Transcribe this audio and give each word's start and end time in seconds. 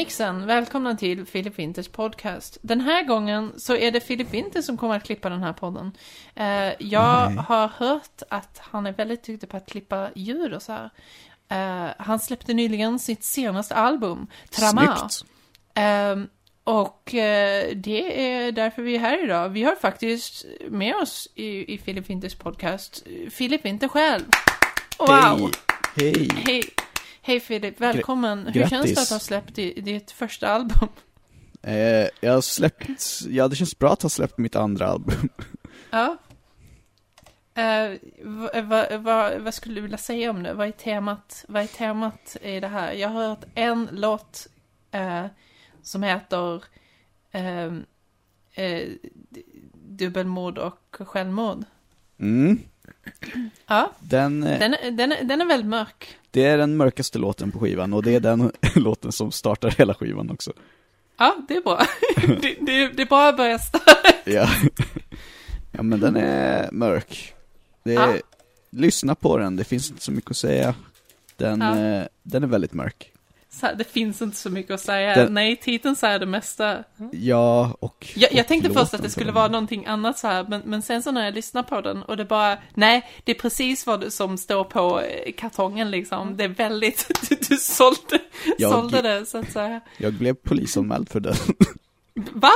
Tjenixen! 0.00 0.46
Välkomna 0.46 0.94
till 0.94 1.26
Filip 1.26 1.58
Winters 1.58 1.88
podcast. 1.88 2.58
Den 2.62 2.80
här 2.80 3.04
gången 3.04 3.52
så 3.56 3.76
är 3.76 3.90
det 3.90 4.00
Filip 4.00 4.34
Winter 4.34 4.62
som 4.62 4.76
kommer 4.76 4.96
att 4.96 5.04
klippa 5.04 5.28
den 5.28 5.42
här 5.42 5.52
podden. 5.52 5.92
Eh, 6.34 6.72
jag 6.78 7.32
Nej. 7.32 7.44
har 7.48 7.68
hört 7.68 8.22
att 8.30 8.58
han 8.62 8.86
är 8.86 8.92
väldigt 8.92 9.24
duktig 9.24 9.48
på 9.48 9.56
att 9.56 9.70
klippa 9.70 10.10
ljud 10.14 10.54
och 10.54 10.62
så 10.62 10.72
här. 10.72 10.90
Eh, 11.48 11.94
han 11.98 12.18
släppte 12.18 12.54
nyligen 12.54 12.98
sitt 12.98 13.24
senaste 13.24 13.74
album. 13.74 14.26
Snyggt. 14.50 15.24
Ehm, 15.74 16.28
och 16.64 17.14
eh, 17.14 17.76
det 17.76 18.32
är 18.32 18.52
därför 18.52 18.82
vi 18.82 18.94
är 18.94 19.00
här 19.00 19.24
idag. 19.24 19.48
Vi 19.48 19.62
har 19.62 19.76
faktiskt 19.76 20.44
med 20.70 20.94
oss 20.94 21.28
i, 21.34 21.74
i 21.74 21.78
Filip 21.78 22.10
Winters 22.10 22.34
podcast 22.34 23.02
Filip 23.30 23.64
Winter 23.64 23.88
själv. 23.88 24.24
Wow! 24.98 25.08
Hej. 25.08 25.50
Hej. 25.96 26.28
Hej! 26.46 26.62
Hej 27.22 27.40
Filip, 27.40 27.80
välkommen. 27.80 28.46
Hur 28.46 28.52
grattis. 28.52 28.70
känns 28.70 28.94
det 28.94 29.00
att 29.02 29.10
ha 29.10 29.18
släppt 29.18 29.54
di- 29.54 29.80
ditt 29.80 30.10
första 30.10 30.48
album? 30.48 30.88
Eh, 31.62 32.06
jag 32.20 32.32
har 32.32 32.40
släppt, 32.40 33.20
ja 33.28 33.48
det 33.48 33.56
känns 33.56 33.78
bra 33.78 33.92
att 33.92 34.02
ha 34.02 34.08
släppt 34.10 34.38
mitt 34.38 34.56
andra 34.56 34.86
album. 34.86 35.28
Ja. 35.90 36.16
Eh, 37.54 37.98
vad 38.22 38.64
va, 38.64 38.98
va, 38.98 39.38
vad 39.38 39.54
skulle 39.54 39.74
du 39.74 39.80
vilja 39.80 39.98
säga 39.98 40.30
om 40.30 40.42
det? 40.42 40.52
Vad 40.54 40.68
är 40.68 40.72
temat, 40.72 41.44
vad 41.48 41.62
är 41.62 41.66
temat 41.66 42.36
i 42.42 42.60
det 42.60 42.68
här? 42.68 42.92
Jag 42.92 43.08
har 43.08 43.28
hört 43.28 43.44
en 43.54 43.88
låt 43.92 44.46
eh, 44.90 45.26
som 45.82 46.02
heter 46.02 46.64
eh, 47.30 47.72
d- 49.28 49.42
Dubbelmord 49.88 50.58
och 50.58 50.96
självmord. 51.00 51.64
Mm. 52.18 52.58
Ja, 53.66 53.92
Den, 54.00 54.42
eh, 54.42 54.58
den, 54.58 54.96
den, 54.96 55.28
den 55.28 55.40
är 55.40 55.44
väldigt 55.46 55.68
mörk. 55.68 56.16
det 56.30 56.44
är 56.44 56.58
den 56.58 56.76
mörkaste 56.76 57.18
låten 57.18 57.52
på 57.52 57.58
skivan 57.60 57.92
och 57.92 58.02
det 58.02 58.14
är 58.14 58.20
den 58.20 58.52
låten 58.74 59.12
som 59.12 59.32
startar 59.32 59.70
hela 59.70 59.94
skivan 59.94 60.30
också. 60.30 60.52
Ja, 61.16 61.36
det 61.48 61.56
är 61.56 61.60
bra. 61.60 61.82
det, 62.40 62.56
det, 62.60 62.88
det 62.88 63.02
är 63.02 63.06
bara 63.06 63.28
att 63.28 63.36
börja 63.36 63.58
starta. 63.58 64.08
Ja. 64.24 64.48
ja 65.72 65.82
men 65.82 66.00
den 66.00 66.16
är 66.16 66.68
mörk. 66.72 67.34
Är, 67.84 67.92
Ja. 67.92 68.14
Lyssna 68.72 69.14
på 69.14 69.38
den, 69.38 69.56
det 69.56 69.64
finns 69.64 69.90
inte 69.90 70.02
så 70.02 70.12
mycket 70.12 70.30
att 70.30 70.36
säga. 70.36 70.74
Den, 71.36 71.60
Ja. 71.60 71.78
eh, 71.78 72.04
den 72.22 72.42
är 72.42 72.46
väldigt 72.46 72.72
mörk. 72.72 73.09
Så 73.52 73.66
här, 73.66 73.74
det 73.74 73.84
finns 73.84 74.22
inte 74.22 74.36
så 74.36 74.50
mycket 74.50 74.70
att 74.74 74.80
säga. 74.80 75.14
Den- 75.14 75.34
Nej, 75.34 75.56
titeln 75.56 75.96
säger 75.96 76.18
det 76.18 76.26
mesta. 76.26 76.84
Ja, 77.12 77.76
och 77.80 78.06
Jag, 78.16 78.32
jag 78.32 78.40
och 78.40 78.46
tänkte 78.48 78.70
först 78.70 78.94
att 78.94 79.02
det 79.02 79.10
skulle 79.10 79.32
vara 79.32 79.48
någonting 79.48 79.86
annat 79.86 80.18
så 80.18 80.26
här, 80.26 80.46
men, 80.48 80.62
men 80.64 80.82
sen 80.82 81.02
så 81.02 81.10
när 81.12 81.24
jag 81.24 81.34
lyssnar 81.34 81.62
på 81.62 81.80
den 81.80 82.02
och 82.02 82.16
det 82.16 82.24
bara, 82.24 82.58
nej, 82.74 83.10
det 83.24 83.32
är 83.32 83.40
precis 83.40 83.86
vad 83.86 84.12
som 84.12 84.38
står 84.38 84.64
på 84.64 85.00
eh, 85.00 85.32
kartongen 85.32 85.90
liksom. 85.90 86.36
Det 86.36 86.44
är 86.44 86.48
väldigt, 86.48 87.10
du, 87.28 87.36
du 87.48 87.56
sålde, 87.56 88.18
Jag- 88.58 88.72
sålde 88.72 89.02
det 89.02 89.26
så 89.26 89.38
att 89.38 89.52
säga. 89.52 89.80
Jag 89.98 90.12
blev 90.12 90.34
polisanmäld 90.34 91.08
för 91.08 91.20
den. 91.20 91.34
Va? 92.14 92.50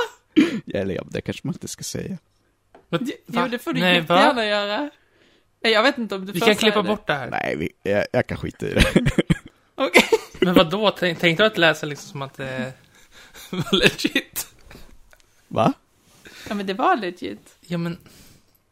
Eller 0.74 0.94
ja, 0.94 1.02
det 1.10 1.20
kanske 1.20 1.46
man 1.46 1.54
inte 1.54 1.68
ska 1.68 1.82
säga. 1.84 2.18
Men, 2.88 3.00
Jo, 3.06 3.12
va? 3.26 3.48
det 3.48 3.58
får 3.58 3.72
du 3.72 3.80
Nej, 3.80 3.94
jättegärna 3.96 4.32
va? 4.34 4.44
göra. 4.44 4.90
Nej, 5.62 5.72
Jag 5.72 5.82
vet 5.82 5.98
inte 5.98 6.14
om 6.14 6.26
du 6.26 6.32
Vi 6.32 6.38
får 6.40 6.46
kan 6.46 6.56
klippa 6.56 6.82
det. 6.82 6.88
bort 6.88 7.06
det 7.06 7.14
här. 7.14 7.30
Nej, 7.30 7.56
vi, 7.56 7.90
jag, 7.90 8.06
jag 8.12 8.26
kan 8.26 8.36
skita 8.38 8.66
i 8.66 8.74
det. 8.74 8.84
Okej. 9.74 10.02
Men 10.44 10.54
vad 10.54 10.70
då? 10.70 10.90
Tänkte 10.90 11.36
du 11.36 11.44
att 11.44 11.58
läsa 11.58 11.86
liksom 11.86 12.10
som 12.10 12.22
att 12.22 12.34
det 12.36 12.72
var 13.50 13.78
legit? 13.78 14.54
Va? 15.48 15.72
Ja, 16.48 16.54
men 16.54 16.66
det 16.66 16.74
var 16.74 16.96
legit. 16.96 17.56
Ja, 17.60 17.78
men... 17.78 17.98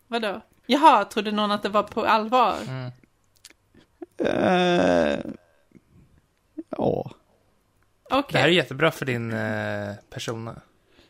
Vadå? 0.06 0.40
Jaha, 0.66 1.04
trodde 1.04 1.32
någon 1.32 1.50
att 1.50 1.62
det 1.62 1.68
var 1.68 1.82
på 1.82 2.04
allvar? 2.04 2.56
Mm. 2.68 2.90
Eh, 4.18 5.18
ja. 6.70 7.10
Okej. 8.10 8.32
Det 8.32 8.38
här 8.38 8.48
är 8.48 8.52
jättebra 8.52 8.90
för 8.90 9.06
din 9.06 9.32
eh, 9.32 9.94
persona. 10.10 10.60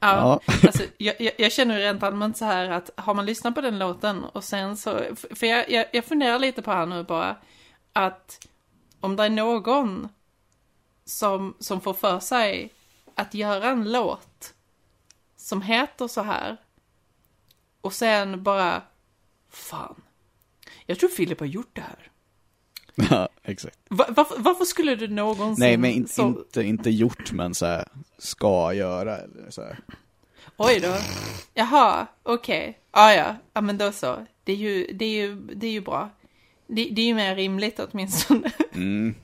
Ja, 0.00 0.40
Ja. 0.46 0.52
alltså, 0.62 0.82
jag, 0.98 1.20
jag, 1.20 1.32
jag 1.38 1.52
känner 1.52 1.78
rent 1.78 2.02
allmänt 2.02 2.36
så 2.36 2.44
här 2.44 2.70
att 2.70 2.90
har 2.96 3.14
man 3.14 3.26
lyssnat 3.26 3.54
på 3.54 3.60
den 3.60 3.78
låten 3.78 4.24
och 4.24 4.44
sen 4.44 4.76
så, 4.76 5.00
för 5.14 5.46
jag, 5.46 5.70
jag, 5.70 5.86
jag 5.92 6.04
funderar 6.04 6.38
lite 6.38 6.62
på 6.62 6.70
här 6.70 6.86
nu 6.86 7.02
bara, 7.02 7.36
att 7.92 8.48
om 9.00 9.16
det 9.16 9.24
är 9.24 9.30
någon 9.30 10.08
som, 11.04 11.54
som 11.58 11.80
får 11.80 11.94
för 11.94 12.20
sig 12.20 12.70
att 13.14 13.34
göra 13.34 13.70
en 13.70 13.92
låt 13.92 14.54
som 15.36 15.62
heter 15.62 16.08
så 16.08 16.22
här 16.22 16.56
och 17.80 17.92
sen 17.92 18.42
bara, 18.42 18.82
fan, 19.50 20.02
jag 20.86 20.98
tror 20.98 21.10
Filip 21.10 21.40
har 21.40 21.46
gjort 21.46 21.70
det 21.72 21.80
här. 21.80 22.10
ja, 23.10 23.28
exakt. 23.42 23.78
Va, 23.88 24.06
varför, 24.08 24.38
varför 24.38 24.64
skulle 24.64 24.94
du 24.96 25.08
någonsin... 25.08 25.64
Nej, 25.64 25.76
men 25.76 25.90
in, 25.90 26.08
så, 26.08 26.22
inte, 26.22 26.62
inte 26.62 26.90
gjort, 26.90 27.32
men 27.32 27.54
så 27.54 27.66
här, 27.66 27.88
ska 28.18 28.72
göra 28.72 29.18
eller 29.18 29.50
så 29.50 29.62
här. 29.62 29.80
Oj 30.56 30.80
då. 30.80 30.96
Jaha, 31.54 32.06
okej. 32.22 32.78
Ah, 32.90 33.12
ja, 33.12 33.36
ja, 33.52 33.60
men 33.60 33.78
då 33.78 33.92
så. 33.92 34.26
Det 34.44 34.52
är 34.52 34.56
ju, 34.56 34.86
det 34.92 35.04
är 35.04 35.22
ju, 35.22 35.36
det 35.36 35.66
är 35.66 35.70
ju 35.70 35.80
bra. 35.80 36.10
Det, 36.66 36.84
det 36.84 37.02
är 37.02 37.06
ju 37.06 37.14
mer 37.14 37.36
rimligt 37.36 37.80
åtminstone. 37.80 38.52
Mm. 38.72 39.14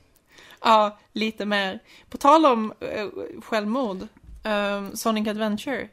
Ja, 0.60 0.98
lite 1.12 1.46
mer. 1.46 1.78
På 2.10 2.16
tal 2.16 2.46
om 2.46 2.72
uh, 2.82 3.40
självmord. 3.42 4.06
Um, 4.44 4.96
Sonic 4.96 5.28
Adventure. 5.28 5.88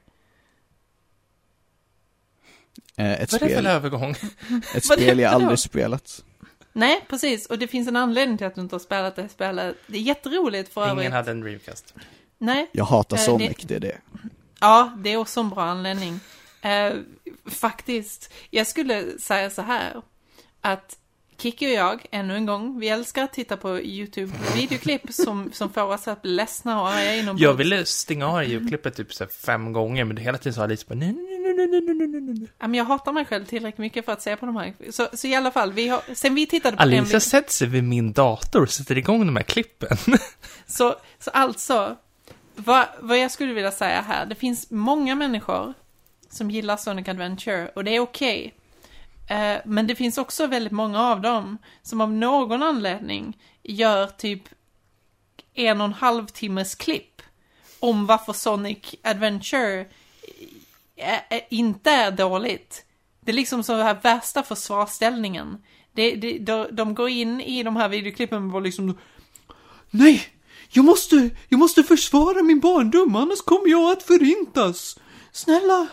Eh, 2.98 3.22
ett 3.22 3.32
Vad 3.32 3.42
är 3.42 3.46
det 3.48 3.54
för 3.54 3.56
spel, 3.56 3.68
övergång? 3.68 4.16
ett 4.76 4.86
spel 4.86 5.02
är 5.02 5.06
jag 5.08 5.18
det 5.18 5.30
aldrig 5.36 5.60
spelat. 5.60 6.24
Nej, 6.74 7.06
precis. 7.10 7.46
Och 7.46 7.60
det 7.60 7.68
finns 7.68 7.88
en 7.88 7.96
anledning 7.96 8.38
till 8.38 8.48
att 8.48 8.56
du 8.56 8.62
inte 8.62 8.76
har 8.76 8.80
spelat 8.80 9.16
det 9.16 9.22
här 9.22 9.30
spelet. 9.30 9.76
Det 9.88 9.98
är 9.98 10.02
jätteroligt 10.02 10.74
för 10.74 10.82
övrigt. 10.82 11.00
Ingen 11.02 11.12
hade 11.12 11.32
en 11.32 11.42
Dreamcast. 11.42 11.94
Nej. 12.38 12.70
Jag 12.72 12.86
hatar 12.86 13.16
Eh, 13.18 13.20
det- 13.20 13.26
Sonic, 13.26 13.58
det 13.64 13.76
är 13.76 13.80
det. 13.80 13.98
Ja, 14.60 14.94
det 14.98 15.10
är 15.10 15.18
också 15.18 15.40
en 15.40 15.50
bra 15.50 15.64
anledning. 15.64 16.20
Eh, 16.62 16.94
faktiskt, 17.46 18.34
jag 18.50 18.68
skulle 18.68 19.20
säga 19.20 19.50
så 19.50 19.62
här. 19.62 20.02
Att 20.62 20.98
Kiki 21.38 21.68
och 21.68 21.72
jag, 21.72 22.06
ännu 22.12 22.36
en 22.36 22.46
gång, 22.46 22.80
vi 22.80 22.90
älskar 22.90 23.24
att 23.24 23.34
titta 23.34 23.58
på 23.58 23.80
YouTube-videoklipp 23.80 25.12
som, 25.12 25.52
som 25.54 25.70
får 25.70 25.82
oss 25.82 26.08
att 26.08 26.22
bli 26.22 26.32
ledsna 26.32 26.82
och 26.82 26.88
arga 26.88 27.16
inombords. 27.16 27.44
Jag 27.44 27.54
ville 27.54 27.86
stänga 27.86 28.28
av 28.28 28.44
ljudklippet 28.44 28.96
typ 28.96 29.14
så 29.14 29.26
fem 29.28 29.74
gånger, 29.74 30.06
men 30.06 30.18
hela 30.18 30.38
tiden 30.38 30.54
sa 30.54 30.64
Alice 30.64 30.86
bara 30.90 30.96
nej, 30.96 31.14
nej, 31.14 31.54
nej, 31.56 31.68
nej, 31.68 31.82
nej, 31.82 32.08
nej, 32.08 32.22
nej. 32.22 32.48
Ja, 32.60 32.68
men 32.68 32.74
jag 32.74 32.86
hatar 32.86 33.12
mig 33.12 33.26
själv 33.26 33.46
tillräckligt 33.46 33.78
mycket 33.78 34.06
för 34.06 34.12
att 34.12 34.22
se 34.22 34.36
på 34.36 34.46
de 34.46 34.56
här. 34.56 34.74
Så, 34.92 35.08
så 35.14 35.28
i 35.28 35.36
alla 35.36 35.52
fall, 35.52 35.74
vi 35.74 35.88
har, 35.88 36.02
sen 36.14 36.36
vi 36.36 36.46
tittade 36.46 36.78
på 36.78 36.84
Alice 36.84 36.96
den... 36.96 37.06
Alice 37.06 37.20
sätter 37.20 37.54
sig 37.54 37.68
vid 37.68 37.84
min 37.84 38.14
dator 38.14 38.62
och 38.62 38.70
sätter 38.70 38.98
igång 38.98 39.26
de 39.26 39.36
här 39.36 39.44
klippen. 39.44 39.98
så, 40.68 40.96
så 41.20 41.30
alltså, 41.30 41.98
vad, 42.56 42.86
vad 43.00 43.20
jag 43.20 43.32
skulle 43.32 43.54
vilja 43.54 43.72
säga 43.72 44.02
här, 44.02 44.26
det 44.26 44.36
finns 44.36 44.72
många 44.72 45.16
människor 45.16 45.74
som 46.30 46.52
gillar 46.52 46.78
Sonic 46.78 47.08
Adventure 47.08 47.72
och 47.76 47.84
det 47.84 47.96
är 47.96 48.00
okej. 48.00 48.40
Okay. 48.40 48.52
Eh, 49.30 49.58
men 49.66 49.88
det 49.88 49.96
finns 49.96 50.18
också 50.18 50.48
väldigt 50.48 50.74
många 50.74 51.02
av 51.02 51.22
dem 51.22 51.58
som 51.82 52.02
av 52.02 52.14
någon 52.14 52.64
anledning 52.64 53.38
gör 53.64 54.08
typ 54.08 54.42
en 55.54 55.82
och 55.82 55.86
en 55.86 55.94
halv 55.94 56.28
timmes 56.28 56.76
klipp 56.76 57.22
om 57.80 58.06
varför 58.06 58.34
Sonic 58.34 58.96
Adventure 59.04 59.86
eh, 60.96 61.20
eh, 61.30 61.42
inte 61.50 61.92
är 61.92 62.12
dåligt. 62.12 62.86
Det 63.22 63.32
är 63.32 63.36
liksom 63.36 63.64
så 63.64 63.76
här 63.76 63.98
värsta 64.04 64.44
försvarsställningen. 64.44 65.64
Det, 65.94 66.16
det, 66.16 66.40
de, 66.40 66.68
de 66.72 66.96
går 66.96 67.10
in 67.10 67.42
i 67.42 67.64
de 67.64 67.76
här 67.76 67.90
videoklippen 67.90 68.44
och 68.44 68.52
bara 68.52 68.64
liksom 68.64 68.98
Nej! 69.90 70.28
Jag 70.70 70.86
måste, 70.86 71.30
jag 71.50 71.58
måste 71.58 71.84
försvara 71.84 72.44
min 72.44 72.60
barndom, 72.60 73.16
annars 73.16 73.42
kommer 73.42 73.70
jag 73.70 73.92
att 73.92 74.04
förintas. 74.04 75.00
Snälla, 75.32 75.88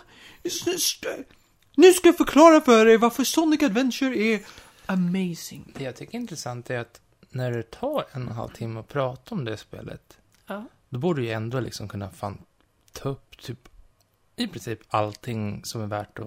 nu 1.77 1.93
ska 1.93 2.09
jag 2.09 2.17
förklara 2.17 2.61
för 2.61 2.85
dig 2.87 2.97
varför 2.97 3.25
Sonic 3.25 3.63
Adventure 3.63 4.17
är 4.17 4.41
amazing. 4.87 5.73
Det 5.77 5.85
jag 5.85 5.97
tycker 5.97 6.15
är 6.19 6.21
intressant 6.21 6.71
är 6.71 6.79
att 6.79 7.01
när 7.31 7.53
det 7.53 7.63
tar 7.63 8.05
en 8.13 8.23
och 8.23 8.31
en 8.31 8.37
halv 8.37 8.49
timme 8.49 8.81
att 8.81 8.89
prata 8.89 9.35
om 9.35 9.45
det 9.45 9.57
spelet, 9.57 10.19
Ja. 10.47 10.65
då 10.89 10.99
borde 10.99 11.21
du 11.21 11.27
ju 11.27 11.33
ändå 11.33 11.61
liksom 11.61 11.89
kunna 11.89 12.11
fan 12.11 12.39
ta 12.93 13.09
upp 13.09 13.39
typ 13.39 13.69
i 14.37 14.47
princip 14.47 14.79
allting 14.89 15.65
som 15.65 15.81
är 15.83 15.87
värt 15.87 16.19
att 16.19 16.27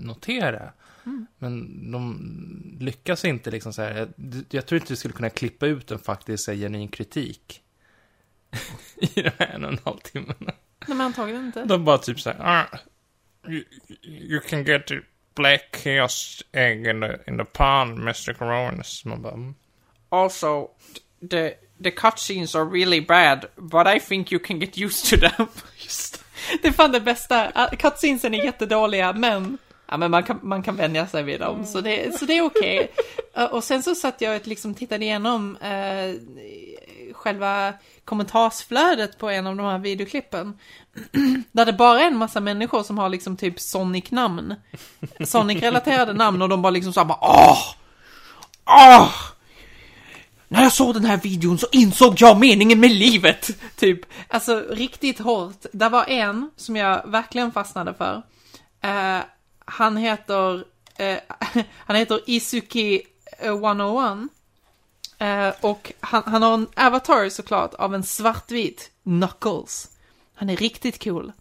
notera. 0.00 0.72
Mm. 1.06 1.26
Men 1.38 1.92
de 1.92 2.76
lyckas 2.80 3.24
inte 3.24 3.50
liksom 3.50 3.72
så 3.72 3.82
här. 3.82 3.94
Jag, 3.94 4.08
jag 4.50 4.66
tror 4.66 4.80
inte 4.80 4.92
du 4.92 4.96
skulle 4.96 5.14
kunna 5.14 5.30
klippa 5.30 5.66
ut 5.66 5.90
en 5.90 5.98
faktisk 5.98 6.44
så 6.44 6.50
här, 6.50 6.58
genuin 6.58 6.88
kritik 6.88 7.62
i 8.96 9.22
de 9.22 9.30
här 9.38 9.46
en 9.46 9.64
och 9.64 9.72
en 9.72 9.78
halv 9.84 9.98
timmarna. 9.98 10.34
Nej 10.86 10.96
men 10.96 11.00
antagligen 11.00 11.46
inte. 11.46 11.64
De 11.64 11.84
bara 11.84 11.98
typ 11.98 12.20
så 12.20 12.30
här. 12.30 12.68
You, 13.48 13.64
you 14.02 14.40
can 14.40 14.64
get 14.64 14.86
the 14.86 15.02
black 15.34 15.72
chaos 15.72 16.42
egg 16.52 16.86
in 16.86 17.00
the, 17.00 17.20
in 17.26 17.36
the 17.36 17.44
pond, 17.44 17.98
Mr. 17.98 18.38
Bara, 18.38 18.72
mm. 18.72 19.54
Also, 20.10 20.70
the, 21.20 21.56
the 21.80 21.90
cutscenes 21.90 22.54
are 22.54 22.64
really 22.64 23.00
bad, 23.00 23.48
but 23.58 23.86
I 23.86 23.98
think 23.98 24.30
you 24.30 24.38
can 24.38 24.58
get 24.58 24.76
used 24.76 25.06
to 25.06 25.16
them. 25.16 25.48
Just. 25.78 26.20
Det 26.62 26.68
är 26.68 26.72
fan 26.72 26.92
det 26.92 27.00
bästa. 27.00 27.68
Cutscenesen 27.78 28.34
är 28.34 28.44
jättedåliga, 28.44 29.12
men 29.12 29.58
Ja, 29.86 29.96
men 29.96 30.10
man 30.10 30.22
kan, 30.22 30.38
man 30.42 30.62
kan 30.62 30.76
vänja 30.76 31.06
sig 31.06 31.22
vid 31.22 31.40
dem, 31.40 31.66
så 31.66 31.80
det, 31.80 32.18
så 32.18 32.24
det 32.24 32.38
är 32.38 32.42
okej. 32.42 32.92
Eh, 33.36 33.44
och 33.44 33.64
sen 33.64 33.82
så 33.82 33.94
satt 33.94 34.20
jag 34.20 34.36
och 34.36 34.46
liksom 34.46 34.74
tittade 34.74 35.04
igenom 35.04 35.56
eh, 35.56 36.14
själva 37.12 37.72
kommentarsflödet 38.04 39.18
på 39.18 39.30
en 39.30 39.46
av 39.46 39.56
de 39.56 39.66
här 39.66 39.78
videoklippen. 39.78 40.58
Där 41.52 41.66
det 41.66 41.72
bara 41.72 42.00
är 42.00 42.06
en 42.06 42.16
massa 42.16 42.40
människor 42.40 42.82
som 42.82 42.98
har 42.98 43.08
liksom 43.08 43.36
typ 43.36 43.60
Sonic-namn. 43.60 44.54
Sonic-relaterade 45.20 46.12
namn 46.18 46.42
och 46.42 46.48
de 46.48 46.62
bara 46.62 46.70
liksom 46.70 46.92
såhär 46.92 47.06
bara 47.06 47.18
åh! 47.22 47.58
Åh! 48.66 49.10
När 50.48 50.62
jag 50.62 50.72
såg 50.72 50.94
den 50.94 51.04
här 51.04 51.16
videon 51.16 51.58
så 51.58 51.66
insåg 51.72 52.14
jag 52.18 52.38
meningen 52.38 52.80
med 52.80 52.90
livet! 52.90 53.50
Typ, 53.76 54.00
alltså 54.28 54.64
riktigt 54.70 55.18
hårt. 55.18 55.66
Det 55.72 55.88
var 55.88 56.04
en 56.04 56.50
som 56.56 56.76
jag 56.76 57.10
verkligen 57.10 57.52
fastnade 57.52 57.94
för. 57.94 58.22
Uh, 58.84 59.24
han 59.64 59.96
heter, 59.96 60.54
uh, 60.54 61.18
han 61.78 61.96
heter 61.96 62.20
Isuki101. 62.26 64.20
Eh, 64.20 64.26
Eh, 65.24 65.54
och 65.60 65.92
han, 66.00 66.22
han 66.26 66.42
har 66.42 66.54
en 66.54 66.68
avatar 66.76 67.28
såklart 67.28 67.74
av 67.74 67.94
en 67.94 68.02
svartvit 68.02 68.90
Knuckles. 69.02 69.90
Han 70.34 70.50
är 70.50 70.56
riktigt 70.56 71.04
cool. 71.04 71.32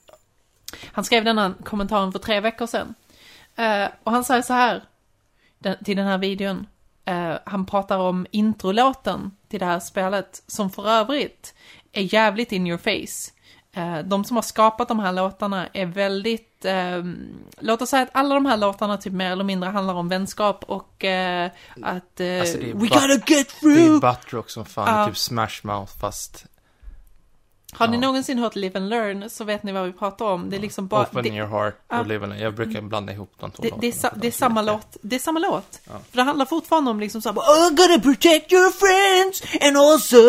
Han 0.86 1.04
skrev 1.04 1.24
denna 1.24 1.54
kommentaren 1.64 2.12
för 2.12 2.20
tre 2.20 2.40
veckor 2.40 2.68
sedan. 2.68 2.96
Eh, 3.56 3.88
och 4.04 4.12
han 4.12 4.24
säger 4.24 4.42
så 4.42 4.54
här 4.54 4.84
den, 5.60 5.84
till 5.84 5.98
den 5.98 6.08
här 6.08 6.18
videon. 6.18 6.68
Eh, 7.06 7.34
han 7.46 7.66
pratar 7.66 7.98
om 7.98 8.28
introlåten 8.32 9.32
till 9.48 9.60
det 9.60 9.66
här 9.66 9.80
spelet, 9.80 10.44
som 10.48 10.70
för 10.70 10.90
övrigt 10.90 11.54
är 11.92 12.14
jävligt 12.14 12.52
in 12.52 12.68
your 12.68 12.78
face. 12.78 13.33
Eh, 13.74 14.00
de 14.00 14.24
som 14.24 14.38
har 14.38 14.42
skapat 14.42 14.88
de 14.88 15.00
här 15.00 15.12
låtarna 15.12 15.68
är 15.74 15.86
väldigt, 15.86 16.66
eh, 16.66 17.04
låt 17.60 17.82
oss 17.82 17.90
säga 17.90 18.04
att 18.04 18.10
alla 18.14 18.36
de 18.36 18.46
här 18.46 18.58
låtarna 18.58 18.98
typ 18.98 19.14
mer 19.14 19.32
eller 19.32 19.44
mindre 19.44 19.70
handlar 19.70 19.94
om 19.94 20.10
vänskap 20.10 20.64
och 20.64 21.06
eh, 21.06 21.52
att 21.82 22.20
eh, 22.20 22.40
Alltså, 22.40 22.58
det 22.58 22.70
är 22.70 22.74
we 22.74 22.88
gotta 22.88 23.08
get 23.14 23.22
Det 23.28 23.34
är 23.34 23.44
through. 23.44 24.02
Buttrock 24.02 24.50
som 24.50 24.66
fan, 24.66 24.88
är 24.88 25.08
typ 25.08 25.18
Smash 25.18 25.60
Mouth 25.64 26.00
fast 26.00 26.46
Har 27.78 27.88
ni 27.88 27.96
Ja. 27.98 28.02
någonsin 28.02 28.40
hört 28.40 28.56
Live 28.56 28.80
and 28.80 28.90
Learn 28.90 29.30
så 29.30 29.44
vet 29.44 29.64
ni 29.64 29.72
vad 29.72 29.86
vi 29.86 29.92
pratar 29.94 30.26
om. 30.26 30.50
Det 30.50 30.56
är 30.56 30.60
liksom 30.60 30.88
bara, 30.88 31.02
Open 31.04 31.24
det, 31.24 31.30
your 31.30 31.48
heart 31.48 31.76
och 32.00 32.08
live 32.08 32.26
and 32.26 32.40
Jag 32.40 32.54
brukar 32.56 32.82
blanda 32.82 33.14
ihop 33.14 33.34
de 33.40 33.52
två 33.52 33.64
det, 33.64 33.72
det, 33.82 33.88
är, 33.88 33.92
sa, 33.92 34.08
låtarna. 34.08 34.22
det 34.22 34.28
är 34.28 34.32
samma 34.32 34.62
låt, 34.62 34.98
det 35.02 35.16
är 35.16 35.20
samma 35.20 35.40
låt. 35.40 35.80
Ja. 35.86 35.92
För 36.10 36.18
det 36.18 36.24
handlar 36.24 36.46
fortfarande 36.46 36.92
om 36.92 37.00
liksom 37.00 37.22
såhär, 37.22 37.36
oh, 37.38 37.70
gotta 37.70 38.00
protect 38.00 38.52
your 38.54 38.72
friends 38.72 39.44
and 39.62 39.78
also 39.78 40.22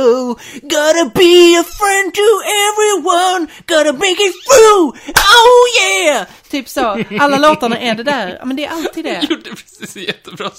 gotta 0.63 1.05
be 1.15 1.61
a 1.61 1.65
friend 1.81 2.15
to 2.15 2.27
everyone, 2.69 3.47
gotta 3.67 3.93
make 3.93 4.23
it 4.29 4.35
through, 4.49 4.89
oh 5.09 5.65
yeah! 5.83 6.27
Typ 6.51 6.69
så, 6.69 7.05
alla 7.21 7.39
låtarna 7.39 7.79
är 7.79 7.95
det 7.95 8.03
där, 8.03 8.41
men 8.45 8.57
det 8.57 8.65
är 8.65 8.71
alltid 8.71 9.05
det. 9.05 9.27
gjorde 9.31 9.51
precis 9.51 9.97
en 9.97 10.03
jättebra. 10.03 10.51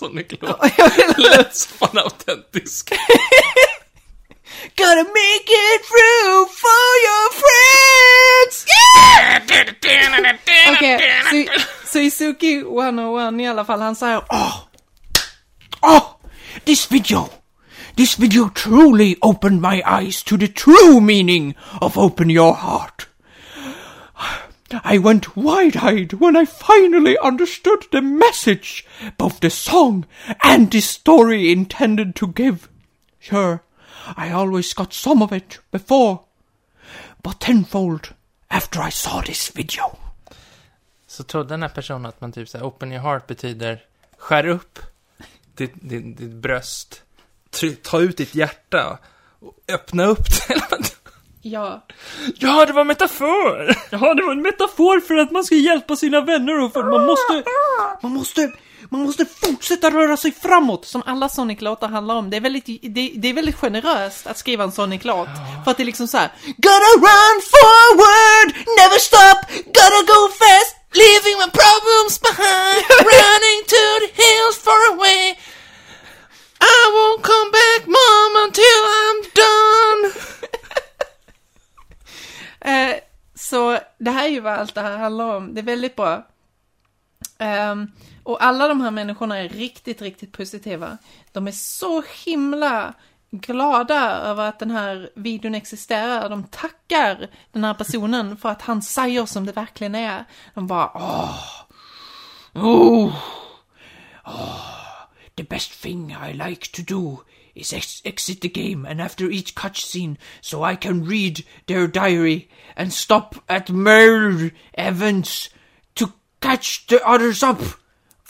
Jag 0.77 0.89
vill- 1.17 1.25
Lät 1.38 1.55
så 1.55 1.69
fan 1.69 1.97
autentisk. 1.97 2.93
Gotta 4.75 5.03
make 5.03 5.47
it 5.47 5.81
through 5.85 6.45
for 6.63 6.85
your 7.07 7.25
friends! 7.41 8.65
Yeah! 8.75 9.39
Okej, 10.71 10.99
så, 11.29 11.45
så 11.91 11.99
Isuki 11.99 12.63
101 12.63 13.41
i 13.41 13.45
alla 13.45 13.65
fall, 13.65 13.81
han 13.81 13.95
säger 13.95 14.21
oh, 14.29 14.55
oh, 15.81 16.01
this 16.65 16.91
video, 16.91 17.29
this 17.97 18.19
video 18.19 18.49
truly 18.49 19.15
opened 19.21 19.61
my 19.61 19.81
eyes 19.85 20.23
to 20.23 20.37
the 20.37 20.47
true 20.47 21.01
meaning 21.01 21.55
of 21.81 21.97
open 21.97 22.29
your 22.29 22.53
heart. 22.53 23.07
I 24.83 24.97
went 24.97 25.37
wide-eyed 25.37 26.13
when 26.13 26.35
I 26.35 26.45
finally 26.45 27.17
understood 27.19 27.85
the 27.91 28.01
message 28.01 28.85
both 29.17 29.39
the 29.39 29.49
song 29.49 30.05
and 30.43 30.71
the 30.71 30.81
story 30.81 31.51
intended 31.51 32.15
to 32.15 32.27
give. 32.27 32.67
Sure, 33.19 33.61
I 34.17 34.31
always 34.31 34.73
got 34.73 34.93
some 34.93 35.23
of 35.23 35.31
it 35.31 35.59
before, 35.71 36.19
but 37.23 37.39
tenfold 37.39 38.13
after 38.47 38.87
I 38.87 38.91
saw 38.91 39.21
this 39.21 39.51
video. 39.55 39.97
Så 41.07 41.23
trodde 41.23 41.49
den 41.49 41.61
här 41.61 41.69
personen 41.69 42.05
att 42.05 42.21
man 42.21 42.31
typ 42.31 42.49
såhär, 42.49 42.65
open 42.65 42.91
your 42.91 43.01
heart 43.01 43.27
betyder 43.27 43.83
skär 44.17 44.47
upp 44.47 44.79
ditt, 45.55 45.73
ditt, 45.75 46.17
ditt 46.17 46.31
bröst, 46.31 47.01
try, 47.49 47.75
ta 47.75 48.01
ut 48.01 48.17
ditt 48.17 48.35
hjärta 48.35 48.97
och 49.39 49.53
öppna 49.67 50.05
upp 50.05 50.25
det. 50.47 50.61
Ja. 51.47 51.85
ja, 52.35 52.65
det 52.65 52.73
var 52.73 52.81
en 52.81 52.87
metafor! 52.87 53.75
Jaha, 53.89 54.13
det 54.13 54.23
var 54.23 54.31
en 54.31 54.41
metafor 54.41 54.99
för 54.99 55.15
att 55.15 55.31
man 55.31 55.43
ska 55.43 55.55
hjälpa 55.55 55.95
sina 55.95 56.21
vänner 56.21 56.63
och 56.63 56.73
för 56.73 56.79
att 56.79 56.89
man 56.89 57.05
måste... 57.05 57.43
Man 58.01 58.11
måste, 58.11 58.51
man 58.89 59.01
måste 59.01 59.25
fortsätta 59.25 59.89
röra 59.89 60.17
sig 60.17 60.31
framåt, 60.31 60.85
som 60.85 61.03
alla 61.05 61.29
Sonic-låtar 61.29 61.87
handlar 61.87 62.15
om. 62.15 62.29
Det 62.29 62.37
är 62.37 62.41
väldigt, 62.41 62.65
det, 62.65 63.11
det 63.15 63.27
är 63.29 63.33
väldigt 63.33 63.55
generöst 63.55 64.27
att 64.27 64.37
skriva 64.37 64.63
en 64.63 64.71
Sonic-låt. 64.71 65.29
För 65.63 65.71
att 65.71 65.77
det 65.77 65.83
är 65.83 65.85
liksom 65.85 66.07
så 66.07 66.17
här. 66.17 66.29
Gotta 66.57 66.91
run 67.07 67.37
forward, 67.53 68.47
never 68.79 68.99
stop, 68.99 69.39
gotta 69.65 70.01
go 70.13 70.21
fast, 70.39 70.75
leaving 71.01 71.37
my 71.43 71.49
problems 71.61 72.15
behind, 72.27 72.83
running 73.15 73.59
to 73.73 73.83
the 74.01 74.09
hills 74.21 74.57
far 74.65 74.93
away. 74.93 75.35
I 76.59 76.81
won't 76.95 77.21
come 77.21 77.51
back 77.51 77.81
mom 77.88 78.31
until 78.45 78.79
I'm 78.99 79.19
done. 79.41 80.01
eh, 82.71 82.95
så 83.35 83.79
det 83.97 84.11
här 84.11 84.25
är 84.25 84.29
ju 84.29 84.39
vad 84.39 84.53
allt 84.53 84.75
det 84.75 84.81
här 84.81 84.97
handlar 84.97 85.35
om. 85.35 85.53
Det 85.53 85.61
är 85.61 85.63
väldigt 85.63 85.95
bra. 85.95 86.27
Ehm, 87.39 87.91
och 88.25 88.44
alla 88.44 88.68
de 88.68 88.81
här 88.81 88.92
människorna 88.92 89.38
är 89.38 89.50
riktigt, 89.50 90.01
riktigt 90.01 90.31
positiva. 90.31 90.98
De 91.31 91.48
är 91.48 91.51
så 91.51 92.04
himla 92.25 92.94
glada 93.31 94.12
över 94.12 94.50
att 94.50 94.60
den 94.60 94.72
här 94.72 95.10
videon 95.16 95.56
existerar. 95.56 96.30
De 96.30 96.44
tackar 96.44 97.30
den 97.51 97.63
här 97.63 97.74
personen 97.74 98.38
för 98.38 98.50
att 98.50 98.62
han 98.62 98.82
säger 98.82 99.25
som 99.25 99.46
det 99.46 99.51
verkligen 99.51 99.96
är. 99.96 100.25
De 100.53 100.67
bara 100.67 100.91
åh, 100.96 101.36
oh, 102.53 103.15
oh, 104.25 104.62
the 105.36 105.44
best 105.44 105.82
thing 105.82 106.17
I 106.29 106.34
like 106.34 106.72
to 106.72 106.82
do 106.94 107.17
is 107.53 107.74
ex- 107.74 108.01
exit 108.05 108.41
the 108.41 108.48
game 108.48 108.89
and 108.89 109.01
after 109.01 109.32
each 109.32 109.55
cutscene 109.55 110.17
so 110.41 110.72
I 110.72 110.75
can 110.75 111.10
read 111.10 111.44
their 111.65 111.88
diary 111.88 112.50
and 112.75 112.94
stop 112.94 113.36
at 113.48 113.70
Merle 113.70 114.50
Evans 114.74 115.50
to 115.94 116.08
catch 116.39 116.88
the 116.88 117.08
others 117.08 117.44
up. 117.44 117.62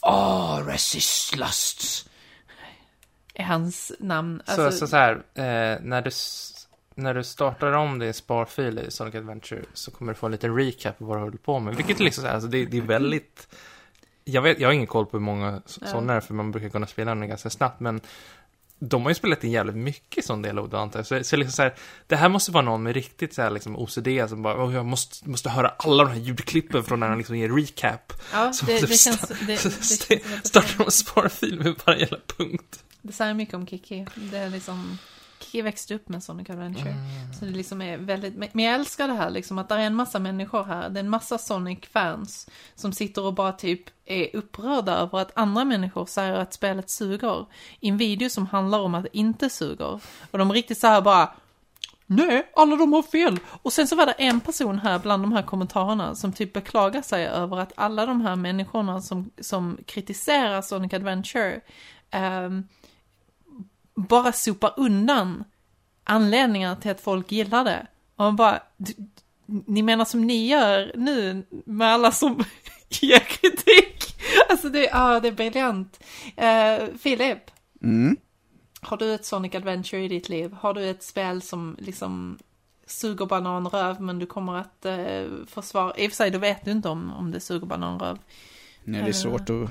Oh, 0.05 0.63
resist 0.65 1.35
lusts. 1.35 2.09
Är 3.33 3.43
hans 3.43 3.91
namn. 3.99 4.41
Så, 4.45 4.71
så, 4.71 4.87
så 4.87 4.95
här, 4.95 5.13
eh, 5.13 5.79
när, 5.81 6.01
du, 6.01 6.11
när 6.95 7.13
du 7.13 7.23
startar 7.23 7.71
om 7.71 7.99
din 7.99 8.13
sparfil 8.13 8.79
i 8.79 8.91
Sonic 8.91 9.15
Adventure 9.15 9.61
så 9.73 9.91
kommer 9.91 10.13
du 10.13 10.17
få 10.19 10.25
en 10.25 10.31
liten 10.31 10.55
recap 10.57 10.97
på 10.97 11.05
vad 11.05 11.17
du 11.17 11.21
håller 11.21 11.37
på 11.37 11.59
med. 11.59 11.75
Vilket 11.75 11.99
liksom 11.99 12.21
så 12.21 12.27
här, 12.27 12.33
alltså 12.33 12.49
det, 12.49 12.65
det 12.65 12.77
är 12.77 12.81
väldigt... 12.81 13.47
Jag, 14.23 14.41
vet, 14.41 14.59
jag 14.59 14.67
har 14.67 14.73
ingen 14.73 14.87
koll 14.87 15.05
på 15.05 15.17
hur 15.17 15.23
många 15.25 15.61
Ja. 15.81 15.87
sådana 15.87 16.13
är, 16.13 16.19
för 16.19 16.33
man 16.33 16.51
brukar 16.51 16.69
kunna 16.69 16.87
spela 16.87 17.15
den 17.15 17.27
ganska 17.27 17.49
snabbt, 17.49 17.79
men 17.79 18.01
de 18.79 19.01
har 19.03 19.09
ju 19.09 19.15
spelat 19.15 19.43
in 19.43 19.51
jävligt 19.51 19.75
mycket 19.75 20.25
sån 20.25 20.41
del 20.41 20.55
då 20.55 20.77
antar 20.77 20.99
jag. 20.99 21.07
Så, 21.07 21.23
så 21.23 21.35
liksom 21.35 21.51
så 21.51 21.61
här, 21.61 21.75
det 22.07 22.15
här 22.15 22.29
måste 22.29 22.51
vara 22.51 22.65
någon 22.65 22.83
med 22.83 22.93
riktigt 22.93 23.33
så 23.33 23.41
här 23.41 23.49
liksom 23.51 23.75
OCD 23.77 24.07
som 24.29 24.41
bara, 24.41 24.63
"Åh, 24.63 24.73
jag 24.73 24.85
måste, 24.85 25.29
måste 25.29 25.49
höra 25.49 25.69
alla 25.69 26.03
de 26.03 26.09
här 26.09 26.19
ljudklippen 26.19 26.83
från 26.83 26.99
när 26.99 27.07
han 27.09 27.17
liksom 27.17 27.37
ger 27.37 27.49
recap. 27.49 28.13
Ja, 28.33 28.53
Så 28.53 28.65
det, 28.65 28.79
det 28.81 28.87
känns... 28.97 29.21
sta- 29.21 29.27
Det, 29.39 29.45
det, 29.45 29.63
det, 29.63 29.65
st- 29.81 30.15
känns 30.15 30.25
väldigt 30.31 30.47
Startar 30.47 30.77
de 30.77 30.83
en 30.83 30.91
sparfil 30.91 31.59
med 31.59 31.75
varje 31.85 31.99
jävla 31.99 32.17
punkt. 32.37 32.83
Det 33.01 33.13
säger 33.13 33.33
mycket 33.33 33.55
om 33.55 33.67
Kiki. 33.67 34.05
Det 34.15 34.37
är 34.37 34.49
liksom... 34.49 34.97
Kiki 35.39 35.61
växte 35.61 35.95
upp 35.95 36.09
med 36.09 36.23
Sonic 36.23 36.49
Adventure. 36.49 36.89
Mm. 36.89 37.33
Så 37.39 37.45
det 37.45 37.51
liksom 37.51 37.81
är 37.81 37.97
väldigt... 37.97 38.35
Men 38.35 38.65
jag 38.65 38.75
älskar 38.75 39.07
det 39.07 39.13
här 39.13 39.29
liksom 39.29 39.57
att 39.57 39.69
det 39.69 39.75
är 39.75 39.79
en 39.79 39.95
massa 39.95 40.19
människor 40.19 40.63
här. 40.63 40.89
Det 40.89 40.99
är 40.99 41.03
en 41.03 41.09
massa 41.09 41.37
Sonic-fans 41.37 42.49
som 42.75 42.93
sitter 42.93 43.23
och 43.23 43.33
bara 43.33 43.51
typ 43.51 43.83
är 44.05 44.35
upprörda 44.35 44.93
över 44.93 45.19
att 45.19 45.37
andra 45.37 45.65
människor 45.65 46.05
säger 46.05 46.33
att 46.33 46.53
spelet 46.53 46.89
suger. 46.89 47.45
I 47.79 47.89
en 47.89 47.97
video 47.97 48.29
som 48.29 48.47
handlar 48.47 48.79
om 48.79 48.95
att 48.95 49.03
det 49.03 49.17
inte 49.17 49.49
suger. 49.49 49.99
Och 50.31 50.37
de 50.37 50.53
riktigt 50.53 50.77
så 50.77 50.87
här 50.87 51.01
bara... 51.01 51.33
Nej, 52.07 52.51
alla 52.55 52.75
de 52.75 52.93
har 52.93 53.03
fel. 53.03 53.39
Och 53.61 53.73
sen 53.73 53.87
så 53.87 53.95
var 53.95 54.05
det 54.05 54.11
en 54.11 54.39
person 54.39 54.79
här 54.79 54.99
bland 54.99 55.23
de 55.23 55.31
här 55.31 55.41
kommentarerna 55.41 56.15
som 56.15 56.33
typ 56.33 56.53
beklagar 56.53 57.01
sig 57.01 57.25
över 57.25 57.57
att 57.57 57.73
alla 57.75 58.05
de 58.05 58.21
här 58.21 58.35
människorna 58.35 59.01
som, 59.01 59.31
som 59.41 59.77
kritiserar 59.85 60.61
Sonic 60.61 60.93
Adventure 60.93 61.61
ehm, 62.11 62.67
bara 63.95 64.31
sopar 64.31 64.73
undan 64.77 65.43
anledningar 66.03 66.75
till 66.75 66.91
att 66.91 67.01
folk 67.01 67.31
gillar 67.31 67.63
det. 67.63 67.87
Och 68.15 68.23
man 68.25 68.35
bara, 68.35 68.59
"D- 68.77 68.93
ni 69.45 69.81
menar 69.81 70.05
som 70.05 70.21
ni 70.27 70.47
gör 70.47 70.91
nu 70.95 71.45
med 71.65 71.87
alla 71.87 72.11
som 72.11 72.43
ger 72.89 73.19
kritik? 73.19 74.15
Alltså 74.49 74.69
det, 74.69 74.83
ja, 74.83 75.19
det 75.19 75.27
är 75.27 75.31
briljant. 75.31 75.99
Uh, 76.25 76.97
Filip, 76.97 77.51
Mm. 77.83 78.17
har 78.81 78.97
du 78.97 79.13
ett 79.13 79.25
Sonic 79.25 79.55
Adventure 79.55 80.01
i 80.03 80.07
ditt 80.07 80.29
liv? 80.29 80.53
Har 80.53 80.73
du 80.73 80.89
ett 80.89 81.03
spel 81.03 81.41
som 81.41 81.75
liksom 81.79 82.37
suger 82.87 83.25
bananröv 83.25 84.01
men 84.01 84.19
du 84.19 84.25
kommer 84.25 84.55
att 84.55 84.85
uh, 84.85 85.45
försvara, 85.47 85.97
i 85.97 86.07
och 86.07 86.11
för 86.11 86.15
sig 86.15 86.31
då 86.31 86.39
vet 86.39 86.65
du 86.65 86.71
inte 86.71 86.89
om, 86.89 87.13
om 87.13 87.31
det 87.31 87.39
suger 87.39 87.67
bananröv. 87.67 88.17
Nej, 88.83 89.01
det 89.01 89.07
är 89.07 89.13
svårt 89.13 89.49
att... 89.49 89.69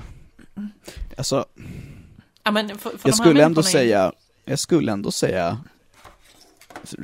Alltså, 1.17 1.45
Ja, 2.45 2.51
men 2.51 2.77
för, 2.77 2.89
för 2.89 3.09
jag 3.09 3.15
skulle 3.15 3.43
ändå 3.43 3.63
säga, 3.63 4.11
jag 4.45 4.59
skulle 4.59 4.91
ändå 4.91 5.11
säga 5.11 5.57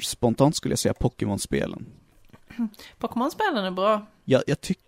spontant 0.01 0.55
skulle 0.55 0.71
jag 0.71 0.79
säga 0.79 0.93
Pokémon-spelen. 0.93 1.85
Pokémon-spelen 2.97 3.65
är 3.65 3.71
bra. 3.71 4.05
Jag, 4.25 4.43
jag 4.47 4.61
tycker, 4.61 4.83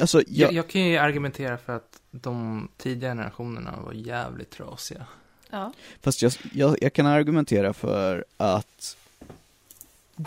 alltså, 0.00 0.18
Jag, 0.18 0.26
jag, 0.28 0.52
jag 0.52 0.68
kan 0.68 0.80
ju 0.80 0.96
argumentera 0.96 1.58
för 1.58 1.76
att 1.76 2.00
de 2.10 2.68
tidiga 2.76 3.10
generationerna 3.10 3.80
var 3.80 3.92
jävligt 3.92 4.50
trasiga. 4.50 5.06
Ja. 5.50 5.72
fast 6.00 6.22
jag, 6.22 6.32
jag, 6.52 6.76
jag 6.80 6.92
kan 6.92 7.06
argumentera 7.06 7.72
för 7.72 8.24
att 8.36 8.96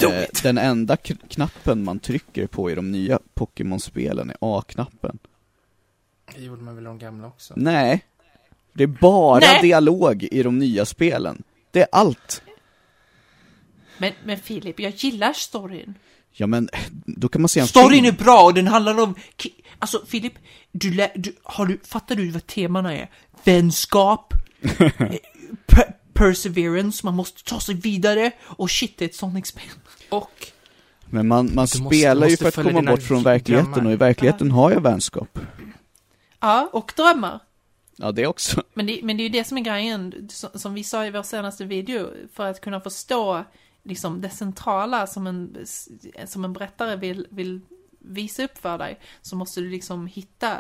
eh, 0.02 0.24
den 0.44 0.58
enda 0.58 0.98
knappen 0.98 1.84
man 1.84 2.00
trycker 2.00 2.48
på 2.48 2.72
i 2.72 2.76
de 2.76 2.92
nya 2.92 3.20
Pokémon-spelen 3.34 4.30
är 4.30 4.38
A-knappen. 4.40 5.20
Det 6.36 6.42
gjorde 6.42 6.62
man 6.62 6.76
väl 6.76 6.84
de 6.84 6.98
gamla 6.98 7.28
också? 7.28 7.54
Nej. 7.58 8.06
Det 8.74 8.84
är 8.84 8.88
bara 8.88 9.40
Nej. 9.40 9.62
dialog 9.62 10.24
i 10.32 10.44
de 10.44 10.60
nya 10.60 10.86
spelen. 10.86 11.44
Det 11.72 11.82
är 11.82 11.88
allt. 11.92 12.42
Men, 13.98 14.14
men 14.26 14.38
Filip, 14.40 14.80
jag 14.80 14.92
gillar 14.96 15.34
storyn. 15.34 15.96
Ja 16.32 16.48
men, 16.48 16.70
då 17.06 17.28
kan 17.30 17.42
man 17.42 17.50
se 17.50 17.60
en 17.60 17.68
Storyn 17.68 18.06
är 18.06 18.12
film. 18.12 18.24
bra 18.26 18.44
och 18.44 18.54
den 18.54 18.68
handlar 18.68 19.00
om... 19.00 19.16
Alltså 19.80 20.06
Filip, 20.08 20.34
du, 20.72 20.92
lä- 20.94 21.12
du, 21.16 21.36
har 21.44 21.66
du, 21.66 21.80
fattar 21.84 22.16
du 22.16 22.30
vad 22.32 22.48
temana 22.48 22.94
är? 22.98 23.10
Vänskap, 23.44 24.34
per- 25.68 25.96
perseverance, 26.14 27.06
man 27.06 27.14
måste 27.16 27.44
ta 27.44 27.60
sig 27.60 27.76
vidare 27.76 28.32
och 28.42 28.72
shit, 28.72 28.98
det 28.98 29.06
är 29.06 29.10
ett 29.10 29.16
Sonic-spel. 29.16 29.64
Och 30.10 30.48
Men 31.06 31.28
man, 31.28 31.46
man 31.46 31.56
måste- 31.56 31.78
spelar 31.78 32.28
ju 32.28 32.32
måste 32.34 32.52
för 32.52 32.62
att 32.62 32.68
komma 32.76 32.92
bort 32.92 33.04
från 33.04 33.24
verkligheten 33.24 33.72
drömmar. 33.72 33.88
och 33.88 33.94
i 33.94 33.96
verkligheten 33.96 34.52
har 34.52 34.72
jag 34.72 34.82
vänskap. 34.82 35.40
Ja, 36.40 36.70
och 36.74 36.94
drömmar. 36.96 37.40
Ja, 38.02 38.12
det 38.12 38.28
också. 38.28 38.64
Men 38.74 38.86
det, 38.86 39.00
men 39.04 39.18
det 39.18 39.24
är 39.24 39.26
ju 39.26 39.30
det 39.30 39.44
som 39.44 39.58
är 39.58 39.62
grejen, 39.62 40.30
som, 40.30 40.74
vi 40.74 40.84
sa 40.84 41.06
i 41.06 41.12
vår 41.12 41.24
senaste 41.24 41.66
video, 41.66 42.10
för 42.34 42.48
att 42.48 42.62
kunna 42.62 42.82
förstå 42.82 43.44
liksom 43.84 44.22
det 44.22 44.30
centrala 44.30 45.08
som 45.08 45.28
en, 45.28 45.58
som 46.26 46.46
en 46.46 46.54
berättare 46.54 46.96
vill, 46.96 47.28
vill 47.30 47.62
visa 48.00 48.44
upp 48.44 48.58
för 48.58 48.78
dig, 48.78 49.00
så 49.22 49.36
måste 49.36 49.62
du 49.62 49.70
liksom 49.70 50.08
hitta 50.08 50.58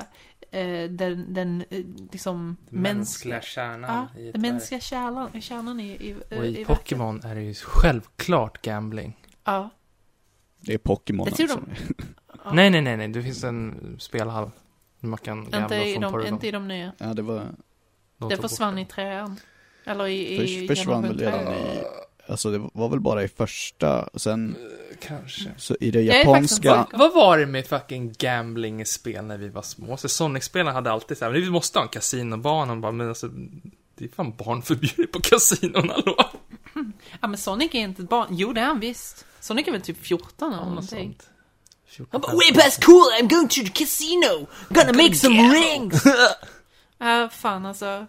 eh, 0.51 0.89
den, 0.89 1.33
den 1.33 1.63
eh, 1.69 1.85
liksom 2.11 2.57
mänskliga 2.69 3.41
kärnan 3.41 4.07
ja, 4.15 4.21
i 4.21 4.31
den 4.31 4.41
mänskliga 4.41 4.81
kärnan, 4.81 5.41
kärnan 5.41 5.79
i, 5.79 5.91
i, 5.91 6.15
Och 6.37 6.45
i 6.45 6.51
verket. 6.51 6.67
Pokémon 6.67 7.25
är 7.25 7.35
det 7.35 7.41
ju 7.41 7.53
självklart 7.53 8.61
gambling. 8.61 9.17
Ja. 9.43 9.69
Det 10.59 10.73
är 10.73 10.77
Pokémon 10.77 11.25
alltså. 11.25 11.43
ja. 12.43 12.53
Nej, 12.53 12.69
nej, 12.69 12.81
nej, 12.81 12.97
nej, 12.97 13.07
det 13.07 13.23
finns 13.23 13.43
en 13.43 13.95
spelhall. 13.99 14.51
Man 15.07 15.17
kan 15.17 15.49
gambla 15.49 15.61
Inte 15.63 15.75
i, 15.75 15.97
de, 15.97 16.27
inte 16.27 16.47
i 16.47 16.51
de 16.51 16.67
nya. 16.67 16.91
Ja, 16.97 17.05
det 17.13 17.21
var, 17.21 17.47
De 18.17 18.29
Det 18.29 18.37
försvann 18.37 18.75
bort 18.75 18.81
i 18.81 18.85
trean. 18.85 19.39
Eller 19.85 20.07
i, 20.07 20.33
i 20.35 20.67
förs, 20.67 20.77
försvann 20.77 21.01
väl 21.01 21.17
redan 21.19 21.53
i, 21.53 21.83
alltså 22.27 22.51
det 22.51 22.69
var 22.73 22.89
väl 22.89 22.99
bara 22.99 23.23
i 23.23 23.27
första, 23.27 24.03
och 24.03 24.21
sen, 24.21 24.53
det. 24.89 25.07
Kanske. 25.07 25.51
så 25.57 25.75
i 25.79 25.91
det 25.91 26.01
Jag 26.01 26.25
faktiskt 26.25 26.63
japanska, 26.63 26.79
inte 26.79 26.97
Vad 26.97 27.13
var 27.13 27.37
det 27.37 27.45
med 27.45 27.65
fucking 27.67 28.13
gambling 28.17 28.81
i 28.81 28.85
spel 28.85 29.25
när 29.25 29.37
vi 29.37 29.49
var 29.49 29.61
små? 29.61 29.97
Så 29.97 30.09
Sonic-spelarna 30.09 30.71
hade 30.71 30.91
alltid 30.91 31.17
så 31.17 31.25
här, 31.25 31.31
"Men 31.31 31.41
vi 31.41 31.49
måste 31.49 31.79
ha 31.79 31.83
en 31.83 31.89
kasinobana. 31.89 32.75
Bara, 32.75 32.91
men 32.91 33.09
alltså, 33.09 33.27
det 33.97 34.05
är 34.05 34.09
fan 34.09 34.33
barnförbjudet 34.37 35.11
på 35.11 35.19
kasinon, 35.21 35.89
hallå? 35.89 36.15
Ja 37.21 37.27
men 37.27 37.37
Sonic 37.37 37.69
är 37.75 37.79
inte 37.79 38.01
ett 38.01 38.09
barn. 38.09 38.27
Jo 38.31 38.53
det 38.53 38.61
är 38.61 38.65
han 38.65 38.79
visst. 38.79 39.25
Sonic 39.39 39.67
är 39.67 39.71
väl 39.71 39.81
typ 39.81 40.05
14 40.05 40.47
eller 40.53 40.57
Ja, 40.57 40.65
något 40.65 40.67
någonting. 40.75 41.15
sånt. 41.19 41.29
14, 41.91 42.07
Han 42.11 42.21
bara, 42.21 42.31
15. 42.31 42.37
way 42.39 42.63
past 42.63 42.83
cool, 42.85 43.03
I'm 43.19 43.27
going 43.27 43.47
to 43.49 43.61
the 43.63 43.69
casino, 43.69 44.47
gonna 44.69 44.93
make 44.93 45.15
some 45.15 45.53
rings! 45.53 46.03
Ja 46.97 47.29
fan 47.29 47.65
alltså. 47.65 48.05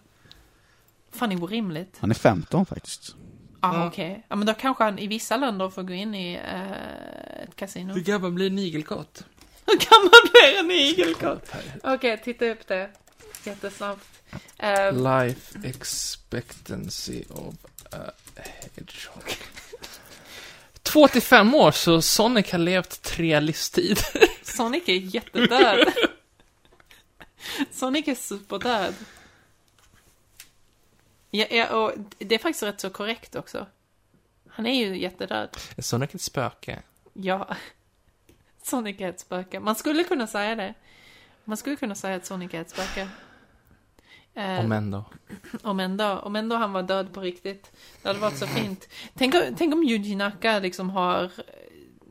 Fan 1.13 1.33
är 1.33 1.43
orimligt. 1.45 1.97
han 2.01 2.11
är 2.11 2.15
15 2.15 2.67
faktiskt. 2.67 3.15
Ja 3.63 3.75
Ja. 3.75 3.87
okej. 3.87 4.27
Ja 4.29 4.37
men 4.37 4.47
då 4.47 4.55
kanske 4.55 4.85
han 4.85 4.99
i 4.99 5.07
vissa 5.07 5.37
länder 5.37 5.69
får 5.71 5.83
gå 5.83 5.93
in 5.93 6.15
i 6.15 6.35
eh, 6.35 7.43
ett 7.43 7.57
kasino. 7.57 7.95
Hur 7.95 8.01
gammal 8.01 8.33
blir 8.33 8.47
en 8.47 8.59
igelkott? 8.59 9.25
Hur 9.67 9.77
gammal 9.91 10.21
blir 10.33 10.59
en 10.59 10.71
igelkott? 10.71 11.49
Okej, 11.83 12.21
titta 12.25 12.45
upp 12.51 12.67
det. 12.67 12.91
Jättesnabbt. 13.45 14.05
Eh, 14.59 14.93
Life 14.93 15.59
expectancy 15.65 17.25
of 17.31 17.55
a 17.93 18.11
hedgehog. 18.37 19.37
Två 20.93 21.09
till 21.09 21.23
fem 21.23 21.55
år, 21.55 21.71
så 21.71 22.03
Sonic 22.03 22.53
har 22.53 22.59
levt 22.59 23.03
tre 23.03 23.41
livstider. 23.41 24.05
Sonic 24.43 24.89
är 24.89 24.93
jättedöd. 24.93 25.93
Sonic 27.71 28.09
är 28.09 28.15
superdöd. 28.15 28.95
Ja, 31.31 31.47
ja, 31.51 31.69
och 31.77 31.93
det 32.19 32.35
är 32.35 32.39
faktiskt 32.39 32.63
rätt 32.63 32.81
så 32.81 32.91
korrekt 32.91 33.37
också. 33.37 33.67
Han 34.49 34.67
är 34.67 34.87
ju 34.87 34.99
jättedöd. 34.99 35.57
Är 35.77 35.83
Sonic 35.83 36.15
ett 36.15 36.21
spöke? 36.21 36.83
Ja. 37.13 37.57
Sonic 38.63 39.01
är 39.01 39.09
ett 39.09 39.21
spöke. 39.21 39.61
Man 39.61 39.75
skulle 39.75 40.05
kunna 40.05 40.27
säga 40.27 40.55
det. 40.55 40.75
Man 41.45 41.57
skulle 41.57 41.77
kunna 41.77 41.95
säga 41.95 42.17
att 42.17 42.27
Sonic 42.27 42.55
är 42.55 42.61
ett 42.61 42.71
spöke. 42.71 43.09
Eh, 44.35 44.61
Om 44.61 44.73
ändå. 44.73 45.05
om 45.63 45.81
ändå, 45.81 46.19
om 46.19 46.37
ändå 46.37 46.57
han 46.57 46.73
var 46.73 46.83
död 46.83 47.13
på 47.15 47.21
riktigt. 47.21 47.73
Det 48.03 48.09
hade 48.09 48.21
varit 48.21 48.39
så 48.39 48.47
fint. 48.47 48.89
Tänk, 49.15 49.35
om- 49.35 49.55
tänk 49.59 49.75
om 49.75 49.83
Yuji 49.83 50.15
Naka 50.17 50.59
liksom 50.59 50.91
har 50.91 51.25
eh, 51.25 51.31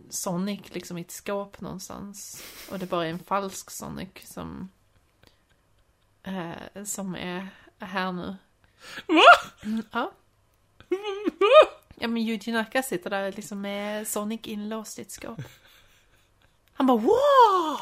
Sonic 0.09 0.61
liksom 0.73 0.97
i 0.97 1.01
ett 1.01 1.11
skåp 1.11 1.61
någonstans. 1.61 2.43
Och 2.71 2.79
det 2.79 2.85
bara 2.85 3.05
är 3.05 3.09
en 3.09 3.19
falsk 3.19 3.71
Sonic 3.71 4.09
som... 4.23 4.69
Eh, 6.23 6.83
som 6.83 7.15
är 7.15 7.47
här 7.79 8.11
nu. 8.11 8.35
Va? 9.07 9.21
Ja. 9.91 10.11
Ja 11.95 12.07
men 12.07 12.17
Yuji 12.17 12.51
Naka 12.51 12.83
sitter 12.83 13.09
där 13.09 13.31
liksom 13.31 13.61
med 13.61 14.07
Sonic 14.07 14.41
inlåst 14.43 14.99
i 14.99 15.01
ett 15.01 15.11
skåp. 15.11 15.39
Han 16.73 16.87
bara 16.87 16.97
wow! 16.97 17.79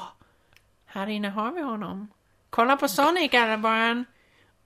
Här 0.85 1.07
inne 1.07 1.29
har 1.29 1.51
vi 1.51 1.61
honom. 1.61 2.07
Kolla 2.49 2.77
på 2.77 2.87
Sonic 2.87 3.33
alla 3.33 3.57
barn! 3.57 4.05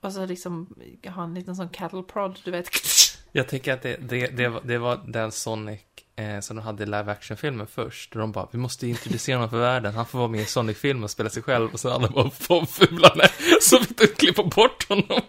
Och 0.04 0.12
så 0.12 0.26
liksom 0.26 0.74
har 1.06 1.24
en 1.24 1.34
liten 1.34 1.56
sån 1.56 1.68
cattle 1.68 2.02
prod, 2.02 2.38
du 2.44 2.50
vet. 2.50 2.68
Jag 3.32 3.48
tänker 3.48 3.72
att 3.72 3.82
det, 3.82 3.96
det, 3.96 4.26
det, 4.26 4.48
var, 4.48 4.60
det 4.64 4.78
var 4.78 5.00
den 5.06 5.32
Sonic 5.32 5.80
eh, 6.16 6.40
som 6.40 6.56
de 6.56 6.62
hade 6.62 6.82
i 6.82 6.86
live 6.86 7.12
action-filmen 7.12 7.66
först. 7.66 8.12
Och 8.14 8.20
de 8.20 8.32
bara, 8.32 8.48
vi 8.52 8.58
måste 8.58 8.86
introducera 8.86 9.36
honom 9.36 9.50
för 9.50 9.58
världen. 9.58 9.94
Han 9.94 10.06
får 10.06 10.18
vara 10.18 10.28
med 10.28 10.40
i 10.40 10.44
Sonic-filmen 10.44 11.04
och 11.04 11.10
spela 11.10 11.30
sig 11.30 11.42
själv. 11.42 11.72
Och 11.72 11.80
sen 11.80 11.92
alla 11.92 12.08
bara, 12.08 12.30
fan 12.30 12.66
fulare. 12.66 13.28
Så 13.60 13.78
fick 13.78 13.98
de 13.98 14.06
klippa 14.06 14.42
bort 14.42 14.88
honom. 14.88 15.20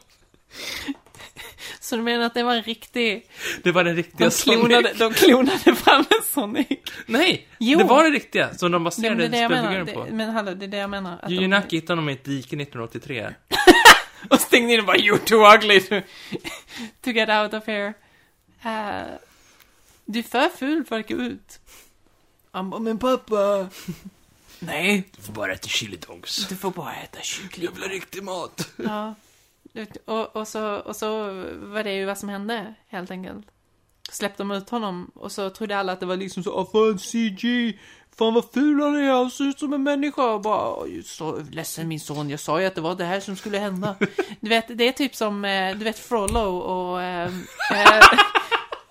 Så 1.80 1.96
du 1.96 2.02
menar 2.02 2.26
att 2.26 2.34
det 2.34 2.44
var 2.44 2.56
en 2.56 2.64
riktig... 2.64 3.28
Det 3.64 3.72
var 3.72 3.84
den 3.84 3.96
riktiga 3.96 4.30
De 4.30 4.36
klonade, 4.36 4.84
Sonic. 4.98 5.00
de 5.00 5.14
klonade 5.14 5.76
fram 5.76 6.00
en 6.00 6.24
Sonic. 6.34 6.68
Nej, 7.06 7.48
Jo. 7.60 7.78
det 7.80 7.84
var 7.86 8.04
det 8.04 8.10
riktiga. 8.10 8.54
Som 8.54 8.72
de 8.72 8.82
Det, 8.82 8.84
baserade 8.84 9.16
det 9.16 9.28
det 9.28 9.46
spelfiguren 9.46 9.86
Det, 9.86 9.94
på. 9.94 10.08
men 10.12 10.30
hallå, 10.30 10.54
det 10.54 10.66
är 10.66 10.68
det 10.68 10.78
jag 10.78 10.90
menar. 10.90 11.20
Att 11.22 11.30
de- 11.30 11.62
hittade 11.78 11.92
honom 11.92 12.10
i 12.10 12.14
ett 12.14 12.24
dike 12.24 12.56
1983. 12.56 13.30
Och 14.30 14.40
stängde 14.42 14.74
in 14.74 14.80
och 14.80 14.86
bara 14.86 14.98
You're 14.98 15.18
too 15.18 15.56
ugly 15.56 15.82
to, 15.82 16.02
to 17.02 17.10
get 17.10 17.30
out 17.30 17.54
of 17.54 17.68
here. 17.68 17.94
Eh, 18.64 19.18
du 20.06 20.20
är 20.20 20.24
för 20.24 20.50
ful 20.50 20.86
för 20.86 21.00
att 21.00 21.08
gå 21.08 21.16
ut. 21.16 21.60
Han 22.52 22.70
bara, 22.70 22.80
men 22.80 23.00
pappa. 23.00 23.70
Nej, 24.60 25.10
du 25.16 25.22
får 25.22 25.34
bara 25.34 25.54
äta 25.54 25.68
chili 25.68 25.98
dogs. 25.98 26.48
Du 26.48 26.56
får 26.56 26.72
bara 26.72 26.96
äta 26.96 27.22
kyckling. 27.22 27.66
Jävla 27.66 27.88
riktig 27.88 28.24
mat. 28.24 28.70
Ja. 28.76 29.16
Och, 30.06 30.36
och, 30.36 30.48
så, 30.48 30.76
och 30.76 30.96
så 30.96 31.24
var 31.54 31.84
det 31.84 31.94
ju 31.94 32.06
vad 32.06 32.18
som 32.18 32.30
hände, 32.30 32.74
helt 32.88 33.12
enkelt. 33.12 33.48
Släppte 34.16 34.44
de 34.44 34.52
ut 34.52 34.70
honom 34.70 35.12
och 35.16 35.32
så 35.32 35.50
trodde 35.50 35.78
alla 35.78 35.92
att 35.92 36.00
det 36.00 36.06
var 36.06 36.16
liksom 36.18 36.44
så, 36.44 36.52
åh 36.54 36.72
fan 36.72 37.00
CG, 37.00 37.74
fan 38.18 38.34
vad 38.34 38.46
ful 38.54 38.82
han 38.82 38.96
är, 38.96 39.12
han 39.12 39.32
ser 39.32 39.44
ut 39.44 39.60
som 39.60 39.74
en 39.74 39.84
människa. 39.84 40.24
Och 40.34 40.42
bara, 40.42 40.82
"Oj, 40.84 41.04
så 41.04 41.40
ledsen 41.52 41.88
min 41.88 42.00
son, 42.00 42.30
jag 42.30 42.40
sa 42.40 42.60
ju 42.62 42.66
att 42.68 42.76
det 42.76 42.82
var 42.82 42.96
det 42.96 43.06
här 43.06 43.20
som 43.20 43.36
skulle 43.36 43.58
hända. 43.58 43.96
Du 44.40 44.50
vet, 44.50 44.78
det 44.78 44.88
är 44.88 44.92
typ 44.92 45.16
som, 45.16 45.46
eh, 45.46 45.78
du 45.78 45.84
vet 45.84 46.00
Frollo 46.00 46.58
och, 46.58 47.02
ehm, 47.02 47.44
eh, 47.74 48.04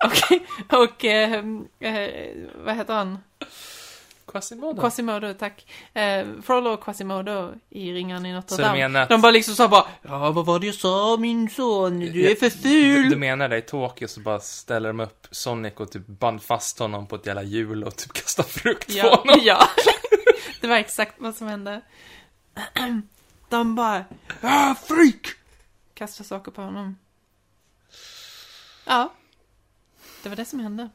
och, 0.69 0.81
och 0.83 1.05
ehm, 1.05 1.65
eh, 1.79 2.09
vad 2.65 2.75
heter 2.75 2.93
han? 2.93 3.17
Quasimodo. 4.39 4.81
Quasimodo, 4.81 5.33
tack. 5.33 5.65
Eh, 5.93 6.25
Frollo 6.43 6.69
och 6.69 6.83
Quasimodo 6.83 7.53
i 7.69 7.93
Ringan 7.93 8.25
i 8.25 8.33
Notre 8.33 8.57
du 8.57 8.63
Dame. 8.63 8.77
menar 8.77 9.01
att- 9.01 9.09
De 9.09 9.21
bara 9.21 9.31
liksom 9.31 9.55
sa 9.55 9.67
bara 9.67 9.85
Ja, 10.01 10.31
vad 10.31 10.45
var 10.45 10.59
det 10.59 10.65
jag 10.65 10.75
sa 10.75 11.17
min 11.19 11.49
son? 11.49 11.99
Du 11.99 12.31
är 12.31 12.35
för 12.35 12.49
ful! 12.49 13.09
Du 13.09 13.15
menar 13.15 13.49
det 13.49 13.57
i 13.57 13.61
Tokyo 13.61 14.07
så 14.07 14.19
bara 14.19 14.39
ställer 14.39 14.89
de 14.89 14.99
upp 14.99 15.27
Sonic 15.31 15.73
och 15.75 15.91
typ 15.91 16.07
band 16.07 16.43
fast 16.43 16.79
honom 16.79 17.07
på 17.07 17.15
ett 17.15 17.25
jävla 17.25 17.43
hjul 17.43 17.83
och 17.83 17.95
typ 17.95 18.13
kastar 18.13 18.43
frukt 18.43 18.87
på 18.87 18.93
Ja, 18.97 19.15
honom. 19.15 19.39
ja. 19.43 19.67
det 20.61 20.67
var 20.67 20.75
exakt 20.75 21.13
vad 21.17 21.35
som 21.35 21.47
hände. 21.47 21.81
De 23.49 23.75
bara 23.75 24.05
ah, 24.41 24.75
freak! 24.75 25.27
Kastar 25.93 26.23
saker 26.23 26.51
på 26.51 26.61
honom. 26.61 26.97
Ja. 28.85 29.13
Det 30.23 30.29
var 30.29 30.35
det 30.35 30.45
som 30.45 30.59
hände. 30.59 30.89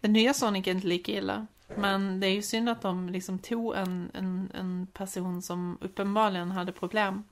Den 0.00 0.12
nya 0.12 0.34
Sonic 0.34 0.66
är 0.66 0.70
inte 0.70 0.86
lika 0.86 1.12
illa. 1.12 1.46
Men 1.74 2.20
det 2.20 2.26
är 2.26 2.34
ju 2.34 2.42
synd 2.42 2.68
att 2.68 2.82
de 2.82 3.08
liksom 3.08 3.38
tog 3.38 3.74
en, 3.76 4.10
en, 4.14 4.50
en 4.54 4.86
person 4.92 5.42
som 5.42 5.78
uppenbarligen 5.80 6.50
hade 6.50 6.72
problem 6.72 7.24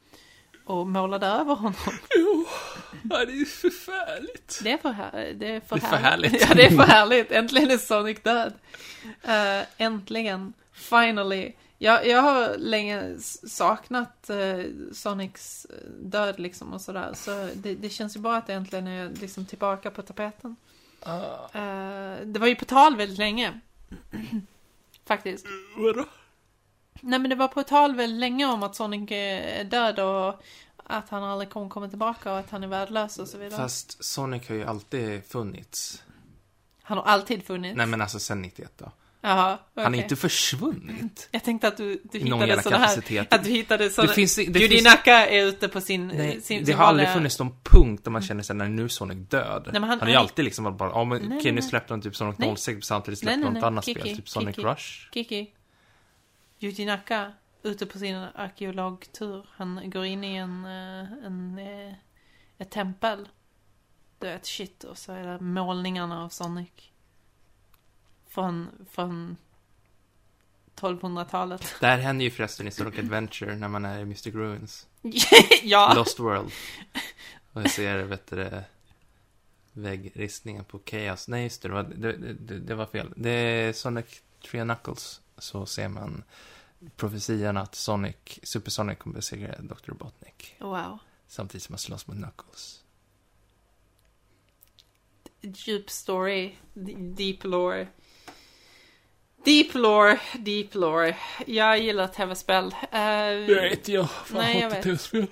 och 0.64 0.86
målade 0.86 1.26
över 1.26 1.54
honom. 1.54 1.74
Ja, 3.10 3.24
det 3.24 3.32
är 3.32 3.44
förfärligt. 3.44 4.60
Det 4.62 4.72
är 4.72 4.78
för, 4.78 4.90
här, 4.90 5.32
det 5.36 5.48
är 5.54 5.60
för, 5.60 5.76
Det 5.76 5.86
är 5.86 5.90
för 5.90 5.96
härligt. 5.96 6.40
Ja, 6.48 6.54
det 6.54 6.66
är 6.66 6.70
för 6.70 6.82
härligt. 6.82 7.32
Äntligen 7.32 7.70
är 7.70 7.78
Sonic 7.78 8.22
död. 8.22 8.52
Eh, 9.22 9.62
äntligen. 9.76 10.52
Finally. 10.72 11.52
Jag, 11.78 12.06
jag 12.06 12.22
har 12.22 12.58
länge 12.58 13.18
saknat 13.46 14.30
eh, 14.30 14.64
Sonics 14.92 15.64
eh, 15.70 15.90
död 15.90 16.40
liksom 16.40 16.72
och 16.72 16.80
sådär. 16.80 17.12
Så 17.14 17.48
det, 17.54 17.74
det 17.74 17.88
känns 17.88 18.16
ju 18.16 18.20
bra 18.20 18.36
att 18.36 18.46
det 18.46 18.54
äntligen 18.54 18.86
är 18.86 19.08
liksom 19.20 19.46
tillbaka 19.46 19.90
på 19.90 20.02
tapeten. 20.02 20.56
Eh, 21.52 22.26
det 22.26 22.38
var 22.38 22.46
ju 22.46 22.54
på 22.54 22.64
tal 22.64 22.96
väldigt 22.96 23.18
länge. 23.18 23.60
Faktiskt. 25.06 25.46
vadå? 25.76 26.04
Nej 27.00 27.18
men 27.18 27.30
det 27.30 27.36
var 27.36 27.48
på 27.48 27.62
tal 27.62 27.94
väldigt 27.96 28.20
länge 28.20 28.46
om 28.46 28.62
att 28.62 28.76
Sonic 28.76 29.10
är 29.10 29.64
död 29.64 29.98
och 29.98 30.42
att 30.76 31.08
han 31.08 31.24
aldrig 31.24 31.50
kommer 31.50 31.68
komma 31.68 31.88
tillbaka 31.88 32.32
och 32.32 32.38
att 32.38 32.50
han 32.50 32.64
är 32.64 32.68
värdelös 32.68 33.18
och 33.18 33.28
så 33.28 33.38
vidare. 33.38 33.60
Fast 33.60 34.04
Sonic 34.04 34.48
har 34.48 34.54
ju 34.56 34.64
alltid 34.64 35.24
funnits. 35.24 36.02
Han 36.82 36.98
har 36.98 37.04
alltid 37.04 37.44
funnits. 37.44 37.76
Nej, 37.76 37.86
men 37.86 38.00
alltså 38.00 38.18
sen 38.18 38.42
91 38.42 38.72
då. 38.78 38.92
Jaha, 39.26 39.58
Han 39.76 39.94
är 39.94 40.02
inte 40.02 40.16
försvunnit. 40.16 41.28
Jag 41.30 41.44
tänkte 41.44 41.68
att 41.68 41.76
du, 41.76 42.00
du 42.12 42.18
hittade 42.18 42.62
sådana 42.62 42.78
här... 42.86 42.94
kapacitet. 42.94 43.32
Att 43.34 43.44
du 43.44 43.50
hittade 43.50 43.90
sådana... 43.90 44.08
Det 44.08 44.14
finns, 44.14 44.36
det 44.36 44.42
Judy 44.42 44.68
finns, 44.68 44.86
är 45.06 45.44
ute 45.46 45.68
på 45.68 45.80
sin... 45.80 46.08
nej, 46.08 46.40
sin 46.40 46.64
det 46.64 46.72
har 46.72 46.84
aldrig 46.84 47.06
vanliga- 47.08 47.14
funnits 47.14 47.38
någon 47.38 47.56
punkt 47.62 48.04
där 48.04 48.10
man 48.10 48.22
känner 48.22 48.42
sig 48.42 48.56
när 48.56 48.68
nu 48.68 48.84
är 48.84 48.88
Sonic 48.88 49.28
död. 49.28 49.68
Nej, 49.72 49.80
han- 49.80 49.88
han, 49.90 50.00
har 50.00 50.08
ju 50.08 50.14
han- 50.14 50.22
alltid 50.22 50.44
liksom 50.44 50.76
bara, 50.76 50.90
ja 50.90 51.04
men 51.04 51.32
okej 51.38 51.52
nu 51.52 51.62
släppte 51.62 51.92
de 51.92 52.02
typ 52.02 52.16
Sonic 52.16 52.38
Nej. 52.38 52.56
06 52.56 52.86
samtidigt 52.86 53.22
Nej, 53.22 53.34
släppte 53.34 53.36
nej, 53.36 53.44
de 53.46 53.52
nej. 53.52 53.60
något 53.60 53.66
annat 53.66 53.84
Kiki, 53.84 54.00
spel, 54.00 54.16
typ 54.16 54.28
Sonic 54.28 54.56
Kiki. 54.56 54.66
Rush. 54.68 55.10
Kiki. 56.60 56.84
Naka, 56.86 57.32
ute 57.62 57.86
på 57.86 57.98
sin 57.98 58.16
arkeologtur. 58.34 59.46
Han 59.50 59.90
går 59.90 60.04
in 60.04 60.24
i 60.24 60.36
en... 60.36 60.64
eh, 60.64 61.26
en 61.26 61.58
eh, 61.58 61.94
ett 62.58 62.70
tempel. 62.70 63.28
Du 64.18 64.26
vet, 64.26 64.46
shit. 64.46 64.84
Och 64.84 64.98
så 64.98 65.12
är 65.12 65.26
det 65.26 65.40
målningarna 65.40 66.24
av 66.24 66.28
Sonic. 66.28 66.90
Från... 68.34 68.70
Från... 68.90 69.36
1200-talet. 70.76 71.74
Det 71.80 71.86
här 71.86 71.98
händer 71.98 72.24
ju 72.24 72.30
förresten 72.30 72.68
i 72.68 72.70
Sonic 72.70 72.98
Adventure 72.98 73.56
när 73.56 73.68
man 73.68 73.84
är 73.84 74.00
i 74.00 74.04
Mystic 74.04 74.34
Ruins. 74.34 74.86
ja! 75.62 75.92
Lost 75.96 76.20
World. 76.20 76.50
Och 77.52 77.62
jag 77.62 77.70
ser, 77.70 78.02
vet 78.02 78.26
du 78.26 78.36
det, 78.36 78.64
väggristningen 79.72 80.64
på 80.64 80.80
Chaos. 80.86 81.28
Nej, 81.28 81.42
just 81.42 81.62
det, 81.62 81.68
det 81.68 81.74
var, 81.74 81.82
det, 81.82 82.12
det, 82.16 82.58
det 82.58 82.74
var 82.74 82.86
fel. 82.86 83.12
Det 83.16 83.30
är 83.30 83.72
Sonic 83.72 84.22
Three 84.50 84.62
Knuckles. 84.62 85.20
Så 85.38 85.66
ser 85.66 85.88
man 85.88 86.24
profetian 86.96 87.56
att 87.56 87.74
Sonic, 87.74 88.16
Super 88.42 88.70
Sonic 88.70 88.98
kommer 88.98 89.16
besegra 89.16 89.54
Dr. 89.58 89.90
Robotnik. 89.90 90.56
Wow. 90.60 90.98
Samtidigt 91.26 91.62
som 91.62 91.72
man 91.72 91.78
slåss 91.78 92.06
mot 92.06 92.16
Knuckles. 92.16 92.84
Djup 95.40 95.90
story. 95.90 96.54
Deep 97.16 97.44
lore. 97.44 97.88
Deep 99.44 99.74
lore, 99.74 100.20
deep 100.38 100.74
lore. 100.74 101.16
Jag 101.46 101.78
gillar 101.80 102.08
tv-spel. 102.08 102.74
Eh, 102.92 103.72
inte 103.72 103.92
jag. 103.92 104.10
Fan, 104.10 104.38
Nej, 104.38 104.54
jag 104.60 104.62
hatar 104.62 104.74
vet. 104.76 104.82
tv-spel. 104.82 105.26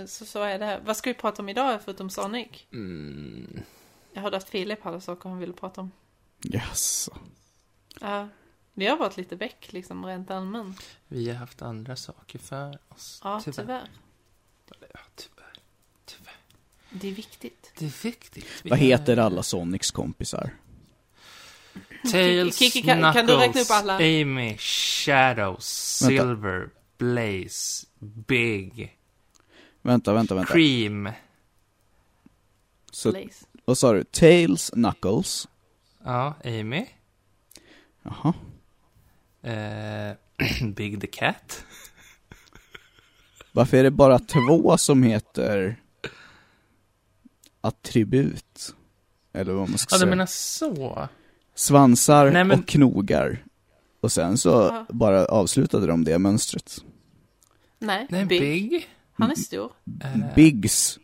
eh, 0.00 0.06
så, 0.06 0.26
så 0.26 0.42
är 0.42 0.58
det. 0.58 0.80
Vad 0.84 0.96
ska 0.96 1.10
vi 1.10 1.14
prata 1.14 1.42
om 1.42 1.48
idag 1.48 1.80
förutom 1.84 2.10
Sonic? 2.10 2.48
Mm. 2.72 3.60
Jag 4.12 4.22
hörde 4.22 4.36
att 4.36 4.48
Filip 4.48 4.82
hade 4.82 5.00
saker 5.00 5.28
han 5.28 5.38
ville 5.38 5.52
prata 5.52 5.80
om. 5.80 5.90
Yes. 6.54 7.08
Ja. 8.00 8.28
vi 8.74 8.86
har 8.86 8.96
varit 8.96 9.16
lite 9.16 9.36
väck 9.36 9.72
liksom 9.72 10.06
rent 10.06 10.30
allmänt. 10.30 10.82
Vi 11.08 11.28
har 11.28 11.36
haft 11.36 11.62
andra 11.62 11.96
saker 11.96 12.38
för 12.38 12.78
oss. 12.88 13.20
Ja, 13.24 13.40
tyvärr. 13.44 13.88
Ja, 14.92 15.00
tyvärr. 15.16 15.52
Tyvärr. 16.04 16.36
Det 16.90 17.08
är 17.08 17.12
viktigt. 17.12 17.72
Det 17.78 17.84
är 17.86 18.02
viktigt. 18.02 18.46
Vi 18.62 18.70
Vad 18.70 18.78
heter 18.78 19.16
alla 19.16 19.42
Sonics 19.42 19.90
kompisar? 19.90 20.50
Tails, 22.12 22.56
Kiki, 22.58 22.82
kan- 22.82 22.98
Knuckles, 22.98 23.14
kan 23.14 23.26
du 23.26 23.36
räkna 23.36 23.60
upp 23.60 23.70
alla? 23.70 23.94
Amy, 23.96 24.56
Shadow, 24.58 25.56
Silver, 25.60 26.68
Blaze, 26.98 27.86
Big, 28.26 28.96
Vänta, 29.82 30.12
vänta, 30.12 30.34
vänta. 30.34 30.52
Cream. 30.52 31.08
Så, 32.92 33.10
Blaze. 33.12 33.46
vad 33.64 33.78
sa 33.78 33.92
du? 33.92 34.04
Tails, 34.04 34.70
Knuckles. 34.70 35.48
Ja, 36.04 36.34
Amy. 36.44 36.86
Jaha. 38.02 38.34
Eh, 39.42 40.16
Big 40.74 41.00
the 41.00 41.06
Cat. 41.06 41.64
Varför 43.52 43.76
är 43.76 43.82
det 43.82 43.90
bara 43.90 44.18
två 44.18 44.78
som 44.78 45.02
heter 45.02 45.76
attribut? 47.60 48.74
Eller 49.32 49.52
vad 49.52 49.68
man 49.68 49.78
ska 49.78 49.94
Ja, 49.94 49.96
du 49.96 50.00
säga. 50.00 50.10
menar 50.10 50.26
så? 50.26 51.08
Svansar 51.60 52.30
Nej, 52.30 52.44
men- 52.44 52.60
och 52.60 52.68
knogar. 52.68 53.44
Och 54.00 54.12
sen 54.12 54.38
så 54.38 54.48
Ja. 54.48 54.86
bara 54.88 55.24
avslutade 55.24 55.86
de 55.86 56.04
det 56.04 56.18
mönstret. 56.18 56.78
Nej, 57.78 58.06
Nej, 58.10 58.24
Big. 58.24 58.40
Big. 58.40 58.88
Han 59.12 59.30
är 59.30 59.34
stor. 59.34 59.72
Eh, 60.04 60.34
Biggs. 60.34 60.98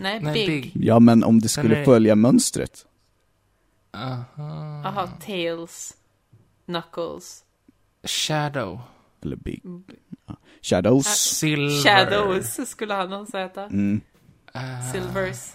Nej, 0.00 0.20
Nej, 0.20 0.34
Big. 0.34 0.46
Big. 0.46 0.72
Ja, 0.86 1.00
men 1.00 1.24
om 1.24 1.40
det 1.40 1.48
skulle 1.48 1.74
Nej. 1.74 1.84
följa 1.84 2.14
mönstret. 2.14 2.86
Aha. 3.92 4.24
Jaha, 4.84 5.06
Tails. 5.26 5.94
Knuckles. 6.66 7.44
Shadow. 8.02 8.80
Eller 9.22 9.36
Big. 9.36 9.60
B- 9.64 9.94
Shadows. 10.62 11.06
Silver. 11.06 11.82
Shadows 11.84 12.68
skulle 12.70 12.94
han 12.94 13.10
nog 13.10 13.28
heta. 13.34 13.64
Mm. 13.64 14.00
Eh, 14.54 14.92
Silvers. 14.92 15.52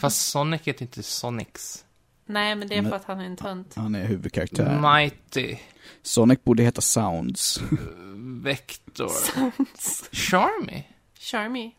Fast 0.00 0.28
Sonic 0.30 0.62
heter 0.62 0.82
inte 0.82 1.02
Sonics. 1.02 1.84
Nej, 2.28 2.54
men 2.54 2.68
det 2.68 2.74
är 2.76 2.82
Men- 2.82 2.90
för 2.90 2.96
att 2.96 3.04
han 3.04 3.20
är 3.20 3.24
en 3.24 3.36
tönt. 3.36 3.74
Han 3.74 3.94
är 3.94 4.04
huvudkaraktär. 4.06 4.94
Mighty. 4.94 5.56
Sonic 6.02 6.44
borde 6.44 6.62
heta 6.62 6.80
Sounds. 6.80 7.60
Vector. 8.42 9.10
Charmy. 10.12 10.84
Charmy. 11.14 11.74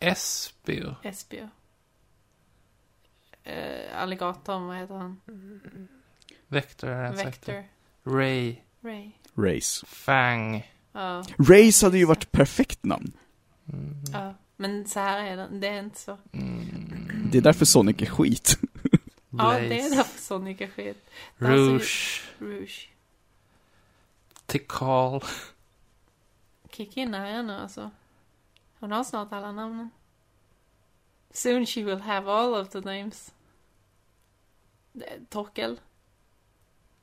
Espio. 0.00 0.94
Espio. 1.02 1.48
Eh, 3.44 4.02
alligatorn, 4.02 4.66
vad 4.66 4.76
heter 4.76 4.94
han? 4.94 5.20
Vector 6.48 6.88
har 6.88 7.02
jag 7.02 7.18
sagt. 7.18 7.48
Vector. 7.48 7.64
Ray. 8.16 8.56
Ray. 8.84 9.10
Race. 9.34 9.86
Fang. 9.86 10.72
Ja, 10.92 11.24
Race 11.38 11.86
hade 11.86 11.98
ju 11.98 12.04
varit 12.04 12.32
perfekt 12.32 12.84
namn. 12.84 13.12
Mm. 13.72 13.94
ja. 14.12 14.34
Men 14.56 14.88
så 14.88 15.00
här 15.00 15.24
är 15.24 15.36
det. 15.36 15.48
Det 15.52 15.68
är 15.68 15.78
inte 15.80 16.00
så. 16.00 16.18
Mm. 16.32 17.28
Det 17.32 17.38
är 17.38 17.42
därför 17.42 17.64
Sonic 17.64 18.02
är 18.02 18.06
skit. 18.06 18.58
Ja, 19.38 19.58
det 19.58 19.80
är 19.80 19.90
därför 19.96 20.18
Sonic 20.20 20.60
är 20.60 20.66
skit. 20.66 21.10
Rouge. 21.36 22.22
Rouge. 22.38 22.88
Tikal. 24.46 25.22
Kicka 26.70 27.00
in 27.00 27.14
här 27.14 27.42
nu 27.42 27.52
alltså. 27.52 27.90
Hon 28.78 28.92
har 28.92 29.04
snart 29.04 29.32
alla 29.32 29.52
namnen. 29.52 29.90
Soon 31.30 31.66
she 31.66 31.82
will 31.84 32.00
have 32.00 32.30
all 32.32 32.54
of 32.54 32.68
the 32.68 32.80
names. 32.80 33.34
Torkel. 35.28 35.80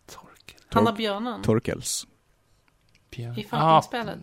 Torkel. 0.05 0.59
Han 0.69 0.85
har 0.85 0.93
björnen. 0.93 1.41
Torkels. 1.43 2.07
Björn. 3.09 3.39
I 3.39 3.47
Ah, 3.51 3.81
fucking-spelet. 3.81 4.19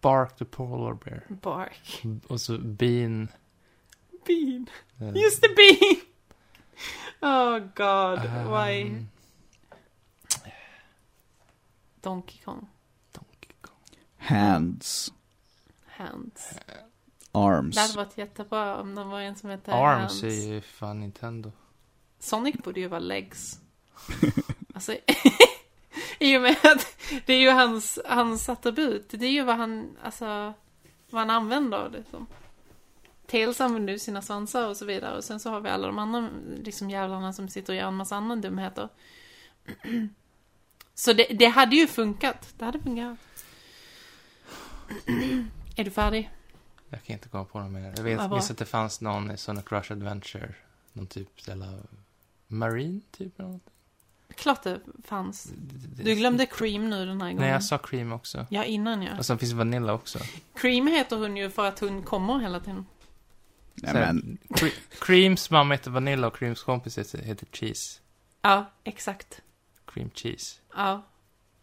Bark 0.00 0.36
the 0.36 0.44
Polar 0.44 0.94
Bear. 0.94 1.26
Bark. 1.28 2.02
Och 2.28 2.40
så 2.40 2.58
Bean. 2.58 3.28
Bean. 4.26 4.66
Just 5.14 5.42
det, 5.42 5.48
Bean! 5.56 5.96
Oh 7.20 7.58
god, 7.58 8.20
why? 8.50 8.80
ehm, 8.82 9.06
Donkey 12.00 12.38
Kong. 12.44 12.68
Donkey 13.12 13.52
Kong. 13.60 13.76
Hands. 14.16 15.12
Hands. 15.86 16.58
Arms. 17.32 17.74
Det 17.74 17.80
hade 17.80 17.96
varit 17.96 18.18
jättebra 18.18 18.76
om 18.76 18.94
det 18.94 19.04
var 19.04 19.20
en 19.20 19.36
som 19.36 19.50
hette 19.50 19.72
Arms 19.74 20.22
Hands. 20.22 20.22
är 20.22 20.52
ju 20.52 20.60
fan 20.60 21.00
Nintendo. 21.00 21.52
Sonic 22.18 22.56
borde 22.56 22.80
ju 22.80 22.88
vara 22.88 23.00
legs. 23.00 23.60
alltså, 24.74 24.96
i 26.18 26.36
och 26.36 26.42
med 26.42 26.56
att 26.62 26.96
det 27.26 27.32
är 27.32 27.40
ju 27.40 27.50
hans, 27.50 27.98
hans 28.04 28.48
attribut. 28.48 29.08
Det 29.10 29.26
är 29.26 29.30
ju 29.30 29.42
vad 29.42 29.56
han, 29.56 29.96
alltså, 30.02 30.54
vad 31.10 31.20
han 31.20 31.30
använder 31.30 31.90
liksom. 31.90 32.26
Tails 33.34 33.60
använder 33.60 33.92
ju 33.92 33.98
sina 33.98 34.22
svansar 34.22 34.68
och 34.68 34.76
så 34.76 34.84
vidare. 34.84 35.16
Och 35.16 35.24
sen 35.24 35.40
så 35.40 35.50
har 35.50 35.60
vi 35.60 35.68
alla 35.68 35.86
de 35.86 35.98
andra 35.98 36.30
liksom 36.64 36.90
jävlarna 36.90 37.32
som 37.32 37.48
sitter 37.48 37.72
och 37.72 37.76
gör 37.76 37.88
en 37.88 37.94
massa 37.94 38.16
andra 38.16 38.36
dumheter. 38.36 38.88
Så 40.94 41.12
det, 41.12 41.26
det 41.38 41.46
hade 41.46 41.76
ju 41.76 41.86
funkat. 41.86 42.54
Det 42.58 42.64
hade 42.64 42.80
fungerat. 42.80 43.18
är 45.76 45.84
du 45.84 45.90
färdig? 45.90 46.30
Jag 46.90 47.02
kan 47.02 47.14
inte 47.14 47.28
komma 47.28 47.44
på 47.44 47.60
något 47.60 47.72
mer. 47.72 47.94
Jag 47.96 48.04
vet, 48.04 48.18
bra. 48.18 48.36
visst 48.36 48.50
att 48.50 48.58
det 48.58 48.64
fanns 48.64 49.00
någon 49.00 49.30
i 49.30 49.36
Sonic 49.36 49.64
Rush 49.68 49.92
Adventure. 49.92 50.54
Någon 50.92 51.06
typ, 51.06 51.48
eller 51.48 51.80
Marine 52.46 53.00
typ 53.10 53.40
eller 53.40 53.48
något. 53.48 53.70
Klart 54.34 54.62
det 54.62 54.80
fanns. 55.04 55.52
Du 56.02 56.14
glömde 56.14 56.46
Cream 56.46 56.90
nu 56.90 57.06
den 57.06 57.20
här 57.20 57.28
gången. 57.28 57.42
Nej, 57.42 57.50
jag 57.50 57.64
sa 57.64 57.78
cream 57.78 58.12
också. 58.12 58.46
Ja, 58.50 58.64
innan 58.64 59.02
ja. 59.02 59.18
Och 59.18 59.26
sen 59.26 59.38
finns 59.38 59.52
vanilla 59.52 59.92
också. 59.92 60.18
Cream 60.54 60.86
heter 60.86 61.16
hon 61.16 61.36
ju 61.36 61.50
för 61.50 61.64
att 61.64 61.78
hon 61.78 62.02
kommer 62.02 62.38
hela 62.38 62.60
tiden. 62.60 62.86
Nej 63.82 63.92
Så 63.92 63.98
men, 63.98 64.38
Cre- 64.48 64.98
Creams 65.00 65.50
mamma 65.50 65.74
heter 65.74 65.90
Vanilla 65.90 66.26
och 66.26 66.36
Creams 66.36 66.62
kompis 66.62 66.98
heter, 66.98 67.18
heter 67.18 67.46
Cheese. 67.52 68.00
Ja, 68.42 68.64
exakt. 68.84 69.40
Cream 69.86 70.10
Cheese. 70.14 70.60
Ja, 70.74 71.02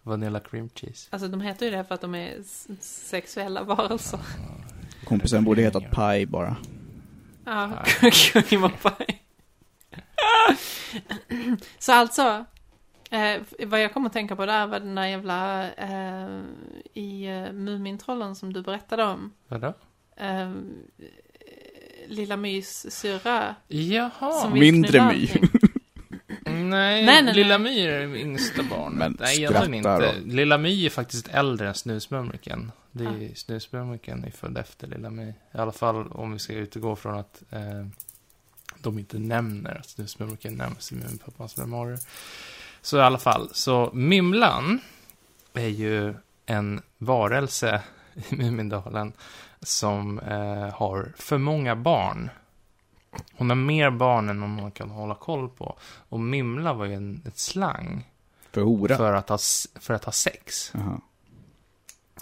Vanilla 0.04 0.40
Cream 0.40 0.70
Cheese. 0.76 1.08
alltså 1.12 1.28
de 1.28 1.42
heter 1.42 1.66
ju 1.66 1.72
det 1.72 1.84
för 1.84 1.96
att 1.96 2.02
de 2.02 2.16
är 2.16 2.34
sexuella 2.82 3.64
varelser. 3.64 4.20
kompisen 5.06 5.44
borde 5.44 5.62
hetat 5.62 5.92
Pie 5.92 6.26
bara. 6.28 6.56
Ja, 7.46 7.66
och 8.02 8.84
pie. 8.98 9.18
Så 11.80 11.94
alltså, 11.94 12.46
eh, 13.12 13.42
vad 13.68 13.82
jag 13.82 13.94
kommer 13.94 14.08
att 14.08 14.14
tänka 14.14 14.36
på 14.36 14.46
där 14.46 14.68
var 14.68 14.80
den 14.80 14.96
där 14.96 15.06
jävla 15.06 15.72
eh, 15.74 16.42
i 16.94 17.26
eh, 17.26 17.52
Mumintrollen 17.54 18.36
som 18.36 18.54
du 18.54 18.62
berättade 18.62 19.04
om. 19.04 19.34
Vadå? 19.48 19.74
Eh, 20.16 20.52
Lilla 22.08 22.38
Mys 22.38 22.94
syrra. 22.94 23.56
Jaha. 23.68 24.50
mindre 24.54 25.14
My. 25.14 25.30
Nej, 26.46 27.06
Nej, 27.06 27.24
nej, 27.24 27.34
Lilla. 27.34 27.58
My 27.58 27.80
är 27.80 28.08
det 28.08 28.20
yngsta 28.20 28.64
barnet. 28.64 28.98
Men 28.98 29.18
nej, 29.20 29.38
egentligen 29.38 29.74
inte. 29.74 30.14
Lilla 30.26 30.58
My 30.58 30.86
är 30.86 30.90
faktiskt 30.90 31.28
äldre 31.28 31.68
än 31.68 31.74
Snusmumriken. 31.76 32.72
Det 32.92 33.04
är, 33.04 33.30
Ah. 33.32 33.36
Snusmumriken 33.36 34.24
är 34.24 34.32
född 34.32 34.58
efter 34.58 34.88
Lilla 34.88 35.10
My. 35.10 35.28
I 35.28 35.34
alla 35.58 35.72
fall 35.72 36.08
om 36.12 36.34
vi 36.34 36.40
ska 36.40 36.54
utgå 36.54 36.96
från 36.96 37.20
att 37.20 37.44
eh, 37.50 37.86
de 38.80 39.00
inte 39.00 39.20
nämner 39.20 39.76
att 39.80 39.90
Snusmumriken 39.90 40.54
nämns 40.54 40.92
i 40.92 40.96
Muminpappans 40.96 41.58
memoarer. 41.58 42.00
Så 42.82 42.98
i 42.98 43.02
alla 43.02 43.18
fall, 43.18 43.50
så 43.54 43.90
Mymlan 43.94 44.80
är 45.54 45.68
ju 45.68 46.14
en 46.46 46.82
varelse 46.98 47.82
i 48.30 48.36
Mumindalen 48.36 49.14
som 49.62 50.20
eh, 50.20 50.70
har 50.74 51.14
för 51.16 51.38
många 51.38 51.76
barn. 51.76 52.30
Hon 53.34 53.50
har 53.50 53.56
mer 53.56 53.90
barn 53.90 54.30
än 54.30 54.42
hon 54.42 54.72
kan 54.72 54.90
hålla 54.90 55.16
koll 55.16 55.50
på. 55.50 55.78
Och 56.10 56.20
Mymla 56.20 56.74
var 56.74 56.86
ju 56.86 56.94
en, 56.94 57.22
ett 57.28 57.38
slang 57.38 58.12
För 58.52 58.62
hora. 58.62 58.98
för 58.98 59.14
att, 59.14 59.30
ha, 59.30 59.38
för 59.80 59.94
att 59.94 60.06
ha 60.06 60.12
sex. 60.12 60.72
Jaha. 60.74 61.02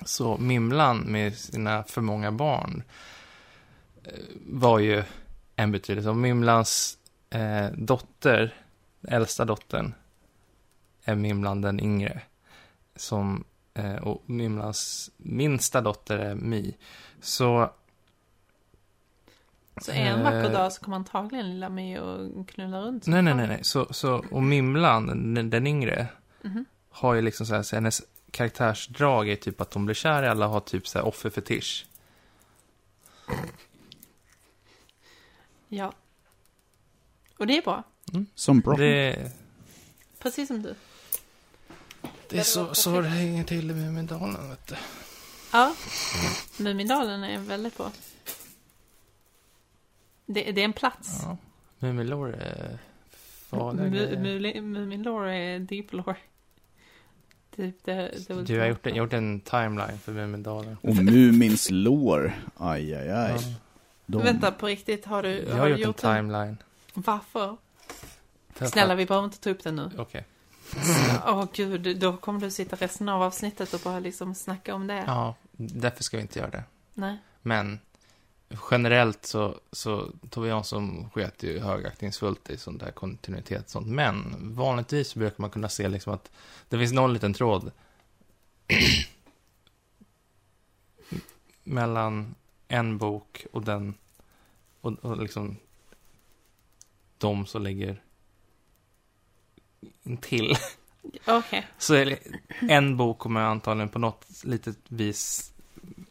Så 0.05 0.37
Mymlan 0.37 0.97
med 0.97 1.37
sina 1.37 1.83
för 1.83 2.01
många 2.01 2.31
barn 2.31 2.83
eh, 4.03 4.13
var 4.45 4.79
ju 4.79 5.03
en 5.55 5.71
betydelse. 5.71 6.09
Och 6.09 6.17
Mymlans 6.17 6.97
eh, 7.29 7.67
dotter, 7.73 8.55
äldsta 9.07 9.45
dottern, 9.45 9.93
är 11.03 11.15
Mymlan 11.15 11.61
den 11.61 11.79
yngre. 11.79 12.21
Som, 12.95 13.43
och 14.01 14.23
Mymlans 14.25 15.11
minsta 15.17 15.81
dotter 15.81 16.17
är 16.17 16.35
My. 16.35 16.75
Så 17.21 17.71
Så 19.81 19.91
en 19.91 20.23
vacker 20.23 20.43
Eh. 20.45 20.51
dag 20.51 20.73
så 20.73 20.81
kommer 20.81 20.97
antagligen 20.97 21.49
Lilla 21.49 21.69
My 21.69 21.97
och 21.97 22.49
knulla 22.49 22.81
runt. 22.81 23.07
Nej, 23.07 23.21
nej, 23.21 23.33
nej, 23.33 23.47
nej. 23.47 23.63
Så, 23.63 23.87
så, 23.93 24.25
och 24.31 24.43
Mymlan, 24.43 25.33
den, 25.33 25.49
den 25.49 25.67
yngre, 25.67 26.07
Mhm. 26.41 26.65
har 26.89 27.13
ju 27.13 27.21
liksom 27.21 27.45
så 27.45 27.55
här, 27.55 27.63
så 27.63 27.75
hennes 27.75 28.01
karaktärsdrag 28.31 29.29
är 29.29 29.35
typ 29.35 29.61
att 29.61 29.73
hon 29.73 29.85
blir 29.85 29.95
kär 29.95 30.23
i 30.23 30.27
alla 30.27 30.47
har 30.47 30.59
typ 30.59 30.87
så 30.87 30.99
här 30.99 31.05
offerfetisch. 31.05 31.85
Ja. 35.67 35.93
Och 37.37 37.47
det 37.47 37.57
är 37.57 37.61
bra. 37.61 37.83
Som 38.35 38.59
bra. 38.59 38.75
Det, 38.75 39.31
Precis 40.19 40.47
som 40.47 40.61
du. 40.61 40.75
Det 42.29 42.37
är 42.39 42.43
så, 42.43 42.73
så 42.73 43.01
det 43.01 43.07
hänger 43.07 43.43
till 43.43 43.71
i 43.71 43.73
Mumindalen, 43.73 44.49
vet 44.49 44.67
du. 44.67 44.75
Ja. 45.53 45.75
Mumindalen 46.57 47.23
är 47.23 47.39
väldigt 47.39 47.77
bra. 47.77 47.91
Det, 50.25 50.51
det 50.51 50.61
är 50.61 50.65
en 50.65 50.73
plats. 50.73 51.19
Ja. 51.23 51.37
Mumilor 51.79 52.33
är 52.33 52.77
farliga 53.49 53.85
Mu- 53.85 53.89
grejer. 53.89 54.17
Muli- 54.17 54.61
Muminlore 54.61 55.35
är 55.37 55.59
deep 55.59 55.93
lore. 55.93 56.15
Typ 57.55 57.75
det, 57.83 57.93
det 58.27 58.43
Du 58.43 58.59
har 58.59 58.67
gjort, 58.67 58.85
en- 58.87 58.95
gjort 58.95 59.13
en 59.13 59.39
timeline 59.39 59.99
för 59.99 60.11
Mumindalen. 60.11 60.77
Och 60.81 60.95
Mumins 60.95 61.67
lår. 61.71 62.33
Aj, 62.57 62.95
aj, 62.95 63.09
aj. 63.11 63.31
Ja. 63.31 63.53
De... 64.05 64.23
Vänta, 64.23 64.51
på 64.51 64.67
riktigt, 64.67 65.05
har 65.05 65.23
du, 65.23 65.29
Jag 65.43 65.51
har 65.51 65.59
har 65.59 65.67
gjort 65.67 65.77
en 65.79 65.83
gjort 65.87 66.03
en? 66.03 66.15
timeline. 66.15 66.57
Varför? 66.93 67.57
För 68.53 68.65
att- 68.65 68.71
Snälla, 68.71 68.95
vi 68.95 69.05
behöver 69.05 69.25
inte 69.25 69.39
ta 69.39 69.49
upp 69.49 69.63
den 69.63 69.75
nu. 69.75 69.91
Okej. 69.97 70.25
Åh 71.25 71.45
gud, 71.53 71.99
då 71.99 72.17
kommer 72.17 72.39
du 72.39 72.51
sitta 72.51 72.75
resten 72.75 73.09
av 73.09 73.21
avsnittet 73.21 73.73
och 73.73 73.79
bara 73.83 73.99
liksom 73.99 74.35
snacka 74.35 74.75
om 74.75 74.87
det. 74.87 75.03
Ja, 75.07 75.35
därför 75.51 76.03
ska 76.03 76.17
vi 76.17 76.21
inte 76.21 76.39
göra 76.39 76.51
det. 76.51 76.63
Nej. 76.93 77.17
Men 77.41 77.79
generellt 78.71 79.25
så, 79.25 79.59
så 79.71 80.11
Tove 80.29 80.47
Jansson 80.47 81.09
sket 81.09 81.43
ju 81.43 81.59
högaktningsfullt 81.59 82.49
i 82.49 82.57
sån 82.57 82.77
där 82.77 82.91
kontinuitet 82.91 83.63
och 83.63 83.69
sånt. 83.69 83.87
Men 83.87 84.35
vanligtvis 84.55 85.15
brukar 85.15 85.41
man 85.41 85.49
kunna 85.49 85.69
se 85.69 85.87
liksom 85.87 86.13
att 86.13 86.31
det 86.69 86.77
finns 86.77 86.93
någon 86.93 87.13
liten 87.13 87.33
tråd 87.33 87.71
mellan 91.63 92.35
en 92.67 92.97
bok 92.97 93.45
och 93.51 93.63
den 93.63 93.93
och, 94.81 94.93
och 94.93 95.17
liksom 95.17 95.57
de 97.17 97.45
som 97.45 97.63
ligger 97.63 98.01
intill. 100.03 100.55
Okej. 101.27 101.67
Så 101.77 102.15
en 102.59 102.97
bok 102.97 103.19
kommer 103.19 103.41
antagligen 103.41 103.89
på 103.89 103.99
något 103.99 104.43
litet 104.43 104.77
vis 104.87 105.53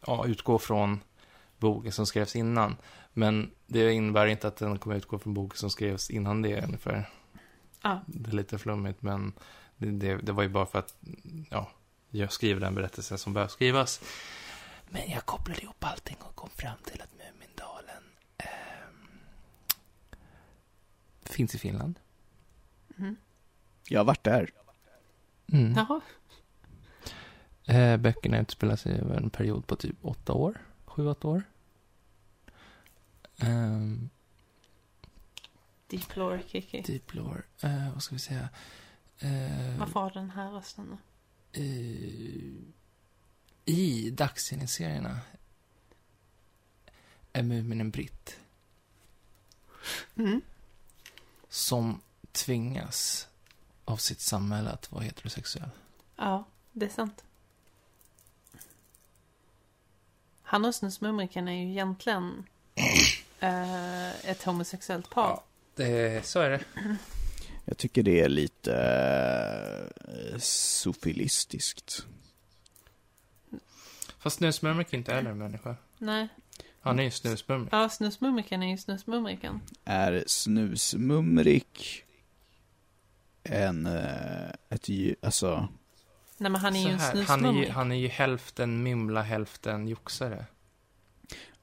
ja, 0.06 0.26
utgå 0.26 0.58
från 0.58 1.00
boken 1.58 1.92
som 1.92 2.06
skrevs 2.06 2.36
innan. 2.36 2.76
Men 3.12 3.50
det 3.66 3.92
innebär 3.92 4.26
inte 4.26 4.48
att 4.48 4.56
den 4.56 4.78
kommer 4.78 4.96
utgå 4.96 5.18
från 5.18 5.34
boken 5.34 5.58
som 5.58 5.70
skrevs 5.70 6.10
innan 6.10 6.42
det 6.42 6.64
ungefär. 6.64 7.10
Ja. 7.82 8.00
Det 8.06 8.30
är 8.30 8.34
lite 8.34 8.58
flummigt, 8.58 9.02
men 9.02 9.32
det, 9.76 9.90
det, 9.90 10.16
det 10.16 10.32
var 10.32 10.42
ju 10.42 10.48
bara 10.48 10.66
för 10.66 10.78
att 10.78 10.94
ja, 11.50 11.70
jag 12.10 12.32
skriver 12.32 12.60
den 12.60 12.74
berättelsen 12.74 13.18
som 13.18 13.32
behöver 13.32 13.50
skrivas. 13.50 14.00
Men 14.88 15.10
jag 15.10 15.26
kopplade 15.26 15.62
ihop 15.62 15.84
allting 15.84 16.16
och 16.20 16.34
kom 16.34 16.50
fram 16.50 16.78
till 16.84 17.02
att 17.02 17.10
Mumindalen 17.12 18.02
ehm, 18.38 19.08
finns 21.22 21.54
i 21.54 21.58
Finland. 21.58 21.98
Mhm. 22.96 23.16
Jag 23.88 24.00
har 24.00 24.04
varit 24.04 24.24
där. 24.24 24.50
Mm. 25.52 25.72
Jaha. 25.76 26.00
Eh, 27.64 27.96
böckerna 27.96 28.38
utspelar 28.40 28.76
sig 28.76 28.92
över 29.00 29.16
en 29.16 29.30
period 29.30 29.66
på 29.66 29.76
typ 29.76 29.96
åtta 30.02 30.32
år. 30.32 30.58
Sju, 30.84 31.06
åtta 31.08 31.28
år. 31.28 31.42
Um, 33.42 34.10
Deep 35.86 36.16
lore, 36.16 36.42
Kiki. 36.48 36.80
deep 36.82 37.14
lore. 37.14 37.42
Eh, 37.62 37.92
vad 37.92 38.02
ska 38.02 38.14
vi 38.14 38.18
säga? 38.18 38.48
Eh, 39.18 39.78
Varför 39.78 40.00
har 40.00 40.10
den 40.10 40.30
här 40.30 40.50
rösten 40.50 40.86
då? 40.90 40.98
eh, 41.60 42.62
I 43.64 44.10
dagstidningsserierna 44.10 45.18
är 47.32 47.42
Mumin 47.42 47.80
en 47.80 47.90
britt 47.90 48.40
Mm. 50.16 50.40
som 51.48 52.00
tvingas 52.32 53.28
av 53.88 53.96
sitt 53.96 54.20
samhälle 54.20 54.70
att 54.70 54.92
vara 54.92 55.04
heterosexuell. 55.04 55.70
Ja, 56.16 56.44
det 56.72 56.86
är 56.86 56.90
sant. 56.90 57.24
Han 60.42 60.64
och 60.64 60.74
Snusmumriken 60.74 61.48
är 61.48 61.52
ju 61.52 61.70
egentligen 61.70 62.46
eh, 63.40 64.30
ett 64.30 64.42
homosexuellt 64.44 65.10
par. 65.10 65.28
Ja. 65.28 65.44
Det, 65.74 66.26
så 66.26 66.40
är 66.40 66.50
det. 66.50 66.64
Jag 67.64 67.78
tycker 67.78 68.02
det 68.02 68.20
är 68.20 68.28
lite 68.28 68.72
uh, 70.08 70.38
sofilistiskt. 70.38 72.06
Fast 74.18 74.36
Snusmumrik 74.36 74.92
inte 74.92 75.12
är 75.12 75.24
en 75.24 75.38
människa. 75.38 75.76
Nej. 75.98 76.28
Han 76.80 76.98
är 76.98 77.02
ju 77.02 77.10
snusmumrik. 77.10 77.72
Ja, 77.72 77.88
Snusmumriken 77.88 78.62
är 78.62 78.70
ju 78.70 78.78
Snusmumriken. 78.78 79.60
Är 79.84 80.24
snusmumrik 80.26 82.04
en, 83.50 83.86
eh, 83.86 84.50
ett 84.70 84.88
djur, 84.88 85.16
alltså, 85.22 85.68
Nej, 86.40 86.50
men 86.50 86.60
han 86.60 86.76
är 86.76 86.80
ju 86.80 86.92
en 86.92 86.98
här, 86.98 87.22
han, 87.22 87.44
är 87.44 87.52
ju, 87.52 87.70
han 87.70 87.92
är 87.92 87.96
ju 87.96 88.08
hälften 88.08 88.82
mymla, 88.82 89.22
hälften 89.22 89.88
joxare. 89.88 90.44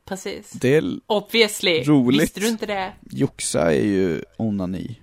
Precis. 0.06 0.52
det 0.52 0.76
är, 0.76 1.00
Obviously. 1.08 1.84
Roligt. 1.84 2.22
Visste 2.22 2.40
du 2.40 2.48
inte 2.48 2.66
det? 2.66 2.94
joxa 3.02 3.74
är 3.74 3.86
ju 3.86 4.24
onani. 4.38 5.00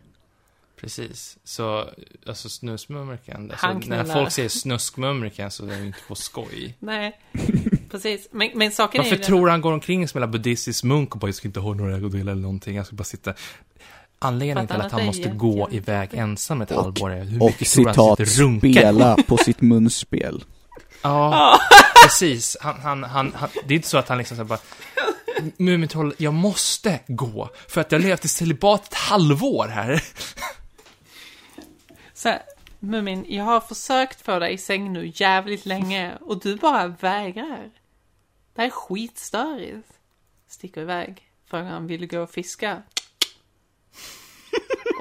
Precis. 0.83 1.39
Så, 1.45 1.91
alltså 2.27 2.49
snusmumriken. 2.49 3.51
Alltså, 3.51 3.89
när 3.89 4.05
folk 4.05 4.33
säger 4.33 4.49
snuskmumriken 4.49 5.51
så 5.51 5.67
är 5.67 5.79
det 5.79 5.87
inte 5.87 5.99
på 6.09 6.15
skoj. 6.15 6.77
Nej. 6.81 7.21
Precis. 7.91 8.29
Men, 8.31 8.51
men 8.55 8.73
saken 8.73 9.01
är 9.01 9.05
Varför 9.05 9.17
ju 9.17 9.23
tror 9.23 9.49
han 9.49 9.61
går 9.61 9.73
omkring 9.73 10.09
som 10.09 10.23
en 10.23 10.31
buddhistisk 10.31 10.85
munk 10.85 11.15
och 11.15 11.21
bara, 11.21 11.29
jag 11.29 11.35
ska 11.35 11.49
inte 11.49 11.61
ha 11.61 11.75
några 11.75 11.97
ägodelar 11.97 12.33
eller 12.33 12.43
någonting, 12.43 12.77
jag 12.77 12.87
ska 12.87 12.97
bara 12.97 13.05
sitta... 13.05 13.35
Anledningen 14.25 14.67
till 14.69 14.81
att 14.81 14.93
han 14.93 15.07
måste 15.07 15.29
gå 15.29 15.69
iväg 15.71 16.11
ensam 16.13 16.63
ett 16.63 16.71
Och- 16.71 16.83
halvår 16.83 17.11
är 17.11 17.25
hur 17.25 17.43
Och 17.43 17.47
mycket 17.47 17.69
tror 17.73 17.85
han 17.85 17.95
sitter 17.95 18.11
och 18.11 18.39
runkar? 18.39 18.69
spela 18.81 19.17
på 19.29 19.37
sitt 19.37 19.61
munspel. 19.61 20.45
Ja, 21.03 21.59
precis. 22.05 22.57
Han, 22.61 22.81
han, 22.81 23.05
han, 23.05 23.33
han, 23.37 23.49
det 23.67 23.75
är 23.75 23.77
inte 23.77 23.89
så 23.89 23.99
att 23.99 24.09
han 24.09 24.19
liksom 24.19 24.37
så 24.37 24.45
bara 24.45 24.59
Mumintroll, 25.57 26.15
jag 26.19 26.35
måste 26.35 26.99
gå. 27.07 27.51
För 27.69 27.81
att 27.81 27.93
jag 27.93 27.99
har 27.99 28.05
levt 28.05 28.25
i 28.25 28.29
celibat 28.29 28.87
ett 28.89 28.95
halvår 28.95 29.69
här. 29.69 30.03
Så 32.15 32.29
här, 32.29 32.43
Mumin, 32.79 33.25
jag 33.29 33.45
har 33.45 33.61
försökt 33.61 34.21
få 34.21 34.39
dig 34.39 34.55
i 34.55 34.59
säng 34.59 34.93
nu 34.93 35.13
jävligt 35.15 35.67
länge 35.67 36.13
och 36.21 36.41
du 36.41 36.57
bara 36.57 36.87
vägrar. 36.87 37.71
Det 38.55 38.61
här 38.61 38.67
är 38.67 38.71
skitstörigt. 38.71 39.89
Sticker 40.49 40.81
iväg. 40.81 41.23
Frågar 41.51 41.65
han, 41.65 41.87
vill 41.87 42.01
du 42.01 42.07
gå 42.07 42.21
och 42.21 42.31
fiska? 42.31 42.83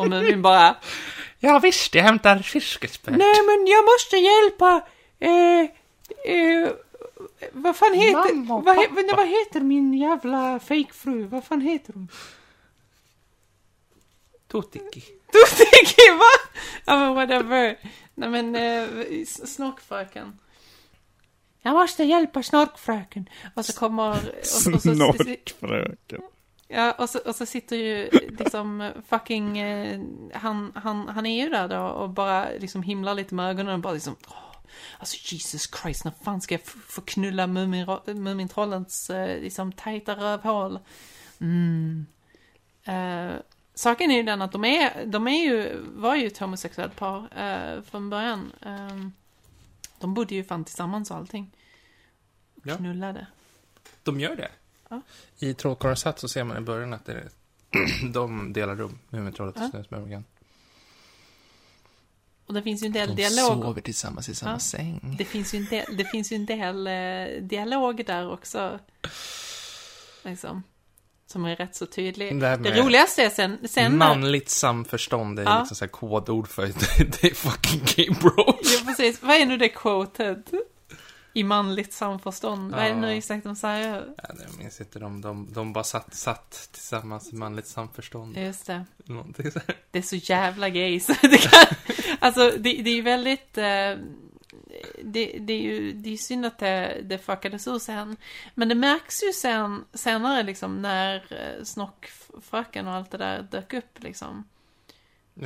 Och 0.01 0.09
Mumin 0.09 0.41
bara, 0.41 0.75
Ja 1.43 1.59
visst, 1.59 1.95
jag 1.95 2.03
hämtar 2.03 2.39
fiskespö. 2.39 3.11
Nej 3.11 3.41
men 3.45 3.67
jag 3.67 3.85
måste 3.85 4.17
hjälpa, 4.17 4.87
eh, 5.19 5.61
eh, 6.35 6.71
vad 7.51 7.75
fan 7.75 7.93
heter, 7.93 8.33
Mamma 8.35 8.55
och 8.55 8.63
vad, 8.65 8.75
he, 8.75 8.87
pappa. 8.87 9.15
vad, 9.15 9.27
heter 9.27 9.59
min 9.59 9.93
jävla 9.93 10.59
fejkfru, 10.59 11.23
vad 11.23 11.43
fan 11.43 11.61
heter 11.61 11.93
hon? 11.93 12.07
Totiki. 14.47 15.03
tänker 15.57 16.17
va? 16.17 16.51
Ja 16.85 16.99
men 16.99 17.15
whatever. 17.15 17.77
Nej 18.15 18.29
men, 18.29 18.55
eh, 18.55 19.25
snorkfröken. 19.25 20.39
Jag 21.61 21.73
måste 21.73 22.03
hjälpa 22.03 22.43
snorkfröken. 22.43 23.29
Och 23.55 23.65
så 23.65 23.73
kommer... 23.73 24.09
Och, 24.09 24.73
och 24.73 24.81
så, 24.81 24.95
Snorkfröken. 24.95 26.21
Ja, 26.73 26.91
och 26.91 27.09
så, 27.09 27.19
och 27.19 27.35
så 27.35 27.45
sitter 27.45 27.75
ju 27.75 28.09
liksom 28.39 28.91
fucking, 29.07 29.57
eh, 29.57 30.01
han, 30.33 30.71
han, 30.75 31.07
han 31.07 31.25
är 31.25 31.43
ju 31.43 31.49
där 31.49 31.67
då 31.67 31.81
och 31.81 32.09
bara 32.09 32.49
liksom 32.59 32.83
himlar 32.83 33.13
lite 33.13 33.35
med 33.35 33.49
ögonen 33.49 33.73
och 33.73 33.79
bara 33.79 33.93
liksom, 33.93 34.15
åh, 34.27 34.55
alltså 34.99 35.33
Jesus 35.35 35.69
Christ, 35.81 36.05
när 36.05 36.11
fan 36.23 36.41
ska 36.41 36.53
jag 36.53 36.63
få 36.65 37.01
knulla 37.01 37.47
Mumin- 37.47 38.13
Mumintrollens 38.13 39.09
eh, 39.09 39.41
liksom 39.41 39.71
tajta 39.71 40.15
rövhål? 40.15 40.79
Mm. 41.39 42.05
Eh, 42.83 43.31
saken 43.73 44.11
är 44.11 44.15
ju 44.15 44.23
den 44.23 44.41
att 44.41 44.51
de 44.51 44.65
är, 44.65 45.05
de 45.05 45.27
är 45.27 45.43
ju, 45.43 45.79
var 45.95 46.15
ju 46.15 46.27
ett 46.27 46.37
homosexuellt 46.37 46.95
par 46.95 47.27
eh, 47.37 47.81
från 47.81 48.09
början. 48.09 48.51
Eh, 48.61 49.07
de 49.99 50.13
bodde 50.13 50.35
ju 50.35 50.43
fan 50.43 50.65
tillsammans 50.65 51.11
och 51.11 51.17
allting. 51.17 51.51
Ja. 52.63 52.77
Knullade. 52.77 53.27
De 54.03 54.19
gör 54.19 54.35
det. 54.35 54.49
Ja. 54.91 55.01
I 55.39 55.53
Trollkarlens 55.53 56.03
hatt 56.03 56.19
så 56.19 56.27
ser 56.27 56.43
man 56.43 56.57
i 56.57 56.61
början 56.61 56.93
att 56.93 57.05
det 57.05 57.11
är, 57.13 57.29
de 58.13 58.53
delar 58.53 58.75
rum, 58.75 58.99
Mumintrollet 59.09 59.55
och 59.55 59.61
Ja. 59.61 59.69
Snusmumriken. 59.71 60.25
Och 62.45 62.53
det 62.53 62.61
finns 62.63 62.83
ju 62.83 62.85
en 62.85 62.91
del 62.93 63.07
De 63.09 63.15
dialog 63.15 63.63
sover 63.63 63.81
tillsammans 63.81 64.29
i 64.29 64.35
samma 64.35 64.51
Ja. 64.51 64.59
säng. 64.59 65.15
Det 65.17 65.25
finns 65.25 65.53
ju 65.53 65.57
en 65.57 65.65
del, 65.65 65.97
det 65.97 66.05
finns 66.05 66.31
ju 66.31 66.35
en 66.35 66.45
del 66.45 66.87
eh, 66.87 67.41
dialog 67.41 68.05
där 68.05 68.31
också. 68.31 68.79
Liksom. 70.23 70.63
Som 71.27 71.45
är 71.45 71.55
rätt 71.55 71.75
så 71.75 71.85
tydlig. 71.85 72.39
Det 72.39 72.57
Det 72.57 72.81
roligaste 72.81 73.23
är 73.23 73.29
sen, 73.29 73.67
sen 73.67 73.91
när, 73.91 73.97
Manligt 73.97 74.49
samförstånd 74.49 75.39
är 75.39 75.43
Ja. 75.43 75.59
liksom 75.59 75.75
så 75.75 75.85
här 75.85 75.89
kodord 75.89 76.47
för 76.47 76.61
det 77.21 77.23
är 77.23 77.35
fucking 77.35 77.81
gay 77.95 78.15
bro. 78.21 78.33
Ja, 78.63 78.79
precis. 78.85 79.21
Vad 79.23 79.35
är 79.35 79.45
nu 79.45 79.57
det 79.57 79.69
quoted? 79.69 80.43
I 81.33 81.43
manligt 81.43 81.93
samförstånd. 81.93 82.71
Vad 82.71 82.79
är 82.79 82.89
det 82.89 82.95
nu 82.95 83.07
Ja. 83.07 83.13
exakt 83.13 83.43
de 83.43 83.55
säger? 83.55 84.13
Ja, 84.17 84.29
jag 84.47 84.57
minns 84.57 84.79
inte, 84.79 84.99
de, 84.99 85.21
de, 85.21 85.53
de 85.53 85.73
bara 85.73 85.83
satt, 85.83 86.13
satt 86.13 86.69
tillsammans 86.71 87.33
i 87.33 87.35
manligt 87.35 87.67
samförstånd. 87.67 88.37
Just 88.37 88.65
det. 88.65 88.85
Någonting 89.05 89.51
så 89.51 89.59
här. 89.67 89.77
Det 89.91 89.99
är 89.99 90.03
så 90.03 90.15
jävla 90.15 90.69
gay 90.69 90.99
så 90.99 91.13
det 91.21 91.37
kan, 91.37 91.75
Alltså, 92.19 92.49
det, 92.51 92.73
det 92.81 92.89
är 92.89 92.95
ju 92.95 93.01
väldigt... 93.01 93.57
Eh, 93.57 93.97
det, 95.03 95.37
det 95.39 95.53
är 95.53 95.61
ju 95.61 95.91
det 95.93 96.13
är 96.13 96.17
synd 96.17 96.45
att 96.45 96.59
det, 96.59 97.01
det 97.03 97.17
fuckades 97.17 97.67
ur 97.67 97.79
sen. 97.79 98.17
Men 98.55 98.69
det 98.69 98.75
märks 98.75 99.23
ju 99.23 99.33
sen, 99.33 99.85
senare 99.93 100.43
liksom 100.43 100.81
när 100.81 101.15
eh, 101.15 101.63
Snockfröken 101.63 102.87
och 102.87 102.93
allt 102.93 103.11
det 103.11 103.17
där 103.17 103.41
dök 103.51 103.73
upp 103.73 104.03
liksom. 104.03 104.43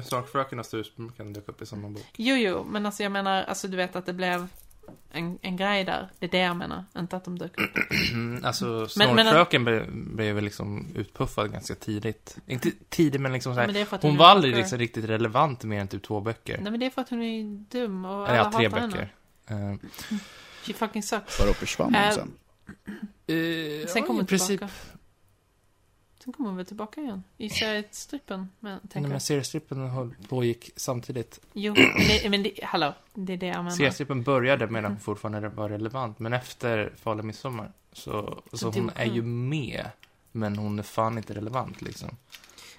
Snarkfröken 0.06 0.60
och 0.60 0.66
Snusmumriken 0.66 1.34
dök 1.34 1.50
upp 1.50 1.62
i 1.62 1.66
samma 1.66 1.90
bok. 1.90 2.06
Jo, 2.18 2.36
jo, 2.36 2.64
men 2.64 2.86
alltså 2.86 3.04
jag 3.04 3.12
menar, 3.12 3.44
alltså 3.44 3.68
du 3.68 3.78
vet 3.78 3.96
att 3.96 4.06
det 4.06 4.14
blev 4.14 4.48
en, 5.12 5.40
en 5.42 5.58
grej 5.58 5.84
där. 5.84 6.10
Det 6.20 6.26
är 6.26 6.30
det 6.32 6.38
jag 6.38 6.58
menar, 6.58 6.84
inte 6.98 7.16
att 7.18 7.26
de 7.26 7.40
dök 7.40 7.60
upp. 7.62 7.70
Alltså, 8.44 8.88
Snorkfröken 8.88 9.64
blev, 9.64 9.92
blev 9.92 10.36
väl 10.36 10.44
liksom 10.44 10.88
utpuffad 10.96 11.52
ganska 11.52 11.76
tidigt. 11.76 12.38
Inte 12.48 12.72
tidigt, 12.90 13.22
men 13.22 13.34
liksom 13.34 13.54
så 13.56 13.60
här, 13.60 13.68
Men 13.68 13.86
Hon 14.02 14.14
är 14.14 14.18
var 14.18 14.26
aldrig 14.28 14.56
liksom 14.56 14.78
riktigt 14.80 15.06
relevant 15.06 15.64
mer 15.64 15.80
än 15.82 15.88
typ 15.88 16.04
två 16.04 16.22
böcker. 16.22 16.58
Nej 16.62 16.72
men 16.72 16.80
det 16.80 16.86
är 16.86 16.90
för 16.90 17.02
att 17.02 17.10
hon 17.10 17.22
är 17.22 17.44
dum 17.72 18.06
och 18.06 18.30
alla 18.30 18.36
ja, 18.38 18.52
tre 18.52 18.68
hatar 18.68 18.88
böcker. 18.88 19.10
henne. 19.48 19.72
Uh, 19.72 19.78
She 20.64 20.74
fucking 20.74 21.04
sucks. 21.04 21.40
Bara 21.40 21.54
försvann 21.54 21.96
hon 21.96 22.04
Äh, 22.04 22.12
sen. 22.12 22.32
Sen 23.88 24.04
kommer 24.04 24.14
i 24.14 24.22
hon 24.22 24.26
princip. 24.26 24.48
tillbaka. 24.48 24.74
Sen 26.26 26.34
kommer 26.34 26.50
hon 26.50 26.58
väl 26.58 26.66
tillbaka 26.66 27.02
igen. 27.02 27.24
I 27.38 27.50
seriestrippen, 27.50 28.50
men 28.60 28.80
Nej, 28.94 29.04
men 29.04 29.20
seriestrippen 29.20 29.90
höll- 29.90 30.16
pågick 30.30 30.70
samtidigt. 30.76 31.40
Jo, 31.54 31.74
men 32.24 32.32
men 32.32 32.44
det, 32.44 32.60
hallå, 32.64 32.94
det 33.14 33.34
är 33.34 33.38
det 33.38 33.46
jag 33.46 33.58
menar. 33.58 33.70
Seriestrippen 33.72 34.24
började 34.24 34.68
medan 34.68 34.92
hon 34.92 35.00
fortfarande 35.00 35.50
var 35.50 35.70
relevant, 35.70 36.20
men 36.20 36.34
efter 36.34 36.94
Farlig 37.04 37.24
Midsommar 37.26 37.72
så, 37.94 38.42
så, 38.52 38.58
Så 38.58 38.66
hon 38.70 38.74
dog 38.88 38.92
är 38.96 39.06
ju 39.06 39.22
hon. 39.22 39.50
med, 39.50 39.86
men 40.32 40.58
hon 40.58 40.80
är 40.80 40.84
fan 40.84 41.18
inte 41.18 41.34
relevant 41.34 41.82
liksom. 41.82 42.10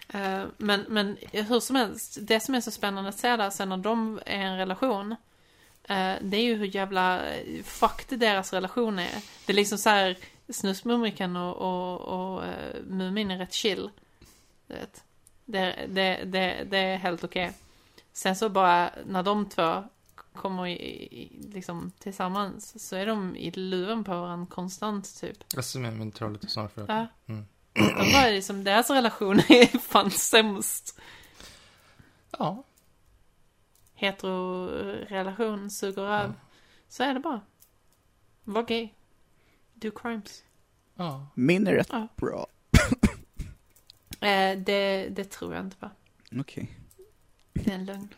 Eh, 0.09 0.43
men, 0.57 0.85
men 0.89 1.17
hur 1.33 1.61
som 1.61 1.77
helst, 1.77 2.19
det 2.21 2.41
som 2.41 2.55
är 2.55 2.61
så 2.61 2.71
spännande 2.71 3.09
att 3.11 3.19
se 3.19 3.37
där 3.37 3.51
sen 3.51 3.69
när 3.69 3.77
de 3.77 4.21
är 4.27 4.41
i 4.41 4.43
en 4.45 4.57
relation, 4.57 5.13
eh, 5.85 6.15
det 6.23 6.37
är 6.37 6.43
ju 6.43 6.55
hur 6.55 6.75
jävla 6.77 7.23
fucked 7.65 8.19
deras 8.19 8.53
relation 8.53 8.99
är. 8.99 9.23
Det 9.47 9.53
är 9.53 9.57
liksom 9.57 9.79
så 9.79 9.89
här, 9.91 10.17
Snusmumriken 10.49 11.37
och, 11.37 11.57
och, 11.57 12.01
och 12.01 12.43
uh, 12.43 12.83
Mumin 12.87 13.31
är 13.31 13.39
rätt 13.39 13.53
chill. 13.53 13.91
Du 14.67 14.75
vet. 14.75 15.05
Det, 15.45 15.87
det, 15.89 16.25
det, 16.25 16.65
det 16.71 16.79
är 16.79 16.97
helt 16.97 17.25
okej. 17.25 17.53
Sen 18.13 18.37
så 18.37 18.49
bara, 18.49 18.91
när 19.07 19.23
de 19.23 19.49
två 19.49 19.85
kommer 20.35 20.67
i, 20.67 20.73
i, 20.73 21.51
liksom 21.53 21.93
tillsammans, 21.99 22.89
så 22.89 22.97
är 22.97 23.07
de 23.07 23.37
i 23.37 23.51
luven 23.51 24.05
på 24.05 24.21
varandra 24.21 24.47
konstant 24.51 25.21
typ. 25.21 25.57
Alltså 25.57 25.79
med, 25.79 25.93
med 25.93 26.15
Trollet 26.15 26.45
och 26.45 26.51
Snarkfröken. 26.51 26.97
Ja. 26.97 27.07
Mm. 27.27 27.47
De 27.73 28.13
bara 28.13 28.29
liksom, 28.29 28.65
deras 28.65 28.91
relation 28.91 29.39
är 29.39 29.79
fan 29.89 30.11
sämst. 30.11 31.01
Ja. 32.39 32.65
Hetero-relation 33.95 35.71
suger 35.71 36.03
röv. 36.03 36.33
Så 36.89 37.03
är 37.03 37.15
det 37.15 37.21
bara. 37.21 37.41
Var 38.45 38.63
gay. 38.63 38.89
Do 39.81 39.91
crimes. 39.91 40.45
Ja. 40.95 41.27
Min 41.35 41.67
är 41.67 41.73
rätt 41.75 41.89
Ja. 41.93 42.09
bra. 42.17 42.47
Eh, 44.21 44.59
det, 44.59 45.09
det 45.09 45.25
tror 45.25 45.55
jag 45.55 45.65
inte 45.65 45.77
på. 45.77 45.91
Okej. 46.41 46.71
Det 47.53 47.71
är 47.71 47.75
en 47.75 47.85
lögn. 47.85 48.09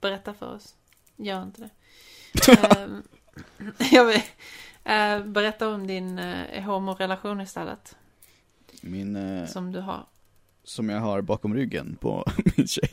Berätta 0.00 0.34
för 0.34 0.54
oss. 0.54 0.74
Gör 1.16 1.42
inte 1.42 1.60
det. 1.60 1.70
Jag 3.92 4.04
vill, 4.04 4.22
eh, 4.84 5.24
berätta 5.24 5.68
om 5.68 5.86
din 5.86 6.18
eh, 6.18 6.62
homorelation 6.64 7.40
istället. 7.40 7.96
Min, 8.82 9.16
eh, 9.16 9.46
Som 9.46 9.72
du 9.72 9.80
har. 9.80 10.06
som 10.64 10.88
jag 10.88 11.00
har 11.00 11.20
bakom 11.20 11.54
ryggen 11.54 11.96
på 12.00 12.24
min 12.56 12.66
tjej. 12.66 12.90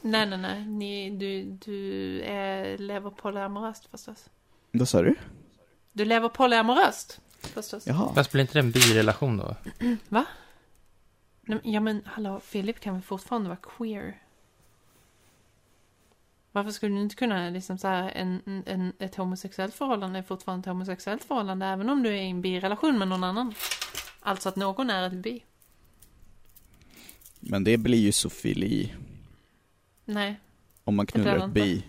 Nej, 0.00 0.26
nej, 0.26 0.38
nej. 0.38 0.64
Ni, 0.66 1.10
du 1.10 1.42
du 1.44 2.20
är, 2.22 2.78
lever 2.78 3.10
polyamoröst 3.10 3.86
förstås. 3.86 4.30
Vad 4.70 4.88
sa 4.88 5.02
du? 5.02 5.14
Du 5.96 6.04
lever 6.04 6.28
polyamoröst 6.28 7.20
förstås. 7.40 7.86
Jaha. 7.86 8.14
Fast 8.14 8.32
blir 8.32 8.42
inte 8.42 8.52
det 8.54 8.58
en 8.58 8.70
birelation 8.70 9.36
då? 9.36 9.56
Nej, 10.08 10.24
men- 11.40 11.60
Ja 11.64 11.80
men 11.80 12.02
hallå, 12.06 12.40
Philip 12.52 12.80
kan 12.80 12.94
väl 12.94 13.02
fortfarande 13.02 13.48
vara 13.48 13.58
queer? 13.76 14.22
Varför 16.52 16.70
skulle 16.70 16.94
du 16.96 17.00
inte 17.02 17.14
kunna 17.16 17.50
liksom 17.50 17.78
så 17.78 17.88
här, 17.88 18.10
en, 18.10 18.62
en, 18.66 18.92
ett 18.98 19.14
homosexuellt 19.16 19.74
förhållande 19.74 20.18
är 20.18 20.22
fortfarande 20.22 20.60
ett 20.60 20.72
homosexuellt 20.72 21.24
förhållande 21.24 21.66
även 21.66 21.88
om 21.90 22.02
du 22.02 22.08
är 22.08 22.22
i 22.22 22.30
en 22.30 22.42
birelation 22.42 22.98
med 22.98 23.08
någon 23.08 23.24
annan? 23.24 23.54
Alltså 24.20 24.48
att 24.48 24.56
någon 24.56 24.90
är 24.90 25.06
ett 25.06 25.12
bi? 25.12 25.44
Men 27.40 27.64
det 27.64 27.76
blir 27.76 27.98
ju 27.98 28.12
sofili. 28.12 28.94
Nej. 30.04 30.40
Om 30.84 30.96
man 30.96 31.06
knullar 31.06 31.36
ett 31.46 31.50
bi. 31.50 31.84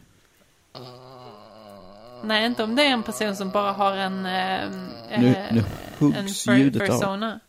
Nej, 2.24 2.46
inte 2.46 2.64
om 2.64 2.76
det 2.76 2.84
är 2.84 2.90
en 2.94 3.04
person 3.04 3.36
som 3.36 3.50
bara 3.52 3.72
har 3.72 3.96
en... 3.98 4.26
Eh, 4.26 4.70
Nu, 5.20 5.28
eh, 5.28 5.54
nu 5.54 5.60
en 5.60 5.66
huggs 6.00 6.46
per- 6.46 6.56
ljudet 6.56 6.82
av. 6.82 6.88
persona. 6.88 7.40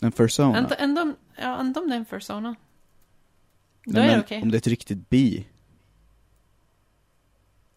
En 0.00 0.12
persona. 0.12 0.58
Inte, 0.58 1.02
om, 1.02 1.16
ja, 1.36 1.60
inte 1.60 1.80
om 1.80 1.88
det 1.88 1.94
är 1.94 1.98
en 1.98 2.04
persona. 2.04 2.54
Då 3.84 4.00
Nej, 4.00 4.08
är 4.10 4.14
det 4.16 4.20
okej. 4.20 4.42
Om 4.42 4.50
det 4.50 4.56
är 4.56 4.58
ett 4.58 4.66
riktigt 4.66 5.08
bi. 5.08 5.46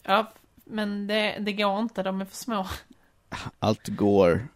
Ja, 0.03 0.33
men 0.65 1.07
det, 1.07 1.37
det 1.39 1.53
går 1.53 1.79
inte, 1.79 2.03
de 2.03 2.21
är 2.21 2.25
för 2.25 2.35
små. 2.35 2.67
Allt 3.59 3.87
går. 3.87 4.47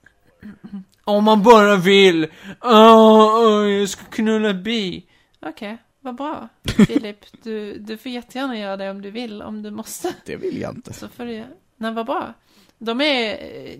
Om 1.04 1.24
man 1.24 1.44
bara 1.44 1.76
vill. 1.76 2.28
Åh, 2.62 3.36
åh, 3.36 3.70
jag 3.70 3.90
ska 3.90 4.04
knulla 4.06 4.54
bi. 4.54 5.06
Okej, 5.40 5.78
vad 6.00 6.16
bra. 6.16 6.50
Filip, 6.88 7.26
du, 7.44 7.78
du 7.80 7.98
får 7.98 8.12
jättegärna 8.12 8.58
göra 8.60 8.78
det 8.78 8.90
om 8.92 9.02
du 9.02 9.12
vill, 9.12 9.42
om 9.42 9.64
du 9.64 9.72
måste. 9.72 10.16
Det 10.26 10.36
vill 10.36 10.62
jag 10.62 10.76
inte. 10.76 10.94
Så 10.94 11.08
får 11.08 11.26
du 11.26 11.46
Nej, 11.76 11.94
vad 11.94 12.06
bra. 12.06 12.34
De 12.78 13.02
är, 13.02 13.34
eh, 13.34 13.80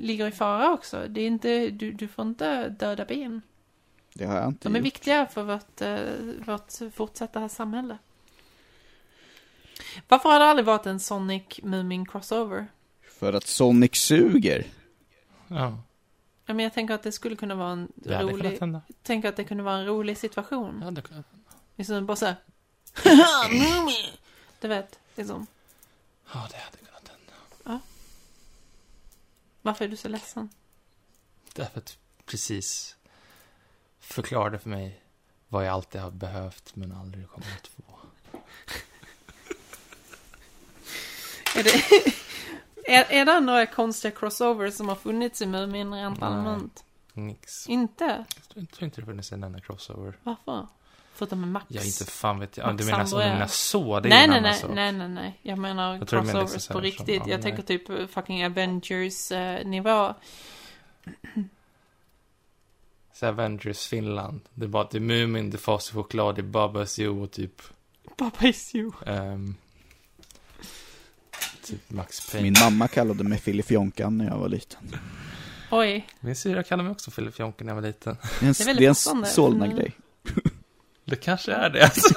ligger 0.00 0.26
i 0.26 0.32
fara 0.32 0.70
också. 0.72 1.06
Det 1.08 1.20
är 1.20 1.26
inte, 1.26 1.70
du, 1.70 1.92
du 1.92 2.08
får 2.08 2.26
inte 2.26 2.68
döda 2.68 3.04
bin. 3.04 3.42
Det 4.14 4.24
har 4.24 4.36
jag 4.36 4.48
inte 4.48 4.68
De 4.68 4.74
är 4.74 4.78
gjort. 4.78 4.86
viktiga 4.86 5.26
för 5.26 5.42
vårt, 5.42 5.80
eh, 5.80 5.98
vårt 6.46 6.94
fortsatta 6.94 7.48
samhälle. 7.48 7.98
Varför 10.08 10.28
har 10.28 10.38
det 10.38 10.44
aldrig 10.44 10.66
varit 10.66 10.86
en 10.86 11.00
Sonic 11.00 11.60
Mumin 11.62 12.06
crossover? 12.06 12.66
För 13.20 13.32
att 13.32 13.46
Sonic 13.46 13.94
suger. 13.94 14.66
Ja, 15.48 15.78
Ja, 16.52 16.56
men 16.56 16.62
jag 16.62 16.72
tänker 16.72 16.94
att 16.94 17.02
det 17.02 17.12
skulle 17.12 17.36
kunna 17.36 17.54
vara 17.54 17.72
en 17.72 17.92
det 17.94 18.14
hade 18.14 18.32
rolig... 18.32 18.44
kunnat 18.44 18.60
hända. 18.60 18.82
Tänker 19.02 19.28
att 19.28 19.36
det 19.36 19.44
kunde 19.44 19.62
vara 19.62 19.76
en 19.76 19.86
rolig 19.86 20.18
situation. 20.18 20.80
Ja, 20.84 20.90
det 20.90 21.02
kunnat 21.02 21.26
Liksom 21.76 22.06
bara 22.06 22.16
såhär... 22.16 22.36
du 24.60 24.68
vet, 24.68 24.98
liksom. 25.16 25.46
Ja, 26.32 26.48
det 26.50 26.56
hade 26.56 26.76
kunnat 26.76 27.08
hända. 27.08 27.80
Varför 29.62 29.84
är 29.84 29.88
du 29.88 29.96
så 29.96 30.08
ledsen? 30.08 30.48
Därför 31.52 31.78
att 31.78 31.98
precis 32.24 32.96
förklarade 34.00 34.58
för 34.58 34.70
mig 34.70 35.02
vad 35.48 35.66
jag 35.66 35.72
alltid 35.72 36.00
har 36.00 36.10
behövt 36.10 36.76
men 36.76 36.92
aldrig 36.92 37.28
kommer 37.28 37.46
att 37.46 37.66
få. 37.66 37.82
Är 41.54 41.62
det, 41.64 42.12
är, 42.86 43.04
är 43.10 43.24
det 43.24 43.40
några 43.40 43.66
konstiga 43.66 44.10
crossovers 44.10 44.74
som 44.74 44.88
har 44.88 44.96
funnits 44.96 45.42
i 45.42 45.46
Mumin 45.46 45.94
rent 45.94 46.20
Nej. 46.20 46.28
allmänt? 46.28 46.84
Nix. 47.14 47.68
Inte? 47.68 48.04
Jag 48.04 48.48
tror, 48.48 48.66
jag 48.78 48.86
inte 48.86 49.00
det 49.00 49.04
funnits 49.06 49.32
en 49.32 49.44
enda 49.44 49.60
crossover. 49.60 50.18
Varför? 50.22 50.66
Förutom 51.14 51.40
med 51.40 51.48
Max? 51.48 51.66
Ja, 51.68 51.82
inte 51.84 52.04
fan 52.04 52.38
vet 52.40 52.56
jag. 52.56 52.66
Ja, 52.66 52.72
Max 52.72 52.84
du 52.84 52.90
menar 52.90 53.04
så, 53.04 53.18
du 53.18 53.24
menar 53.24 53.46
så? 53.46 54.00
Det 54.00 54.08
är 54.08 54.10
nej, 54.10 54.24
en 54.24 54.30
nej, 54.30 54.38
annan 54.38 54.50
nej, 54.50 54.60
sak. 54.60 54.70
nej, 54.74 54.92
nej, 54.92 55.08
nej. 55.08 55.38
Jag 55.42 55.58
menar 55.58 55.92
Jag 55.96 56.06
du 56.06 56.16
menar 56.16 56.22
crossovers 56.32 56.52
liksom 56.52 56.74
på 56.74 56.80
riktigt. 56.80 57.22
som- 57.22 57.30
jag 57.30 57.38
ja, 57.38 57.42
tänker 57.42 57.64
nej. 57.68 57.78
typ 57.78 57.90
eh, 57.90 58.06
fucking 58.06 58.44
Avengers-nivå. 58.46 60.14
Så 63.12 63.26
Avengers 63.26 63.86
Finland. 63.86 64.40
Det 64.54 64.64
är 64.64 64.68
bara, 64.68 64.88
det 64.90 64.98
är 64.98 65.00
Mumin, 65.00 65.50
det 65.50 65.56
är 65.56 65.58
Fas 65.58 65.88
och 65.88 65.94
choklad, 65.94 66.34
det 66.34 66.40
är 66.40 66.42
Babas 66.42 66.98
Jo 66.98 67.22
och 67.22 67.30
typ... 67.30 67.62
Papa 68.16 68.46
is 68.46 68.74
you. 68.74 68.92
ehm, 69.06 69.54
typ 69.54 69.61
Max 71.88 72.30
Payne. 72.32 72.42
Min 72.42 72.54
mamma 72.60 72.88
kallade 72.88 73.24
mig 73.24 73.38
Filifjonkan 73.38 74.18
när 74.18 74.24
jag 74.28 74.38
var 74.38 74.48
liten. 74.48 74.96
Oj. 75.70 76.06
Min 76.20 76.36
syra 76.36 76.62
kallade 76.62 76.84
mig 76.88 76.92
också 76.92 77.10
Filip 77.10 77.38
Jonke 77.38 77.64
när 77.64 77.70
jag 77.70 77.74
var 77.80 77.88
liten. 77.88 78.16
Det 78.40 78.46
är 78.46 78.48
en, 78.48 78.52
Det 78.52 78.60
är 78.62 78.66
väldigt 78.66 78.78
det 78.78 78.84
är 78.86 79.14
en. 79.16 79.26
Solna-grej. 79.26 79.92
Det 81.04 81.16
kanske 81.16 81.52
är 81.52 81.70
det 81.70 81.84
alltså. 81.84 82.14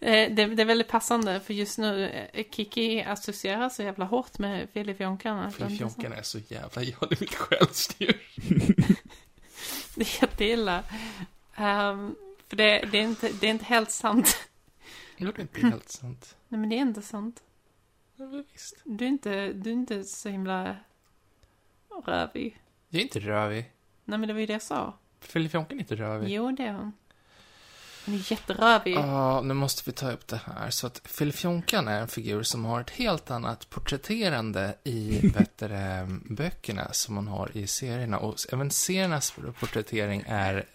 Eh, 0.00 0.34
det, 0.34 0.46
det 0.46 0.62
är 0.62 0.64
väldigt 0.64 0.88
passande 0.88 1.40
för 1.40 1.54
just 1.54 1.78
nu 1.78 2.08
eh, 2.32 2.44
Kiki 2.50 3.02
associerar 3.02 3.68
så 3.68 3.82
jävla 3.82 4.04
hårt 4.04 4.38
med 4.38 4.68
Filip 4.72 5.00
Jonkan. 5.00 5.38
att 5.38 5.54
Filip 5.54 5.68
det 5.78 5.84
inte 5.84 6.06
är 6.18 6.22
så 6.22 6.38
jävla, 6.48 6.82
är 6.82 7.20
mitt 7.20 7.34
självstyre. 7.34 8.12
så- 8.36 8.52
Det 9.94 10.00
är 10.04 10.22
jätteilla. 10.22 10.82
Ehm, 11.54 12.14
för 12.48 12.56
det, 12.56 12.88
det, 12.92 12.98
är 12.98 13.02
inte, 13.02 13.30
det 13.40 13.46
är 13.46 13.50
inte 13.50 13.64
helt 13.64 13.90
sant. 13.90 14.36
Jo, 15.16 15.32
det 15.36 15.38
är 15.38 15.42
inte 15.42 15.60
helt 15.66 15.88
sant. 15.88 16.36
Nej, 16.48 16.60
men 16.60 16.68
det 16.68 16.76
är 16.76 16.80
inte 16.80 17.02
sant. 17.02 17.40
Visst. 18.18 18.76
Du 18.84 19.04
är 19.04 19.08
inte, 19.08 19.52
du 19.52 19.70
är 19.70 19.74
inte 19.74 20.04
så 20.04 20.28
himla 20.28 20.76
rövig. 22.06 22.60
Jag 22.88 22.98
är 22.98 23.02
inte 23.02 23.20
rövig. 23.20 23.72
Nej, 24.04 24.18
men 24.18 24.28
det 24.28 24.32
var 24.32 24.40
ju 24.40 24.46
det 24.46 24.52
jag 24.52 24.62
sa. 24.62 24.98
Filip 25.20 25.54
Jonken 25.54 25.78
är 25.78 25.80
inte 25.80 25.96
rövig. 25.96 26.28
Jo, 26.28 26.52
det 26.52 26.62
är 26.62 26.72
hon. 26.72 26.92
Hon 28.04 28.14
är 28.14 28.32
jätterövig. 28.32 28.94
Ja, 28.94 29.40
nu 29.40 29.54
måste 29.54 29.82
vi 29.86 29.92
ta 29.92 30.10
upp 30.10 30.26
det 30.26 30.40
här. 30.46 30.70
Så 30.70 30.86
att 30.86 31.00
Filip 31.04 31.44
Jonkan 31.44 31.88
är 31.88 32.00
en 32.00 32.08
figur 32.08 32.42
som 32.42 32.64
har 32.64 32.80
ett 32.80 32.90
helt 32.90 33.30
annat 33.30 33.70
porträtterande 33.70 34.76
i 34.84 35.28
bättre 35.34 36.06
böckerna 36.24 36.92
som 36.92 37.14
man 37.14 37.28
har 37.28 37.56
i 37.56 37.66
serierna. 37.66 38.18
Och 38.18 38.36
även 38.52 38.70
seriernas 38.70 39.34
porträttering 39.60 40.24
är 40.26 40.66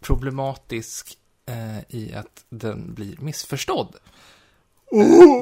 problematisk 0.00 1.18
eh, 1.46 1.78
i 1.88 2.14
att 2.14 2.44
den 2.48 2.94
blir 2.94 3.16
missförstådd. 3.18 3.96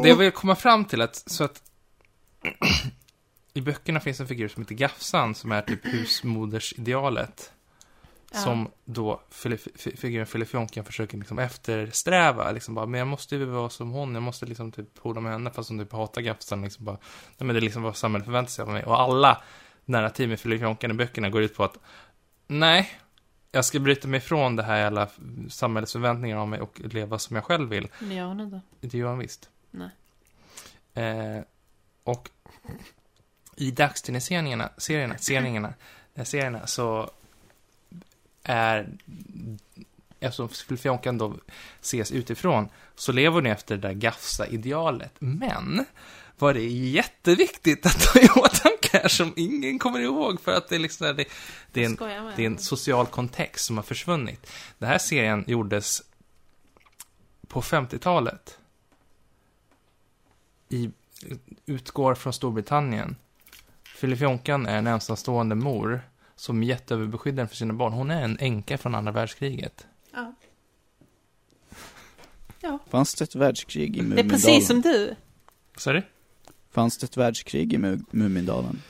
Det 0.02 0.08
jag 0.08 0.16
vill 0.16 0.30
komma 0.30 0.54
fram 0.54 0.84
till 0.84 1.00
att, 1.00 1.16
så 1.26 1.44
att 1.44 1.62
i 3.54 3.60
böckerna 3.60 4.00
finns 4.00 4.20
en 4.20 4.26
figur 4.26 4.48
som 4.48 4.62
heter 4.62 4.74
Gafsan 4.74 5.34
som 5.34 5.52
är 5.52 5.62
typ 5.62 5.86
husmodersidealet. 5.86 7.52
Ja. 8.32 8.38
Som 8.38 8.70
då 8.84 9.20
figuren 9.96 10.26
Filip 10.26 10.54
Jonken 10.54 10.84
försöker 10.84 11.18
liksom 11.18 11.38
eftersträva. 11.38 12.50
Liksom 12.50 12.74
bara, 12.74 12.86
men 12.86 12.98
jag 12.98 13.08
måste 13.08 13.36
ju 13.36 13.44
vara 13.44 13.70
som 13.70 13.90
hon, 13.90 14.14
jag 14.14 14.22
måste 14.22 14.46
liksom 14.46 14.72
typ 14.72 14.94
pola 14.94 15.20
med 15.20 15.32
henne 15.32 15.50
fast 15.50 15.68
hon 15.68 15.78
typ 15.78 15.92
hatar 15.92 16.22
Gafsan. 16.22 16.62
Liksom 16.62 16.84
bara, 16.84 16.98
nej 17.38 17.46
men 17.46 17.48
det 17.48 17.58
är 17.58 17.60
liksom 17.60 17.82
vad 17.82 17.96
samhället 17.96 18.24
förväntar 18.24 18.50
sig 18.50 18.62
av 18.62 18.68
mig. 18.68 18.84
Och 18.84 19.00
alla 19.00 19.42
narrativ 19.84 20.28
med 20.28 20.40
Filip 20.40 20.62
Jonken 20.62 20.90
i 20.90 20.94
böckerna 20.94 21.30
går 21.30 21.42
ut 21.42 21.56
på 21.56 21.64
att 21.64 21.78
nej, 22.46 22.90
jag 23.56 23.64
ska 23.64 23.78
bryta 23.78 24.08
mig 24.08 24.18
ifrån 24.18 24.56
det 24.56 24.62
här 24.62 24.78
jävla 24.78 25.08
samhällets 25.48 25.92
förväntningar 25.92 26.36
av 26.36 26.48
mig 26.48 26.60
och 26.60 26.80
leva 26.80 27.18
som 27.18 27.36
jag 27.36 27.44
själv 27.44 27.68
vill. 27.68 27.88
Det 28.00 28.14
gör 28.14 28.26
hon 28.26 28.40
inte. 28.40 28.60
Det 28.80 28.98
gör 28.98 29.08
han 29.08 29.18
visst. 29.18 29.50
Nej. 29.70 29.90
Eh, 30.94 31.42
och 32.04 32.30
i 33.56 33.70
dagstidningsserierna, 33.70 34.70
serierna, 34.76 35.18
serierna, 35.18 35.74
eh, 36.14 36.24
serierna 36.24 36.66
så 36.66 37.10
är, 38.42 38.88
eftersom 40.20 40.48
Filifjonkan 40.48 41.18
då 41.18 41.34
ses 41.80 42.12
utifrån, 42.12 42.68
så 42.94 43.12
lever 43.12 43.34
hon 43.34 43.46
efter 43.46 43.76
det 43.76 43.88
där 43.88 43.94
Gafsa-idealet. 43.94 45.12
Men, 45.18 45.84
vad 46.38 46.54
det 46.54 46.68
jätteviktigt 46.68 47.86
att 47.86 48.00
ta 48.00 48.20
i 48.20 48.28
åtanke 48.28 48.75
här 48.92 49.08
som 49.08 49.32
ingen 49.36 49.78
kommer 49.78 50.00
ihåg 50.00 50.40
för 50.40 50.52
att 50.52 50.68
det 50.68 50.74
är 50.74 50.78
liksom, 50.78 51.16
det, 51.16 51.24
det 51.72 51.84
är 51.84 51.86
en 51.86 51.96
det 52.36 52.42
är 52.42 52.46
en 52.46 52.58
social 52.58 53.06
kontext 53.06 53.64
som 53.64 53.76
har 53.76 53.84
försvunnit. 53.84 54.52
Den 54.78 54.88
här 54.88 54.98
serien 54.98 55.44
gjordes 55.46 56.02
på 57.48 57.62
50-talet. 57.62 58.58
I, 60.68 60.90
utgår 61.66 62.14
från 62.14 62.32
Storbritannien. 62.32 63.16
Filip 63.96 64.20
Jonkan 64.20 64.66
är 64.66 64.78
en 64.78 64.86
ensamstående 64.86 65.54
mor 65.54 66.02
som 66.36 66.62
är 66.62 66.66
jätteöverbeskyddande 66.66 67.48
för 67.48 67.56
sina 67.56 67.74
barn. 67.74 67.92
Hon 67.92 68.10
är 68.10 68.22
en 68.22 68.38
änka 68.40 68.78
från 68.78 68.94
andra 68.94 69.12
världskriget. 69.12 69.86
Ja. 70.12 70.34
Fanns 72.90 73.14
det 73.14 73.24
ett 73.24 73.34
världskrig 73.34 73.96
i 73.96 73.98
Det 73.98 73.98
är 73.98 74.02
Mumindalen? 74.02 74.30
precis 74.30 74.66
som 74.66 74.80
du. 74.80 75.14
Sorry? 75.76 76.02
Fanns 76.76 76.98
det 76.98 77.04
ett 77.04 77.16
världskrig 77.16 77.72
i 77.72 77.76
Mu- 77.76 78.04
Mumindalen? 78.10 78.82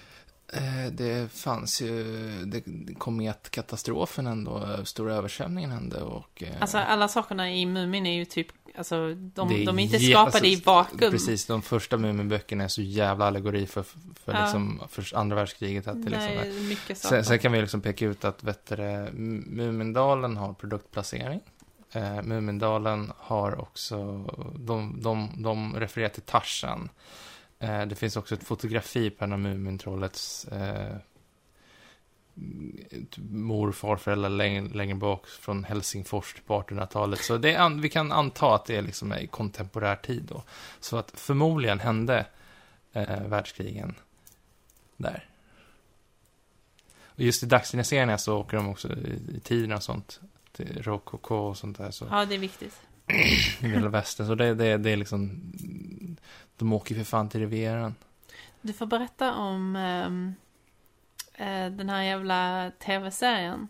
Eh, 0.53 0.93
Det 0.93 1.33
fanns 1.33 1.81
ju, 1.83 2.05
det 2.47 2.63
kometkatastrofen 2.99 4.27
ändå, 4.27 4.81
stora 4.85 5.15
översvämningen 5.15 5.71
hände 5.71 6.01
och... 6.01 6.43
eh, 6.43 6.49
Alltså 6.61 6.79
alla 6.79 7.09
sakerna 7.09 7.53
i 7.53 7.67
Mumin 7.67 8.07
är 8.07 8.15
ju 8.15 8.25
typ, 8.25 8.47
alltså 8.79 9.15
de, 9.15 9.51
är 9.51 9.67
de 9.67 9.79
är 9.79 9.83
inte 9.83 9.99
skapade 9.99 10.49
i 10.49 10.55
alltså, 10.55 10.71
vakuum. 10.71 11.11
Precis, 11.11 11.47
de 11.47 11.63
första 11.63 11.97
Muminböckerna 11.97 12.65
är 12.65 12.69
så 12.69 12.83
jävla 12.83 13.25
allegori 13.27 13.67
för, 13.67 13.83
för 14.25 14.33
Ja. 14.33 14.43
liksom, 14.43 14.81
för 14.89 15.17
andra 15.17 15.37
världskriget. 15.37 15.87
Att 15.89 16.05
det 16.05 16.11
liksom 16.11 16.29
är. 16.33 16.37
Nej, 16.45 16.61
mycket 16.69 16.99
saker. 16.99 17.17
Sen, 17.17 17.25
sen 17.25 17.39
kan 17.39 17.53
vi 17.53 17.61
liksom 17.61 17.81
peka 17.81 18.05
ut 18.07 18.25
att 18.25 18.45
vet 18.45 18.67
du, 18.67 18.77
Mumindalen 19.47 20.37
har 20.37 20.53
produktplacering. 20.53 21.41
Eh, 21.93 22.23
Mumindalen 22.23 23.13
har 23.19 23.61
också, 23.61 24.25
de, 24.59 25.03
de, 25.03 25.31
de 25.43 25.77
refererar 25.77 26.09
till 26.09 26.23
Tarzan. 26.23 26.89
Eh, 27.59 27.87
det 27.87 27.95
finns 27.95 28.17
också 28.17 28.35
ett 28.35 28.45
fotografi 28.45 29.11
på 29.11 29.25
en 29.25 29.33
av 29.33 29.39
Mumintrollets 29.39 30.45
eh, 30.45 30.97
mor 33.17 33.69
och 33.69 33.75
farföräldrar 33.75 34.31
längre, 34.31 34.69
längre 34.69 34.95
bak 34.95 35.27
från 35.27 35.65
Helsingfors 35.65 36.35
på 36.47 36.63
1800-talet. 36.63 37.21
Så 37.21 37.39
det 37.39 37.55
är, 37.55 37.81
vi 37.81 37.89
kan 37.89 38.13
anta 38.13 38.55
att 38.55 38.65
det 38.65 38.77
är 38.77 38.83
liksom 38.83 39.13
i 39.13 39.27
kontemporär 39.27 39.97
tid 39.97 40.23
då. 40.23 40.43
Så 40.81 40.97
att 40.97 41.13
förmodligen 41.15 41.81
hände 41.81 42.27
eh, 42.93 43.23
världskrigen 43.27 43.95
där. 44.97 45.29
Och 47.05 47.21
just 47.21 47.43
i 47.43 47.47
dagstidningsserierna 47.47 48.19
så 48.19 48.39
åker 48.39 48.57
de 48.57 48.69
också 48.69 48.89
i, 48.93 49.37
i 49.37 49.41
tiden 49.41 49.73
och 49.73 49.83
sånt. 49.83 50.21
Till 50.53 50.83
rokoko 50.83 51.35
och 51.35 51.57
sånt 51.57 51.79
där. 51.79 51.91
Så 51.91 52.07
Ja, 52.11 52.25
det 52.25 52.35
är 52.35 52.39
viktigt. 52.39 52.81
i 53.61 53.67
Vilda 53.69 53.89
Västern. 53.89 54.27
Så 54.27 54.35
det, 54.35 54.55
det, 54.55 54.77
det 54.77 54.91
är 54.91 54.97
liksom... 54.97 55.53
De 56.57 56.73
åker 56.73 56.95
för 56.95 57.05
fan 57.05 57.29
till 57.29 57.41
Rivieran. 57.41 57.95
Du 58.61 58.73
får 58.73 58.87
berätta 58.87 59.35
om 59.35 59.77
ehm, 59.77 60.35
eh, 61.35 61.71
den 61.71 61.89
här 61.89 62.03
jävla 62.03 62.71
tv-serien. 62.79 63.69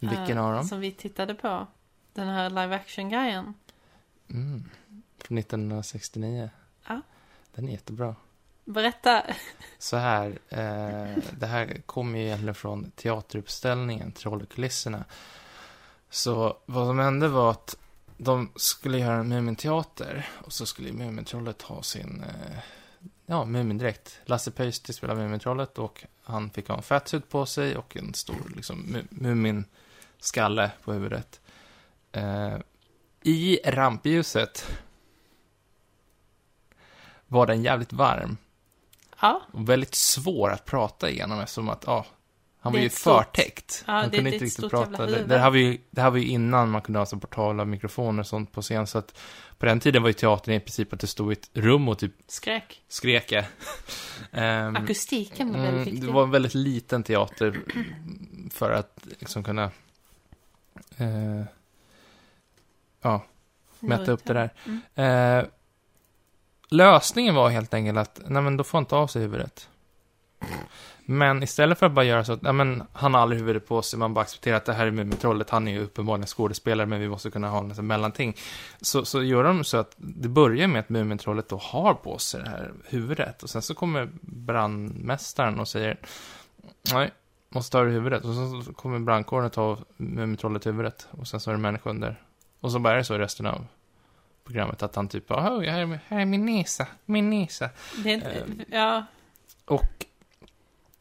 Vilken 0.00 0.38
eh, 0.38 0.44
av 0.44 0.54
dem? 0.54 0.64
Som 0.64 0.80
vi 0.80 0.92
tittade 0.92 1.34
på. 1.34 1.66
Den 2.12 2.28
här 2.28 2.50
live 2.50 2.76
action-grejen. 2.76 3.54
Mm. 4.30 4.70
Från 5.18 5.38
1969. 5.38 6.50
Ja. 6.86 7.00
Den 7.54 7.68
är 7.68 7.72
jättebra. 7.72 8.16
Berätta. 8.64 9.22
Så 9.78 9.96
här, 9.96 10.38
eh, 10.48 11.22
det 11.38 11.46
här 11.46 11.82
kommer 11.86 12.18
ju 12.18 12.24
egentligen 12.24 12.54
från 12.54 12.90
teateruppställningen 12.90 14.12
Trollkulisserna. 14.12 15.04
Så 16.10 16.56
vad 16.66 16.86
som 16.86 16.98
hände 16.98 17.28
var 17.28 17.50
att 17.50 17.76
de 18.16 18.52
skulle 18.56 18.98
göra 18.98 19.14
en 19.16 19.28
Muminteater 19.28 20.28
och 20.44 20.52
så 20.52 20.66
skulle 20.66 20.92
Mumintrollet 20.92 21.62
ha 21.62 21.82
sin, 21.82 22.24
eh, 22.28 22.58
ja, 23.26 23.44
Mumindräkt. 23.44 24.18
Lasse 24.24 24.50
Pöysti 24.50 24.92
spelade 24.92 25.20
Mumintrollet 25.22 25.78
och 25.78 26.04
han 26.22 26.50
fick 26.50 26.68
ha 26.68 26.76
en 26.76 26.82
fatsuit 26.82 27.28
på 27.30 27.46
sig 27.46 27.76
och 27.76 27.96
en 27.96 28.14
stor, 28.14 28.52
liksom, 28.56 28.76
mu- 28.86 29.06
Muminskalle 29.10 30.70
på 30.84 30.92
huvudet. 30.92 31.40
Eh, 32.12 32.56
I 33.22 33.60
rampljuset 33.64 34.66
var 37.26 37.46
den 37.46 37.62
jävligt 37.62 37.92
varm. 37.92 38.36
Ja, 39.20 39.42
Och 39.52 39.68
väldigt 39.68 39.94
svår 39.94 40.50
att 40.50 40.64
prata 40.64 41.10
igenom 41.10 41.40
eftersom 41.40 41.68
att, 41.68 41.84
ja, 41.86 42.06
han 42.64 42.72
var 42.72 42.80
ju 42.80 42.88
förtäckt. 42.88 43.84
Ja, 43.86 43.92
han 43.92 44.10
det- 44.10 44.16
kunde 44.16 44.30
det 44.30 44.34
inte 44.34 44.44
riktigt 44.44 44.70
prata. 44.70 45.06
Det, 45.06 45.38
här 45.38 45.50
var 45.50 45.56
ju, 45.56 45.78
det 45.90 46.00
här 46.00 46.10
var 46.10 46.18
ju 46.18 46.26
innan 46.26 46.70
man 46.70 46.82
kunde 46.82 46.98
ha 46.98 47.06
så 47.06 47.18
portala 47.18 47.64
mikrofoner 47.64 48.20
och 48.20 48.26
sånt 48.26 48.52
på 48.52 48.62
scen, 48.62 48.86
så 48.86 48.98
att 48.98 49.18
på 49.58 49.66
den 49.66 49.80
tiden 49.80 50.02
var 50.02 50.08
ju 50.08 50.12
teatern 50.12 50.54
i 50.54 50.60
princip 50.60 50.92
att 50.92 51.00
det 51.00 51.06
stod 51.06 51.32
i 51.32 51.32
ett 51.32 51.50
rum 51.52 51.88
och 51.88 51.98
typ 51.98 52.12
skrek. 52.26 53.32
jag. 53.32 53.44
Ehm, 54.32 54.76
Akustiken 54.76 55.52
var 55.52 55.58
väldigt 55.58 55.72
mm, 55.74 55.84
viktig. 55.84 56.08
Det 56.08 56.12
var 56.12 56.22
en 56.22 56.30
väldigt 56.30 56.54
liten 56.54 57.02
teater 57.02 57.60
för 58.50 58.70
att 58.70 59.06
liksom 59.18 59.44
kunna 59.44 59.64
eh, 60.96 61.42
ja, 63.02 63.24
mäta 63.80 64.12
upp 64.12 64.24
det 64.24 64.32
där. 64.32 64.50
Mm. 64.64 65.38
Eh, 65.38 65.46
lösningen 66.68 67.34
var 67.34 67.50
helt 67.50 67.74
enkelt 67.74 67.98
att, 67.98 68.20
nej 68.26 68.42
men 68.42 68.56
då 68.56 68.64
får 68.64 68.78
han 68.78 68.82
inte 68.82 68.96
av 68.96 69.06
sig 69.06 69.22
huvudet. 69.22 69.68
Men 71.06 71.42
istället 71.42 71.78
för 71.78 71.86
att 71.86 71.92
bara 71.92 72.04
göra 72.04 72.24
så 72.24 72.32
att, 72.32 72.42
nej 72.42 72.52
men 72.52 72.82
han 72.92 73.14
har 73.14 73.20
aldrig 73.20 73.40
huvudet 73.40 73.68
på 73.68 73.82
sig, 73.82 73.98
man 73.98 74.14
bara 74.14 74.20
accepterar 74.20 74.56
att 74.56 74.64
det 74.64 74.72
här 74.72 74.86
är 74.86 74.90
Mumintrollet, 74.90 75.50
han 75.50 75.68
är 75.68 75.72
ju 75.72 75.80
uppenbarligen 75.80 76.26
skådespelare, 76.26 76.86
men 76.86 77.00
vi 77.00 77.08
måste 77.08 77.30
kunna 77.30 77.48
ha 77.48 77.58
en 77.58 77.74
sån 77.74 77.86
mellanting. 77.86 78.36
Så, 78.80 79.04
så 79.04 79.22
gör 79.22 79.44
de 79.44 79.64
så 79.64 79.76
att 79.76 79.94
det 79.96 80.28
börjar 80.28 80.68
med 80.68 80.80
att 80.80 80.88
Mumintrollet 80.88 81.48
då 81.48 81.56
har 81.56 81.94
på 81.94 82.18
sig 82.18 82.42
det 82.42 82.48
här 82.48 82.72
huvudet, 82.84 83.42
och 83.42 83.50
sen 83.50 83.62
så 83.62 83.74
kommer 83.74 84.08
brandmästaren 84.20 85.60
och 85.60 85.68
säger, 85.68 85.98
nej, 86.92 87.10
måste 87.48 87.72
ta 87.72 87.84
det 87.84 87.90
huvudet, 87.90 88.24
och 88.24 88.34
så 88.34 88.72
kommer 88.72 88.98
brandkåren 88.98 89.46
att 89.46 89.52
ta 89.52 89.62
av 89.62 89.84
Mumintrollet 89.96 90.66
huvudet, 90.66 91.08
och 91.10 91.28
sen 91.28 91.40
så 91.40 91.50
är 91.50 91.54
det 91.54 91.60
människa 91.60 91.90
under. 91.90 92.22
Och 92.60 92.72
så 92.72 92.78
bara 92.78 92.92
är 92.92 92.96
det 92.96 93.04
så 93.04 93.14
i 93.14 93.18
resten 93.18 93.46
av 93.46 93.66
programmet, 94.44 94.82
att 94.82 94.96
han 94.96 95.08
typ, 95.08 95.30
oh, 95.30 95.40
här, 95.40 95.60
är, 95.62 96.00
här 96.08 96.20
är 96.20 96.24
min 96.24 96.46
näsa, 96.46 96.86
min 97.04 97.30
näsa. 97.30 97.70
Det 98.04 98.12
Ehm. 98.12 98.60
ja, 98.70 99.04
Och 99.64 100.06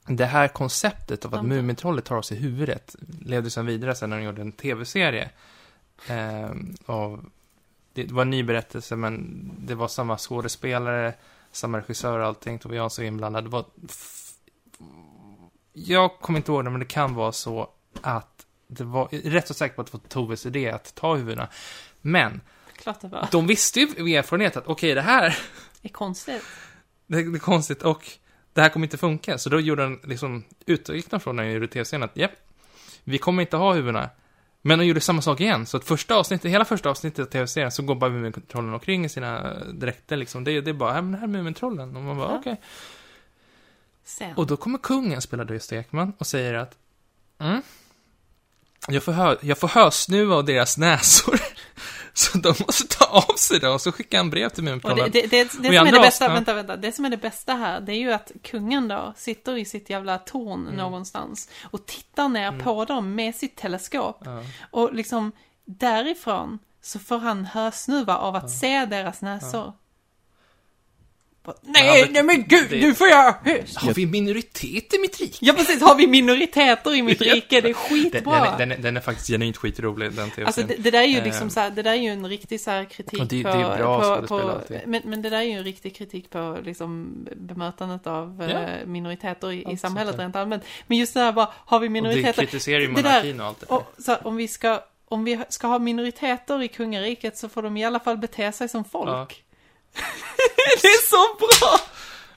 det 0.05 0.25
här 0.25 0.47
konceptet 0.47 1.25
av 1.25 1.35
att. 1.35 1.45
Mumintrollet 1.45 2.05
tar 2.05 2.15
av 2.15 2.21
sig 2.21 2.37
huvudet 2.37 2.95
levde 3.21 3.49
sen 3.49 3.65
vidare 3.65 3.95
sen 3.95 4.09
när 4.09 4.17
de 4.17 4.23
gjorde 4.23 4.41
en 4.41 4.51
tv-serie. 4.51 5.29
Eh, 6.07 6.51
av, 6.85 7.25
det 7.93 8.11
var 8.11 8.21
en 8.21 8.29
ny 8.29 8.43
berättelse, 8.43 8.95
men 8.95 9.51
det 9.59 9.75
var 9.75 9.87
samma 9.87 10.17
skådespelare, 10.17 11.13
samma 11.51 11.77
regissör 11.77 12.19
och 12.19 12.25
allting. 12.25 12.59
Tove 12.59 12.75
Jansson 12.75 13.03
var 13.03 13.07
inblandad. 13.07 13.43
Det 13.43 13.49
var... 13.49 13.65
Jag 15.73 16.19
kommer 16.19 16.39
inte 16.39 16.51
ihåg 16.51 16.63
det, 16.63 16.69
men 16.69 16.79
det 16.79 16.85
kan 16.85 17.15
vara 17.15 17.31
så 17.31 17.69
att 18.01 18.45
det 18.67 18.83
var 18.83 19.07
jag 19.11 19.25
är 19.25 19.29
rätt 19.29 19.47
så 19.47 19.53
säker 19.53 19.75
på 19.75 19.81
att 19.81 19.87
det 19.91 19.97
var 19.97 20.07
Toves 20.07 20.45
idé 20.45 20.69
att 20.69 20.95
ta 20.95 21.15
huvudena. 21.15 21.47
Men 22.01 22.41
klart 22.75 23.01
det 23.01 23.07
var. 23.07 23.27
de 23.31 23.47
visste 23.47 23.79
ju 23.79 24.09
i 24.09 24.15
erfarenhet 24.15 24.57
att 24.57 24.67
okej, 24.67 24.93
det 24.95 25.01
här 25.01 25.39
Det 25.81 25.87
är 25.87 25.93
konstigt. 25.93 26.43
det, 27.07 27.31
det 27.31 27.37
är 27.37 27.39
konstigt 27.39 27.81
och 27.83 28.09
det 28.53 28.61
här 28.61 28.69
kommer 28.69 28.85
inte 28.85 28.97
funka. 28.97 29.37
Så 29.37 29.49
då 29.49 29.59
gjorde 29.59 29.81
den 29.83 29.99
liksom, 30.03 30.43
utgick 30.65 31.09
de 31.11 31.19
från 31.19 31.35
när 31.35 31.43
jag 31.43 31.53
gjorde 31.53 31.67
tv-serien 31.67 32.03
att, 32.03 32.17
japp, 32.17 32.31
vi 33.03 33.17
kommer 33.17 33.41
inte 33.41 33.57
ha 33.57 33.73
huvudena. 33.73 34.09
Men 34.61 34.79
de 34.79 34.85
gjorde 34.85 35.01
samma 35.01 35.21
sak 35.21 35.39
igen. 35.39 35.65
Så 35.65 35.77
att 35.77 35.83
första 35.83 36.15
avsnittet, 36.15 36.51
hela 36.51 36.65
första 36.65 36.89
avsnittet 36.89 37.19
av 37.27 37.29
tv-serien 37.31 37.71
så 37.71 37.83
går 37.83 37.95
bara 37.95 38.09
Mumintrollen 38.09 38.73
omkring 38.73 39.05
i 39.05 39.09
sina 39.09 39.53
dräkter 39.73 40.17
liksom. 40.17 40.43
Det, 40.43 40.61
det 40.61 40.69
är 40.69 40.73
bara, 40.73 40.95
ja 40.95 41.01
men 41.01 41.13
här 41.13 41.23
är 41.23 41.27
Mumintrollen. 41.27 41.95
Och 41.95 42.01
man 42.03 42.17
bara, 42.17 42.31
Ja. 42.31 42.37
okej. 42.39 42.61
Sen. 44.03 44.33
Och 44.35 44.47
då 44.47 44.57
kommer 44.57 44.77
kungen, 44.77 45.21
spelad 45.21 45.51
Gösta 45.51 45.75
Ekman, 45.75 46.13
och 46.17 46.27
säger 46.27 46.53
att, 46.53 46.77
mm, 47.39 47.61
jag 48.87 49.03
får, 49.03 49.11
hö, 49.11 49.35
jag 49.41 49.57
får 49.57 49.67
hösnuva 49.67 50.35
av 50.35 50.45
deras 50.45 50.77
näsor. 50.77 51.39
Så 52.15 52.37
de 52.37 52.47
måste 52.47 52.87
ta 52.97 53.05
av 53.05 53.35
sig 53.37 53.59
det 53.59 53.69
och 53.69 53.81
så 53.81 53.91
skickar 53.91 54.17
han 54.17 54.29
brev 54.29 54.49
till 54.49 54.63
Och 54.63 54.65
det, 54.65 54.69
Mumintrollen. 54.71 55.09
det, 55.13 55.21
det, 55.21 55.27
det 55.29 55.45
Och 55.45 55.51
som 55.51 55.65
i 55.65 55.67
är 55.67 55.71
det 55.71 55.79
andra 55.79 55.99
bästa, 55.99 56.25
avsnitt- 56.25 56.35
vänta, 56.35 56.53
vänta, 56.53 56.75
det 56.75 56.91
som 56.91 57.05
är 57.05 57.09
det 57.09 57.17
bästa 57.17 57.53
här, 57.53 57.81
det 57.81 57.91
är 57.93 57.97
ju 57.97 58.13
att 58.13 58.31
kungen 58.43 58.87
då 58.87 59.13
sitter 59.17 59.57
i 59.57 59.65
sitt 59.65 59.89
jävla 59.89 60.17
torn 60.17 60.61
Mm. 60.63 60.75
någonstans 60.75 61.49
och 61.71 61.85
tittar 61.85 62.29
ner 62.29 62.59
på 62.59 62.85
dem 62.85 63.15
med 63.15 63.35
sitt 63.35 63.55
teleskop. 63.55 64.21
Ja. 64.25 64.43
Och 64.71 64.93
liksom 64.93 65.31
därifrån 65.65 66.59
så 66.81 66.99
får 66.99 67.17
han 67.19 67.45
hösnuva 67.45 68.17
av 68.17 68.35
att 68.35 68.51
se 68.51 68.85
deras 68.85 69.21
näsor. 69.21 69.63
Bara, 69.63 69.73
Nej, 71.61 71.99
Ja, 71.99 72.05
men 72.05 72.13
nej 72.13 72.23
men 72.23 72.43
gud, 72.47 72.67
det- 72.69 72.81
nu 72.81 72.93
får 72.93 73.07
jag 73.07 73.33
höst! 73.33 73.77
Har 73.77 73.93
vi 73.93 74.05
minoritet 74.05 74.93
i 74.93 74.99
mitt 74.99 75.19
rike? 75.21 75.37
Ja 75.41 75.53
precis, 75.53 75.81
har 75.81 75.95
vi 75.95 76.07
minoriteter 76.07 76.95
i 76.95 77.01
mitt 77.01 77.21
Ja. 77.21 77.33
rike, 77.35 77.47
det 77.49 77.57
är 77.57 77.61
Den, 77.61 77.73
skitbra. 77.73 78.33
den, 78.33 78.43
är, 78.53 78.57
den, 78.57 78.71
är, 78.71 78.77
den 78.77 78.97
är 78.97 79.01
faktiskt 79.01 79.27
genuint 79.29 79.57
skitrolig, 79.57 80.11
den 80.13 80.29
tv 80.31 80.45
Alltså 80.45 80.61
det, 80.61 80.75
det 80.79 80.91
där 80.91 80.99
är 81.01 81.05
ju 81.07 81.17
Eh, 81.17 81.23
liksom 81.23 81.49
så 81.49 81.59
här, 81.59 81.69
det 81.69 81.81
där 81.81 81.91
är 81.91 81.95
ju 81.95 82.09
en 82.09 82.27
riktig 82.29 82.61
så 82.61 82.71
här 82.71 82.85
kritik 82.85 83.19
det- 83.29 83.43
på... 83.43 83.49
det 83.49 83.55
är 83.63 83.77
bra 83.77 84.17
på, 84.21 84.27
på 84.27 84.61
men, 84.85 85.01
men 85.05 85.21
det 85.21 85.29
där 85.29 85.37
är 85.37 85.41
ju 85.43 85.51
en 85.51 85.63
riktig 85.63 85.95
kritik 85.95 86.29
på 86.29 86.57
liksom 86.63 87.13
bemötandet 87.35 88.07
av 88.07 88.47
Ja. 88.51 88.59
eh, 88.59 88.85
minoriteter 88.85 89.51
i, 89.51 89.65
i 89.71 89.77
samhället 89.77 90.19
rent 90.19 90.35
allmänt. 90.35 90.63
Men 90.87 90.97
just 90.97 91.13
det 91.13 91.19
här 91.19 91.31
bara, 91.31 91.49
har 91.55 91.79
vi 91.79 91.87
Och 91.87 91.89
det 91.93 92.01
minoriteter? 92.01 92.33
kritiserar 92.45 92.79
ju 92.79 92.87
monarkin 92.89 93.41
och 93.41 93.47
allt 93.47 93.59
det 93.59 93.65
där. 93.69 93.75
Och, 93.75 93.93
så 93.97 94.11
här, 94.11 94.27
om 94.27 94.35
vi 94.35 94.47
ska, 94.47 94.83
om 95.07 95.23
vi 95.23 95.39
ska 95.49 95.67
ha 95.67 95.79
minoriteter 95.79 96.61
i 96.63 96.67
kungariket 96.67 97.37
så 97.37 97.49
får 97.49 97.61
de 97.61 97.77
i 97.77 97.85
alla 97.85 97.99
fall 97.99 98.17
bete 98.17 98.51
sig 98.51 98.69
som 98.69 98.85
folk. 98.85 99.09
Ja. 99.09 99.27
det 100.81 100.87
är 100.87 101.07
så 101.09 101.35
bra! 101.37 101.79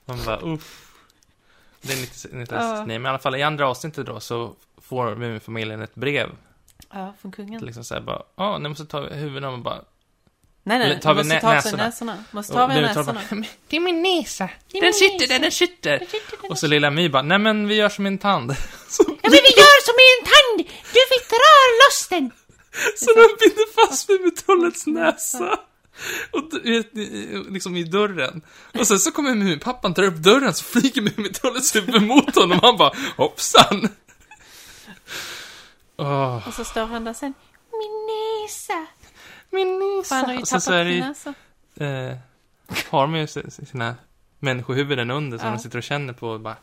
Man 0.05 0.25
bara, 0.25 0.41
uff. 0.55 0.83
Det 1.81 1.93
är 1.93 1.97
lite, 1.97 2.37
lite 2.37 2.55
Ja. 2.55 2.85
Nej, 2.87 2.99
men 2.99 3.07
i 3.07 3.09
alla 3.09 3.19
fall 3.19 3.37
i 3.37 3.43
andra 3.43 3.69
avsnittet 3.69 4.07
då 4.07 4.21
så 4.21 4.55
får 4.83 5.15
Muminfamiljen 5.17 5.83
ett 5.83 5.95
brev. 5.95 6.31
Ja, 6.93 7.15
från 7.21 7.33
kungen. 7.33 7.65
Liksom 7.65 7.85
såhär 7.85 8.01
bara, 8.01 8.23
ja, 8.37 8.59
ni 8.59 8.69
måste 8.69 8.85
ta 8.87 9.01
huvudena 9.07 9.49
och 9.51 9.59
bara... 9.59 9.81
Nej, 10.63 10.79
nej, 10.79 11.01
tar 11.01 11.15
vi 11.15 11.19
måste 11.19 11.35
nä- 11.35 11.41
ta 11.41 11.57
av 11.57 11.61
sig 11.61 11.73
näsorna? 11.73 11.85
näsorna. 11.85 12.25
Måste 12.31 12.53
ta 12.53 12.63
av 12.63 12.69
Mumintrollen 12.69 13.15
näsorna. 13.15 13.21
bara, 13.31 13.35
"Men 13.41 13.47
det 13.69 13.77
är 13.77 13.81
min 13.81 14.03
näsa! 14.03 14.45
är 14.73 14.81
Den 14.81 14.93
sitter 14.93 15.19
näsa." 15.19 15.33
där, 15.33 15.39
den 15.41 15.53
sitter! 15.53 16.07
Och 16.51 16.59
så 16.59 16.67
lilla 16.67 16.91
My 16.91 17.09
bara, 17.09 17.23
nej 17.23 17.39
men 17.39 17.69
vi 17.69 17.75
gör 17.75 17.89
som 17.89 18.07
en 18.07 18.19
tand. 18.19 18.57
Så, 18.89 19.03
Ja, 19.09 19.15
men 19.23 19.31
vi 19.31 19.53
gör 19.63 19.85
som 19.89 19.95
en 20.09 20.25
tand! 20.33 20.71
Du 20.93 21.01
fick 21.15 21.29
dra 21.31 21.55
loss 21.87 22.09
den! 22.09 22.31
så 22.97 23.07
de 23.15 23.37
binder 23.41 23.87
fast 23.87 24.09
Mumintrollets 24.09 24.87
näsa. 24.87 25.59
Och 26.31 26.43
liksom 27.53 27.77
i 27.77 27.85
dörren. 27.85 28.43
Och 28.79 28.87
sen 28.87 28.99
så 28.99 29.11
kommer 29.13 29.35
Muminpappan, 29.35 29.95
tar 29.95 30.03
upp 30.03 30.17
dörren, 30.17 30.55
så 30.55 30.65
flyger 30.65 31.03
Mumintrollets 31.03 31.77
huvud 31.77 32.03
mot 32.03 32.35
honom. 32.37 32.59
Han 32.63 32.77
bara, 32.77 32.93
hoppsan! 33.17 33.89
Åh, 35.97 36.49
Och 36.49 36.55
så 36.55 36.65
står 36.65 36.87
han 36.87 37.05
där 37.05 37.13
sen. 37.13 37.35
Min 37.71 38.07
näsa. 38.07 38.87
min 39.51 40.03
För 40.05 40.15
han 40.15 40.25
har 40.25 40.35
näsa. 40.35 40.41
ju 40.41 40.47
tappat 40.47 40.63
så 40.63 40.71
sin 40.71 41.01
näsa. 41.01 41.35
eh, 42.11 42.17
har 42.91 43.03
de 43.03 43.15
ju 43.17 43.27
sina 43.67 43.95
människohuvuden 44.39 45.11
under 45.11 45.39
som 45.39 45.47
Ja. 45.47 45.53
de 45.55 45.59
sitter 45.63 45.79
och 45.79 45.85
känner 45.85 46.13
på 46.13 46.29
och 46.29 46.41
bara 46.41 46.57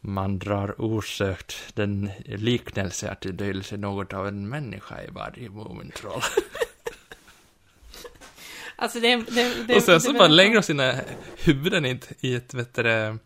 man 0.00 0.38
drar 0.38 0.80
osökt 0.80 1.56
den 1.74 2.10
liknelse 2.24 3.10
att 3.10 3.20
det 3.20 3.32
döljer 3.32 3.62
sig 3.62 3.78
något 3.78 4.12
av 4.12 4.28
en 4.28 4.48
människa 4.48 5.02
i 5.02 5.10
varje 5.10 5.50
Mumintroll. 5.50 6.22
Alltså 8.76 9.00
det, 9.00 9.16
det, 9.16 9.64
det 9.66 9.76
och 9.76 9.82
sen 9.82 10.00
så 10.00 10.12
bara 10.12 10.28
lägger 10.28 10.54
de 10.54 10.62
sina 10.62 10.94
huvuden 11.36 11.84
i 11.86 11.90
ett, 11.90 12.12
i 12.20 12.34
ett, 12.34 12.54
vet 12.54 12.74
du, 12.74 13.18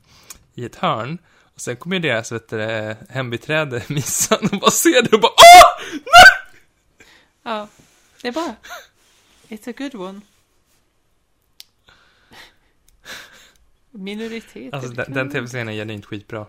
i 0.54 0.64
ett 0.64 0.76
hörn. 0.76 1.18
Och 1.54 1.60
sen 1.60 1.76
kommer 1.76 1.96
ju 1.96 2.02
deras, 2.02 2.32
vet 2.32 2.48
du, 2.48 2.96
hembiträde, 3.08 3.82
Missan, 3.88 4.48
och 4.52 4.58
bara 4.60 4.70
ser 4.70 5.02
det 5.02 5.12
och 5.16 5.20
bara 5.20 5.32
Åh! 5.36 5.86
Ja, 7.42 7.68
det 8.22 8.28
är 8.28 8.32
bra. 8.32 8.54
It's 9.48 9.70
a 9.70 9.74
good 9.78 9.94
one. 9.94 10.20
Minoritet. 13.90 14.74
Alltså 14.74 14.90
den, 14.92 15.12
den 15.12 15.30
tv-serien 15.30 15.68
är 15.68 15.72
genuint 15.72 16.06
skitbra. 16.06 16.46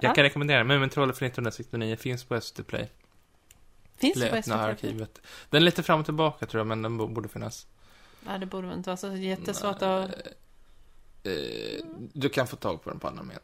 Jag 0.00 0.10
Ja. 0.10 0.14
kan 0.14 0.24
rekommendera 0.24 0.58
den. 0.58 0.66
Mumintrollet 0.66 1.18
från 1.18 1.26
1969 1.26 1.96
finns 1.96 2.24
på 2.24 2.40
SVT 2.40 2.66
Play. 2.66 2.88
Finns 3.96 4.16
Eller 4.16 4.30
på 4.36 4.42
SVT? 4.42 4.52
arkivet. 4.54 5.20
Den 5.50 5.62
är 5.62 5.64
lite 5.64 5.82
fram 5.82 5.98
och 6.00 6.04
tillbaka 6.04 6.46
tror 6.46 6.60
jag, 6.60 6.66
men 6.66 6.82
den 6.82 6.96
bo- 6.98 7.08
borde 7.08 7.28
finnas. 7.28 7.66
Nej, 8.26 8.38
det 8.38 8.46
borde 8.46 8.66
väl 8.68 8.76
inte 8.76 8.90
vara 8.90 8.96
så 8.96 9.16
jättesvårt 9.16 9.82
att... 9.82 10.10
Eh, 11.22 11.84
du 12.12 12.28
kan 12.28 12.46
få 12.46 12.56
tag 12.56 12.82
på 12.82 12.90
den 12.90 12.98
på 12.98 13.08
andra 13.08 13.22
med. 13.22 13.38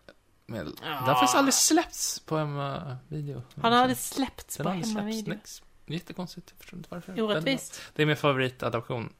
med. 0.46 0.66
Den 0.66 0.74
Ja. 0.82 0.88
har 0.88 1.14
faktiskt 1.14 1.34
aldrig 1.34 1.54
släppts 1.54 2.20
på 2.20 2.36
hemma-video. 2.36 3.42
Han 3.62 3.72
har 3.72 3.80
aldrig 3.80 3.98
släppts 3.98 4.56
Den 4.56 4.64
på 4.66 4.70
hemmavideo. 4.72 5.34
Jättekonstigt, 5.86 6.50
jag 6.50 6.58
förstår 6.58 6.76
inte 6.78 6.88
varför. 6.92 7.12
Den, 7.12 7.24
Orättvist. 7.24 7.82
det 7.94 8.02
är 8.02 8.06
min 8.06 8.16
favoritadaption. 8.16 9.12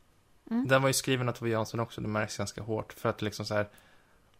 Mm. 0.51 0.69
Den 0.69 0.83
var 0.83 0.89
ju 0.89 0.93
skriven 0.93 1.29
av 1.29 1.33
Tove 1.33 1.51
Jansson 1.51 1.81
också, 1.81 2.01
det 2.01 2.09
märks 2.09 2.37
ganska 2.37 2.63
hårt. 2.63 2.93
För 2.93 3.09
att 3.09 3.23
liksom 3.23 3.45
så 3.47 3.55
här. 3.55 3.69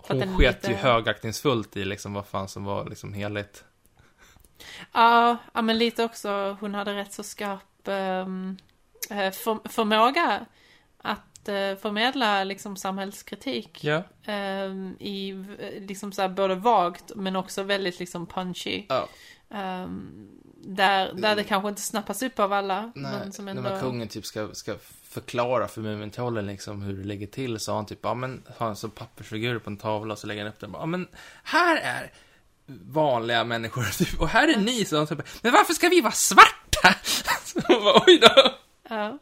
Den 0.09 0.29
Hon 0.29 0.39
sket 0.39 0.55
lite- 0.55 0.69
ju 0.71 0.75
högaktningsfullt 0.77 1.77
i 1.77 1.85
liksom 1.85 2.15
vad 2.15 2.27
fan 2.27 2.49
som 2.49 2.65
var 2.65 2.85
liksom 2.89 3.13
heligt. 3.13 3.65
Ja, 4.93 5.37
ja, 5.55 5.63
men 5.63 5.79
lite 5.79 6.05
också, 6.05 6.57
hon 6.61 6.75
hade 6.75 6.95
rätt 6.95 7.13
så 7.13 7.23
skarp 7.23 7.89
eh, 7.89 8.27
för, 9.33 9.69
förmåga 9.69 10.47
att 11.49 11.81
förmedla 11.81 12.45
liksom 12.45 12.77
samhällskritik. 12.77 13.85
Ja. 13.85 14.03
ehm, 14.25 14.97
I 15.01 15.33
liksom 15.81 16.13
så 16.13 16.23
här 16.23 16.29
både 16.29 16.55
vagt 16.55 17.13
men 17.15 17.37
också 17.37 17.63
väldigt 17.63 17.99
liksom 17.99 18.27
punchy. 18.27 18.85
Ja. 18.89 19.09
Ehm, 19.51 20.29
där, 20.65 21.13
där 21.13 21.37
det 21.37 21.45
kanske 21.45 21.69
inte 21.69 21.83
snappas 21.83 22.23
upp 22.23 22.39
av 22.39 22.53
alla. 22.53 22.93
men 22.95 23.33
som 23.33 23.49
ändå... 23.49 23.63
När 23.63 23.81
kungen 23.81 24.09
typ 24.09 24.27
ska, 24.27 24.49
ska 24.53 24.77
förklara 25.03 25.69
för 25.69 25.81
Mumintrollen 25.81 26.47
liksom 26.47 26.83
hur 26.83 26.97
det 26.97 27.05
ligger 27.05 27.27
till 27.27 27.61
så 27.61 27.73
har 27.73 27.77
han 27.77 27.87
typ, 27.87 27.99
ja 28.03 28.15
men, 28.15 28.43
har 28.59 28.67
han 28.67 28.77
så 28.77 28.89
pappersfigurer 28.89 29.59
på 29.59 29.71
en 29.71 29.77
tavla 29.77 30.13
och 30.13 30.19
så 30.19 30.27
lägger 30.27 30.43
han 30.43 30.53
upp 30.53 30.61
den. 30.61 30.71
Ja 30.73 30.87
men, 30.87 31.09
här 31.43 31.77
är 31.77 32.13
vanliga 32.67 33.45
människor 33.45 33.83
typ, 34.05 34.21
och 34.21 34.29
här 34.29 34.49
är 34.49 34.57
ni, 34.57 34.87
han 34.91 35.07
typ, 35.07 35.43
men 35.43 35.53
varför 35.53 35.75
ska 35.75 35.89
vi 35.89 36.01
vara 36.01 36.13
svarta? 36.13 36.95
Så 37.45 37.61
bara, 37.61 38.03
oj 38.07 38.19
då, 38.19 38.55
Ja. 38.89 39.19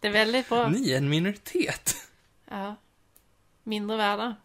Det 0.00 0.08
är 0.08 0.12
väldigt 0.12 0.48
bra. 0.48 0.68
ni 0.68 0.90
är 0.92 0.96
en 0.98 1.08
minoritet. 1.08 1.94
Ja. 2.50 2.76
Mindre 3.62 3.96
värda. 3.96 4.36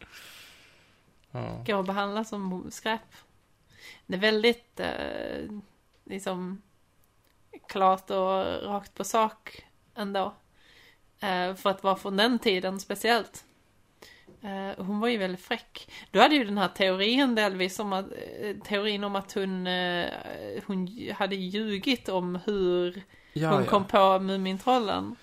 Ja. 1.32 1.64
Går 1.68 1.80
att 1.80 1.86
behandla 1.86 2.24
som 2.24 2.72
skräp. 2.72 3.16
Det 4.06 4.16
är 4.16 4.20
väldigt 4.20 4.80
eh, 4.80 5.52
liksom 6.06 6.62
klart 7.68 8.10
och 8.10 8.46
rakt 8.64 8.94
på 8.94 9.04
sak 9.04 9.66
ändå. 9.96 10.36
Eh, 11.20 11.56
för 11.56 11.70
att 11.70 11.84
vara 11.84 11.96
från 11.96 12.18
den 12.18 12.40
tiden 12.40 12.80
speciellt. 12.80 13.46
Eh, 14.42 14.84
hon 14.86 15.00
var 15.00 15.08
ju 15.08 15.18
väldigt 15.18 15.42
fräck. 15.46 15.92
Du 16.12 16.20
hade 16.22 16.36
ju 16.36 16.44
den 16.44 16.58
här 16.58 16.68
teorin 16.68 17.36
delvis 17.36 17.80
om 17.80 17.94
att, 17.94 18.06
eh, 18.42 18.56
teorin 18.64 19.04
om 19.04 19.16
att 19.16 19.34
hon, 19.34 19.68
eh, 19.68 20.10
hon 20.66 21.10
hade 21.16 21.36
ljugit 21.36 22.10
om 22.10 22.40
hur 22.46 23.04
Ja, 23.34 23.52
hon 23.52 23.64
ja. 23.64 23.70
kom 23.70 23.86
på 23.88 24.20
Mumintrollen. 24.20 25.16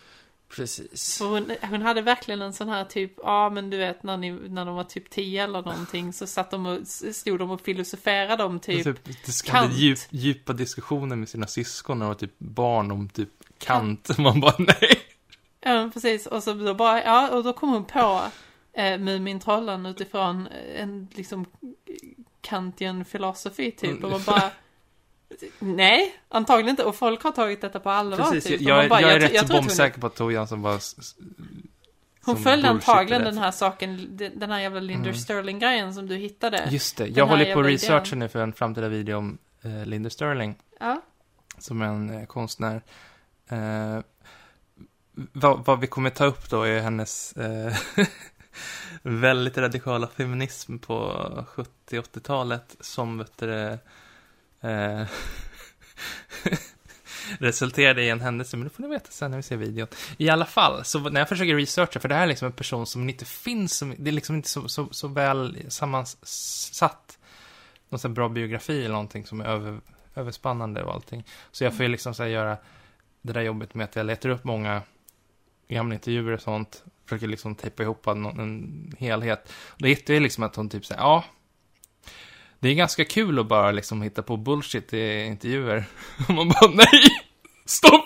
Precis. 0.49 1.21
Hon, 1.21 1.53
hon 1.71 1.83
hade 1.83 2.03
verkligen 2.03 2.43
en 2.43 2.53
sån 2.53 2.69
här 2.69 2.85
typ, 2.85 3.13
ja 3.23 3.51
men 3.51 3.71
du 3.71 3.77
vet 3.77 4.03
när, 4.03 4.17
ni, 4.17 4.33
när 4.33 4.65
de 4.65 4.75
var 4.75 4.85
typ 4.85 5.11
10 5.11 5.45
eller 5.45 5.63
någonting 5.63 6.13
så 6.13 6.27
satt 6.27 6.51
de 6.51 6.67
och, 6.67 6.87
stod 6.87 7.39
de 7.39 7.51
och 7.51 7.61
filosoferade 7.61 8.45
om 8.45 8.61
typ, 8.61 9.05
typ, 9.05 9.49
hade 9.49 9.75
djup, 9.75 9.99
djupa 10.11 10.53
diskussioner 10.53 11.17
med 11.17 11.29
sina 11.29 11.47
syskon 11.47 11.99
när 11.99 12.07
de 12.07 12.09
var 12.09 12.15
typ 12.15 12.39
barn 12.39 12.91
om 12.91 13.09
typ 13.09 13.29
Kant. 13.59 14.19
Man 14.19 14.41
bara, 14.41 14.55
nej. 14.59 15.01
ja 15.61 15.73
men 15.73 15.91
precis, 15.91 16.27
och 16.27 16.43
så 16.43 16.53
då 16.53 16.75
bara, 16.75 17.05
ja 17.05 17.31
och 17.31 17.45
då 17.45 17.53
kom 17.53 17.69
hon 17.69 17.85
på 17.85 18.23
eh, 18.73 18.99
Mumintrollen 18.99 19.87
utifrån 19.87 20.49
en 20.77 21.09
liksom 21.15 21.47
kantian 22.41 23.05
filosofi 23.05 23.71
typ 23.71 24.05
och 24.05 24.11
man 24.11 24.23
bara 24.27 24.51
Nej, 25.59 26.15
antagligen 26.29 26.71
inte. 26.71 26.85
Och 26.85 26.97
folk 26.97 27.23
har 27.23 27.31
tagit 27.33 27.61
detta 27.61 27.81
på 27.81 27.91
allvar. 27.91 28.17
Precis, 28.19 28.45
typ. 28.45 28.61
Jag, 28.61 28.83
jag, 28.83 28.91
bara, 28.91 29.01
jag 29.01 29.13
är 29.13 29.21
rätt 29.21 29.39
så 29.39 29.45
att 29.45 29.51
hon- 29.53 29.61
bombsäker 29.61 30.01
på 30.01 30.07
att 30.07 30.15
Tor 30.15 30.33
Jansson 30.33 30.63
bara... 30.63 30.79
Hon 32.25 32.37
följde 32.37 32.69
antagligen 32.69 33.25
den 33.25 33.39
här 33.39 33.51
saken, 33.51 34.17
den 34.37 34.51
här 34.51 34.61
jävla 34.61 34.81
Linder 34.81 35.09
Mm. 35.11 35.21
Sterling-grejen 35.21 35.95
som 35.95 36.07
du 36.09 36.17
hittade. 36.17 36.69
Just 36.71 36.97
det, 36.97 37.07
jag 37.07 37.27
håller 37.27 37.55
på 37.55 37.61
att 37.61 37.67
researcha 37.67 38.17
nu 38.17 38.29
för 38.29 38.39
en 38.39 38.53
framtida 38.53 38.89
video 38.89 39.17
om 39.19 39.39
eh, 39.63 39.87
Linda 39.87 40.11
Sterling, 40.11 40.55
Ja. 40.81 41.03
som 41.59 41.83
är 41.83 41.87
en 41.87 42.11
eh, 42.11 42.27
konstnär. 42.27 42.83
Eh, 43.49 43.99
vad, 45.33 45.65
vad 45.65 45.81
vi 45.81 45.87
kommer 45.87 46.11
ta 46.11 46.25
upp 46.25 46.51
då 46.51 46.63
är 46.63 46.81
hennes 46.81 47.33
eh, 47.33 47.77
väldigt 49.03 49.59
radikala 49.59 50.07
feminism 50.09 50.79
på 50.79 51.13
70-80-talet 51.91 52.77
som, 52.81 53.19
vet 53.19 53.39
du, 53.39 53.79
eh, 54.61 55.07
resulterade 57.39 58.03
i 58.03 58.11
en 58.11 58.21
händelse, 58.21 58.57
men 58.57 58.65
det 58.65 58.71
får 58.71 58.83
ni 58.83 58.89
veta 58.89 59.11
sen 59.11 59.31
när 59.31 59.39
vi 59.39 59.43
ser 59.43 59.57
videon. 59.57 59.89
I 60.17 60.29
alla 60.29 60.45
fall, 60.45 60.85
så 60.85 60.99
när 60.99 61.21
jag 61.21 61.29
försöker 61.29 61.55
researcha, 61.57 62.01
för 62.01 62.09
det 62.09 62.15
här 62.15 62.23
är 62.23 62.27
liksom 62.27 62.47
en 62.47 62.53
person 62.53 62.87
som 62.87 63.09
inte 63.09 63.25
finns, 63.25 63.77
som, 63.77 63.95
det 63.99 64.11
är 64.11 64.13
liksom 64.13 64.37
inte 64.37 64.49
så, 64.49 64.69
så, 64.69 64.89
så 64.91 65.09
väl 65.09 65.67
sammansatt, 65.69 67.19
någon 67.89 67.99
sån 67.99 68.11
här 68.11 68.15
bra 68.15 68.29
biografi 68.29 68.79
eller 68.79 68.93
någonting 68.93 69.27
som 69.27 69.41
är 69.41 69.45
över, 69.45 69.81
överspannande 70.15 70.83
och 70.83 70.95
allting. 70.95 71.25
Så 71.51 71.65
jag 71.65 71.77
får 71.77 71.83
ju 71.83 71.89
liksom 71.89 72.15
så 72.15 72.23
här 72.23 72.31
göra 72.31 72.57
det 73.23 73.33
där 73.33 73.41
jobbet 73.41 73.75
med 73.75 73.85
att 73.85 73.97
jag 73.97 74.07
letar 74.07 74.29
upp 74.29 74.45
många 74.45 74.83
gamla 75.69 75.95
intervjuer 75.95 76.33
och 76.33 76.41
sånt, 76.41 76.85
försöker 77.05 77.27
liksom 77.27 77.55
tejpa 77.55 77.83
ihop 77.83 78.07
en, 78.07 78.27
en 78.27 78.95
helhet. 78.99 79.53
Och 79.67 79.83
då 79.83 79.89
hittar 79.89 80.15
jag 80.15 80.23
liksom 80.23 80.45
att 80.45 80.57
hon 80.57 80.69
typ 80.69 80.87
säger, 80.87 81.01
ja, 81.01 81.25
det 82.61 82.69
är 82.69 82.75
ganska 82.75 83.05
kul 83.05 83.39
att 83.39 83.47
bara 83.47 83.71
liksom 83.71 84.03
hitta 84.03 84.23
på 84.23 84.37
bullshit 84.37 84.93
i 84.95 85.25
intervjuer. 85.25 85.85
Och 86.29 86.35
man 86.35 86.49
bara, 86.49 86.71
nej! 86.71 87.03
Stopp! 87.65 88.05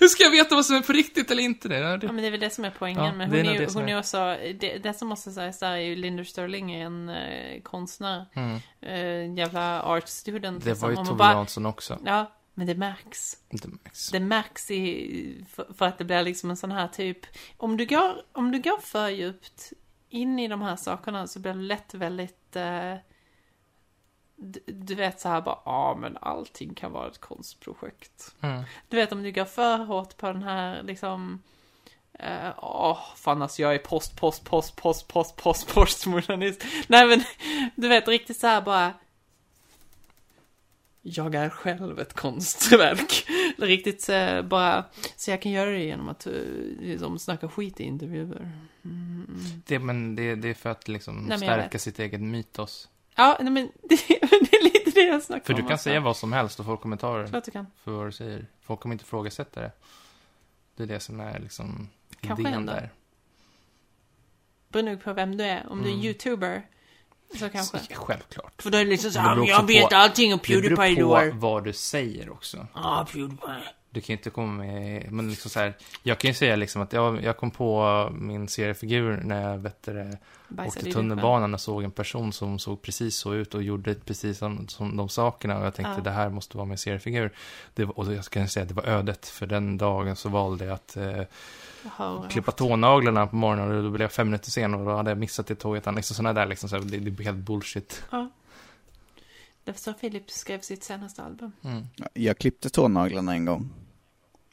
Hur 0.00 0.08
ska 0.08 0.22
jag 0.24 0.30
veta 0.30 0.54
vad 0.54 0.66
som 0.66 0.76
är 0.76 0.80
på 0.80 0.92
riktigt 0.92 1.30
eller 1.30 1.42
inte? 1.42 1.68
Det 1.68 1.78
Ja, 1.78 1.96
det. 1.96 2.06
men 2.06 2.16
det 2.16 2.26
är 2.26 2.30
väl 2.30 2.40
det 2.40 2.50
som 2.50 2.64
är 2.64 2.72
poängen. 2.78 3.04
Ja, 3.04 3.12
men 3.12 3.30
det 3.30 3.36
hon 3.38 3.46
är, 3.48 3.52
ju, 3.52 3.66
det 3.66 3.74
hon 3.74 3.88
är- 3.88 3.94
är 3.94 3.98
också, 3.98 4.18
det, 4.60 4.78
det 4.82 4.94
som 4.94 5.08
måste 5.08 5.30
sägas 5.30 5.58
där 5.58 5.70
är 5.72 5.76
ju 5.76 5.96
Linder 5.96 6.24
Sterling 6.24 6.72
är 6.74 6.86
en 6.86 7.08
eh, 7.08 7.62
konstnär. 7.62 8.26
Mm. 8.34 8.56
Eh, 8.80 9.38
jävla 9.38 9.82
art 9.82 10.08
student. 10.08 10.64
Det 10.64 10.70
liksom. 10.70 10.88
var 10.94 11.00
ju 11.02 11.04
Tove 11.06 11.18
bara- 11.18 11.32
Jansson 11.32 11.66
också. 11.66 11.98
Ja, 12.04 12.32
men 12.54 12.66
det 12.66 12.74
märks. 12.74 13.36
Inte 13.50 13.68
Max. 13.68 14.08
Det 14.10 14.20
märks 14.20 14.70
i, 14.70 15.44
för, 15.54 15.66
för 15.78 15.86
att 15.86 15.98
det 15.98 16.04
blir 16.04 16.22
liksom 16.22 16.50
en 16.50 16.56
sån 16.56 16.72
här 16.72 16.88
typ, 16.88 17.18
om 17.56 17.76
du 17.76 17.86
går, 17.86 18.22
om 18.32 18.52
du 18.52 18.60
går 18.62 18.78
för 18.80 19.08
djupt 19.08 19.72
in 20.08 20.38
i 20.38 20.48
de 20.48 20.62
här 20.62 20.76
sakerna 20.76 21.26
så 21.26 21.38
blir 21.40 21.52
det 21.52 21.58
lätt 21.60 21.94
väldigt, 21.94 22.56
eh, 22.56 22.94
du, 24.66 24.94
vet 24.94 25.20
så 25.20 25.28
här 25.28 25.40
bara, 25.40 25.58
ja 25.64 25.96
men 26.00 26.16
allting 26.20 26.74
kan 26.74 26.92
vara 26.92 27.08
ett 27.08 27.20
konstprojekt. 27.20 28.34
Mm. 28.40 28.62
Du 28.88 28.96
vet 28.96 29.12
om 29.12 29.22
du 29.22 29.32
går 29.32 29.44
för 29.44 29.78
hårt 29.78 30.16
på 30.16 30.26
den 30.26 30.42
här 30.42 30.82
liksom 30.82 31.42
eh, 32.12 32.50
Åh, 32.56 32.98
fan 33.16 33.42
alltså 33.42 33.62
jag 33.62 33.74
är 33.74 33.78
post, 33.78 34.16
post, 34.16 34.44
post, 34.44 34.76
post, 34.76 35.08
post, 35.08 35.36
post, 35.36 35.74
postmodernist. 35.74 36.64
Nej 36.86 37.06
men, 37.06 37.22
du 37.74 37.88
vet 37.88 38.08
riktigt 38.08 38.36
så 38.36 38.46
här 38.46 38.62
bara 38.62 38.92
Jag 41.02 41.34
är 41.34 41.48
själv 41.48 42.00
ett 42.00 42.12
konstverk. 42.12 43.26
Riktigt 43.58 44.08
eh, 44.08 44.42
bara, 44.42 44.84
så 45.16 45.30
jag 45.30 45.42
kan 45.42 45.52
göra 45.52 45.70
det 45.70 45.84
genom 45.84 46.08
att 46.08 46.26
eh, 46.26 46.32
liksom 46.80 47.18
snacka 47.18 47.48
skit 47.48 47.80
i 47.80 47.84
intervjuer. 47.84 48.52
Mm. 48.84 49.62
Det, 49.66 49.78
men 49.78 50.16
det, 50.16 50.34
det 50.34 50.48
är 50.48 50.54
för 50.54 50.70
att 50.70 50.88
liksom 50.88 51.24
Nej, 51.24 51.38
stärka 51.38 51.78
sitt 51.78 51.98
eget 51.98 52.20
mytos. 52.20 52.88
Ja, 53.20 53.38
men 53.40 53.54
det, 53.82 54.29
det 55.00 55.06
det 55.06 55.12
jag 55.12 55.22
snackar 55.22 55.44
För 55.44 55.54
du 55.62 55.68
kan 55.68 55.78
säga 55.78 56.00
vad 56.00 56.16
som 56.16 56.32
helst 56.32 56.60
och 56.60 56.66
få 56.66 56.76
kommentarer 56.76 57.26
Klart 57.26 57.44
du 57.44 57.50
kan. 57.50 57.66
för 57.84 57.90
vad 57.92 58.06
du 58.08 58.12
säger. 58.12 58.46
Folk 58.62 58.80
kommer 58.80 58.92
inte 58.94 59.02
ifrågasätta 59.04 59.60
det. 59.60 59.72
Det 60.76 60.82
är 60.82 60.86
det 60.86 61.00
som 61.00 61.20
är 61.20 61.38
liksom 61.38 61.88
Kanske 62.20 62.42
idén 62.42 62.54
ändå. 62.54 62.72
där. 62.72 62.90
Beror 64.68 64.82
nog 64.84 65.04
på 65.04 65.12
vem 65.12 65.36
du 65.36 65.44
är. 65.44 65.66
Om 65.70 65.82
du 65.82 65.88
är 65.88 65.92
Mm. 65.92 66.04
youtuber, 66.04 66.66
så 67.38 67.48
kanske. 67.48 67.78
Så, 67.78 67.94
självklart. 67.94 68.62
För 68.62 68.70
då 68.70 68.78
är 68.78 68.84
det 68.84 68.90
liksom 68.90 69.12
Det 69.12 69.20
beror 69.20 69.34
såhär, 69.46 69.48
jag 69.60 69.66
vet 69.66 69.88
på- 69.90 69.96
allting 69.96 70.32
om 70.32 70.38
Det 70.46 70.48
beror 70.62 70.76
Pewdiepie 70.76 71.02
på 71.04 71.20
då. 71.24 71.30
vad 71.34 71.64
du 71.64 71.72
säger 71.72 72.30
också. 72.30 72.66
Ja, 72.74 73.06
Pewdiepie. 73.12 73.62
Du 73.92 74.00
kan 74.00 74.06
ju 74.14 74.16
inte 74.18 74.30
komma 74.30 74.52
med, 74.64 75.12
men 75.12 75.28
liksom 75.28 75.50
så 75.50 75.60
här, 75.60 75.74
jag 76.02 76.18
kan 76.18 76.28
ju 76.30 76.34
säga 76.34 76.56
liksom 76.56 76.82
att 76.82 76.92
jag, 76.92 77.22
jag 77.24 77.36
kom 77.36 77.50
på 77.50 78.08
min 78.12 78.48
seriefigur 78.48 79.20
när 79.24 79.50
jag 79.50 79.58
vet 79.58 79.82
det, 79.82 80.18
åkte 80.66 80.92
tunnelbanan 80.92 81.54
och 81.54 81.60
såg 81.60 81.82
en 81.84 81.90
person 81.90 82.32
som 82.32 82.58
såg 82.58 82.82
precis 82.82 83.16
så 83.16 83.34
ut 83.34 83.54
och 83.54 83.62
gjorde 83.62 83.94
precis 83.94 84.38
som, 84.38 84.68
som 84.68 84.96
de 84.96 85.08
sakerna 85.08 85.58
och 85.58 85.66
jag 85.66 85.74
tänkte 85.74 85.94
Ja. 85.96 86.02
det 86.02 86.10
här 86.10 86.28
måste 86.28 86.56
vara 86.56 86.66
min 86.66 86.78
seriefigur. 86.78 87.30
Det 87.74 87.84
och 87.84 88.12
jag 88.14 88.24
kan 88.24 88.48
säga 88.48 88.62
att 88.62 88.68
det 88.68 88.74
var 88.74 88.84
ödet, 88.86 89.26
för 89.26 89.46
den 89.46 89.78
dagen 89.78 90.16
så 90.16 90.28
valde 90.28 90.64
jag 90.64 90.74
att 90.74 90.96
eh, 90.96 91.22
Jaha, 91.84 92.28
klippa 92.30 92.52
tånaglarna 92.52 93.26
på 93.26 93.36
morgonen 93.36 93.76
och 93.76 93.82
då 93.82 93.90
blev 93.90 94.02
jag 94.02 94.12
fem 94.12 94.26
minuter 94.26 94.50
sen 94.50 94.74
och 94.74 94.84
då 94.84 94.96
hade 94.96 95.10
jag 95.10 95.18
missat 95.18 95.46
det 95.46 95.54
tåget. 95.54 95.86
Liksom 95.94 96.16
sådana 96.16 96.32
där 96.40 96.46
liksom, 96.46 96.68
så 96.68 96.76
här, 96.76 96.82
det, 96.84 96.98
det 96.98 97.10
blir 97.10 97.26
helt 97.26 97.38
bullshit. 97.38 98.02
Ja. 98.10 98.30
Det 99.70 99.74
var 99.74 99.92
så 99.92 99.92
Philip 99.92 100.30
skrev 100.30 100.60
sitt 100.60 100.84
senaste 100.84 101.22
album. 101.22 101.52
Mm. 101.64 101.86
Jag 102.14 102.38
klippte 102.38 102.70
tånaglarna 102.70 103.32
en 103.32 103.44
gång. 103.44 103.70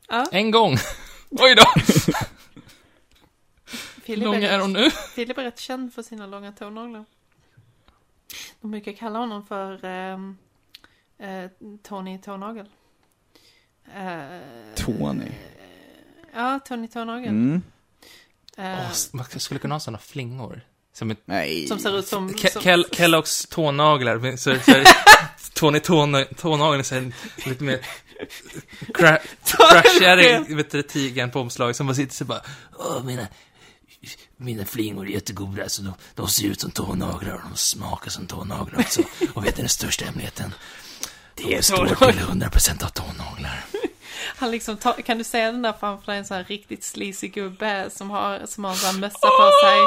Ja, 0.07 0.26
En 0.32 0.51
gång! 0.51 0.76
Oj 1.30 1.55
då! 1.55 1.63
Hur 1.76 2.13
Philip 4.01 4.26
lång 4.26 4.43
är 4.43 4.59
hon 4.59 4.74
nu? 4.74 4.89
Philip 5.15 5.38
är 5.38 5.43
rätt 5.43 5.59
känd 5.59 5.93
för 5.93 6.03
sina 6.03 6.28
långa 6.28 6.51
tånaglar. 6.51 7.05
De 8.61 8.72
brukar 8.72 8.93
kalla 8.93 9.20
honom 9.20 9.45
för 9.45 9.86
ehm, 9.86 10.38
eh, 11.18 11.51
Tony 11.84 12.18
Tånagel. 12.18 12.70
Eh, 13.95 14.41
Tony? 14.76 15.32
Ja, 16.34 16.59
Tony 16.65 16.88
Tånagel. 16.88 17.30
Mm. 17.30 17.61
Eh, 18.57 18.80
Åh, 18.80 18.91
man 19.13 19.26
skulle 19.26 19.59
kunna 19.59 19.76
ha 19.76 19.80
sådana 19.80 19.97
flingor. 19.97 20.61
Som 20.97 21.11
ett 21.11 21.21
Nej. 21.25 21.67
som 21.67 21.79
ser 21.79 21.99
ut 21.99 22.07
som... 22.07 22.29
Ke- 22.29 22.51
som 22.53 22.61
Kel- 22.61 22.95
Kelloggs 22.95 23.45
tånaglar, 23.49 24.37
så, 24.37 24.55
så, 24.65 24.83
Tony 25.53 25.79
tåna, 25.79 26.23
tånageln 26.23 26.79
är 26.79 26.83
så 26.83 26.95
här 26.95 27.11
lite 27.45 27.63
mer 27.63 27.79
cra- 28.93 29.19
crashigare, 29.45 30.45
vet 30.55 30.71
du, 30.71 30.81
tigern 30.81 31.31
på 31.31 31.39
omslaget 31.39 31.75
som 31.75 31.87
bara 31.87 31.93
sitter 31.95 32.15
så 32.15 32.25
bara 32.25 32.41
Åh, 32.79 33.03
mina 33.03 33.27
mina 34.37 34.65
flingor 34.65 35.05
är 35.07 35.11
jättegoda, 35.11 35.69
så 35.69 35.81
de, 35.81 35.93
de 36.15 36.27
ser 36.27 36.45
ut 36.47 36.61
som 36.61 36.71
tånaglar 36.71 37.33
och 37.33 37.41
de 37.49 37.57
smakar 37.57 38.11
som 38.11 38.27
tånaglar 38.27 38.79
också. 38.79 39.01
Och 39.33 39.45
vet 39.45 39.57
ni 39.57 39.61
den 39.61 39.69
största 39.69 40.05
hemligheten? 40.05 40.53
Det 41.35 41.55
är 41.55 41.61
står 41.61 41.85
till 41.85 41.95
100% 41.95 42.83
av 42.83 42.89
tånaglar. 42.89 43.65
Han 44.39 44.51
liksom 44.51 44.77
tar, 44.77 44.93
kan 44.93 45.17
du 45.17 45.23
se 45.23 45.45
den 45.45 45.61
där 45.61 45.73
framför 45.79 46.05
dig, 46.11 46.17
en 46.19 46.25
sån 46.25 46.38
här 46.38 46.43
riktigt 46.43 46.83
sleazy 46.83 47.27
gubbe 47.27 47.89
som 47.89 48.09
har, 48.09 48.45
som 48.45 48.63
har 48.63 48.71
en 48.71 48.77
sån 48.77 48.93
här 48.93 48.99
mössa 48.99 49.27
på 49.27 49.51
sig. 49.63 49.79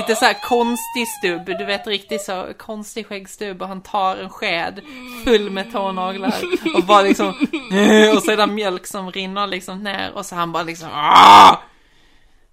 Lite 0.00 0.16
så 0.16 0.24
här 0.24 0.34
konstig 0.48 1.08
stubb, 1.18 1.46
du 1.58 1.64
vet 1.64 1.86
riktigt 1.86 2.22
så 2.22 2.48
konstig 2.58 3.06
skäggstubb 3.06 3.62
och 3.62 3.68
han 3.68 3.82
tar 3.82 4.16
en 4.16 4.30
sked 4.30 4.80
full 5.24 5.50
med 5.50 5.72
tånaglar 5.72 6.34
och 6.76 6.84
bara 6.84 7.02
liksom, 7.02 7.28
och 8.16 8.22
så 8.22 8.30
är 8.30 8.36
det 8.36 8.46
mjölk 8.46 8.86
som 8.86 9.10
rinner 9.12 9.46
liksom 9.46 9.82
ner 9.82 10.12
och 10.14 10.26
så 10.26 10.34
han 10.34 10.52
bara 10.52 10.62
liksom, 10.62 10.88
"Ah! 10.92 11.56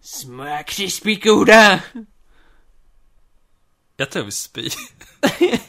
Smör 0.01 0.63
krispigt 0.67 1.23
goda! 1.23 1.79
Jag 3.97 4.09
tror 4.09 4.23
vi 4.23 4.31
spyr. 4.31 4.73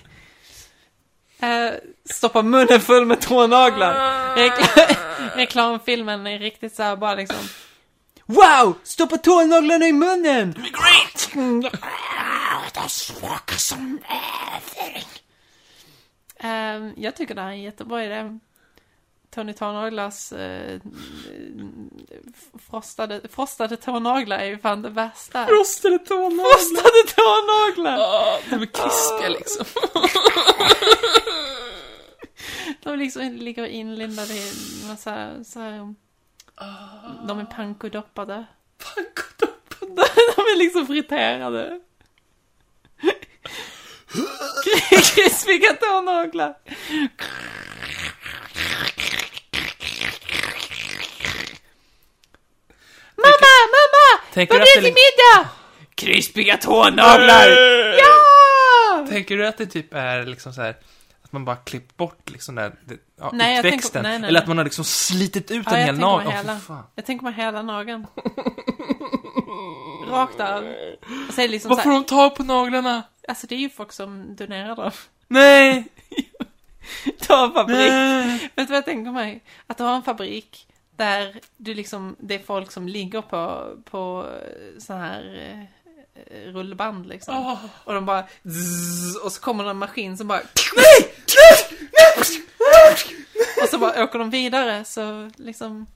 Eh, 1.42 1.72
stoppa 2.10 2.42
munnen 2.42 2.80
full 2.80 3.04
med 3.06 3.20
tånaglar. 3.20 3.94
Rekla- 5.42 5.46
reklamfilmen 5.46 6.26
är 6.26 6.38
riktigt 6.38 6.74
så 6.74 6.82
här 6.82 6.96
bara 6.96 7.14
liksom, 7.14 7.36
Wow! 8.26 8.74
Stoppa 8.82 9.18
tånaglarna 9.18 9.86
i 9.86 9.92
munnen! 9.92 10.52
Great! 10.52 11.30
De 12.74 12.88
smakar 12.88 13.56
som 13.56 13.98
överföring. 14.08 15.04
Ehm, 16.40 16.92
jag 16.96 17.16
tycker 17.16 17.34
det 17.34 17.40
här 17.40 17.48
är 17.48 17.52
en 17.52 17.62
jättebra 17.62 18.04
idé. 18.04 18.38
Tony 19.34 19.52
Tånaglars 19.52 20.32
eh, 20.32 20.80
frostade, 22.70 23.20
frostade 23.32 23.76
tånaglar 23.76 24.38
är 24.38 24.44
ju 24.44 24.58
fan 24.58 24.82
det 24.82 24.90
värsta. 24.90 25.46
Rostade 25.46 25.98
tånaglar. 25.98 26.58
Frostade 26.58 27.02
tånaglar! 27.16 27.98
Ja, 27.98 28.38
de 28.50 28.62
är 28.62 28.66
krispiga 28.66 29.28
liksom. 29.28 29.66
De 32.84 32.98
liksom 32.98 33.32
ligger 33.32 33.66
inlindade 33.66 34.34
i 34.34 34.52
massa 34.88 35.44
så 35.44 35.60
här, 35.60 35.94
De 37.26 37.38
är 37.38 37.44
pankodoppade. 37.44 38.44
Pankodoppade. 38.78 40.10
De 40.36 40.40
är 40.42 40.58
liksom 40.58 40.86
friterade. 40.86 41.80
Krispiga 45.14 45.72
tånaglar. 45.72 46.54
Mamma, 53.16 53.52
mamma! 53.76 54.32
Tänker 54.32 54.54
Vad 54.54 54.62
blir 54.62 54.74
det 54.76 54.82
till 54.82 54.94
middag? 54.94 55.48
Krispiga 55.94 56.56
tånaglar! 56.56 57.48
Ja! 57.98 59.06
tänker 59.12 59.36
du 59.36 59.46
att 59.46 59.58
det 59.58 59.66
typ 59.66 59.94
är 59.94 60.26
liksom 60.26 60.52
så 60.52 60.62
här 60.62 60.76
att 61.32 61.34
man 61.34 61.44
bara 61.44 61.56
klippt 61.56 61.96
bort 61.96 62.30
liksom 62.30 62.54
där, 62.54 62.74
det, 62.84 62.98
ja, 63.18 63.30
Nej, 63.32 63.58
utväxten? 63.58 63.80
tänker- 63.92 64.02
nej, 64.02 64.18
nej, 64.18 64.28
Eller 64.28 64.32
nej. 64.32 64.42
att 64.42 64.48
man 64.48 64.56
har 64.56 64.64
liksom 64.64 64.84
slitit 64.84 65.50
ut 65.50 65.66
Ja, 65.70 65.76
en 65.76 65.84
hel 65.86 65.98
nagel? 65.98 66.26
Åh, 66.28 66.32
hela. 66.34 66.60
Jag 66.94 67.04
tänker 67.06 67.24
mig 67.24 67.32
hela 67.32 67.62
nageln. 67.62 68.06
Rakt 70.08 70.40
av. 70.40 70.64
Och 71.28 71.34
så 71.34 71.40
är 71.40 71.46
det 71.46 71.48
liksom 71.48 71.68
Vad 71.68 71.78
så 71.78 71.82
får 71.82 71.90
de 71.90 72.04
tag 72.04 72.34
på 72.34 72.42
naglarna? 72.42 73.02
Alltså 73.28 73.46
det 73.46 73.54
är 73.54 73.58
ju 73.58 73.70
folk 73.70 73.92
som 73.92 74.36
donerar 74.36 74.76
dem. 74.76 74.90
Nej! 75.28 75.84
Ta 77.20 77.44
en 77.44 77.52
fabrik. 77.52 77.76
Nej! 77.78 78.38
Vet 78.54 78.66
du 78.66 78.70
vad 78.72 78.76
jag 78.76 78.84
tänker 78.84 79.10
mig? 79.12 79.44
Att 79.66 79.78
du 79.78 79.84
har 79.84 79.94
en 79.96 80.02
fabrik 80.02 80.66
där 80.96 81.40
du 81.56 81.74
liksom, 81.74 82.16
det 82.18 82.34
är 82.34 82.38
folk 82.38 82.70
som 82.72 82.88
ligger 82.88 83.22
på, 83.22 83.68
på 83.90 84.26
så 84.78 84.92
här 84.94 85.40
eh, 85.50 86.52
rullband 86.52 87.06
liksom. 87.06 87.36
Åh. 87.36 87.58
Och 87.84 87.94
de 87.94 88.06
bara 88.06 88.24
zzz, 88.44 89.16
och 89.24 89.32
så 89.32 89.40
kommer 89.40 89.64
det 89.64 89.70
en 89.70 89.76
maskin 89.78 90.16
som 90.16 90.28
bara 90.28 90.40
Och 93.62 93.68
så 93.68 93.78
bara 93.78 94.04
åker 94.04 94.18
de 94.18 94.30
vidare 94.30 94.84
så 94.84 95.30
liksom 95.36 95.86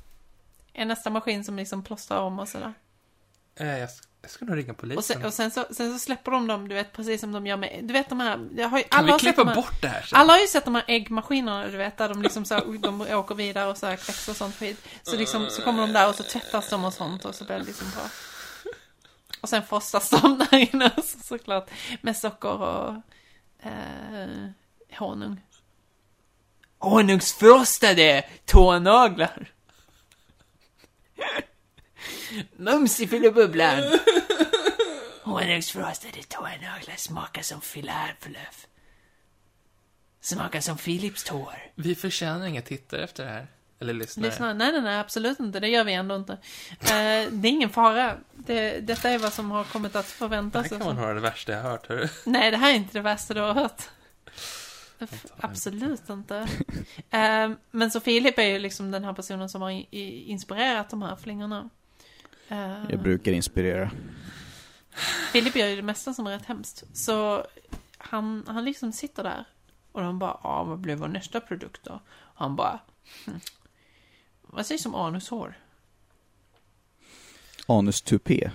är 0.72 0.84
nästa 0.84 1.10
maskin 1.10 1.44
som 1.44 1.56
liksom 1.56 1.82
plåstrar 1.82 2.20
om 2.20 2.38
och 2.38 2.48
sådär. 2.48 2.74
Eh, 3.60 3.78
jag, 3.78 3.90
ska, 3.90 4.06
jag 4.22 4.30
ska 4.30 4.44
nog 4.44 4.56
ringa 4.56 4.74
polisen. 4.74 4.98
Och, 4.98 5.04
sen, 5.04 5.24
och 5.24 5.34
sen, 5.34 5.50
så, 5.50 5.74
sen 5.74 5.92
så 5.92 5.98
släpper 5.98 6.30
de 6.30 6.46
dem, 6.46 6.68
du 6.68 6.74
vet, 6.74 6.92
precis 6.92 7.20
som 7.20 7.32
de 7.32 7.46
gör 7.46 7.56
med, 7.56 7.80
du 7.84 7.92
vet 7.92 8.08
de 8.08 8.20
här, 8.20 8.48
jag 8.56 8.68
har 8.68 8.78
ju, 8.78 8.84
kan 8.84 8.98
alla 8.98 9.06
vi 9.06 9.12
har 9.12 9.18
sett 9.18 9.26
klippa 9.26 9.44
de 9.44 9.48
här, 9.48 9.54
bort 9.56 9.82
det 9.82 9.88
här 9.88 10.02
sen? 10.02 10.18
alla 10.18 10.32
har 10.32 10.40
ju 10.40 10.46
sett 10.46 10.64
de 10.64 10.74
här 10.74 10.84
äggmaskinerna, 10.86 11.68
du 11.68 11.76
vet, 11.76 11.98
där 11.98 12.08
de 12.08 12.22
liksom 12.22 12.44
så 12.44 12.54
här, 12.54 12.78
de 12.78 13.00
åker 13.00 13.34
vidare 13.34 13.70
och 13.70 13.76
så 13.76 13.86
här 13.86 13.96
kläcks 13.96 14.28
och 14.28 14.36
sånt 14.36 14.56
skit. 14.56 14.88
Så 15.02 15.16
liksom, 15.16 15.46
så 15.50 15.62
kommer 15.62 15.80
de 15.80 15.92
där 15.92 16.08
och 16.08 16.14
så 16.14 16.22
tvättas 16.22 16.70
de 16.70 16.84
och 16.84 16.92
sånt 16.94 17.24
och 17.24 17.34
så 17.34 17.44
blir 17.44 17.58
det 17.58 17.64
liksom 17.64 17.90
bra. 17.90 18.04
Och 19.40 19.48
sen 19.48 19.62
frostas 19.62 20.10
de 20.10 20.38
där 20.38 20.74
inne 20.74 20.90
så, 20.96 21.18
såklart, 21.18 21.70
med 22.00 22.16
socker 22.16 22.62
och 22.62 22.94
eh, 23.62 24.48
honung. 24.96 25.40
Honungsfrostade 26.78 28.24
tånaglar! 28.44 29.52
Mums 32.56 33.00
i 33.00 33.08
fyllebubblan! 33.08 33.82
Honungsfrostade 35.22 36.22
tånaglar 36.28 36.96
smakar 36.96 37.42
som 37.42 37.60
filärfluff. 37.60 38.66
Smakar 40.20 40.60
som 40.60 40.76
Philips 40.76 41.24
tår. 41.24 41.58
Vi 41.74 41.94
förtjänar 41.94 42.46
inga 42.46 42.62
tittare 42.62 43.04
efter 43.04 43.24
det 43.24 43.30
här. 43.30 43.46
Eller 43.80 43.94
lyssnare. 43.94 44.26
Lyssna, 44.30 44.52
nej, 44.54 44.72
nej, 44.72 44.80
nej, 44.82 44.98
absolut 44.98 45.40
inte. 45.40 45.60
Det 45.60 45.68
gör 45.68 45.84
vi 45.84 45.92
ändå 45.92 46.16
inte. 46.16 46.32
Eh, 46.80 47.30
det 47.30 47.48
är 47.48 47.50
ingen 47.50 47.70
fara. 47.70 48.16
Det, 48.34 48.80
detta 48.80 49.10
är 49.10 49.18
vad 49.18 49.32
som 49.32 49.50
har 49.50 49.64
kommit 49.64 49.96
att 49.96 50.06
Det 50.06 50.12
förväntas. 50.12 50.70
här 50.70 50.78
kan 50.78 50.86
man 50.86 50.96
höra 50.96 51.14
det 51.14 51.20
värsta 51.20 51.52
jag 51.52 51.62
har 51.62 51.70
hört. 51.70 51.88
Hörru. 51.88 52.08
Nej, 52.24 52.50
det 52.50 52.56
här 52.56 52.70
är 52.70 52.74
inte 52.74 52.92
det 52.98 53.00
värsta 53.02 53.34
du 53.34 53.40
har 53.40 53.54
hört. 53.54 53.82
Absolut 55.40 56.08
inte. 56.08 56.48
Eh, 57.10 57.50
men 57.70 57.90
så 57.90 58.00
Filip 58.00 58.38
är 58.38 58.42
ju 58.42 58.58
liksom 58.58 58.90
den 58.90 59.04
här 59.04 59.12
personen 59.12 59.48
som 59.48 59.62
har 59.62 59.70
inspirerat 59.90 60.90
de 60.90 61.02
här 61.02 61.16
flingorna. 61.16 61.70
Eh, 62.48 62.84
Jag 62.90 63.02
brukar 63.02 63.32
inspirera. 63.32 63.90
Filip 65.32 65.56
gör 65.56 65.66
ju 65.66 65.76
det 65.76 65.82
mesta 65.82 66.14
som 66.14 66.26
är 66.26 66.30
rätt 66.30 66.46
hemskt. 66.46 66.84
Så 66.92 67.46
han, 67.98 68.44
han 68.46 68.64
liksom 68.64 68.92
sitter 68.92 69.22
där. 69.22 69.44
Och 69.92 70.00
de 70.02 70.18
bara, 70.18 70.40
ja 70.42 70.64
vad 70.64 70.78
blir 70.78 70.96
vår 70.96 71.08
nästa 71.08 71.40
produkt 71.40 71.84
då? 71.84 71.92
Och 72.16 72.40
han 72.40 72.56
bara, 72.56 72.80
hm. 73.26 73.40
vad 74.42 74.66
sägs 74.66 74.86
om 74.86 74.94
anushår? 74.94 75.58
Anus 77.66 78.02
tupé. 78.02 78.50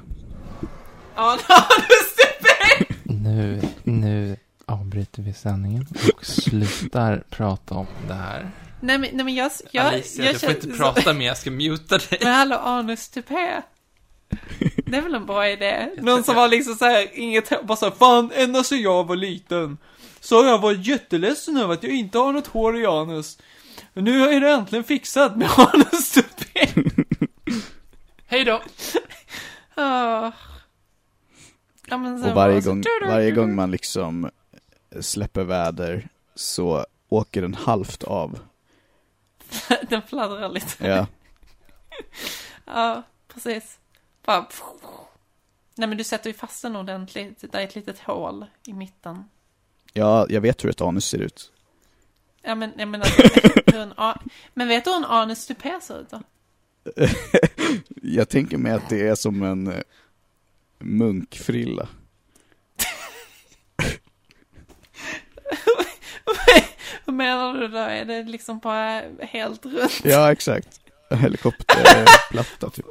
Ja, 1.15 1.39
anustupé! 1.47 2.85
Nu, 3.03 3.61
nu 3.83 4.37
avbryter 4.71 5.21
vi 5.21 5.33
sändningen 5.33 5.87
och 6.13 6.25
slutar 6.25 7.23
prata 7.29 7.75
om 7.75 7.87
det 8.07 8.13
här. 8.13 8.51
Nej 8.81 8.97
men, 8.97 9.09
nej, 9.13 9.25
men 9.25 9.35
jag, 9.35 9.51
jag, 9.71 9.85
Alicia, 9.85 10.25
jag 10.25 10.35
du 10.35 10.39
får 10.39 10.49
inte 10.51 10.67
prata 10.67 11.13
mer, 11.13 11.25
jag 11.27 11.37
ska 11.37 11.51
muta 11.51 11.97
dig. 11.97 12.17
Men 12.21 12.33
hallå, 12.33 12.55
anustupé? 12.55 13.61
Det 14.85 14.97
är 14.97 15.01
väl 15.01 15.15
en 15.15 15.25
bra 15.25 15.49
idé? 15.49 15.89
Någon 15.97 16.23
som 16.23 16.35
har 16.35 16.47
liksom 16.47 16.75
såhär, 16.75 17.07
inget 17.13 17.49
hår, 17.49 17.63
bara 17.63 17.75
såhär, 17.77 17.93
fan, 17.93 18.31
ända 18.35 18.63
sedan 18.63 18.81
jag 18.81 19.07
var 19.07 19.15
liten. 19.15 19.77
Så 20.19 20.35
har 20.43 20.49
jag 20.49 20.59
varit 20.59 20.87
jätteledsen 20.87 21.57
över 21.57 21.73
att 21.73 21.83
jag 21.83 21.91
inte 21.91 22.17
har 22.17 22.33
något 22.33 22.47
hår 22.47 22.77
i 22.81 22.85
anus. 22.85 23.37
Men 23.93 24.03
nu 24.03 24.23
är 24.23 24.41
det 24.41 24.51
äntligen 24.51 24.83
fixat 24.83 25.37
med 25.37 25.49
anustupé. 25.57 26.67
Hej 28.25 28.43
då! 28.45 28.61
Ah. 29.75 30.31
Ja, 31.87 31.95
Och 32.25 32.35
varje 32.35 32.61
så- 32.61 32.69
gång, 32.69 32.83
varje 33.07 33.31
gång 33.31 33.55
man 33.55 33.71
liksom 33.71 34.29
släpper 34.99 35.43
väder 35.43 36.09
så 36.35 36.85
åker 37.09 37.41
den 37.41 37.53
halvt 37.53 38.03
av. 38.03 38.39
Den 39.89 40.01
fladdrar 40.01 40.49
lite. 40.49 40.87
Ja. 40.87 41.07
Ja, 42.65 43.03
precis. 43.27 43.79
Bara... 44.25 44.47
Nej 45.75 45.87
men 45.87 45.97
du 45.97 46.03
sätter 46.03 46.29
ju 46.29 46.33
fast 46.33 46.61
den 46.61 46.75
ordentligt. 46.75 47.43
Det 47.51 47.57
är 47.57 47.63
ett 47.63 47.75
litet 47.75 47.99
hål 47.99 48.45
i 48.67 48.73
mitten. 48.73 49.23
ja, 49.93 50.25
jag 50.29 50.41
vet 50.41 50.63
hur 50.63 50.69
ett 50.69 50.81
anus 50.81 51.05
ser 51.05 51.17
ut. 51.17 51.51
Ja 52.41 52.55
men, 52.55 52.71
jag 52.77 52.87
menar, 52.87 53.07
en, 53.73 53.93
men 54.53 54.67
vet 54.67 54.83
du 54.83 54.89
hur 54.89 54.97
en 54.97 55.05
anustupé 55.05 55.81
ser 55.81 56.01
ut 56.01 56.09
då? 56.09 56.21
Jag 58.01 58.29
tänker 58.29 58.57
mig 58.57 58.71
att 58.71 58.89
det 58.89 59.07
är 59.07 59.15
som 59.15 59.43
en 59.43 59.67
eh, 59.67 59.81
munkfrilla. 60.79 61.87
Vad 67.11 67.17
menar 67.17 67.53
du 67.53 67.67
då? 67.67 67.77
Är 67.77 68.05
det 68.05 68.23
liksom 68.23 68.59
bara 68.59 69.01
helt 69.19 69.65
runt? 69.65 70.01
Ja, 70.03 70.31
exakt. 70.31 70.79
Helikopterplatta 71.09 72.69
typ. 72.73 72.85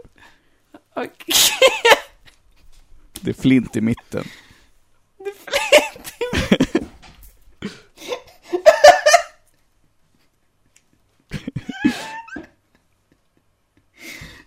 Och 0.94 1.24
Det 3.20 3.30
är 3.30 3.34
flint 3.42 3.76
i 3.76 3.80
mitten. 3.80 4.24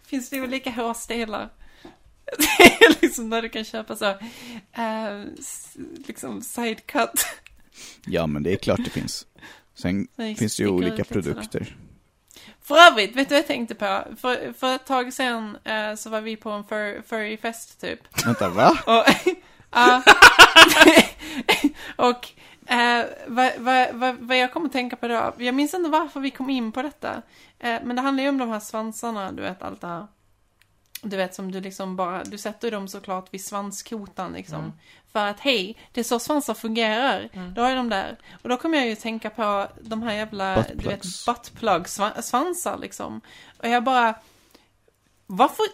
finns 0.06 0.30
det 0.30 0.42
olika 0.42 0.70
hårstilar? 0.72 1.50
Det 2.38 2.64
är 2.86 3.02
liksom 3.02 3.30
där 3.30 3.42
du 3.42 3.50
kan 3.50 3.64
köpa 3.66 3.96
så, 3.96 4.18
s- 5.40 5.78
liksom 6.08 6.42
sidecut. 6.42 7.26
Ja, 8.06 8.28
men 8.28 8.44
det 8.44 8.52
är 8.54 8.56
klart 8.58 8.80
det 8.84 8.90
finns. 8.90 9.28
Sen 9.76 10.08
jag 10.16 10.38
finns 10.38 10.58
det 10.58 10.64
ju 10.64 10.70
olika 10.70 11.04
produkter. 11.04 11.76
För 12.62 12.76
övrigt, 12.76 13.16
vet 13.16 13.30
du 13.30 13.36
vad 13.36 13.40
jag 13.40 13.48
tänkte 13.48 13.76
på? 13.76 14.04
För, 14.18 14.54
för 14.54 14.76
ett 14.76 14.86
tag 14.86 15.14
sedan 15.14 15.58
eh, 15.64 15.96
så 15.96 16.10
var 16.10 16.22
vi 16.22 16.36
på 16.36 16.50
en 16.50 16.64
fur, 16.64 17.02
furryfest 17.02 17.82
typ. 17.82 18.26
Vänta, 18.26 18.50
va? 18.50 18.70
Och, 18.86 19.34
ja. 19.72 20.04
och 21.96 22.30
eh, 22.72 23.06
vad, 23.28 23.52
vad, 23.58 23.88
vad, 23.94 24.16
vad 24.20 24.38
jag 24.38 24.54
kommer 24.54 24.66
att 24.66 24.74
tänka 24.74 24.96
på 24.96 25.08
då, 25.08 25.34
jag 25.38 25.56
minns 25.56 25.74
inte 25.74 25.90
varför 25.90 26.20
vi 26.20 26.32
kom 26.32 26.50
in 26.50 26.72
på 26.72 26.82
detta. 26.82 27.22
Eh, 27.60 27.80
men 27.84 27.96
det 27.96 28.02
handlar 28.02 28.24
ju 28.24 28.30
om 28.30 28.38
de 28.38 28.50
här 28.50 28.60
svansarna, 28.60 29.32
du 29.32 29.42
vet 29.42 29.64
allt 29.64 29.82
det 29.82 29.88
här. 29.88 30.08
Du 31.04 31.18
vet 31.18 31.36
som 31.36 31.52
du 31.52 31.62
liksom 31.62 31.96
bara, 31.96 32.24
du 32.24 32.38
sätter 32.38 32.72
dem 32.72 32.88
såklart 32.88 33.34
vid 33.34 33.46
svanskotan 33.46 34.34
liksom. 34.34 34.60
Mm. 34.60 34.72
För 35.12 35.28
att 35.28 35.40
hej, 35.40 35.78
det 35.92 36.00
är 36.00 36.04
så 36.04 36.20
svansar 36.20 36.54
fungerar. 36.54 37.30
Mm. 37.34 37.54
Då 37.54 37.62
är 37.62 37.76
de 37.76 37.90
där. 37.90 38.18
Och 38.42 38.50
då 38.50 38.58
kommer 38.58 38.78
jag 38.78 38.88
ju 38.88 38.96
tänka 38.96 39.30
på 39.30 39.68
de 39.82 40.04
här 40.04 40.14
jävla, 40.14 40.56
du 40.56 40.62
vet, 40.62 40.76
Buttplugs. 40.84 41.26
buttplug 41.26 41.84
sva- 41.84 42.22
svansar 42.22 42.78
liksom. 42.78 43.22
Och 43.58 43.68
jag 43.68 43.84
bara, 43.84 44.16
varför, 45.28 45.66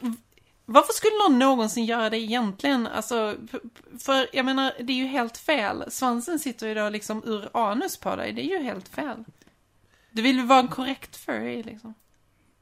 varför 0.65 0.93
skulle 0.93 1.15
någon 1.30 1.39
någonsin 1.39 1.86
göra 1.86 2.09
det 2.09 2.17
egentligen? 2.17 2.88
Alltså, 2.88 3.36
för, 3.51 3.61
för 3.99 4.27
jag 4.34 4.45
menar, 4.45 4.73
det 4.80 4.93
är 4.93 4.97
ju 4.97 5.07
helt 5.07 5.38
fel. 5.38 5.84
Svansen 5.91 6.39
sitter 6.39 6.67
ju 6.67 6.73
då 6.73 6.89
liksom 6.89 7.23
ur 7.25 7.49
anus 7.53 7.97
på 7.97 8.15
dig. 8.15 8.32
Det 8.34 8.41
är 8.41 8.57
ju 8.57 8.63
helt 8.63 8.88
fel. 8.88 9.23
Du 10.11 10.21
vill 10.21 10.36
ju 10.38 10.45
vara 10.45 10.59
en 10.59 10.67
korrekt 10.67 11.15
furry 11.15 11.63
liksom. 11.63 11.93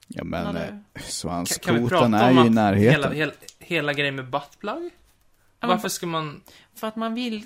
Ja, 0.07 0.23
men 0.23 0.55
eh, 0.55 0.61
Kan, 0.61 0.67
kan 0.67 0.79
vi 0.95 1.01
svanskotan 1.01 1.87
prata 1.87 2.05
är 2.17 2.29
om 2.31 2.37
ju 2.37 2.45
i 2.45 2.49
närheten. 2.49 2.91
hela, 2.91 3.09
hela, 3.09 3.31
hela 3.59 3.93
grejen 3.93 4.15
med 4.15 4.29
buttplug? 4.29 4.83
Ja, 4.83 5.67
men 5.67 5.69
Varför 5.69 5.89
ska 5.89 6.07
man... 6.07 6.41
För 6.75 6.87
att 6.87 6.95
man 6.95 7.13
vill 7.13 7.45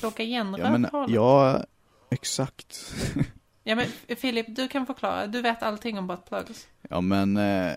plocka 0.00 0.22
igen 0.22 0.56
Ja, 0.58 0.78
men 0.78 0.88
ja, 1.08 1.64
exakt. 2.10 2.94
Ja, 3.64 3.74
men 3.74 3.86
Filip, 4.16 4.46
du 4.48 4.68
kan 4.68 4.86
förklara. 4.86 5.26
Du 5.26 5.42
vet 5.42 5.62
allting 5.62 5.98
om 5.98 6.06
buttplugs. 6.06 6.66
Ja, 6.90 7.00
men 7.00 7.36
eh, 7.36 7.70
eh, 7.72 7.76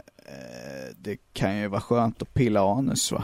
det 0.97 1.17
kan 1.33 1.57
ju 1.57 1.67
vara 1.67 1.81
skönt 1.81 2.21
att 2.21 2.33
pilla 2.33 2.61
anus, 2.77 3.11
va? 3.11 3.23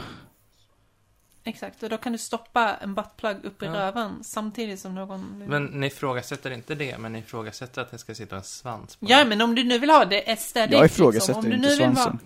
Exakt, 1.44 1.82
och 1.82 1.88
då 1.88 1.98
kan 1.98 2.12
du 2.12 2.18
stoppa 2.18 2.76
en 2.76 2.94
buttplug 2.94 3.44
upp 3.44 3.62
i 3.62 3.66
Ja. 3.66 3.72
röven 3.74 4.24
samtidigt 4.24 4.80
som 4.80 4.94
någon... 4.94 5.44
Men 5.48 5.64
ni 5.64 5.86
ifrågasätter 5.86 6.50
inte 6.50 6.74
det, 6.74 6.98
men 6.98 7.12
ni 7.12 7.18
ifrågasätter 7.18 7.82
att 7.82 7.90
det 7.90 7.98
ska 7.98 8.14
sitta 8.14 8.36
en 8.36 8.42
svans 8.44 8.96
på 8.96 9.06
Ja, 9.08 9.18
den. 9.18 9.28
men 9.28 9.40
om 9.40 9.54
du 9.54 9.64
nu 9.64 9.78
vill 9.78 9.90
ha 9.90 10.04
det 10.04 10.24
aesthetic, 10.28 10.72
Jag 10.72 10.84
ifrågasätter 10.86 11.42
liksom, 11.42 11.44
om 11.44 11.50
du 11.50 11.56
inte 11.56 11.68
nu 11.68 11.68
vill 11.68 11.78
svansen. 11.96 12.04
vara, 12.04 12.18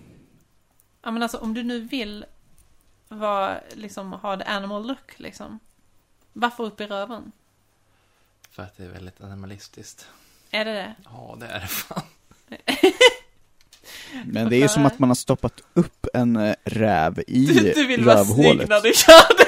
Ja, 1.03 1.11
men 1.11 1.23
alltså 1.23 1.37
om 1.37 1.53
du 1.53 1.63
nu 1.63 1.79
vill 1.79 2.25
vara, 3.07 3.59
liksom, 3.73 4.13
ha 4.13 4.37
the 4.37 4.43
animal 4.43 4.87
look, 4.87 5.19
liksom. 5.19 5.59
Varför 6.33 6.63
upp 6.63 6.81
i 6.81 6.85
röven? 6.85 7.31
För 8.51 8.63
att 8.63 8.77
det 8.77 8.83
är 8.83 8.89
väldigt 8.89 9.21
animalistiskt. 9.21 10.07
Är 10.51 10.65
det 10.65 10.73
det? 10.73 10.95
Ja, 11.03 11.37
det 11.39 11.47
är 11.47 11.59
det 11.59 11.67
fan. 11.67 12.01
Men 14.25 14.49
det 14.49 14.55
är 14.55 14.59
ju 14.61 14.67
som 14.67 14.85
att 14.85 14.99
man 14.99 15.09
har 15.09 15.15
stoppat 15.15 15.61
upp 15.73 16.07
en 16.13 16.35
eh, 16.35 16.55
räv 16.63 17.19
i 17.27 17.45
Du, 17.45 17.73
du 17.73 17.87
vill 17.87 18.05
vara 18.05 18.25
snygg 18.25 18.37
rövhålet. 18.45 18.69
när 18.69 18.81
du 18.81 18.93
kör 18.93 19.37
det! 19.37 19.47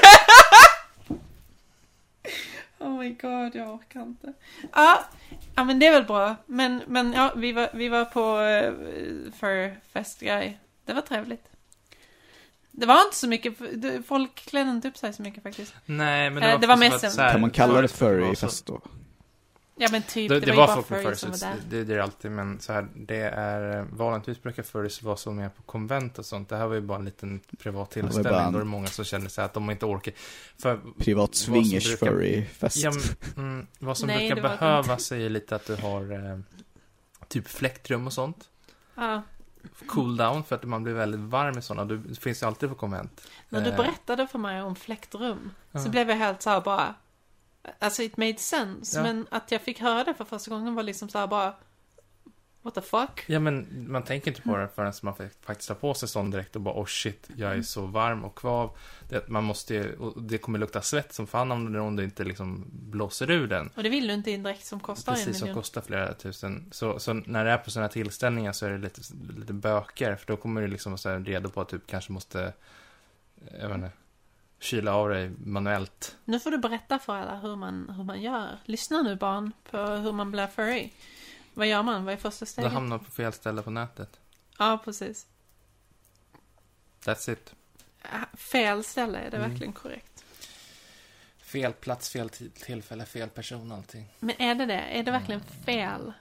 oh 2.84 2.98
my 2.98 3.10
god, 3.10 3.54
jag 3.54 3.74
orkar 3.74 4.02
inte. 4.02 4.32
Ja, 4.72 5.04
ja 5.54 5.64
men 5.64 5.78
det 5.78 5.86
är 5.86 5.92
väl 5.92 6.04
bra. 6.04 6.36
Men, 6.46 6.82
men 6.86 7.12
ja, 7.12 7.32
vi 7.36 7.52
var, 7.52 7.68
vi 7.74 7.88
var 7.88 8.04
på 8.04 8.20
uh, 8.20 9.32
för 9.40 9.76
festgrej. 9.92 10.58
Det 10.84 10.92
var 10.92 11.02
trevligt. 11.02 11.44
Det 12.72 12.86
var 12.86 13.04
inte 13.04 13.16
så 13.16 13.28
mycket, 13.28 13.54
folk 14.06 14.34
klädde 14.34 14.70
inte 14.70 14.88
upp 14.88 14.96
sig 14.96 15.12
så 15.12 15.22
mycket 15.22 15.42
faktiskt. 15.42 15.74
Nej, 15.86 16.30
men 16.30 16.42
Eh, 16.42 16.48
det 16.48 16.52
var, 16.54 16.58
det 16.60 16.66
var 16.66 16.76
mest 16.76 17.04
att 17.04 17.18
en- 17.18 17.32
Kan 17.32 17.40
man 17.40 17.50
kalla 17.50 17.80
det 17.82 17.88
så- 17.88 17.96
furryfest 17.96 18.66
då? 18.66 18.80
Ja 19.82 19.88
men 19.92 20.02
typ, 20.02 20.28
Det, 20.28 20.40
det, 20.40 20.46
det 20.46 20.52
var, 20.52 20.66
var 20.66 20.66
bara 20.66 20.76
folk 20.76 20.90
med 20.90 21.02
furries 21.02 21.20
som 21.20 21.30
var 21.30 21.38
där. 21.38 21.54
det, 21.70 21.84
det 21.84 21.92
är 21.92 21.96
det 21.96 22.02
alltid, 22.02 22.30
men 22.30 22.60
så 22.60 22.72
här, 22.72 22.86
det 22.94 23.16
är, 23.20 23.86
vanligtvis 23.92 24.42
brukar 24.42 24.62
furries 24.62 25.02
vara 25.02 25.16
så 25.16 25.30
mer 25.30 25.48
på 25.48 25.62
konvent 25.62 26.18
och 26.18 26.26
sånt. 26.26 26.48
Det 26.48 26.56
här 26.56 26.66
var 26.66 26.74
ju 26.74 26.80
bara 26.80 26.98
en 26.98 27.04
liten 27.04 27.40
privat 27.58 27.74
bara 27.74 27.86
tillställning, 27.86 28.42
en- 28.46 28.52
då 28.52 28.58
är 28.58 28.62
det 28.64 28.68
många 28.70 28.86
som 28.86 29.04
känner 29.04 29.28
sig 29.28 29.44
att 29.44 29.54
de 29.54 29.70
inte 29.70 29.86
orkar. 29.86 30.14
För 30.58 30.80
Privat 30.98 31.34
swingers 31.34 31.86
brukar- 31.88 32.06
furryfest. 32.16 32.76
Ja, 32.76 32.92
men, 33.34 33.44
mm, 33.52 33.66
vad 33.78 33.98
som 33.98 34.06
Nej, 34.06 34.30
brukar 34.32 34.48
behövas 34.48 35.12
är 35.12 35.16
ju 35.16 35.28
lite 35.28 35.56
att 35.56 35.66
du 35.66 35.76
har 35.76 36.12
eh, 36.12 36.38
typ 37.28 37.48
fläktrum 37.48 38.06
och 38.06 38.12
sånt. 38.12 38.48
Ja. 38.94 39.22
Cool 39.86 40.16
down 40.16 40.44
för 40.44 40.56
att 40.56 40.64
man 40.64 40.82
blir 40.84 40.94
väldigt 40.94 41.20
varm 41.20 41.58
i 41.58 41.62
sådana. 41.62 41.84
Det 41.94 42.20
finns 42.20 42.42
ju 42.42 42.46
alltid 42.46 42.68
på 42.68 42.74
konvent. 42.74 43.26
När 43.48 43.60
du 43.64 43.70
Eh, 43.70 43.76
berättade 43.76 44.26
för 44.26 44.38
mig 44.38 44.62
om 44.62 44.76
fläktrum 44.76 45.50
ja. 45.72 45.80
så 45.80 45.88
blev 45.90 46.10
jag 46.10 46.16
helt 46.16 46.42
så 46.42 46.50
här 46.50 46.60
bara... 46.60 46.94
Alltså 47.78 48.02
it 48.02 48.16
made 48.16 48.36
sense, 48.38 48.98
Ja. 48.98 49.02
men 49.02 49.26
att 49.30 49.52
jag 49.52 49.62
fick 49.62 49.80
höra 49.80 50.04
det 50.04 50.14
för 50.14 50.24
första 50.24 50.50
gången 50.50 50.74
var 50.74 50.82
liksom 50.82 51.08
så 51.08 51.18
här 51.18 51.26
bara... 51.26 51.54
What 52.62 52.74
the 52.74 52.80
fuck? 52.80 53.24
Ja, 53.26 53.40
men 53.40 53.66
man 53.92 54.02
tänker 54.02 54.30
inte 54.30 54.42
på 54.42 54.56
det 54.56 54.68
förrän 54.74 54.92
man 55.02 55.14
faktiskt 55.40 55.68
tar 55.68 55.74
på 55.74 55.94
sig 55.94 56.08
sån 56.08 56.30
direkt 56.30 56.56
och 56.56 56.62
bara 56.62 56.74
oh 56.74 56.86
shit, 56.86 57.30
jag 57.36 57.52
är 57.56 57.62
så 57.62 57.86
varm 57.86 58.24
och 58.24 58.34
kvav. 58.34 58.76
Det, 59.08 59.28
man 59.28 59.44
måste 59.44 59.74
ju, 59.74 59.96
och 59.96 60.22
det 60.22 60.38
kommer 60.38 60.58
lukta 60.58 60.82
svett 60.82 61.12
som 61.14 61.26
fan 61.26 61.52
om 61.52 61.76
om 61.76 61.96
det 61.96 62.04
inte 62.04 62.24
liksom 62.24 62.64
blåser 62.72 63.30
ur 63.30 63.46
den. 63.46 63.70
Och 63.76 63.82
det 63.82 63.88
vill 63.88 64.06
du 64.08 64.14
inte 64.14 64.30
i 64.30 64.34
en 64.34 64.42
dräkt 64.42 64.64
som 64.64 64.80
kostar 64.80 65.12
en 65.12 65.16
Precis, 65.18 65.38
som 65.38 65.46
miljon. 65.46 65.62
kostar 65.62 65.80
flera 65.80 66.14
tusen. 66.14 66.68
Så, 66.72 66.98
så 66.98 67.12
när 67.14 67.44
det 67.44 67.50
är 67.50 67.58
på 67.58 67.70
sådana 67.70 67.86
här 67.86 67.92
tillställningar 67.92 68.52
så 68.52 68.66
är 68.66 68.70
det 68.70 68.78
lite, 68.78 69.00
lite 69.38 69.52
bökigare. 69.52 70.16
För 70.16 70.26
då 70.26 70.36
kommer 70.36 70.60
du 70.60 70.68
liksom 70.68 70.96
vara 71.04 71.18
redo 71.18 71.48
på 71.50 71.60
att 71.60 71.68
du 71.68 71.80
kanske 71.86 72.12
måste, 72.12 72.52
jag 73.60 73.68
vet 73.68 73.76
inte, 73.76 73.90
kyla 74.60 74.94
av 74.94 75.08
dig 75.08 75.30
manuellt. 75.44 76.16
Nu 76.24 76.40
får 76.40 76.50
du 76.50 76.58
berätta 76.58 76.98
för 76.98 77.16
alla 77.16 77.36
hur 77.36 77.56
man, 77.56 77.88
hur 77.96 78.04
man 78.04 78.22
gör. 78.22 78.58
Lyssna 78.64 79.02
nu 79.02 79.16
barn 79.16 79.52
på 79.70 79.78
hur 79.78 80.12
man 80.12 80.30
blir 80.30 80.46
furry. 80.46 80.90
Vad 81.54 81.66
gör 81.66 81.82
man? 81.82 82.04
Vad 82.04 82.14
är 82.14 82.18
första 82.18 82.44
Du 82.44 82.50
steget? 82.50 82.72
hamnar 82.72 82.98
på 82.98 83.10
fel 83.10 83.32
ställe 83.32 83.62
på 83.62 83.70
nätet. 83.70 84.20
Ja, 84.58 84.80
precis. 84.84 85.26
That's 87.04 87.30
it. 87.32 87.54
Ah, 88.02 88.36
Fel 88.36 88.84
ställe, 88.84 89.18
är 89.18 89.30
det 89.30 89.36
Mm. 89.36 89.50
verkligen 89.50 89.72
korrekt? 89.72 90.24
Fel 91.38 91.72
plats, 91.72 92.10
fel 92.10 92.28
ti- 92.28 92.50
tillfälle, 92.64 93.04
fel 93.06 93.28
person, 93.28 93.72
allting. 93.72 94.06
Men 94.18 94.42
är 94.42 94.54
det 94.54 94.66
det? 94.66 94.80
Är 94.80 95.02
det 95.02 95.10
verkligen 95.10 95.40
Mm. 95.40 95.62
fel? 95.64 96.12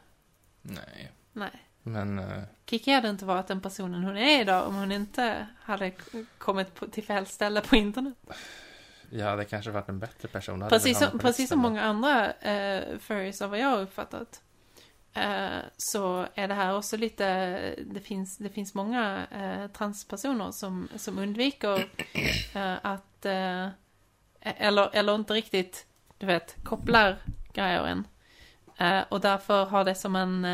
Nej, 0.61 1.11
Nej. 1.33 1.59
Men... 1.91 2.19
eh, 2.19 2.43
Kiki 2.65 2.91
hade 2.91 3.09
inte 3.09 3.25
varit 3.25 3.47
den 3.47 3.61
personen 3.61 4.03
hon 4.03 4.17
är 4.17 4.41
idag 4.41 4.67
om 4.67 4.75
hon 4.75 4.91
inte 4.91 5.47
hade 5.61 5.91
kommit 6.37 6.75
på, 6.75 6.87
till 6.87 7.03
fel 7.03 7.25
ställe 7.25 7.61
på 7.61 7.75
internet. 7.75 8.13
Jag 9.09 9.25
hade 9.25 9.45
kanske 9.45 9.71
varit 9.71 9.89
en 9.89 9.99
bättre 9.99 10.27
person. 10.27 10.65
Precis 10.69 10.99
som, 10.99 11.19
precis 11.19 11.49
som 11.49 11.59
många 11.59 11.81
andra 11.81 12.31
eh, 12.31 12.97
furries 12.99 13.41
av 13.41 13.49
vad 13.49 13.59
jag 13.59 13.67
har 13.67 13.81
uppfattat. 13.81 14.41
Eh, 15.13 15.59
så 15.77 16.27
är 16.35 16.47
det 16.47 16.53
här 16.53 16.77
också 16.77 16.97
lite, 16.97 17.25
det 17.85 17.99
finns, 17.99 18.37
det 18.37 18.49
finns 18.49 18.73
många 18.73 19.27
eh, 19.31 19.67
transpersoner 19.67 20.51
som, 20.51 20.87
som 20.95 21.17
undviker 21.17 21.89
eh, 22.55 22.75
att, 22.81 23.25
eh, 23.25 23.67
eller, 24.41 24.95
eller 24.95 25.15
inte 25.15 25.33
riktigt, 25.33 25.85
du 26.17 26.25
vet, 26.25 26.55
kopplar 26.63 27.17
grejer 27.53 27.83
än. 27.83 28.07
Eh, 28.77 29.03
och 29.09 29.21
därför 29.21 29.65
har 29.65 29.83
det 29.83 29.95
som 29.95 30.15
en, 30.15 30.45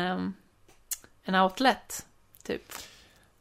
en 1.26 1.34
outlet, 1.34 2.06
typ. 2.42 2.72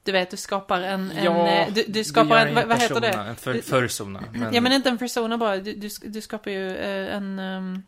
Du 0.03 0.11
vet, 0.11 0.31
du 0.31 0.37
skapar 0.37 0.81
en, 0.81 1.11
en 1.11 1.23
Ja, 1.23 1.47
eh, 1.47 1.73
du, 1.73 1.83
du 1.87 2.03
skapar 2.03 2.39
gör 2.39 2.45
en, 2.47 2.55
vad, 2.55 2.67
vad 2.67 2.81
heter 2.81 3.01
det? 3.01 3.13
En 3.13 3.35
för, 3.35 3.61
försona. 3.61 4.23
Men, 4.33 4.53
Ja 4.53 4.61
men 4.61 4.71
inte 4.71 4.89
en 4.89 4.97
persona 4.97 5.37
bara, 5.37 5.57
du, 5.57 5.73
du, 5.73 5.89
du 6.03 6.21
skapar 6.21 6.51
ju 6.51 6.77
eh, 6.77 7.15
en... 7.15 7.39
ehm, 7.39 7.83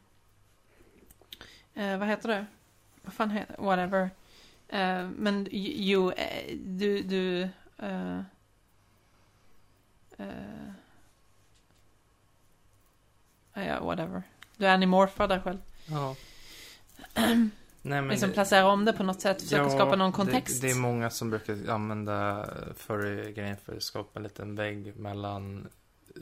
eh, 1.73 1.97
vad 1.97 2.07
heter 2.07 2.29
det? 2.29 2.45
Vad 3.01 3.13
fan 3.13 3.31
heter 3.31 3.55
Whatever. 3.57 4.09
Eh, 4.67 5.07
men 5.09 5.47
ju- 5.51 6.11
du... 6.55 7.01
du 7.01 7.49
eh, 7.77 8.21
ja, 13.53 13.79
whatever. 13.79 14.23
Du 14.57 14.67
animorfar 14.67 15.27
dig 15.27 15.41
själv. 15.41 15.59
Ja. 15.85 16.15
Nej, 17.89 18.01
men 18.01 18.07
liksom 18.07 18.29
det- 18.29 18.33
placerar 18.33 18.63
om 18.63 18.85
det 18.85 18.93
på 18.93 19.03
något 19.03 19.21
sätt, 19.21 19.41
försöker 19.41 19.63
Ja, 19.63 19.69
skapa 19.69 19.95
någon 19.95 20.11
kontext. 20.11 20.61
Det, 20.61 20.67
det 20.67 20.71
är 20.71 20.75
många 20.79 21.09
som 21.09 21.29
brukar 21.29 21.69
använda 21.69 22.45
furry-grejen 22.75 23.57
för 23.65 23.75
att 23.77 23.83
skapa 23.83 24.19
en 24.19 24.23
liten 24.23 24.55
vägg 24.55 24.95
mellan 24.95 25.67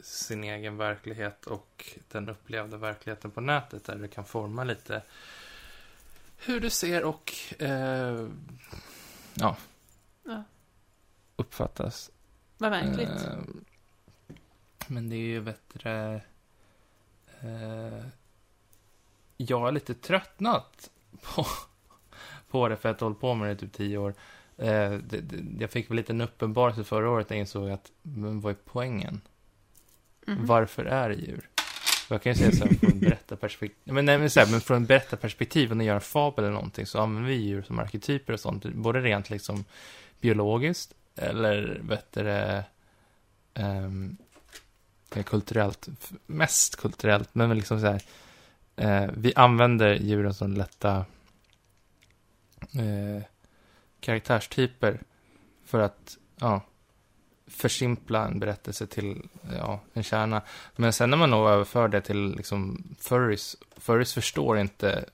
sin 0.04 0.44
egen 0.44 0.78
verklighet 0.78 1.46
och 1.46 1.96
den 2.12 2.30
upplevda 2.30 2.78
verkligheten 2.78 3.32
på 3.32 3.42
nätet 3.42 3.84
där 3.84 3.96
du 3.96 4.08
kan 4.08 4.26
forma 4.26 4.64
lite 4.64 5.02
hur 6.38 6.60
du 6.60 6.70
ser 6.70 7.04
och 7.04 7.34
eh, 7.60 8.28
ja, 9.34 9.58
Ja. 10.24 10.44
uppfattas. 11.36 12.12
Vad 12.58 12.72
märkligt. 12.72 13.10
Eh, 13.10 13.38
men 14.88 15.10
det 15.10 15.16
är 15.16 15.20
ju 15.20 15.42
bättre... 15.42 16.22
Eh, 17.42 18.06
jag 19.38 19.60
har 19.60 19.72
lite 19.72 19.94
tröttnat 19.94 20.90
på, 21.26 21.46
på 22.50 22.70
det 22.70 22.78
för 22.78 22.90
att 22.90 23.02
jag 23.02 23.06
hållit 23.06 23.22
på 23.22 23.34
med 23.34 23.48
det 23.48 23.54
i 23.54 23.56
typ 23.56 23.74
tio 23.74 23.98
år. 23.98 24.14
Eh, 24.58 24.92
det, 24.92 25.22
det, 25.22 25.62
jag 25.62 25.72
fick 25.72 25.90
väl 25.90 25.98
lite 25.98 26.14
en 26.14 26.22
uppenbarelse 26.22 26.84
förra 26.84 27.10
året 27.10 27.30
när 27.30 27.38
jag 27.38 27.42
insåg 27.42 27.70
att, 27.70 27.92
men 28.02 28.42
vad 28.42 28.52
är 28.52 28.58
poängen? 28.66 29.22
Mhm. 30.28 30.46
varför 30.46 30.86
är 30.86 31.10
det 31.10 31.16
djur? 31.16 31.50
Och 32.06 32.12
Jag 32.12 32.22
kan 32.22 32.32
ju 32.32 32.38
säga 32.38 32.52
så 32.52 32.66
här 32.66 32.76
från 32.76 33.00
berättarperspektiv, 33.00 33.78
men, 33.94 34.06
nej, 34.06 34.18
men, 34.18 34.30
så 34.30 34.40
här, 34.40 34.52
men 34.52 34.62
från 34.62 34.86
berättarperspektiv, 34.86 35.76
när 35.76 35.86
jag 35.86 35.88
gör 35.88 35.96
en 35.96 36.02
fabel 36.02 36.46
eller 36.46 36.54
någonting, 36.54 36.86
så 36.86 37.00
använder 37.00 37.30
vi 37.30 37.36
djur 37.36 37.62
som 37.62 37.80
arketyper 37.80 38.34
och 38.34 38.40
sånt, 38.40 38.66
både 38.66 39.02
rent 39.02 39.30
liksom 39.30 39.66
biologiskt, 40.22 40.94
eller 41.16 41.82
det 45.10 45.20
är 45.20 45.24
kulturellt, 45.24 45.88
mest 46.26 46.76
kulturellt, 46.76 47.30
men 47.36 47.58
liksom 47.58 47.80
så 47.80 47.86
här, 47.86 48.02
eh, 48.76 49.10
vi 49.18 49.34
använder 49.36 49.96
djuren 49.96 50.34
som 50.34 50.54
lätta 50.54 51.06
eh, 52.74 53.24
karaktärstyper 54.00 55.00
för 55.66 55.80
att, 55.80 56.18
ja, 56.36 56.62
försimpla 57.48 58.28
en 58.28 58.40
berättelse 58.40 58.88
till, 58.88 59.28
ja, 59.58 59.80
en 59.94 60.04
kärna. 60.04 60.42
Men 60.76 60.94
sen 60.94 61.10
när 61.10 61.18
man 61.18 61.30
nog 61.30 61.50
överför 61.50 61.88
det 61.88 62.02
till 62.02 62.36
liksom 62.36 62.84
furries, 63.00 63.56
furries 63.78 64.14
förstår 64.14 64.58
inte 64.58 65.06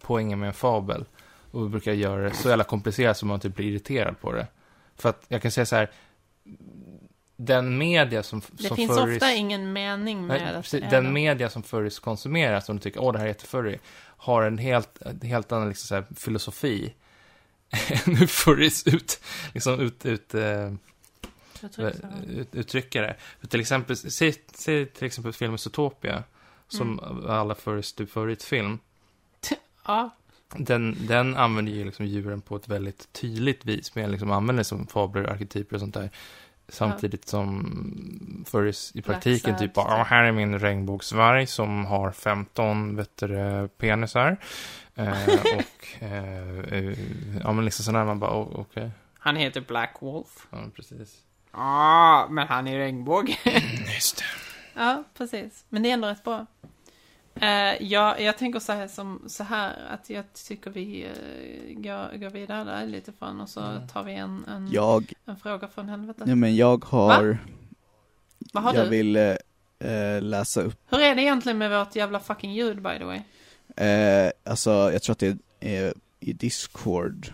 poängen 0.00 0.38
med 0.38 0.46
en 0.46 0.54
fabel. 0.54 1.04
Och 1.50 1.70
brukar 1.70 1.92
göra 1.92 2.22
det 2.22 2.34
så 2.34 2.48
jävla 2.48 2.64
komplicerat 2.64 3.16
så 3.16 3.26
man 3.26 3.40
typ 3.40 3.54
blir 3.54 3.70
irriterad 3.70 4.20
på 4.20 4.32
det. 4.32 4.46
För 4.96 5.08
att 5.08 5.24
jag 5.28 5.42
kan 5.42 5.50
säga 5.50 5.66
så 5.66 5.76
här, 5.76 5.90
den 7.36 7.78
media 7.78 8.22
som, 8.22 8.42
Det 8.50 8.68
som 8.68 8.76
finns 8.76 8.90
furries... 8.98 9.16
ofta 9.16 9.32
ingen 9.32 9.72
mening 9.72 10.26
med 10.26 10.40
Nej, 10.42 10.54
att 10.54 10.62
precis. 10.62 10.84
Den 10.90 11.12
media 11.12 11.50
som 11.50 11.62
furries 11.62 11.98
konsumerar, 11.98 12.60
som 12.60 12.78
tycker 12.78 13.00
åh 13.00 13.12
det 13.12 13.18
här 13.18 13.24
är 13.24 13.28
jättefurry, 13.28 13.78
har 14.16 14.42
en 14.42 14.58
helt, 14.58 15.02
helt 15.22 15.52
annan 15.52 15.68
liksom, 15.68 15.86
så 15.86 15.94
här, 15.94 16.04
filosofi 16.16 16.94
än 18.06 18.16
hur 18.16 18.26
furries 18.26 18.86
ut, 18.86 19.20
liksom, 19.54 19.80
ut, 19.80 20.06
ut, 20.06 20.34
så. 21.70 21.82
ut, 22.28 22.54
uttrycker 22.54 23.02
det. 23.02 23.16
För 23.40 23.46
till 23.46 23.60
exempel, 23.60 23.96
säg, 23.96 24.34
säg 24.54 24.86
till 24.86 25.06
exempel 25.06 25.32
filmen 25.32 25.58
Zootopia, 25.58 26.22
som 26.68 26.98
Mm. 26.98 27.30
alla 27.30 27.54
furries 27.54 27.92
typ 27.92 28.10
favoritfilm. 28.10 28.78
Ja, 29.86 30.10
Den, 30.56 31.06
den 31.06 31.36
använder 31.36 31.72
ju 31.72 31.84
liksom 31.84 32.06
djuren 32.06 32.40
på 32.40 32.56
ett 32.56 32.68
väldigt 32.68 33.12
tydligt 33.12 33.64
vis, 33.64 33.94
men 33.94 34.10
liksom 34.10 34.30
använder 34.30 34.62
som 34.62 34.86
fabler, 34.86 35.24
arketyper 35.24 35.76
och 35.76 35.80
sånt 35.80 35.94
där. 35.94 36.10
Samtidigt 36.68 37.28
som 37.28 38.44
furries 38.50 38.92
i 38.96 39.02
praktiken 39.02 39.56
typ 39.58 39.74
bara, 39.74 39.98
"Ja, 39.98 40.04
här 40.04 40.24
är 40.24 40.32
min 40.32 40.58
regnbågsvarg 40.58 41.46
som 41.46 41.84
har 41.84 42.10
15 42.12 42.96
vet 42.96 43.16
du, 43.16 43.26
det, 43.28 43.68
penisar. 43.78 44.36
Eh, 44.94 45.28
och, 45.56 46.02
eh, 46.02 46.58
eh, 46.58 46.98
ja 47.42 47.52
men 47.52 47.64
liksom 47.64 47.84
sådär, 47.84 48.04
man 48.04 48.18
bara, 48.18 48.30
oh, 48.42 48.60
okej. 48.60 48.90
han 49.18 49.36
heter 49.36 49.60
Black 49.60 49.96
Wolf. 50.00 50.46
Ja, 50.50 50.58
precis. 50.76 51.16
Ja, 51.52 52.26
men 52.30 52.48
han 52.48 52.66
är 52.68 52.78
regnbåge. 52.78 53.36
Just 53.94 54.16
det. 54.16 54.24
ja, 54.80 55.04
precis. 55.18 55.64
Men 55.68 55.82
det 55.82 55.88
är 55.90 55.94
ändå 55.94 56.08
rätt 56.08 56.24
bra. 56.24 56.46
Uh, 57.42 57.82
jag, 57.82 58.20
jag 58.20 58.38
tänker 58.38 58.60
så 58.60 58.72
här, 58.72 58.88
som, 58.88 59.22
så 59.26 59.44
här 59.44 59.76
att 59.90 60.10
jag 60.10 60.24
tycker 60.32 60.70
vi 60.70 61.04
uh, 61.04 61.80
går, 61.80 62.18
går 62.18 62.30
vidare 62.30 62.64
där 62.64 62.86
lite 62.86 63.12
från 63.12 63.40
och 63.40 63.48
så 63.48 63.60
Mm. 63.60 63.88
tar 63.88 64.02
vi 64.02 64.14
en, 64.14 64.44
en, 64.48 64.68
Jag, 64.72 65.12
en 65.24 65.36
fråga 65.36 65.68
från 65.68 65.88
helvetet. 65.88 66.26
nej 66.26 66.36
men 66.36 66.56
jag 66.56 66.84
har, 66.84 67.38
Vad 68.52 68.62
har 68.62 68.74
jag 68.74 68.86
du? 68.86 68.90
vill 68.90 69.16
eh, 69.16 70.22
läsa 70.22 70.62
upp, 70.62 70.80
Hur 70.88 71.00
är 71.00 71.14
det 71.14 71.22
egentligen 71.22 71.58
med 71.58 71.70
vårt 71.70 71.96
jävla 71.96 72.20
fucking 72.20 72.52
ljud 72.52 72.82
by 72.82 72.98
the 72.98 73.04
way? 73.04 73.20
eh, 73.88 74.30
alltså 74.44 74.70
jag 74.70 75.02
tror 75.02 75.12
att 75.12 75.18
det 75.18 75.38
är 75.60 75.94
i 76.20 76.32
Discord 76.32 77.32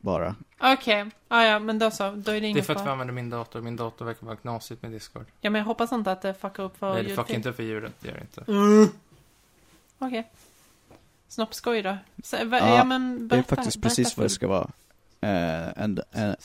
bara. 0.00 0.34
Okej, 0.60 1.10
ah, 1.28 1.42
ja 1.42 1.58
men 1.58 1.78
då 1.78 1.90
så, 1.90 2.02
då 2.04 2.10
är 2.10 2.14
det 2.20 2.22
Det 2.40 2.46
är 2.46 2.48
inget 2.48 2.66
för 2.66 2.74
att 2.74 2.86
vi 2.86 2.90
använder 2.90 3.14
min 3.14 3.30
dator. 3.30 3.60
Min 3.60 3.76
dator 3.76 4.04
verkar 4.04 4.26
vara 4.26 4.36
knasigt 4.36 4.82
med 4.82 4.90
Discord. 4.90 5.26
Ja 5.40 5.50
men 5.50 5.58
jag 5.58 5.66
hoppas 5.66 5.92
inte 5.92 6.12
att 6.12 6.22
det 6.22 6.34
fuckar 6.34 6.62
upp 6.62 6.74
vår 6.78 6.94
Nej, 6.94 7.02
det 7.02 7.16
fuckar 7.16 7.34
inte 7.34 7.52
för 7.52 7.62
djuret. 7.62 7.92
Det 8.00 8.08
gör 8.08 8.14
det 8.14 8.20
inte. 8.20 8.92
Okej. 10.06 10.30
Snoppskoj 11.28 11.82
då. 11.82 11.98
Så, 12.22 12.44
va, 12.44 12.58
Ja, 12.58 12.76
ja, 12.76 12.84
men 12.84 13.18
Det 13.18 13.24
är 13.24 13.28
berätta, 13.28 13.56
faktiskt 13.56 13.76
berätta 13.76 13.88
precis 13.88 14.16
vad 14.16 14.24
det 14.24 14.30
ska 14.30 14.48
vara. 14.48 14.70
Eh, 15.20 15.82
en, 15.82 16.00
en, 16.10 16.36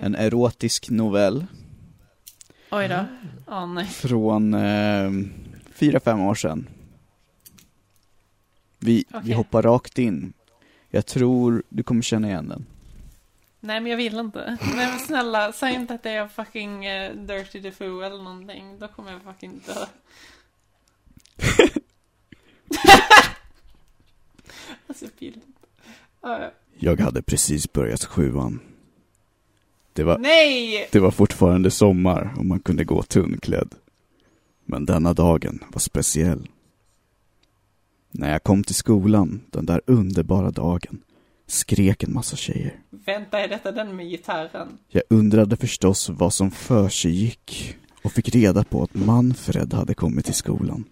en 0.00 0.14
erotisk 0.14 0.90
novell 0.90 1.46
Oj 2.70 2.88
då. 2.88 3.04
Åh 3.46 3.66
nej. 3.66 3.86
från 3.86 4.54
eh, 4.54 5.10
fyra, 5.72 6.00
fem 6.00 6.20
år 6.20 6.34
sedan. 6.34 6.68
Vi, 8.78 9.04
vi 9.08 9.18
Okej. 9.18 9.32
hoppar 9.32 9.62
rakt 9.62 9.98
in. 9.98 10.32
Jag 10.88 11.06
tror 11.06 11.62
du 11.68 11.82
kommer 11.82 12.02
känna 12.02 12.28
igen 12.28 12.48
den. 12.48 12.66
Nej 13.60 13.80
men 13.80 13.90
jag 13.90 13.96
vill 13.96 14.18
inte. 14.18 14.58
Nej 14.76 14.86
men 14.86 14.98
snälla, 14.98 15.52
säg 15.52 15.74
inte 15.74 15.94
att 15.94 16.02
det 16.02 16.10
är 16.10 16.28
fucking 16.28 16.88
uh, 16.88 17.10
Dirty 17.16 17.60
Defoe 17.60 18.06
eller 18.06 18.22
någonting. 18.22 18.78
Då 18.78 18.88
kommer 18.88 19.12
jag 19.12 19.22
fucking 19.22 19.60
dö. 19.66 19.86
alltså 24.86 25.06
Filip. 25.18 25.36
Uh, 26.26 26.46
Jag 26.78 27.00
hade 27.00 27.22
precis 27.22 27.72
börjat 27.72 28.04
sjuan. 28.04 28.60
Det 29.92 30.04
var, 30.04 30.18
nej! 30.18 30.88
det 30.92 30.98
var 31.00 31.10
fortfarande 31.10 31.70
sommar 31.70 32.34
och 32.36 32.46
man 32.46 32.60
kunde 32.60 32.84
gå 32.84 33.02
tunnklädd. 33.02 33.74
Men 34.64 34.86
denna 34.86 35.12
dagen 35.12 35.64
var 35.72 35.80
speciell. 35.80 36.48
När 38.10 38.32
jag 38.32 38.42
kom 38.42 38.64
till 38.64 38.74
skolan 38.74 39.40
den 39.50 39.66
där 39.66 39.80
underbara 39.86 40.50
dagen 40.50 41.02
skrek 41.46 42.02
en 42.02 42.12
massa 42.12 42.36
tjejer. 42.36 42.80
Vänta, 42.90 43.40
är 43.40 43.48
detta 43.48 43.72
den 43.72 43.96
med 43.96 44.06
gitarren? 44.10 44.78
Jag 44.88 45.02
undrade 45.10 45.56
förstås 45.56 46.08
vad 46.08 46.34
som 46.34 46.50
försiggick 46.50 47.76
och 48.02 48.12
fick 48.12 48.28
reda 48.34 48.64
på 48.64 48.82
att 48.82 48.94
Manfred 48.94 49.72
hade 49.74 49.94
kommit 49.94 50.24
till 50.24 50.34
skolan. 50.34 50.84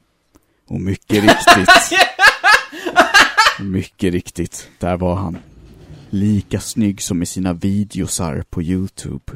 Och 0.68 0.80
mycket 0.80 1.22
riktigt, 1.22 1.68
mycket 3.60 4.12
riktigt, 4.12 4.70
där 4.78 4.96
var 4.96 5.14
han. 5.14 5.38
Lika 6.10 6.60
snygg 6.60 7.02
som 7.02 7.22
i 7.22 7.26
sina 7.26 7.52
videosar 7.52 8.44
på 8.50 8.62
Youtube. 8.62 9.32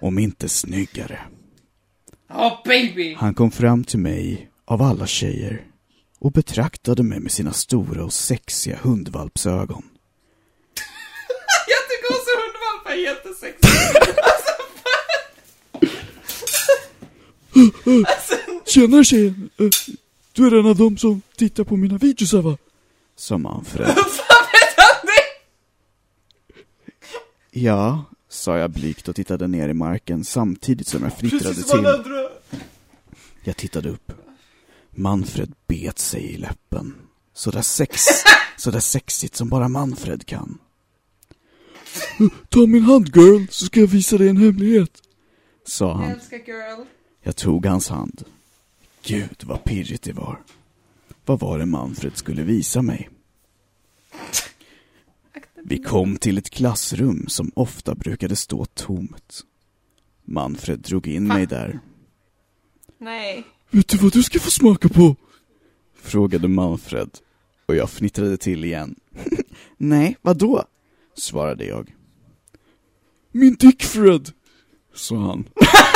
Om 0.00 0.18
inte 0.18 0.48
snyggare. 0.48 1.20
Oh 2.28 2.62
baby! 2.64 3.14
Han 3.14 3.34
kom 3.34 3.50
fram 3.50 3.84
till 3.84 3.98
mig, 3.98 4.50
av 4.64 4.82
alla 4.82 5.06
tjejer, 5.06 5.64
och 6.18 6.32
betraktade 6.32 7.02
mig 7.02 7.20
med 7.20 7.32
sina 7.32 7.52
stora 7.52 8.04
och 8.04 8.12
sexiga 8.12 8.78
hundvalpsögon. 8.82 9.82
Jag 11.66 11.82
tycker 11.88 12.08
också 12.10 12.30
hundvalpar 12.40 12.92
är 12.92 14.20
jättesexigt. 17.54 18.68
Tjena 18.68 19.04
tjejen! 19.04 19.50
Eh, 19.58 19.68
Du 20.32 20.46
är 20.46 20.54
en 20.54 20.66
av 20.66 20.76
dem 20.76 20.96
som 20.96 21.22
tittar 21.36 21.64
på 21.64 21.76
mina 21.76 21.98
videosar 21.98 22.42
va? 22.42 22.56
Sa 23.16 23.38
Manfred. 23.38 23.86
Fan 23.96 24.46
vet 24.52 24.74
han 24.76 25.06
det? 25.06 25.22
Ja, 27.60 28.04
sa 28.28 28.58
jag 28.58 28.70
blygt 28.70 29.08
och 29.08 29.16
tittade 29.16 29.46
ner 29.46 29.68
i 29.68 29.74
marken 29.74 30.24
samtidigt 30.24 30.88
som 30.88 31.02
jag 31.02 31.12
fnittrade 31.18 31.54
till. 31.54 31.84
Jag 33.44 33.56
tittade 33.56 33.88
upp. 33.88 34.12
Manfred 34.90 35.52
bet 35.66 35.98
sig 35.98 36.22
i 36.34 36.36
läppen. 36.36 36.94
Så 37.34 37.50
där 37.50 37.62
sex, 37.62 38.02
så 38.56 38.70
där 38.70 38.80
sexigt 38.80 39.36
som 39.36 39.48
bara 39.48 39.68
Manfred 39.68 40.26
kan. 40.26 40.58
Ta 42.48 42.66
min 42.66 42.82
hand 42.82 43.16
girl, 43.16 43.46
så 43.50 43.64
ska 43.66 43.80
jag 43.80 43.86
visa 43.86 44.18
dig 44.18 44.28
en 44.28 44.36
hemlighet. 44.36 44.90
Sa 45.66 45.84
Jag 45.88 45.94
han. 45.94 46.10
älskar 46.10 46.36
girl. 46.36 46.84
Jag 47.26 47.36
tog 47.36 47.66
hans 47.66 47.88
hand. 47.88 48.24
Gud 49.02 49.44
vad 49.44 49.64
pirrigt 49.64 50.02
det 50.02 50.12
var. 50.12 50.40
Vad 51.24 51.40
var 51.40 51.58
det 51.58 51.66
Manfred 51.66 52.16
skulle 52.16 52.42
visa 52.42 52.82
mig? 52.82 53.10
Vi 55.54 55.78
kom 55.78 56.16
till 56.16 56.38
ett 56.38 56.50
klassrum 56.50 57.24
som 57.28 57.50
ofta 57.54 57.94
brukade 57.94 58.36
stå 58.36 58.64
tomt. 58.64 59.40
Manfred 60.24 60.78
drog 60.78 61.06
in 61.06 61.26
mig 61.26 61.46
där. 61.46 61.80
Nej. 62.98 63.44
Vet 63.70 63.88
du 63.88 63.96
vad 63.96 64.12
du 64.12 64.22
ska 64.22 64.40
få 64.40 64.50
smaka 64.50 64.88
på? 64.88 65.16
Frågade 65.94 66.48
Manfred. 66.48 67.10
Och 67.66 67.76
jag 67.76 67.90
fnittrade 67.90 68.36
till 68.36 68.64
igen. 68.64 68.94
Nej, 69.76 70.16
vad 70.22 70.36
då? 70.36 70.64
Svarade 71.16 71.64
jag. 71.64 71.94
Min 73.32 73.54
Dickfred, 73.54 74.32
sa 74.94 75.16
han. 75.16 75.48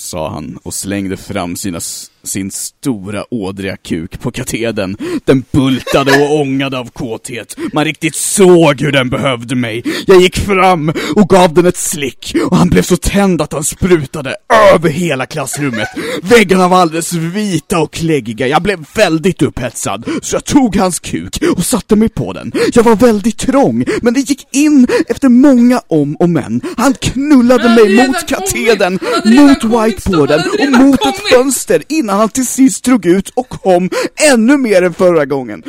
sa 0.00 0.30
han 0.30 0.58
och 0.62 0.74
slängde 0.74 1.16
fram 1.16 1.56
sina 1.56 1.80
sin 2.22 2.50
stora 2.50 3.24
ådriga 3.30 3.76
kuk 3.76 4.20
på 4.20 4.30
katedern. 4.30 4.96
Den 5.24 5.44
bultade 5.50 6.12
och 6.22 6.40
ångade 6.40 6.78
av 6.78 6.90
kåthet. 6.90 7.56
Man 7.72 7.84
riktigt 7.84 8.14
såg 8.14 8.80
hur 8.80 8.92
den 8.92 9.10
behövde 9.10 9.54
mig. 9.54 9.82
Jag 10.06 10.20
gick 10.20 10.36
fram 10.36 10.92
och 11.16 11.28
gav 11.28 11.54
den 11.54 11.66
ett 11.66 11.76
slick 11.76 12.34
och 12.50 12.56
han 12.56 12.68
blev 12.68 12.82
så 12.82 12.96
tänd 12.96 13.42
att 13.42 13.52
han 13.52 13.64
sprutade 13.64 14.36
över 14.74 14.90
hela 14.90 15.26
klassrummet. 15.26 15.88
Väggarna 16.22 16.68
var 16.68 16.80
alldeles 16.80 17.12
vita 17.12 17.78
och 17.78 17.92
kläggiga. 17.92 18.46
Jag 18.48 18.62
blev 18.62 18.84
väldigt 18.94 19.42
upphetsad 19.42 20.04
så 20.22 20.36
jag 20.36 20.44
tog 20.44 20.76
hans 20.76 20.98
kuk 20.98 21.42
och 21.56 21.64
satte 21.64 21.96
mig 21.96 22.08
på 22.08 22.32
den. 22.32 22.52
Jag 22.72 22.82
var 22.82 22.96
väldigt 22.96 23.38
trång, 23.38 23.84
men 24.02 24.14
det 24.14 24.20
gick 24.20 24.46
in 24.52 24.86
efter 25.08 25.28
många 25.28 25.82
om 25.88 26.16
och 26.16 26.30
men. 26.30 26.60
Han 26.76 26.94
knullade 26.94 27.68
mig 27.68 28.06
mot 28.06 28.26
katedern, 28.28 28.98
mot 29.24 29.64
whiteboarden 29.64 30.40
och 30.60 30.80
mot 30.80 31.06
ett 31.06 31.20
fönster 31.32 31.82
innan 31.88 32.09
han 32.12 32.28
till 32.28 32.46
sist 32.46 32.84
drog 32.84 33.06
ut 33.06 33.28
och 33.28 33.48
kom 33.48 33.90
ännu 34.32 34.56
mer 34.56 34.82
än 34.82 34.94
förra 34.94 35.24
gången. 35.24 35.62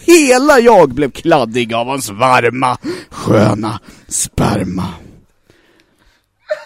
Hela 0.00 0.58
jag 0.58 0.94
blev 0.94 1.10
kladdig 1.10 1.74
av 1.74 1.86
hans 1.86 2.10
varma, 2.10 2.78
sköna 3.10 3.80
sperma. 4.08 4.88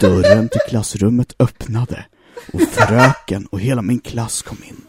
Dörren 0.00 0.48
till 0.48 0.60
klassrummet 0.68 1.34
öppnade 1.38 2.06
och 2.52 2.62
fröken 2.62 3.46
och 3.46 3.60
hela 3.60 3.82
min 3.82 4.00
klass 4.00 4.42
kom 4.42 4.58
in. 4.68 4.82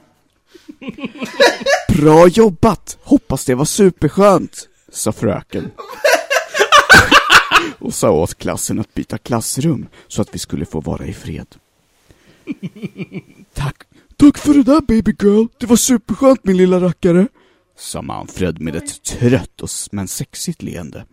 Bra 1.97 2.27
jobbat! 2.27 2.97
Hoppas 3.03 3.45
det 3.45 3.55
var 3.55 3.65
superskönt, 3.65 4.67
sa 4.91 5.11
fröken. 5.11 5.71
Och 7.79 7.93
sa 7.93 8.11
åt 8.11 8.37
klassen 8.37 8.79
att 8.79 8.93
byta 8.93 9.17
klassrum 9.17 9.87
så 10.07 10.21
att 10.21 10.35
vi 10.35 10.39
skulle 10.39 10.65
få 10.65 10.81
vara 10.81 11.05
i 11.05 11.13
fred. 11.13 11.47
Tack, 13.53 13.83
tack 14.19 14.37
för 14.37 14.53
det 14.53 14.63
där 14.63 14.81
baby 14.81 15.15
girl. 15.19 15.45
Det 15.59 15.65
var 15.65 15.75
superskönt 15.75 16.43
min 16.43 16.57
lilla 16.57 16.79
rackare. 16.79 17.27
Sa 17.77 18.01
Manfred 18.01 18.61
med 18.61 18.75
ett 18.75 19.03
trött 19.03 19.61
och 19.61 19.69
men 19.91 20.07
sexigt 20.07 20.61
leende. 20.61 21.05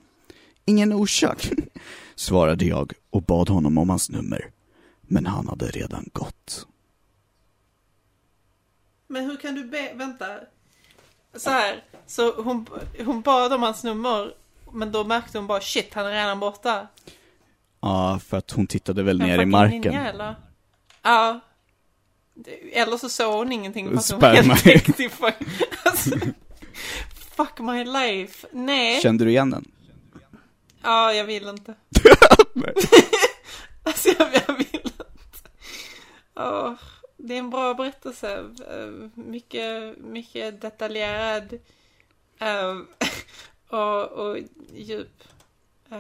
Ingen 0.64 0.92
orsak, 0.92 1.50
svarade 2.14 2.64
jag 2.64 2.92
och 3.11 3.22
bad 3.22 3.48
honom 3.48 3.78
om 3.78 3.90
hans 3.90 4.11
nummer. 4.11 4.50
Men 5.00 5.26
han 5.26 5.48
hade 5.48 5.66
redan 5.66 6.09
gått. 6.12 6.66
Men 9.09 9.24
hur 9.24 9.36
kan 9.36 9.54
du 9.54 9.64
be... 9.64 9.92
Vänta. 9.94 10.26
Så 11.34 11.50
här. 11.50 11.84
Så 12.07 12.42
hon, 12.42 12.66
hon 13.04 13.20
bad 13.20 13.52
om 13.52 13.62
hans 13.62 13.84
nummer. 13.84 14.34
Men 14.72 14.92
då 14.92 15.04
märkte 15.04 15.38
hon 15.38 15.46
bara 15.46 15.61
shit, 15.61 15.94
han 15.94 16.07
är 16.07 16.11
redan 16.11 16.40
borta. 16.40 16.86
Ja, 17.80 18.20
för 18.24 18.36
att 18.36 18.50
hon 18.50 18.66
tittade 18.66 19.02
väl 19.02 19.20
En 19.20 19.26
ner 19.26 19.38
i 19.42 19.46
marken. 19.46 19.80
Ninja, 19.80 20.09
eller? 20.09 20.34
Ja. 21.02 21.40
Eller 22.72 22.97
så 22.97 23.09
såg 23.09 23.34
hon 23.34 23.53
ingenting 23.53 23.95
fast 23.95 24.11
hon 24.11 24.20
Sperma. 24.20 24.49
var 24.49 24.55
helt 24.57 24.97
täckt. 24.97 25.22
Alltså, 25.84 26.11
fuck 27.37 27.59
my 27.59 27.84
life. 27.84 28.47
Nej. 28.53 29.01
Kände 29.01 29.24
du 29.24 29.30
igen 29.30 29.51
den? 29.51 29.64
Ja, 30.82 31.12
jag 31.12 31.24
vill 31.24 31.49
inte. 31.49 31.74
alltså 33.82 34.09
jag, 34.18 34.28
jag 34.49 34.57
vill 34.57 34.66
inte. 34.84 35.05
Åh, 36.37 36.72
det 37.16 37.34
är 37.34 37.39
en 37.39 37.51
bra 37.51 37.74
berättelse. 37.74 38.39
Eh, 38.70 39.09
Mycket, 39.14 39.99
mycket 39.99 40.61
detaljerad. 40.61 41.53
Eh, 42.41 42.76
och, 43.78 44.03
och 44.12 44.39
djup. 44.74 45.22
Eh, 45.91 45.99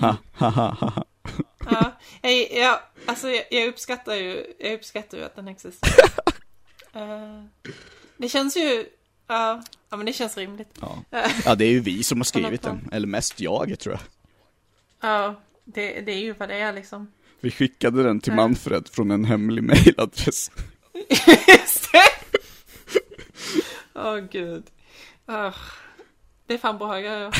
Ha, 0.00 0.16
ha, 0.34 0.48
ha, 0.48 0.68
ha. 0.70 1.04
Ja, 1.70 1.92
jag, 2.22 2.52
jag, 2.52 2.78
alltså 3.06 3.28
jag, 3.28 3.44
jag 3.50 3.68
uppskattar 3.68 4.14
ju, 4.14 4.46
jag 4.58 4.72
uppskattar 4.72 5.18
ju 5.18 5.24
att 5.24 5.36
den 5.36 5.48
existerar. 5.48 6.10
Eh, 6.94 7.44
det 8.16 8.28
känns 8.28 8.56
ju, 8.56 8.86
ja, 9.26 9.62
ja 9.90 9.96
men 9.96 10.06
det 10.06 10.12
känns 10.12 10.36
rimligt. 10.36 10.78
Ja. 10.80 11.04
ja, 11.44 11.54
det 11.54 11.64
är 11.64 11.70
ju 11.70 11.80
vi 11.80 12.02
som 12.02 12.18
har 12.18 12.24
skrivit 12.24 12.62
den. 12.62 12.88
Eller 12.92 13.06
mest 13.06 13.40
jag, 13.40 13.78
tror 13.78 13.94
jag. 13.94 14.02
Ja, 15.10 15.40
det, 15.64 16.00
det 16.00 16.12
är 16.12 16.18
ju 16.18 16.32
vad 16.32 16.48
det 16.48 16.54
är 16.54 16.72
liksom. 16.72 17.12
Vi 17.40 17.50
skickade 17.50 18.02
den 18.02 18.20
till. 18.20 18.32
Manfred 18.32 18.88
från 18.88 19.10
en 19.10 19.24
hemlig 19.24 19.62
mailadress. 19.62 20.50
Just 21.48 21.92
det! 21.92 22.38
Åh 23.94 24.18
gud. 24.18 24.64
Ah, 25.26 25.52
det 26.46 26.54
är 26.54 26.58
fan 26.58 26.78
bra 26.78 27.00
grejer. 27.00 27.34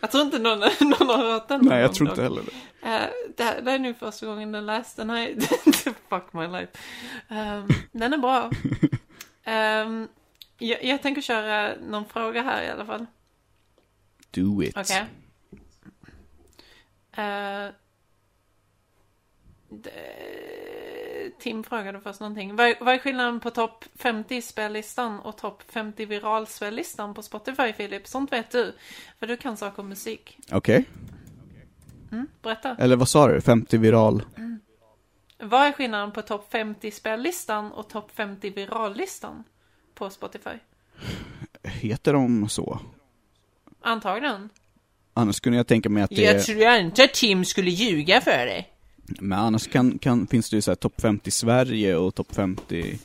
Jag 0.00 0.10
tror 0.10 0.24
inte 0.24 0.38
någon, 0.38 0.58
någon 0.80 1.08
har 1.08 1.32
hört 1.32 1.48
den 1.48 1.60
Nej, 1.64 1.80
jag 1.80 1.94
tror 1.94 2.08
inte 2.10 2.22
heller 2.22 2.42
det. 2.42 2.88
Eh, 2.88 3.08
det, 3.36 3.42
här- 3.44 3.60
det 3.60 3.72
är 3.72 3.78
nu 3.78 3.94
första 3.94 4.26
gången 4.26 4.52
den 4.52 4.66
läst. 4.66 4.96
Den 4.96 5.10
här, 5.10 5.34
fuck 6.08 6.32
my 6.32 6.46
life. 6.46 6.72
Ehm, 7.28 7.68
den 7.92 8.12
är 8.12 8.18
bra. 8.18 8.50
Ehm, 9.44 10.08
jag, 10.58 10.84
jag 10.84 11.02
tänker 11.02 11.22
köra 11.22 11.74
någon 11.88 12.04
fråga 12.04 12.42
här 12.42 12.62
i 12.62 12.68
alla 12.70 12.86
fall. 12.86 13.06
Do 14.30 14.62
it. 14.62 14.76
Okej. 14.76 15.04
Eh, 17.12 17.68
det- 19.68 20.87
Tim 21.38 21.64
frågade 21.64 22.00
först 22.00 22.20
någonting. 22.20 22.56
Vad, 22.56 22.66
är- 22.68 22.76
vad 22.80 22.94
är 22.94 22.98
skillnaden 22.98 23.40
på 23.40 23.50
topp 23.50 23.84
50 23.94 24.42
spellistan 24.42 25.20
och 25.20 25.36
topp 25.36 25.62
50 25.68 26.04
viralspellistan 26.04 27.14
på 27.14 27.22
Spotify, 27.22 27.72
Filip? 27.72 28.06
Sånt 28.06 28.32
vet 28.32 28.50
du. 28.50 28.74
För 29.18 29.26
du 29.26 29.36
kan 29.36 29.56
saker 29.56 29.82
om 29.82 29.88
musik. 29.88 30.38
Okej. 30.52 30.84
Mm, 32.12 32.26
berätta. 32.42 32.76
Eller 32.78 32.96
vad 32.96 33.08
sa 33.08 33.28
du? 33.28 33.40
50 33.40 33.76
viral? 33.78 34.22
Vad 35.38 35.66
är 35.66 35.72
skillnaden 35.72 36.12
på 36.12 36.22
topp 36.22 36.46
50 36.52 36.90
spellistan 36.90 37.72
och 37.72 37.88
topp 37.88 38.10
50 38.14 38.50
virallistan 38.50 39.44
på 39.94 40.10
Spotify? 40.10 40.50
Heter 41.64 42.12
de 42.12 42.48
så? 42.48 42.78
Antagligen. 43.82 44.48
Annars 45.14 45.40
kunde 45.40 45.56
jag 45.56 45.66
tänka 45.66 45.88
mig 45.88 46.02
att 46.02 46.10
det 46.10 46.22
Jag 46.22 46.44
tror 46.44 46.62
inte 46.74 47.04
att 47.04 47.14
Tim 47.14 47.44
skulle 47.44 47.70
ljuga 47.70 48.20
för 48.20 48.30
dig. 48.46 48.72
Men 49.20 49.38
annars 49.38 49.66
kan, 49.68 49.98
kan, 49.98 50.26
finns 50.26 50.50
det 50.50 50.56
ju 50.56 50.62
så 50.62 50.70
här 50.70 50.76
topp 50.76 51.00
50 51.00 51.30
Sverige 51.30 51.96
och 51.96 52.14
topp 52.14 52.34
50... 52.34 52.98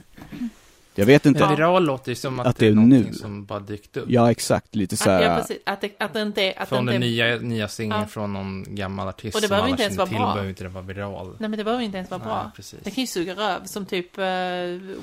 Jag 0.95 1.06
vet 1.06 1.26
inte. 1.26 1.39
Ja. 1.39 1.49
Viral 1.49 1.86
låter 1.86 2.12
ju 2.12 2.16
som 2.16 2.39
att, 2.39 2.47
Att 2.47 2.58
det 2.58 2.68
är 2.68 2.72
det 2.72 2.82
är 2.82 2.86
nu. 2.86 3.14
som 3.14 3.45
bara 3.45 3.60
dykt 3.60 3.97
upp. 3.97 4.06
Ja, 4.10 4.32
exakt. 4.32 4.76
Lite 4.76 4.97
så 4.97 5.10
Att, 5.10 5.24
ja, 5.24 5.36
precis. 5.38 5.58
Att 5.66 5.82
det, 5.82 5.91
att 5.99 6.14
det 6.14 6.22
inte 6.22 6.41
är... 6.41 6.62
Att 6.62 6.70
Från 6.70 6.86
det 6.86 6.91
den 6.91 7.04
inte 7.04 7.08
nya, 7.24 7.38
nya 7.38 7.68
singeln 7.68 7.99
Ja. 8.01 8.08
från 8.08 8.34
någon 8.34 8.76
gammal 8.76 9.08
artist 9.08 9.36
Och 9.36 9.41
det 9.41 9.47
behöver 9.47 9.70
inte 9.70 9.84
ens 9.84 9.97
vara 9.97 10.08
till, 10.08 10.18
bra. 10.18 10.26
behöver 10.34 10.49
inte 10.49 10.64
det 10.64 10.70
vara 10.70 10.84
viral. 10.84 11.36
Nej 11.39 11.49
men 11.49 11.58
det 11.58 11.64
behöver 11.64 11.84
inte 11.84 11.97
ens 11.97 12.12
vara 12.12 12.20
Nej, 12.20 12.28
bra. 12.28 12.51
precis. 12.56 12.80
Det 12.84 12.91
kan 12.91 13.01
ju 13.01 13.08
suga 13.08 13.34
röv 13.36 13.66
som 13.66 13.86
typ 13.86 14.18
uh, 14.18 14.24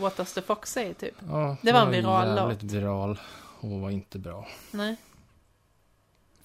What 0.01 0.17
does 0.17 0.33
the 0.35 0.43
fox 0.43 0.73
say 0.73 0.95
typ. 0.95 1.15
Ja, 1.29 1.57
Det 1.63 1.73
var 1.73 1.81
en 1.81 1.91
viral 1.91 2.37
jävligt 2.37 2.63
låt. 2.63 2.73
viral 2.73 3.21
och 3.61 3.71
var 3.71 3.91
inte 3.91 4.19
bra. 4.19 4.47
Nej. 4.71 4.97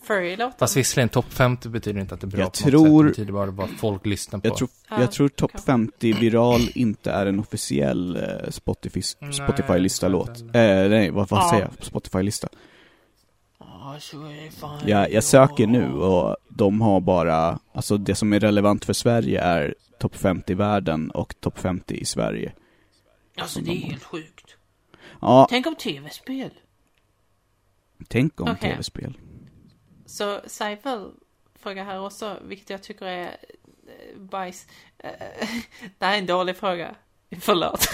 Furry-låten. 0.08 0.60
Fast 0.60 0.78
visserligen, 0.78 1.10
topp 1.10 1.26
50 1.34 1.70
betyder 1.70 2.01
inte 2.01 2.14
att 2.16 2.22
det 2.22 2.28
är 2.28 2.30
bra 2.30 2.39
Jag 2.39 2.53
på 2.53 2.60
något 2.70 2.72
tror- 2.72 3.03
sätt. 3.03 3.16
Det 3.16 3.22
betyder 3.22 3.32
bara 3.51 3.64
att 3.64 3.72
folk 3.80 4.06
lyssnar 4.06 4.39
på. 4.39 4.47
Jag 4.47 4.58
tror, 4.58 4.70
Ja, 4.89 4.99
jag 4.99 5.12
tror 5.12 5.30
topp 5.30 5.51
kanske. 5.51 5.66
50 5.66 6.14
viral 6.14 6.62
inte 6.76 7.12
är 7.12 7.26
en 7.26 7.39
officiell 7.39 8.16
eh, 8.16 8.49
Spotify, 8.49 9.01
Nej, 9.20 9.34
Spotify-lista-låt. 9.34 10.26
tror 10.36 10.47
inte 10.47 10.60
Eh, 10.60 10.89
nej, 10.89 11.10
vad, 11.10 11.30
vad 11.30 11.39
Ja. 11.39 11.49
säger 11.49 11.64
jag? 11.64 11.86
Spotify-lista. 11.86 12.47
Ja. 13.60 13.95
Jag, 14.86 15.12
jag 15.12 15.24
söker 15.24 15.68
nu 15.68 15.91
och 15.93 16.36
de 16.49 16.82
har 16.82 17.01
bara, 17.01 17.60
alltså 17.74 17.97
det 17.97 18.16
som 18.16 18.34
är 18.34 18.39
relevant 18.39 18.86
för 18.86 18.93
Sverige 18.93 19.41
är 19.41 19.76
topp 19.99 20.16
50 20.16 20.51
i 20.51 20.56
världen 20.56 21.12
och 21.12 21.36
topp 21.39 21.60
50 21.60 21.95
i 21.95 22.06
Sverige. 22.06 22.53
Alltså 23.38 23.60
det 23.60 23.72
är 23.72 23.76
helt 23.76 24.03
sjukt. 24.03 24.56
Ja, 25.22 25.47
Tänk 25.49 25.68
om 25.68 25.76
tv-spel. 25.76 26.49
tänk 28.08 28.41
om 28.41 28.47
Okej. 28.51 28.72
tv-spel. 28.72 29.18
Så 30.06 30.41
Seifel 30.47 31.12
frågar 31.60 31.86
här 31.86 31.99
också, 31.99 32.39
vilket 32.43 32.70
jag 32.70 32.84
tycker 32.84 33.06
är 33.06 33.38
eh, 33.88 34.18
bajs. 34.20 34.68
Eh, 34.97 35.10
det 35.97 36.06
här 36.06 36.14
är 36.14 36.18
en 36.18 36.26
dålig 36.26 36.58
fråga. 36.58 36.95
Förlåt. 37.41 37.88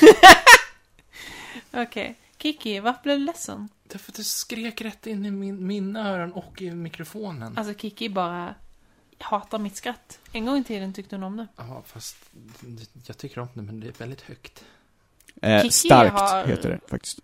Okej. 1.72 2.16
Kiki, 2.38 2.80
varför 2.80 3.03
blev 3.03 3.20
du 3.20 3.26
ledsen? 3.26 3.70
Därför 3.84 4.12
att 4.12 4.16
du 4.16 4.24
skrek 4.24 4.82
rätt 4.82 5.07
in 5.07 5.26
i 5.26 5.32
min, 5.32 5.68
mina 5.68 6.09
öron 6.09 6.34
och 6.34 6.62
i 6.62 6.72
mikrofonen. 6.72 7.57
Alltså 7.57 7.74
Kiki 7.74 8.09
bara 8.09 8.55
hatar 9.20 9.59
mitt 9.59 9.76
skratt. 9.76 10.20
En 10.32 10.45
gång 10.45 10.57
i 10.57 10.64
tiden 10.64 10.93
tyckte 10.93 11.16
hon 11.16 11.24
om 11.24 11.38
det. 11.38 11.47
Ja, 11.55 11.84
fast 11.86 12.16
jag 13.05 13.18
tycker 13.18 13.39
om 13.41 13.47
det, 13.53 13.62
men 13.62 13.80
det 13.80 13.88
är 13.88 13.91
väldigt 13.91 14.22
högt. 14.22 14.66
Eh, 15.41 15.68
starkt 15.70 16.20
har- 16.20 16.45
heter 16.45 16.70
det 16.70 16.80
faktiskt. 16.88 17.20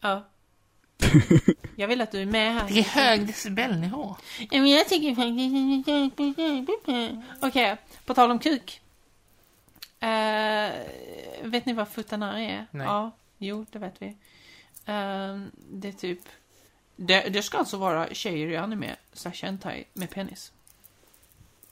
Ja. 0.00 0.24
Jag 1.76 1.88
vill 1.88 2.00
att 2.00 2.10
du 2.10 2.22
är 2.22 2.26
med 2.26 2.54
här. 2.54 2.68
Det 2.68 2.78
är 2.78 2.82
hög 2.82 3.26
decibelnivå. 3.26 4.16
Ja, 4.38 4.46
men 4.60 4.70
jag 4.70 4.88
tycker 4.88 5.14
faktiskt... 5.14 5.88
Okej, 7.40 7.76
på 8.04 8.14
tal 8.14 8.30
om 8.30 8.38
kuk. 8.38 8.80
Eh, 10.00 10.70
vet 11.42 11.66
ni 11.66 11.72
vad 11.72 11.88
futanari 11.88 12.46
är? 12.46 12.66
Nej. 12.70 12.86
Ja, 12.86 13.10
jo, 13.38 13.66
det 13.70 13.78
vet 13.78 14.02
vi. 14.02 14.06
Eh, 14.84 15.40
det 15.70 15.88
är 15.88 15.92
typ... 15.92 16.20
Det, 16.96 17.20
det 17.20 17.42
ska 17.42 17.58
alltså 17.58 17.76
vara 17.76 18.14
tjejer 18.14 18.48
i 18.48 18.56
anime, 18.56 18.96
slash 19.12 19.42
hentai, 19.42 19.84
med 19.92 20.10
penis. 20.10 20.52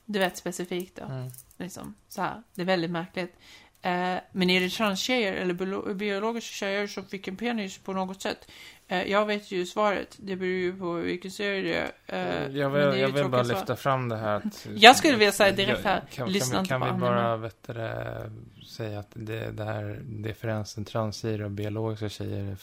Du 0.04 0.18
vet 0.18 0.36
specifikt 0.36 0.96
då. 0.96 1.04
Mm. 1.04 1.30
Liksom, 1.56 1.94
så 2.08 2.22
här. 2.22 2.42
Det 2.54 2.62
är 2.62 2.66
väldigt 2.66 2.90
märkligt. 2.90 3.36
Eh, 3.83 4.16
men 4.33 4.51
är 4.51 4.61
det 4.61 4.68
transtjejer 4.68 5.33
eller 5.33 5.55
biolo- 5.55 5.95
biologiska 5.95 6.53
tjejer 6.53 6.87
som 6.87 7.05
fick 7.07 7.28
en 7.28 7.37
penis 7.37 7.78
på 7.78 7.93
något 7.93 8.22
sätt? 8.22 8.51
Eh, 8.89 9.03
jag 9.03 9.26
vet 9.26 9.51
ju 9.51 9.66
svaret. 9.66 10.16
Det 10.18 10.37
beror 10.37 10.53
ju 10.53 10.76
på 10.78 10.93
vilken 10.93 11.30
serie 11.30 11.62
det 11.62 11.74
är. 12.16 12.47
Eh, 12.47 12.57
jag 12.57 12.76
är 12.76 12.87
vill, 12.91 12.95
ju 12.99 13.01
jag 13.07 13.09
vill 13.12 13.28
bara 13.28 13.45
svar. 13.45 13.55
lyfta 13.55 13.76
fram 13.76 14.09
det 14.09 14.16
här 14.16 14.37
att... 14.37 14.66
Jag 14.74 14.97
skulle 14.97 15.16
vilja 15.16 15.33
säga 15.33 15.53
direkt 15.53 15.85
här, 15.85 16.03
Kan, 16.12 16.33
lyssna 16.33 16.53
kan, 16.53 16.61
inte 16.64 16.74
vi, 16.74 16.80
kan 16.80 16.95
vi 16.95 17.01
bara 17.01 17.37
vet 17.37 17.62
det, 17.62 18.33
säga 18.68 18.99
att 19.01 19.11
det, 19.14 19.51
det 19.51 19.64
här 19.64 20.01
differensen 20.05 20.85
transtjejer 20.85 21.43
och 21.43 21.51
biologiska 21.51 22.09
tjejer 22.09 22.45
är 22.53 22.57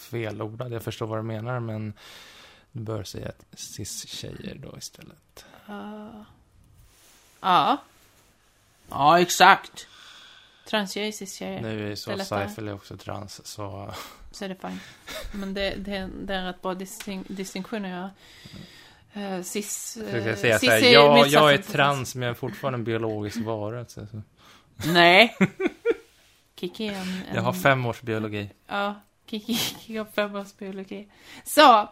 felordad. 0.00 0.72
Jag 0.72 0.82
förstår 0.82 1.06
vad 1.06 1.18
du 1.18 1.22
menar, 1.22 1.60
men 1.60 1.92
du 2.72 2.80
bör 2.80 3.04
säga 3.04 3.28
att 3.28 3.58
cis-tjejer 3.60 4.54
då 4.54 4.78
istället. 4.78 5.44
Uh, 5.68 6.22
ja, 7.40 7.78
Ja, 8.90 9.20
exakt. 9.20 9.86
Transtjejer, 10.64 11.12
cis-tjejer. 11.12 11.60
Nu 11.60 11.68
är 11.68 11.74
ju 11.82 11.88
det 11.90 11.96
så. 11.96 12.18
Seifel 12.18 12.68
är 12.68 12.74
också 12.74 12.96
trans, 12.96 13.46
så... 13.46 13.94
Så 14.30 14.44
är 14.44 14.48
det 14.48 14.54
fine. 14.60 14.80
Men 15.32 15.54
det, 15.54 15.74
det, 15.74 15.96
är- 15.96 16.10
det 16.22 16.34
är 16.34 16.38
en 16.38 16.46
rätt 16.46 16.62
bra 16.62 16.74
distin- 16.74 17.24
distinktion 17.28 17.84
att 17.84 17.90
göra. 17.90 18.10
Uh, 19.16 19.42
cis... 19.42 19.96
Eh, 19.96 20.26
jag 20.26 20.38
säga 20.38 20.58
cis 20.58 20.68
så 20.68 20.74
här, 20.74 20.82
är 20.82 20.92
ja, 20.92 21.08
motsatsen 21.16 21.32
jag 21.42 21.54
är 21.54 21.58
trans, 21.58 22.14
men 22.14 22.22
jag 22.22 22.30
är 22.30 22.34
fortfarande 22.38 22.76
en 22.76 22.84
biologisk 22.84 23.36
varelse. 23.40 24.06
Så. 24.10 24.22
Nej. 24.92 25.36
Kiki 26.60 26.86
är 26.88 26.92
en, 26.92 26.98
en... 27.28 27.34
Jag 27.34 27.42
har 27.42 27.52
fem 27.52 27.86
års 27.86 28.00
biologi. 28.02 28.50
Ja, 28.66 28.94
Kiki, 29.26 29.54
Kiki 29.54 29.96
har 29.96 30.04
fem 30.04 30.34
års 30.34 30.56
biologi. 30.56 31.08
Så, 31.44 31.88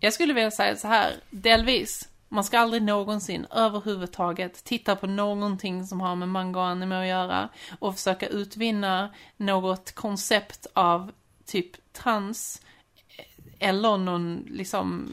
jag 0.00 0.12
skulle 0.12 0.32
vilja 0.32 0.50
säga 0.50 0.76
så 0.76 0.88
här, 0.88 1.12
delvis. 1.30 2.08
Man 2.28 2.44
ska 2.44 2.58
aldrig 2.58 2.82
någonsin 2.82 3.46
överhuvudtaget 3.50 4.64
titta 4.64 4.96
på 4.96 5.06
någonting 5.06 5.86
som 5.86 6.00
har 6.00 6.16
med 6.16 6.28
manga 6.28 6.58
och 6.58 6.66
anime 6.66 7.00
att 7.00 7.06
göra 7.06 7.48
och 7.78 7.94
försöka 7.94 8.26
utvinna 8.26 9.10
något 9.36 9.92
koncept 9.92 10.66
av 10.72 11.12
typ 11.44 11.92
trans 11.92 12.62
eller 13.58 13.96
någon, 13.96 14.44
liksom, 14.50 15.12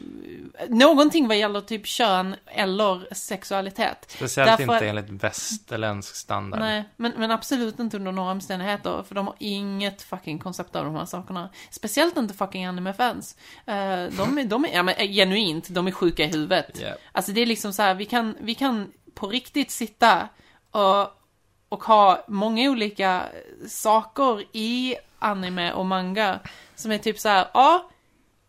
någonting 0.68 1.28
vad 1.28 1.36
gäller 1.36 1.60
typ 1.60 1.86
kön 1.86 2.36
eller 2.46 3.14
sexualitet. 3.14 4.04
Speciellt 4.08 4.48
Därför 4.50 4.62
inte 4.62 4.76
att- 4.76 4.82
enligt 4.82 5.24
västerländsk 5.24 6.14
standard. 6.16 6.60
Nej, 6.60 6.84
men, 6.96 7.12
men 7.16 7.30
absolut 7.30 7.78
inte 7.78 7.96
under 7.96 8.12
några 8.12 8.30
omständigheter, 8.32 9.02
för 9.08 9.14
de 9.14 9.26
har 9.26 9.36
inget 9.38 10.02
fucking 10.02 10.38
koncept 10.38 10.76
av 10.76 10.84
de 10.84 10.94
här 10.94 11.04
sakerna. 11.04 11.50
Speciellt 11.70 12.16
inte 12.16 12.34
fucking 12.34 12.64
anime-fans. 12.64 13.36
Eh, 13.66 13.74
de, 14.16 14.38
är- 14.38 14.44
de 14.44 14.64
är, 14.64 14.74
ja 14.74 14.82
men 14.82 14.94
eh, 14.94 15.08
genuint, 15.12 15.68
de 15.68 15.86
är 15.86 15.90
sjuka 15.92 16.24
i 16.24 16.26
huvudet. 16.28 16.80
Yeah. 16.80 16.96
Alltså 17.12 17.32
det 17.32 17.40
är 17.40 17.46
liksom 17.46 17.72
så 17.72 17.82
här, 17.82 17.94
vi 17.94 18.04
kan, 18.06 18.36
vi 18.40 18.54
kan 18.54 18.92
på 19.14 19.26
riktigt 19.28 19.70
sitta 19.70 20.28
och, 20.70 21.08
och 21.68 21.84
ha 21.84 22.24
många 22.28 22.70
olika 22.70 23.22
saker 23.68 24.44
i 24.56 24.96
anime 25.18 25.72
och 25.72 25.86
manga 25.86 26.38
som 26.74 26.90
är 26.92 26.98
typ 26.98 27.18
så 27.18 27.28
här, 27.28 27.46
ja, 27.54 27.90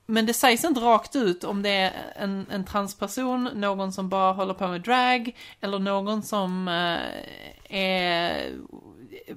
men 0.05 0.25
det 0.25 0.33
sägs 0.33 0.63
inte 0.63 0.79
rakt 0.79 1.15
ut 1.15 1.43
om 1.43 1.61
det 1.61 1.69
är 1.69 2.13
en, 2.15 2.45
en 2.51 2.65
transperson, 2.65 3.43
någon 3.43 3.93
som 3.93 4.09
bara 4.09 4.33
håller 4.33 4.53
på 4.53 4.67
med 4.67 4.81
drag, 4.81 5.35
eller 5.61 5.79
någon 5.79 6.23
som 6.23 6.67
eh, 6.67 7.79
är, 7.79 8.51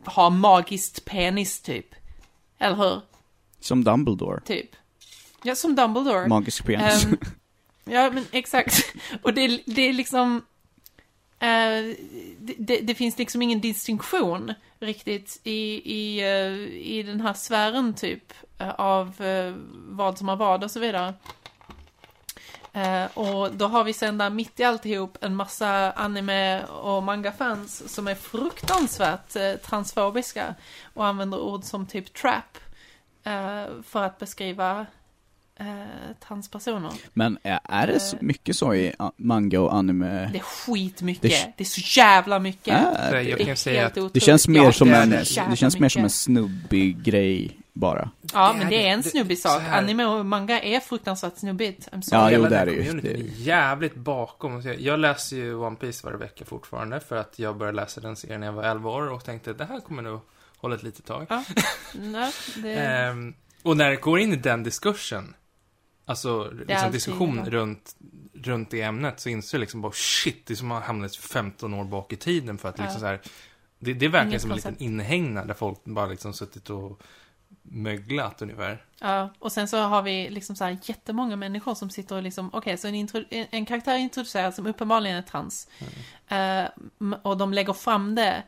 har 0.04 0.30
magiskt 0.30 1.04
penis 1.04 1.60
typ. 1.60 1.94
Eller 2.58 2.76
hur? 2.76 3.00
Som 3.60 3.84
Dumbledore. 3.84 4.40
Typ. 4.40 4.70
Ja, 5.42 5.54
som 5.54 5.74
Dumbledore. 5.76 6.28
Magisk 6.28 6.66
penis. 6.66 7.04
Ehm, 7.04 7.18
ja, 7.84 8.10
men 8.10 8.24
exakt. 8.30 8.94
Och 9.22 9.34
det, 9.34 9.62
det 9.66 9.82
är 9.82 9.92
liksom... 9.92 10.42
det, 12.38 12.54
det, 12.58 12.80
det 12.80 12.94
finns 12.94 13.18
liksom 13.18 13.42
ingen 13.42 13.60
distinktion 13.60 14.54
riktigt 14.80 15.40
i, 15.44 15.82
i, 15.94 16.20
eh, 16.20 16.52
i 16.92 17.02
den 17.02 17.20
här 17.20 17.32
sfären 17.32 17.94
typ 17.94 18.32
eh, 18.58 18.70
av 18.70 19.22
eh, 19.22 19.54
vad 19.72 20.18
som 20.18 20.28
har 20.28 20.36
vad 20.36 20.64
och 20.64 20.70
så 20.70 20.80
vidare. 20.80 21.14
Och 23.14 23.52
då 23.52 23.66
har 23.66 23.84
vi 23.84 23.92
sen 23.92 24.18
där 24.18 24.30
mitt 24.30 24.60
i 24.60 24.64
alltihop 24.64 25.18
en 25.20 25.36
massa 25.36 25.92
anime 25.92 26.64
och 26.64 27.02
manga-fans 27.02 27.94
som 27.94 28.08
är 28.08 28.14
fruktansvärt 28.14 29.62
transfobiska 29.62 30.54
och 30.94 31.06
använder 31.06 31.40
ord 31.40 31.64
som 31.64 31.86
typ 31.86 32.14
trap 32.14 32.58
för 33.82 34.02
att 34.02 34.18
beskriva 34.18 34.86
eh, 35.58 35.66
transpersoner. 36.28 36.92
Men 37.14 37.38
är, 37.42 37.60
är 37.64 37.86
det 37.86 38.00
så 38.00 38.16
mycket 38.20 38.56
så 38.56 38.74
i 38.74 38.92
a- 38.98 39.12
manga 39.16 39.60
och 39.60 39.74
anime? 39.74 40.30
Det 40.32 40.38
är 40.38 40.42
skitmycket. 40.42 41.22
Det- 41.22 41.52
Det, 41.56 41.62
är 41.64 41.68
så 41.68 42.00
jävla 42.00 42.38
mycket. 42.38 42.74
Är 42.74 43.14
Jag 43.20 43.38
det? 43.38 43.44
kan 43.44 43.52
är 43.52 43.54
säga 43.54 43.80
helt 43.80 43.92
att 43.92 43.98
otroligt. 43.98 44.14
Det 44.14 44.20
känns 44.20 44.48
mer 44.48 44.62
Ja, 44.64 44.72
som 44.72 44.88
det 44.88 44.94
är 44.96 45.02
en, 45.02 45.10
det 45.50 45.56
känns 45.56 45.78
mer 45.78 45.88
som 45.88 46.02
en 46.04 46.10
snubbig 46.10 47.02
grej 47.02 47.56
bara. 47.72 48.10
Ja, 48.34 48.52
Det 48.52 48.58
men 48.58 48.68
det 48.70 48.88
är 48.88 48.92
en 48.92 49.02
snubbig 49.02 49.38
sak. 49.38 49.62
Anime 49.70 50.04
och 50.04 50.26
manga 50.26 50.60
är 50.60 50.80
fruktansvärt 50.80 51.36
snubbigt. 51.38 51.88
I'm 51.92 52.00
sorry. 52.00 52.22
Ja, 52.22 52.30
jo, 52.30 52.36
Hela 52.36 52.48
det 52.48 52.54
den 52.56 52.62
är 52.62 52.66
det 52.66 52.72
ju. 52.72 52.84
communityn 52.86 53.12
Det- 53.20 53.42
är 53.42 53.46
jävligt 53.46 53.94
bakom. 53.94 54.62
Så 54.62 54.68
jag- 54.68 54.80
Jag 54.80 55.00
läser 55.00 55.36
ju 55.36 55.54
One 55.54 55.76
Piece 55.76 56.06
varje 56.06 56.18
vecka 56.18 56.44
fortfarande 56.44 57.00
för 57.00 57.16
att 57.16 57.38
jag 57.38 57.56
började 57.56 57.76
läsa 57.76 58.00
den 58.00 58.16
serien 58.16 58.40
när 58.40 58.46
jag 58.46 58.52
var 58.54 58.62
11 58.64 58.90
år 58.90 59.10
och 59.12 59.24
tänkte 59.24 59.52
det 59.52 59.64
här 59.64 59.80
kommer 59.80 60.02
nog 60.02 60.20
hålla 60.56 60.74
ett 60.74 60.82
litet 60.82 61.04
tag. 61.06 61.26
Nej, 61.94 62.32
det... 62.56 62.72
Ehm, 62.74 63.34
och 63.62 63.76
när 63.76 63.90
det 63.90 63.96
går 63.96 64.18
in 64.20 64.32
i 64.32 64.36
den 64.36 64.62
diskursen, 64.62 65.34
alltså 66.08 66.50
liksom 66.68 66.90
diskussion 66.92 67.44
runt, 67.50 67.96
runt 68.34 68.70
det 68.70 68.82
ämnet, 68.82 69.20
så 69.20 69.28
inser 69.28 69.58
jag 69.58 69.60
liksom 69.60 69.80
bara 69.80 69.92
shit, 69.94 70.46
det 70.46 70.54
är 70.54 70.56
som 70.56 70.72
att 70.72 70.76
man 70.76 70.82
hamnat 70.86 71.16
15 71.16 71.74
år 71.74 71.84
bak 71.84 72.12
i 72.12 72.16
tiden 72.16 72.58
för 72.58 72.68
att 72.68 72.78
liksom 72.78 72.94
Ja. 72.94 73.00
så 73.00 73.06
här, 73.06 73.20
det, 73.78 73.94
det 73.94 74.06
är 74.06 74.10
verkligen 74.10 74.28
Inget 74.28 74.42
som 74.42 74.50
en 74.50 74.56
liten 74.56 74.72
koncept. 74.72 74.82
inhägnad 74.82 75.46
där 75.46 75.54
folk 75.54 75.84
bara 75.84 76.06
liksom 76.06 76.32
suttit 76.32 76.70
och 76.70 77.02
möglat 77.62 78.42
ungefär. 78.42 78.84
Ja, 79.00 79.34
och 79.38 79.52
sen 79.52 79.68
så 79.68 79.78
har 79.78 80.02
vi 80.02 80.30
liksom 80.30 80.56
så 80.56 80.64
här 80.64 80.78
jättemånga 80.82 81.36
människor 81.36 81.74
som 81.74 81.90
sitter 81.90 82.16
och 82.16 82.22
liksom, 82.22 82.50
okej, 82.52 82.78
så 82.78 82.88
en, 82.88 83.08
en, 83.30 83.66
karaktär 83.66 83.96
introduceras 83.96 84.56
som 84.56 84.66
uppenbarligen 84.66 85.16
är 85.16 85.22
trans. 85.22 85.68
Eh, 86.28 86.64
m- 87.00 87.16
och 87.22 87.36
de 87.36 87.52
lägger 87.52 87.72
fram 87.72 88.14
det 88.14 88.42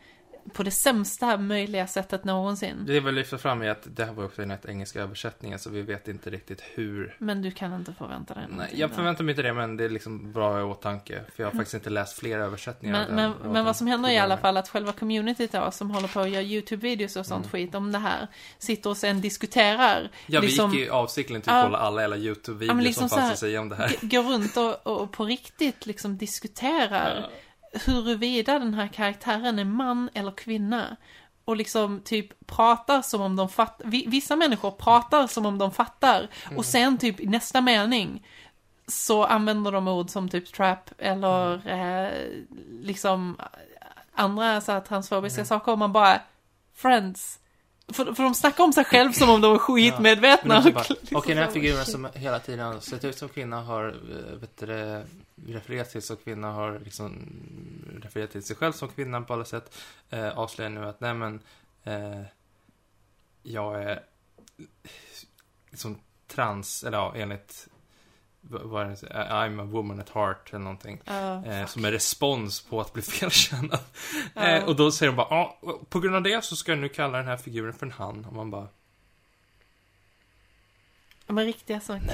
på 0.53 0.63
det 0.63 0.71
sämsta 0.71 1.37
möjliga 1.37 1.87
sättet 1.87 2.25
någonsin. 2.25 2.85
Det 2.87 2.97
är 2.97 3.01
väl 3.01 3.15
lyfta 3.15 3.39
fram 3.39 3.63
i 3.63 3.69
att 3.69 3.83
det 3.97 4.05
här 4.05 4.13
var 4.13 4.31
den 4.37 4.59
engelska 4.69 5.01
översättningen, 5.03 5.59
så 5.59 5.71
vi 5.71 5.83
vet 5.83 6.09
inte 6.09 6.31
riktigt 6.31 6.63
hur 6.75 7.17
Men 7.19 7.43
du 7.43 7.51
kan 7.51 7.75
inte 7.75 7.93
förvänta 7.93 8.35
dig 8.35 8.43
Nej, 8.49 8.53
någonting 8.57 8.79
jag 8.81 8.91
där. 8.91 8.97
förväntar 8.97 9.25
mig 9.25 9.33
inte 9.33 9.43
det, 9.43 9.53
men 9.53 9.77
det 9.77 9.85
är 9.85 9.89
liksom 9.89 10.33
bra 10.33 10.61
i 10.61 10.63
åtanke. 10.63 11.21
För 11.35 11.43
jag 11.43 11.51
har 11.51 11.53
faktiskt 11.57 11.75
inte 11.75 11.91
läst 11.91 12.19
fler 12.19 12.39
översättningar. 12.39 13.07
Men, 13.11 13.15
men, 13.41 13.53
men 13.53 13.65
vad 13.65 13.77
som 13.77 13.87
händer 13.87 14.09
är 14.09 14.15
i 14.15 14.19
alla 14.19 14.37
fall 14.37 14.57
att 14.57 14.69
själva 14.69 14.93
communityt 14.93 15.53
då, 15.53 15.71
som 15.71 15.91
håller 15.91 16.09
på 16.09 16.21
att 16.21 16.31
göra 16.31 16.43
YouTube-videos 16.43 17.17
och 17.17 17.27
sånt 17.27 17.45
Mm. 17.47 17.51
skit 17.51 17.75
om 17.75 17.93
det 17.93 17.99
här, 17.99 18.27
sitter 18.59 18.91
och 18.91 18.97
sen 18.97 19.21
diskuterar. 19.21 20.11
Ja, 20.27 20.41
vi 20.41 20.47
liksom- 20.47 20.71
gick 20.73 20.81
ju 20.81 20.91
avsiktligt 20.91 21.45
till 21.45 21.53
Ja. 21.53 21.59
att 21.59 21.65
kolla 21.67 21.79
alla 21.79 22.01
jävla 22.01 22.17
Ja, 22.17 22.23
YouTube-videos 22.35 22.75
men 22.75 22.85
liksom 22.85 23.09
som 23.09 23.19
fanns 23.19 23.33
att 23.33 23.39
säga 23.39 23.61
om 23.61 23.69
det 23.69 23.77
här. 23.77 23.97
går 24.03 24.23
runt 24.23 24.57
och, 24.57 24.87
och 25.03 25.13
på 25.13 25.25
riktigt 25.25 25.87
liksom 25.87 26.17
diskuterar 26.19 27.31
huruvida 27.73 28.59
den 28.59 28.75
här 28.75 28.89
karaktären 28.89 29.59
är 29.59 29.65
man 29.65 30.11
eller 30.15 30.31
kvinna. 30.31 30.97
Och 31.45 31.57
liksom 31.57 32.01
typ 32.05 32.47
pratar 32.47 33.03
som 33.03 33.21
om 33.21 33.37
de 33.37 33.49
fattar, 33.49 33.87
vissa 34.07 34.37
människor 34.37 34.71
pratar 34.71 35.27
som 35.27 35.47
om 35.47 35.59
de 35.59 35.71
fattar. 35.73 36.29
Mm. 36.47 36.59
Och 36.59 36.65
sen 36.65 36.99
typ 36.99 37.21
i 37.21 37.27
nästa 37.27 37.61
mening 37.61 38.27
så 38.87 39.25
använder 39.25 39.73
de 39.73 39.89
ord 39.89 40.11
som 40.11 40.29
typ 40.29 40.53
trap 40.53 40.91
eller 40.99 41.55
Mm. 41.67 42.07
eh, 42.07 42.13
liksom 42.83 43.37
andra 44.15 44.61
så 44.61 44.73
här 44.73 44.81
transfobiska 44.81 45.41
Mm. 45.41 45.47
saker 45.47 45.73
och 45.73 45.79
man 45.79 45.93
bara 45.93 46.21
Friends. 46.75 47.39
För, 47.93 48.13
för 48.15 48.23
de 48.23 48.35
snackar 48.35 48.65
om 48.65 48.73
sig 48.73 48.85
själv 48.85 49.13
som 49.13 49.31
om 49.31 49.41
de 49.41 49.51
var 49.51 49.59
skitmedvetna. 49.69 50.59
Och 50.59 50.65
liksom 50.65 50.97
Okej, 51.13 51.35
den 51.35 51.45
här 51.45 51.47
så, 51.47 51.53
figuren 51.61 51.85
som 51.87 52.09
hela 52.15 52.39
tiden 52.39 52.67
har 52.67 52.81
sett 52.81 53.05
ut 53.05 53.19
som 53.19 53.29
kvinna 53.29 53.63
har, 53.63 53.89
eh, 53.89 54.37
vet 54.41 54.57
du, 54.59 55.03
refererat 55.47 55.91
till 55.91 56.03
som 56.03 56.17
kvinna 56.17 56.53
har 56.53 56.79
liksom 56.79 57.29
refererat 58.03 58.31
till 58.31 58.43
sig 58.43 58.57
själv 58.57 58.73
som 58.73 58.89
kvinna 58.89 59.21
på 59.21 59.33
alla 59.33 59.45
sätt. 59.45 59.79
Eh, 60.11 60.39
avslöjar 60.39 60.71
nu 60.71 60.87
att, 60.87 61.01
nej 61.01 61.15
men, 61.15 61.41
eh, 61.85 62.23
jag 63.43 63.83
är 63.83 64.05
liksom 65.71 65.99
trans, 66.27 66.85
eller 66.85 66.99
ja, 66.99 67.13
enligt 67.17 67.69
vad 68.41 68.83
är 68.83 68.89
det, 68.89 68.95
I'm 69.13 69.63
a 69.63 69.65
woman 69.65 70.01
at 70.01 70.09
heart 70.09 70.49
eller 70.51 70.65
någonting. 70.65 71.01
Ja, 71.05 71.45
Eh, 71.47 71.67
som 71.67 71.85
en 71.85 71.93
respons 71.93 72.61
på 72.63 72.81
att 72.81 72.93
bli 72.93 73.03
felkännad. 73.21 73.81
Ja. 74.35 74.49
Eh, 74.49 74.65
och 74.65 74.77
då 74.77 74.93
säger 74.93 75.13
de 75.13 75.17
bara, 75.17 75.29
ja, 75.31 75.59
på 75.89 76.01
grund 76.01 76.17
av 76.17 76.23
det 76.23 76.45
så 76.45 76.57
ska 76.57 76.73
jag 76.73 76.79
nu 76.79 76.89
kalla 76.89 77.19
den 77.19 77.27
här 77.27 77.37
figuren 77.37 77.73
för 77.73 77.87
en 77.87 77.93
han. 77.93 78.25
Och 78.25 78.33
man 78.33 78.51
bara, 78.51 78.69
Men 81.27 81.45
riktiga 81.45 81.81
sådana 81.81 82.13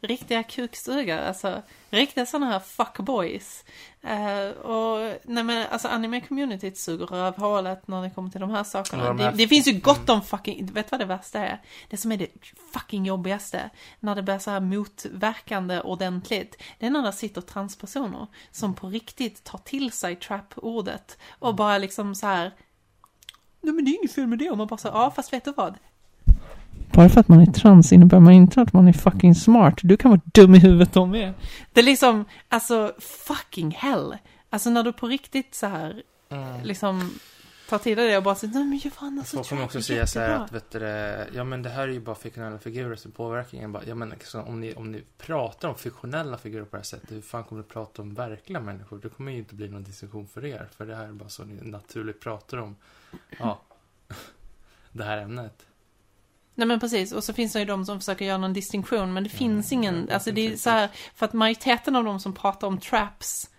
Riktiga 0.00 0.42
kuksugar, 0.42 1.22
alltså. 1.28 1.62
Riktiga 1.90 2.26
sådana 2.26 2.46
här 2.52 2.58
fuckboys. 2.60 3.64
Eh, 4.02 4.48
och, 4.48 5.18
nej 5.24 5.44
men 5.44 5.66
alltså 5.70 5.88
anime-communityt 5.88 6.74
suger 6.74 7.06
rövhålet 7.06 7.88
när 7.88 8.02
det 8.02 8.10
kommer 8.10 8.30
till 8.30 8.40
de 8.40 8.50
här 8.50 8.64
sakerna. 8.64 9.02
Ja, 9.02 9.08
de 9.08 9.18
här- 9.18 9.30
det, 9.32 9.36
det 9.38 9.48
finns 9.48 9.66
ju 9.68 9.72
gott 9.80 10.08
om 10.10 10.22
fucking, 10.22 10.66
vet 10.66 10.86
du 10.86 10.90
vad 10.90 11.00
det 11.00 11.04
värsta 11.04 11.38
är? 11.38 11.62
Det 11.88 11.96
som 11.96 12.12
är 12.12 12.16
det 12.16 12.28
fucking 12.72 13.06
jobbigaste, 13.06 13.70
när 14.00 14.14
det 14.14 14.22
blir 14.22 14.38
så 14.38 14.50
här 14.50 14.60
motverkande 14.60 15.80
ordentligt, 15.80 16.62
det 16.78 16.86
är 16.86 16.90
när 16.90 17.02
det 17.02 17.12
sitter 17.12 17.40
transpersoner 17.40 18.26
som 18.50 18.74
på 18.74 18.88
riktigt 18.88 19.44
tar 19.44 19.58
till 19.58 19.92
sig 19.92 20.16
trap-ordet 20.16 21.18
och 21.38 21.54
bara 21.54 21.78
liksom 21.78 22.14
så 22.14 22.26
här 22.26 22.52
nej 23.60 23.74
men 23.74 23.84
det 23.84 23.90
är 23.90 23.98
inget 23.98 24.12
fel 24.12 24.26
med 24.26 24.38
det. 24.38 24.50
Och 24.50 24.58
man 24.58 24.66
bara 24.66 24.78
så, 24.78 24.88
ja 24.88 25.10
fast 25.10 25.32
vet 25.32 25.44
du 25.44 25.52
vad? 25.52 25.74
Bara 26.96 27.08
för 27.08 27.20
att 27.20 27.28
man 27.28 27.40
är 27.40 27.46
trans 27.46 27.92
innebär 27.92 28.20
man 28.20 28.32
inte 28.32 28.60
att 28.60 28.72
man 28.72 28.88
är 28.88 28.92
fucking 28.92 29.34
smart. 29.34 29.74
Du 29.82 29.96
kan 29.96 30.10
vara 30.10 30.20
dum 30.24 30.54
i 30.54 30.58
huvudet 30.58 30.96
om 30.96 31.10
med. 31.10 31.34
Det 31.72 31.80
är 31.80 31.84
liksom, 31.84 32.24
alltså 32.48 32.92
fucking 32.98 33.70
hell. 33.70 34.16
Alltså 34.50 34.70
när 34.70 34.82
du 34.82 34.92
på 34.92 35.06
riktigt 35.06 35.54
så 35.54 35.66
här, 35.66 36.02
Mm. 36.28 36.62
liksom 36.62 37.10
tar 37.68 37.78
till 37.78 37.96
dig 37.96 38.08
det 38.10 38.16
och 38.16 38.22
bara 38.22 38.34
säger, 38.34 38.54
nej 38.54 38.64
men 38.64 38.78
Johanna 38.78 39.24
så 39.24 39.36
Folk 39.36 39.48
kommer 39.48 39.64
också 39.64 39.78
är 39.78 39.82
säga 39.82 40.06
så 40.06 40.20
här 40.20 40.26
jättebra." 40.28 40.44
att, 40.44 40.52
vet 40.52 40.70
du, 40.70 40.78
det, 40.78 41.26
ja 41.34 41.44
men 41.44 41.62
det 41.62 41.70
här 41.70 41.82
är 41.82 41.92
ju 41.92 42.00
bara 42.00 42.16
fiktionella 42.16 42.58
figurer 42.58 42.96
som 42.96 43.12
påverkar 43.12 43.58
ingen. 43.58 43.72
Bara, 43.72 43.82
Ja 43.86 43.94
men 43.94 44.08
liksom, 44.08 44.44
om, 44.44 44.60
ni, 44.60 44.74
om 44.74 44.92
ni 44.92 45.02
pratar 45.18 45.68
om 45.68 45.74
fiktionella 45.74 46.38
figurer 46.38 46.64
på 46.64 46.70
det 46.70 46.76
här 46.76 46.84
sättet, 46.84 47.10
hur 47.12 47.20
fan 47.20 47.44
kommer 47.44 47.62
du 47.62 47.68
prata 47.68 48.02
om 48.02 48.14
verkliga 48.14 48.60
människor? 48.60 48.98
Det 49.02 49.08
kommer 49.08 49.32
ju 49.32 49.38
inte 49.38 49.54
bli 49.54 49.68
någon 49.68 49.82
diskussion 49.84 50.26
för 50.26 50.44
er, 50.44 50.68
för 50.76 50.86
det 50.86 50.96
här 50.96 51.04
är 51.04 51.12
bara 51.12 51.28
så 51.28 51.44
ni 51.44 51.70
naturligt 51.70 52.20
pratar 52.20 52.58
om, 52.58 52.76
ja, 53.38 53.60
det 54.92 55.04
här 55.04 55.18
ämnet. 55.18 55.66
Nej 56.58 56.68
men 56.68 56.80
precis, 56.80 57.12
och 57.12 57.24
så 57.24 57.32
finns 57.32 57.52
det 57.52 57.58
ju 57.58 57.64
de 57.64 57.84
som 57.86 57.98
försöker 58.00 58.24
göra 58.24 58.38
någon 58.38 58.52
distinktion, 58.52 59.12
men 59.12 59.24
det 59.24 59.30
finns 59.30 59.72
ingen, 59.72 60.08
alltså 60.12 60.32
det 60.32 60.46
är 60.52 60.56
så 60.56 60.70
här, 60.70 60.88
för 61.14 61.26
att 61.26 61.32
majoriteten 61.32 61.96
av 61.96 62.04
de 62.04 62.20
som 62.20 62.32
pratar 62.32 62.66
om 62.66 62.78
traps, 62.80 63.50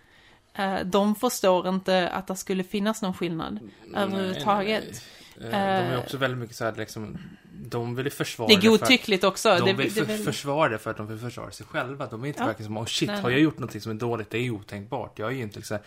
eh, 0.54 0.74
de 0.84 1.14
förstår 1.14 1.68
inte 1.68 2.08
att 2.08 2.26
det 2.26 2.36
skulle 2.36 2.64
finnas 2.64 3.02
någon 3.02 3.14
skillnad 3.14 3.58
överhuvudtaget. 3.94 4.84
Nej, 5.36 5.50
nej, 5.50 5.50
nej. 5.50 5.76
Eh, 5.78 5.82
De 5.82 5.88
är 5.88 5.92
Eh, 5.94 5.98
också 5.98 6.16
väldigt 6.16 6.38
mycket 6.38 6.56
så 6.56 6.64
här, 6.64 6.74
liksom, 6.76 7.18
de 7.70 7.94
vill 7.96 8.06
ju 8.06 8.10
försvara 8.10 8.48
Det 8.48 8.54
är 8.54 8.60
för 8.60 8.68
godtyckligt 8.68 9.24
också. 9.24 9.48
De 9.58 9.64
det, 9.66 9.72
vill 9.72 9.86
det, 9.94 10.00
för, 10.00 10.04
väl- 10.04 10.24
försvara 10.24 10.68
det 10.68 10.78
för 10.78 10.90
att 10.90 10.96
de 10.96 11.06
vill 11.06 11.18
försvara 11.18 11.50
sig 11.50 11.66
själva. 11.66 12.06
De 12.06 12.22
är 12.24 12.28
inte 12.28 12.40
Ja. 12.40 12.46
verkligen 12.46 12.66
som, 12.66 12.78
oh 12.78 12.84
shit, 12.86 13.08
Nej, 13.08 13.16
har 13.16 13.22
nej. 13.28 13.32
jag 13.32 13.42
gjort 13.42 13.58
någonting 13.58 13.80
som 13.80 13.92
är 13.92 13.96
dåligt? 13.96 14.30
Det 14.30 14.38
är 14.38 14.50
otänkbart. 14.50 15.18
Jag 15.18 15.28
är 15.28 15.34
ju 15.36 15.42
inte 15.42 15.56
liksom 15.58 15.78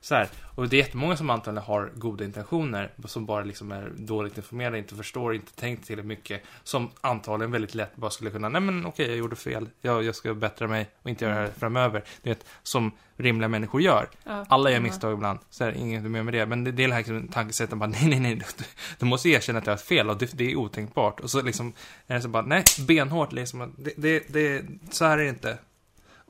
så 0.00 0.14
här. 0.14 0.28
Och 0.54 0.68
det 0.68 0.76
är 0.76 0.78
jättemånga 0.78 1.16
som 1.16 1.30
antagligen 1.30 1.66
har 1.66 1.90
goda 1.94 2.24
intentioner, 2.24 2.90
som 3.04 3.26
bara 3.26 3.44
liksom 3.44 3.72
är 3.72 3.92
dåligt 3.96 4.36
informerade, 4.36 4.78
inte 4.78 4.94
förstår, 4.94 5.34
inte 5.34 5.52
tänkt 5.52 5.86
tillräckligt 5.86 6.08
mycket, 6.08 6.42
som 6.62 6.90
antagligen 7.00 7.52
väldigt 7.52 7.74
lätt 7.74 7.96
bara 7.96 8.10
skulle 8.10 8.30
kunna, 8.30 8.48
nej 8.48 8.60
men 8.60 8.86
okej, 8.86 9.08
jag 9.08 9.16
gjorde 9.16 9.36
fel, 9.36 9.68
jag, 9.80 10.02
jag 10.02 10.14
ska 10.14 10.34
bättra 10.34 10.68
mig 10.68 10.90
och 11.02 11.10
inte 11.10 11.24
göra 11.24 11.34
det 11.34 11.40
här 11.40 11.50
framöver. 11.58 12.04
Du 12.22 12.30
vet, 12.30 12.46
som 12.62 12.92
rimliga 13.16 13.48
människor 13.48 13.80
gör. 13.80 14.08
ja, 14.24 14.44
Alla 14.48 14.70
gör 14.70 14.76
ja. 14.76 14.82
misstag 14.82 15.12
ibland, 15.12 15.38
så 15.50 15.64
är 15.64 15.72
det 15.72 15.78
inget 15.78 16.02
mer 16.02 16.22
med 16.22 16.34
det. 16.34 16.46
Men 16.46 16.64
det, 16.64 16.72
det 16.72 16.84
är 16.84 16.88
det 16.88 16.94
här 16.94 17.00
liksom, 17.00 17.28
tankesättet, 17.28 17.78
bara 17.78 17.86
nej, 17.90 18.08
nej, 18.08 18.20
nej, 18.20 18.34
du, 18.34 18.64
du 18.98 19.06
måste 19.06 19.28
erkänna 19.28 19.58
att 19.58 19.66
jag 19.66 19.72
har 19.72 19.78
fel 19.78 20.10
och 20.10 20.18
det, 20.18 20.32
det 20.32 20.52
är 20.52 20.56
otänkbart. 20.56 21.20
Och 21.20 21.30
så 21.30 21.42
liksom, 21.42 21.72
är 22.06 22.14
det 22.14 22.20
så 22.20 22.28
bara, 22.28 22.42
nej, 22.42 22.64
benhårt 22.88 23.32
liksom, 23.32 23.74
det, 23.78 23.92
det, 23.96 24.24
det, 24.28 24.64
så 24.90 25.04
här 25.04 25.18
är 25.18 25.22
det 25.22 25.28
inte. 25.28 25.58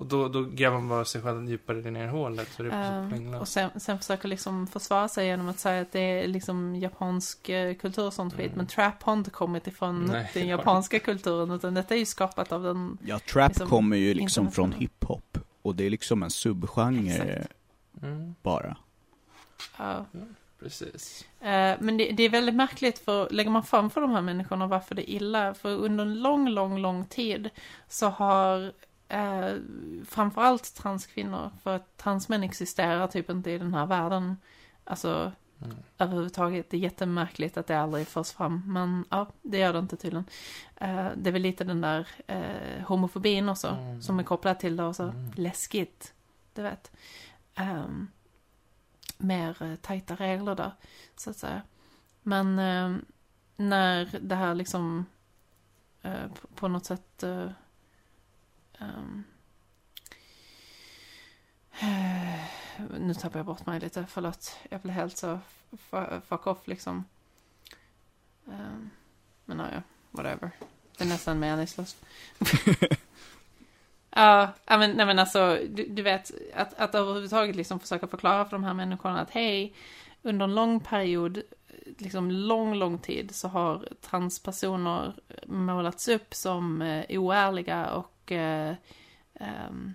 Och 0.01 0.07
då, 0.07 0.29
då 0.29 0.45
gräver 0.45 0.79
man 0.79 0.89
bara 0.89 1.05
sig 1.05 1.23
själv 1.23 1.51
djupare 1.51 1.91
ner 1.91 2.05
i 2.05 2.09
hålet, 2.09 2.49
så 2.57 2.63
det 2.63 2.71
så 3.31 3.41
och 3.41 3.49
sen, 3.49 3.71
sen 3.81 3.99
försöker 3.99 4.29
liksom 4.29 4.67
försvara 4.67 5.09
sig 5.09 5.27
genom 5.27 5.49
att 5.49 5.59
säga 5.59 5.83
att 5.83 5.93
det 5.93 6.01
är 6.01 6.29
liksom 6.29 6.77
japansk 6.77 7.49
eh, 7.49 7.75
kultur 7.75 8.07
och 8.07 8.13
sånt 8.13 8.35
skit. 8.35 8.47
Mm. 8.47 8.57
Men 8.57 8.67
trap 8.67 9.03
har 9.03 9.13
inte 9.13 9.31
kommit 9.31 9.67
ifrån 9.67 10.05
Nej, 10.05 10.31
den 10.35 10.43
det 10.43 10.49
japanska 10.49 10.99
kulturen, 10.99 11.51
utan 11.51 11.75
detta 11.75 11.95
är 11.95 11.99
ju 11.99 12.07
skapat 12.07 12.53
av 12.53 12.63
den, 12.63 12.99
Ja, 13.05 13.19
trap 13.19 13.49
Liksom, 13.49 13.69
kommer 13.69 13.97
ju 13.97 14.15
liksom 14.15 14.51
från 14.51 14.73
hiphop. 14.73 15.39
Och 15.63 15.75
det 15.75 15.87
är 15.87 15.91
liksom 15.91 16.23
en 16.23 16.31
subgenre 16.31 17.23
Exakt. 17.23 17.53
Mm, 18.03 18.35
bara. 18.43 18.77
ja. 19.79 20.07
precis. 20.61 21.25
Eh, 21.41 21.77
Men 21.81 21.97
det, 21.97 22.11
det 22.13 22.23
är 22.23 22.31
väldigt 22.31 22.55
märkligt, 22.55 22.99
för 22.99 23.31
lägger 23.31 23.51
man 23.51 23.63
fram 23.63 23.91
för 23.91 24.01
de 24.01 24.11
här 24.11 24.23
människorna 24.23 24.67
varför 24.67 24.95
det 24.95 25.11
är 25.11 25.15
illa, 25.15 25.55
för 25.55 25.69
under 25.69 26.05
en 26.05 26.15
lång, 26.15 26.49
lång, 26.49 26.79
lång 26.79 27.05
tid 27.05 27.51
så 27.89 28.09
har 28.09 28.73
eh, 29.11 29.55
framförallt 30.07 30.75
transkvinnor, 30.75 31.51
för 31.63 31.77
att 31.77 31.97
transmän 31.97 32.43
existerar 32.43 33.07
typ 33.07 33.31
inte 33.31 33.51
i 33.51 33.59
den 33.59 33.75
här 33.75 33.87
världen, 33.87 34.37
alltså 34.85 35.33
Mm. 35.65 35.77
överhuvudtaget. 35.99 36.71
Det 36.71 36.77
är 36.77 36.81
jättemärkligt 36.81 37.57
att 37.57 37.67
det 37.67 37.75
aldrig 37.81 38.07
förs 38.09 38.31
fram, 38.31 38.63
men 38.67 39.05
ja, 39.11 39.27
det 39.43 39.59
gör 39.59 39.73
det 39.73 39.79
inte 39.79 39.97
tydligen. 39.97 40.25
Eh, 40.77 41.09
det 41.17 41.31
är 41.31 41.33
väl 41.33 41.43
lite 41.43 41.65
den 41.65 41.81
där 41.81 42.09
eh, 42.27 42.83
homofobin 42.87 43.49
också, 43.49 43.69
Mm. 43.69 44.03
som 44.03 44.19
är 44.19 44.23
kopplad 44.23 44.59
till 44.59 44.77
det 44.77 44.85
och 44.85 44.97
så 44.97 45.03
Mm. 45.03 45.31
läskigt, 45.35 46.15
du 46.55 46.63
vet. 46.63 46.93
Ehm, 47.55 48.09
mer 49.19 49.63
eh, 49.63 49.77
tajta 49.77 50.15
regler 50.15 50.55
där, 50.55 50.73
så 51.17 51.31
att 51.31 51.37
säga. 51.37 51.63
Men 52.23 52.59
eh, 52.59 52.97
när 53.57 54.19
det 54.21 54.35
här 54.35 54.55
liksom 54.55 55.07
eh, 56.03 56.27
på, 56.41 56.47
på 56.55 56.69
något 56.69 56.85
sätt 56.87 57.23
eh, 57.23 57.47
eh, 58.81 58.97
nu 62.99 63.15
tappar 63.15 63.39
jag 63.39 63.47
bort 63.47 63.67
mig 63.67 63.81
lite, 63.81 64.07
förlåt. 64.09 64.57
Jag 64.69 64.81
blev 64.81 64.95
helt 64.95 65.17
så 65.17 65.39
fu- 65.73 66.21
fuck 66.21 66.47
off 66.47 66.67
liksom. 66.67 67.05
Ehm, 68.49 68.91
men 69.45 69.59
ja, 69.59 69.83
whatever. 70.11 70.51
Det 70.99 71.05
är 71.05 71.09
nästan 71.09 71.39
meningslöst. 71.41 72.05
Ja, 74.13 74.49
ja, 74.67 74.79
men, 74.79 74.91
nej 74.91 75.07
men 75.07 75.19
alltså, 75.19 75.59
du, 75.69 75.87
du 75.87 76.03
vet, 76.03 76.31
att, 76.55 76.75
att 76.75 76.95
överhuvudtaget 76.95 77.57
liksom 77.57 77.81
försöka 77.81 78.07
förklara 78.07 78.45
för 78.45 78.51
de 78.53 78.65
här 78.65 78.75
människorna 78.75 79.21
att 79.21 79.31
hej, 79.31 79.75
under 80.23 80.45
en 80.45 80.55
lång 80.55 80.81
period, 80.81 81.43
liksom 81.99 82.31
lång, 82.31 82.75
lång 82.75 82.99
tid, 82.99 83.35
så 83.35 83.49
har 83.49 83.89
transpersoner 84.01 85.15
målats 85.47 86.09
upp 86.09 86.35
som 86.35 86.83
eh, 86.83 87.21
oärliga 87.21 87.91
och 87.91 88.20
eh, 88.33 88.75
ehm, 89.35 89.95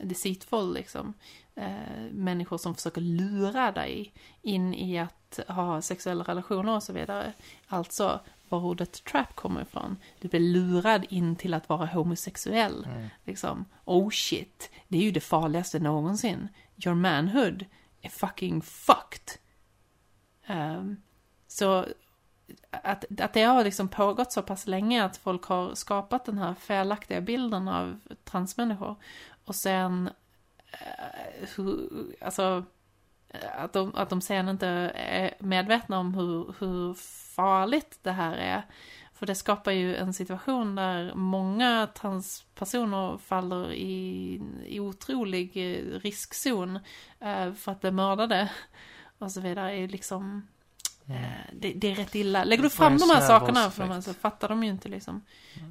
deceitful 0.00 0.74
liksom. 0.74 1.14
Eh, 1.54 2.10
människor 2.12 2.58
som 2.58 2.74
försöker 2.74 3.00
lura 3.00 3.72
dig 3.72 4.12
in 4.42 4.74
i 4.74 4.98
att 4.98 5.40
ha 5.48 5.82
sexuella 5.82 6.24
relationer 6.24 6.74
och 6.74 6.82
så 6.82 6.92
vidare. 6.92 7.32
Alltså, 7.66 8.20
var 8.48 8.58
ordet 8.58 9.04
trap 9.04 9.34
kommer 9.34 9.62
ifrån. 9.62 9.96
Du 10.20 10.28
blir 10.28 10.40
lurad 10.40 11.06
in 11.08 11.36
till 11.36 11.54
att 11.54 11.68
vara 11.68 11.86
homosexuell. 11.86 12.84
Mm. 12.84 13.08
Liksom, 13.24 13.64
oh 13.84 14.10
shit, 14.10 14.70
det 14.88 14.98
är 14.98 15.02
ju 15.02 15.10
det 15.10 15.20
farligaste 15.20 15.78
någonsin. 15.78 16.48
Your 16.84 16.94
manhood 16.94 17.64
är 18.02 18.08
fucking 18.08 18.62
fucked. 18.62 19.40
Ehm, 20.46 20.96
så 21.46 21.86
att, 22.70 23.20
att 23.20 23.32
det 23.32 23.42
har 23.42 23.64
liksom 23.64 23.88
pågått 23.88 24.32
så 24.32 24.42
pass 24.42 24.66
länge 24.66 25.04
att 25.04 25.16
folk 25.16 25.44
har 25.44 25.74
skapat 25.74 26.24
den 26.24 26.38
här 26.38 26.54
felaktiga 26.54 27.20
bilden 27.20 27.68
av 27.68 28.00
transmänniskor. 28.24 28.96
Och 29.44 29.54
sen, 29.54 30.10
eh, 30.72 31.48
hur, 31.56 31.88
alltså, 32.20 32.64
att 33.58 33.72
de, 33.72 33.94
att 33.94 34.10
de 34.10 34.20
sen 34.20 34.48
inte 34.48 34.68
är 34.94 35.34
medvetna 35.38 35.98
om 35.98 36.14
hur, 36.14 36.54
hur 36.58 36.94
farligt 37.34 37.98
det 38.02 38.12
här 38.12 38.36
är. 38.36 38.62
För 39.12 39.26
det 39.26 39.34
skapar 39.34 39.72
ju 39.72 39.96
en 39.96 40.14
situation 40.14 40.74
där 40.74 41.14
många 41.14 41.88
transpersoner 41.94 43.18
faller 43.18 43.72
i, 43.72 44.42
i 44.66 44.80
otrolig 44.80 45.56
eh, 45.56 46.00
riskzon 46.00 46.78
eh, 47.20 47.52
för 47.52 47.72
att 47.72 47.80
bli 47.80 47.90
mördade 47.90 48.50
och 49.18 49.32
så 49.32 49.40
vidare. 49.40 49.70
är 49.70 49.76
ju 49.76 49.88
liksom, 49.88 50.48
det, 51.52 51.72
det 51.72 51.90
är 51.92 51.94
rätt 51.94 52.14
illa. 52.14 52.44
Lägger 52.44 52.62
du 52.62 52.70
fram 52.70 52.98
de 52.98 53.10
här 53.10 53.26
sakerna 53.26 53.70
för 53.70 53.88
dem 53.88 54.02
så 54.02 54.14
fattar 54.14 54.48
de 54.48 54.64
ju 54.64 54.70
inte 54.70 54.88
liksom. 54.88 55.22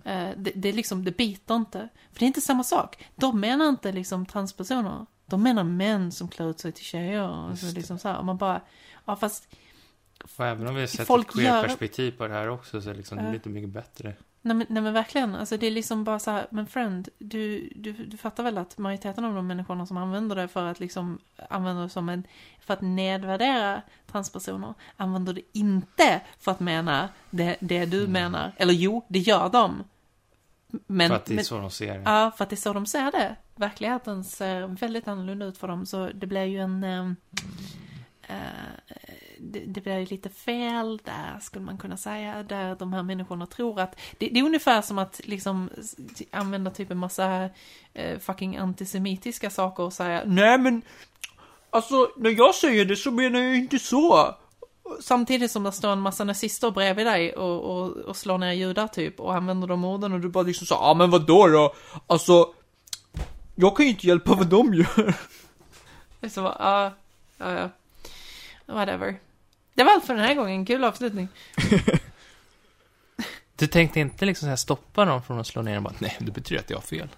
Eh, 0.06 0.30
det, 0.38 0.52
det 0.56 0.70
är 0.70 0.74
liksom, 0.74 1.04
det 1.06 1.18
biter 1.18 1.56
inte. 1.56 1.90
För 2.12 2.20
det 2.20 2.26
är 2.26 2.28
inte 2.28 2.42
samma 2.42 2.64
sak. 2.64 3.04
De 3.16 3.40
menar 3.40 3.70
inte 3.70 3.92
liksom 3.92 4.26
transpersoner. 4.26 5.06
De 5.26 5.44
menar 5.44 5.64
män 5.64 6.12
som 6.12 6.28
klär 6.28 6.50
ut 6.50 6.60
sig 6.60 6.72
till 6.72 6.86
tjejer. 6.86 7.30
Och 7.30 7.58
så 7.58 7.76
liksom 7.76 8.00
så 8.00 8.08
här. 8.08 8.18
Och 8.18 8.26
man 8.26 8.38
bara, 8.38 8.62
ja 9.06 9.16
fast 9.16 9.48
Och 10.38 10.46
även 10.46 10.68
om 10.68 10.76
vi 10.76 10.82
har 10.82 10.88
sett 10.88 11.08
Folk 11.08 11.30
ett 11.30 11.36
gör- 11.36 11.52
queer-perspektiv 11.52 12.12
på 12.12 12.28
det 12.28 12.34
här 12.34 12.50
också, 12.50 12.82
så 12.82 12.90
är 12.90 12.94
liksom, 12.96 13.18
det 13.18 13.24
blir 13.24 13.34
inte 13.36 13.50
mycket 13.50 13.70
bättre. 13.70 14.14
Nej 14.46 14.56
men, 14.58 14.68
nej 14.70 14.84
men 14.84 14.94
verkligen, 14.94 15.36
alltså 15.36 15.58
det 15.58 15.68
är 15.68 15.72
liksom 15.72 16.04
bara 16.04 16.20
så 16.20 16.32
här, 16.32 16.48
men 16.50 16.68
friend, 16.68 17.10
du, 17.18 17.70
du, 17.76 17.92
du 17.94 18.18
fattar 18.18 18.44
väl 18.44 18.58
att 18.58 18.78
majoriteten 18.78 19.26
av 19.26 19.34
de 19.36 19.48
människorna 19.48 19.86
som 19.86 19.98
använder 19.98 20.36
det 20.36 20.48
för 20.48 20.66
att 20.66 20.80
liksom, 20.80 21.20
använder 21.50 21.84
det 21.84 21.90
som 21.90 22.10
en, 22.10 22.24
för 22.60 22.74
att 22.74 22.82
nedvärdera 22.82 23.82
transpersoner, 24.12 24.74
använder 24.98 25.34
det 25.34 25.42
inte 25.52 26.22
för 26.40 26.52
att 26.52 26.60
mena 26.60 27.10
det, 27.30 27.56
det 27.60 27.86
du 27.86 28.00
Mm. 28.00 28.12
menar. 28.12 28.52
Eller 28.58 28.74
jo, 28.74 29.06
det 29.08 29.20
gör 29.20 29.50
de. 29.50 29.84
Men, 30.88 31.10
för 31.10 31.16
att 31.16 31.26
det 31.26 31.34
är 31.34 31.36
men, 31.36 31.46
så 31.46 31.58
de 31.60 31.72
ser 31.72 31.94
det. 31.94 32.02
ja, 32.06 32.32
för 32.38 32.44
att 32.44 32.50
det 32.50 32.54
är 32.54 32.58
så 32.58 32.74
de 32.74 32.86
ser 32.86 33.12
det. 33.12 33.36
Verkligheten 33.56 34.24
ser 34.24 34.68
väldigt 34.68 35.08
annorlunda 35.08 35.46
ut 35.46 35.58
för 35.58 35.68
dem, 35.68 35.86
så 35.86 36.10
det 36.14 36.28
blir 36.28 36.44
ju 36.44 36.60
en, 36.60 36.84
ehm, 36.84 37.16
eh, 38.22 38.36
det, 39.40 39.60
det 39.60 39.82
blir 39.82 39.98
ju 39.98 40.06
lite 40.06 40.30
fel 40.30 41.00
där, 41.04 41.40
skulle 41.42 41.66
man 41.66 41.78
kunna 41.78 41.98
säga, 41.98 42.44
där 42.44 42.76
de 42.76 42.94
här 42.94 43.04
människorna 43.04 43.46
tror 43.46 43.80
att, 43.80 43.96
det, 44.18 44.28
det 44.28 44.40
är 44.40 44.44
ungefär 44.44 44.82
som 44.82 45.00
att 45.00 45.22
liksom 45.24 45.70
använda 46.32 46.72
typ 46.72 46.92
en 46.92 46.98
massa 46.98 47.50
eh, 47.94 48.20
fucking 48.20 48.58
antisemitiska 48.58 49.50
saker 49.50 49.84
och 49.84 49.94
säga 49.94 50.24
nej 50.26 50.58
men, 50.58 50.82
alltså 51.70 52.12
när 52.18 52.30
jag 52.30 52.56
säger 52.56 52.86
det 52.86 52.96
så 52.96 53.12
menar 53.12 53.40
jag 53.40 53.56
inte 53.56 53.80
så. 53.80 54.36
Samtidigt 55.02 55.52
som 55.52 55.64
det 55.64 55.72
står 55.72 55.90
en 55.92 56.02
massa 56.02 56.24
nazister 56.24 56.72
bredvid 56.72 57.06
dig 57.06 57.34
och, 57.34 57.62
och, 57.62 57.92
och 57.92 58.18
slår 58.18 58.38
ner 58.38 58.52
judar 58.52 58.88
typ 58.88 59.20
och 59.20 59.36
använder 59.36 59.68
de 59.68 59.86
orden 59.86 60.14
och 60.14 60.20
du 60.20 60.30
bara 60.30 60.44
liksom 60.44 60.68
så 60.68 60.74
ja 60.74 60.80
ah, 60.80 60.94
men 60.94 61.12
vadå 61.12 61.48
då? 61.48 61.76
Alltså, 62.08 62.54
jag 63.56 63.78
kan 63.78 63.86
ju 63.86 63.92
inte 63.92 64.08
hjälpa 64.08 64.36
vad 64.36 64.48
de 64.48 64.74
gör. 64.74 65.16
Det 66.20 66.26
är 66.26 66.30
så 66.30 66.42
bara, 66.42 66.56
ja, 66.60 66.92
ja, 67.38 67.60
ja. 67.60 67.70
Whatever. 68.66 69.20
Det 69.74 69.84
var 69.84 69.92
allt 69.92 70.06
för 70.06 70.14
den 70.14 70.24
här 70.24 70.36
gången. 70.36 70.66
Kul 70.66 70.84
avslutning. 70.84 71.28
Du 73.58 73.68
tänkte 73.68 74.00
inte 74.00 74.26
liksom 74.26 74.46
så 74.46 74.50
här 74.50 74.56
stoppa 74.56 75.06
dem 75.06 75.24
från 75.24 75.40
att 75.40 75.48
slå 75.48 75.62
ner 75.62 75.76
dem 75.76 75.84
bara, 75.84 75.94
nej, 76.00 76.18
det 76.20 76.32
betyder 76.32 76.62
att 76.62 76.70
jag 76.70 76.78
har 76.78 76.82
fel. 76.82 77.10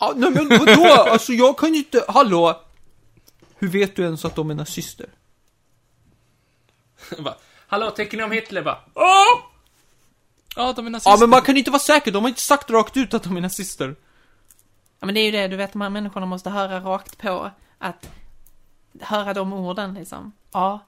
Ja, 0.00 0.12
nej 0.16 0.30
men 0.30 0.48
vadå? 0.48 1.10
Alltså 1.10 1.32
jag 1.32 1.58
kan 1.58 1.72
ju 1.72 1.78
inte, 1.78 2.04
hallå? 2.08 2.60
Hur 3.58 3.68
vet 3.68 3.96
du 3.96 4.02
ens 4.02 4.24
att 4.24 4.34
de 4.34 4.50
är 4.50 4.54
nazister? 4.54 5.06
bara, 7.18 7.36
Hallå, 7.66 7.90
tycker 7.90 8.16
ni 8.16 8.22
om 8.22 8.30
Hitler? 8.30 8.62
Bara, 8.62 8.78
Åh! 8.94 9.42
Ja, 10.56 10.72
de 10.72 10.86
är 10.86 10.90
nazister. 10.90 11.10
Ja 11.10 11.16
men 11.20 11.30
man 11.30 11.42
kan 11.42 11.56
inte 11.56 11.70
vara 11.70 11.80
säker, 11.80 12.12
de 12.12 12.22
har 12.22 12.28
inte 12.28 12.40
sagt 12.40 12.70
rakt 12.70 12.96
ut 12.96 13.14
att 13.14 13.22
de 13.22 13.36
är 13.36 13.40
nazister. 13.40 13.96
Ja, 15.00 15.06
men 15.06 15.14
det 15.14 15.20
är 15.20 15.24
ju 15.24 15.30
det, 15.30 15.48
du 15.48 15.56
vet, 15.56 15.72
de 15.72 15.80
här 15.80 15.90
människorna 15.90 16.26
måste 16.26 16.50
höra 16.50 16.80
rakt 16.80 17.18
på 17.18 17.50
att 17.78 18.10
höra 19.00 19.34
de 19.34 19.52
orden 19.52 19.94
liksom. 19.94 20.32
Ja. 20.52 20.80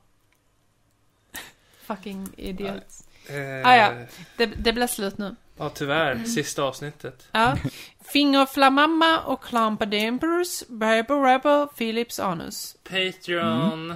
Fucking 1.86 2.28
idiots. 2.36 3.04
Eh, 3.26 3.68
Ah, 3.68 3.76
ja. 3.76 3.92
Det, 4.36 4.46
det 4.46 4.72
blir 4.72 4.86
slut 4.86 5.18
nu. 5.18 5.36
ja, 5.56 5.68
tyvärr. 5.70 6.24
Sista 6.24 6.62
avsnittet. 6.62 7.28
Ja. 7.32 7.56
Fingerflamamma 8.04 9.20
och 9.20 9.44
Clampadempers, 9.44 10.62
Berber 10.68 11.22
Rebel, 11.22 11.66
Philips 11.76 12.20
Anus. 12.20 12.76
Patreon. 12.82 13.90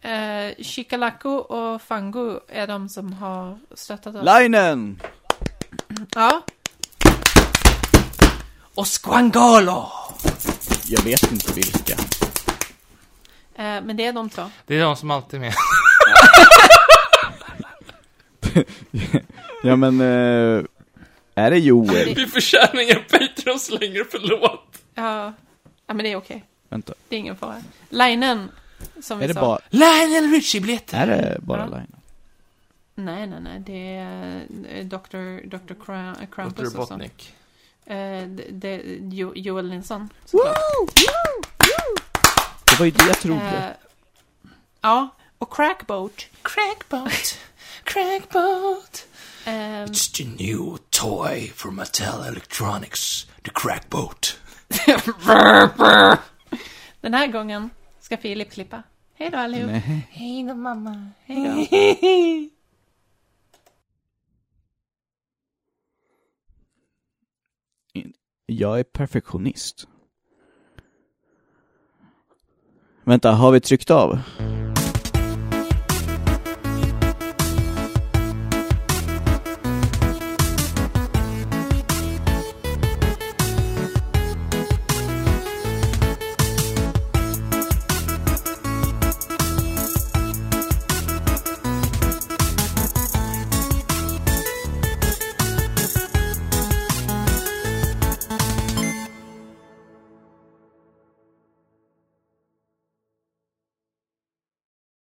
Eh, 0.00 0.54
Chikalako 0.62 1.28
och 1.30 1.82
Fango 1.82 2.40
är 2.48 2.66
de 2.66 2.88
som 2.88 3.12
har 3.12 3.58
stöttat 3.74 4.14
oss. 4.16 4.24
Linen! 4.40 5.00
Ja. 6.14 6.42
Och 8.74 8.86
Squangalo! 9.02 9.88
Jag 10.86 11.02
vet 11.02 11.32
inte 11.32 11.52
vilka. 11.52 11.96
Eh, 13.60 13.82
men 13.82 13.96
det 13.96 14.06
är 14.06 14.12
de 14.12 14.30
två. 14.30 14.50
Det 14.66 14.76
är 14.76 14.82
de 14.82 14.96
som 14.96 15.10
alltid 15.10 15.34
är 15.34 15.40
med. 15.40 15.54
Ja 19.62 19.76
men, 19.76 20.00
eh, 20.00 20.64
är 21.34 21.50
det 21.50 21.58
Joel? 21.58 22.14
Vi 22.14 22.26
förtjänar 22.26 22.80
inga 22.82 22.94
Patreons 22.94 23.70
längre, 23.70 24.04
förlåt. 24.10 24.78
Ja. 24.94 25.32
Ja, 25.86 25.94
men 25.94 26.04
det 26.04 26.12
är 26.12 26.16
okej. 26.16 26.44
Vänta, 26.68 26.94
Det 27.08 27.16
är 27.16 27.20
ingen 27.20 27.36
fara. 27.36 27.62
Linen, 27.88 28.48
som 29.02 29.18
vi 29.18 29.24
är 29.24 29.28
det 29.28 29.34
sa. 29.34 29.40
bara, 29.40 29.58
Lionel 29.70 30.30
Richie-biljetter! 30.30 30.98
är 31.06 31.06
det 31.06 31.38
bara 31.40 31.58
Ja. 31.60 31.64
Linen? 31.66 31.96
Nej, 32.94 33.26
nej, 33.26 33.40
nej. 33.40 33.60
Det 33.66 33.96
är 33.96 34.42
eh, 34.78 34.84
Dr. 34.84 35.46
Dr. 35.48 35.74
Kra- 35.84 36.26
Krampus 36.34 36.72
Dr. 36.72 36.80
och 36.80 36.88
så. 36.88 36.94
Botnik. 36.94 37.34
Eh, 37.86 37.94
det, 38.26 38.44
det, 38.50 38.82
jo, 39.10 39.32
Joel 39.34 39.70
Nilsson, 39.70 40.08
såklart. 40.24 40.54
Var 42.80 42.84
ju 42.86 42.90
det 42.90 43.06
jag 43.06 43.18
trodde. 43.18 43.42
Eh, 43.42 43.70
ja, 44.80 45.08
och 45.38 45.52
Crackboat. 45.54 46.26
Crackboat. 46.42 47.38
Crackboat. 47.84 49.06
Eh, 49.46 49.52
It's 49.84 50.16
the 50.16 50.24
new 50.24 50.76
toy 50.90 51.52
from 51.54 51.76
Mattel 51.76 52.24
Electronics, 52.28 53.26
the 53.42 53.50
Crackboat. 53.54 54.38
den 57.00 57.14
här 57.14 57.26
gången 57.26 57.70
ska 58.00 58.16
Filip 58.16 58.52
klippa. 58.52 58.82
Hej 59.14 59.30
då 59.30 59.38
allihop. 59.38 59.70
Nej. 59.70 60.06
Hej 60.10 60.42
då 60.42 60.54
mamma. 60.54 61.08
Hej 61.24 61.44
då. 61.44 61.66
Jag 68.46 68.78
är 68.78 68.84
perfektionist. 68.84 69.86
Vänta, 73.10 73.32
har 73.32 73.50
vi 73.52 73.60
tryckt 73.60 73.90
av? 73.90 74.18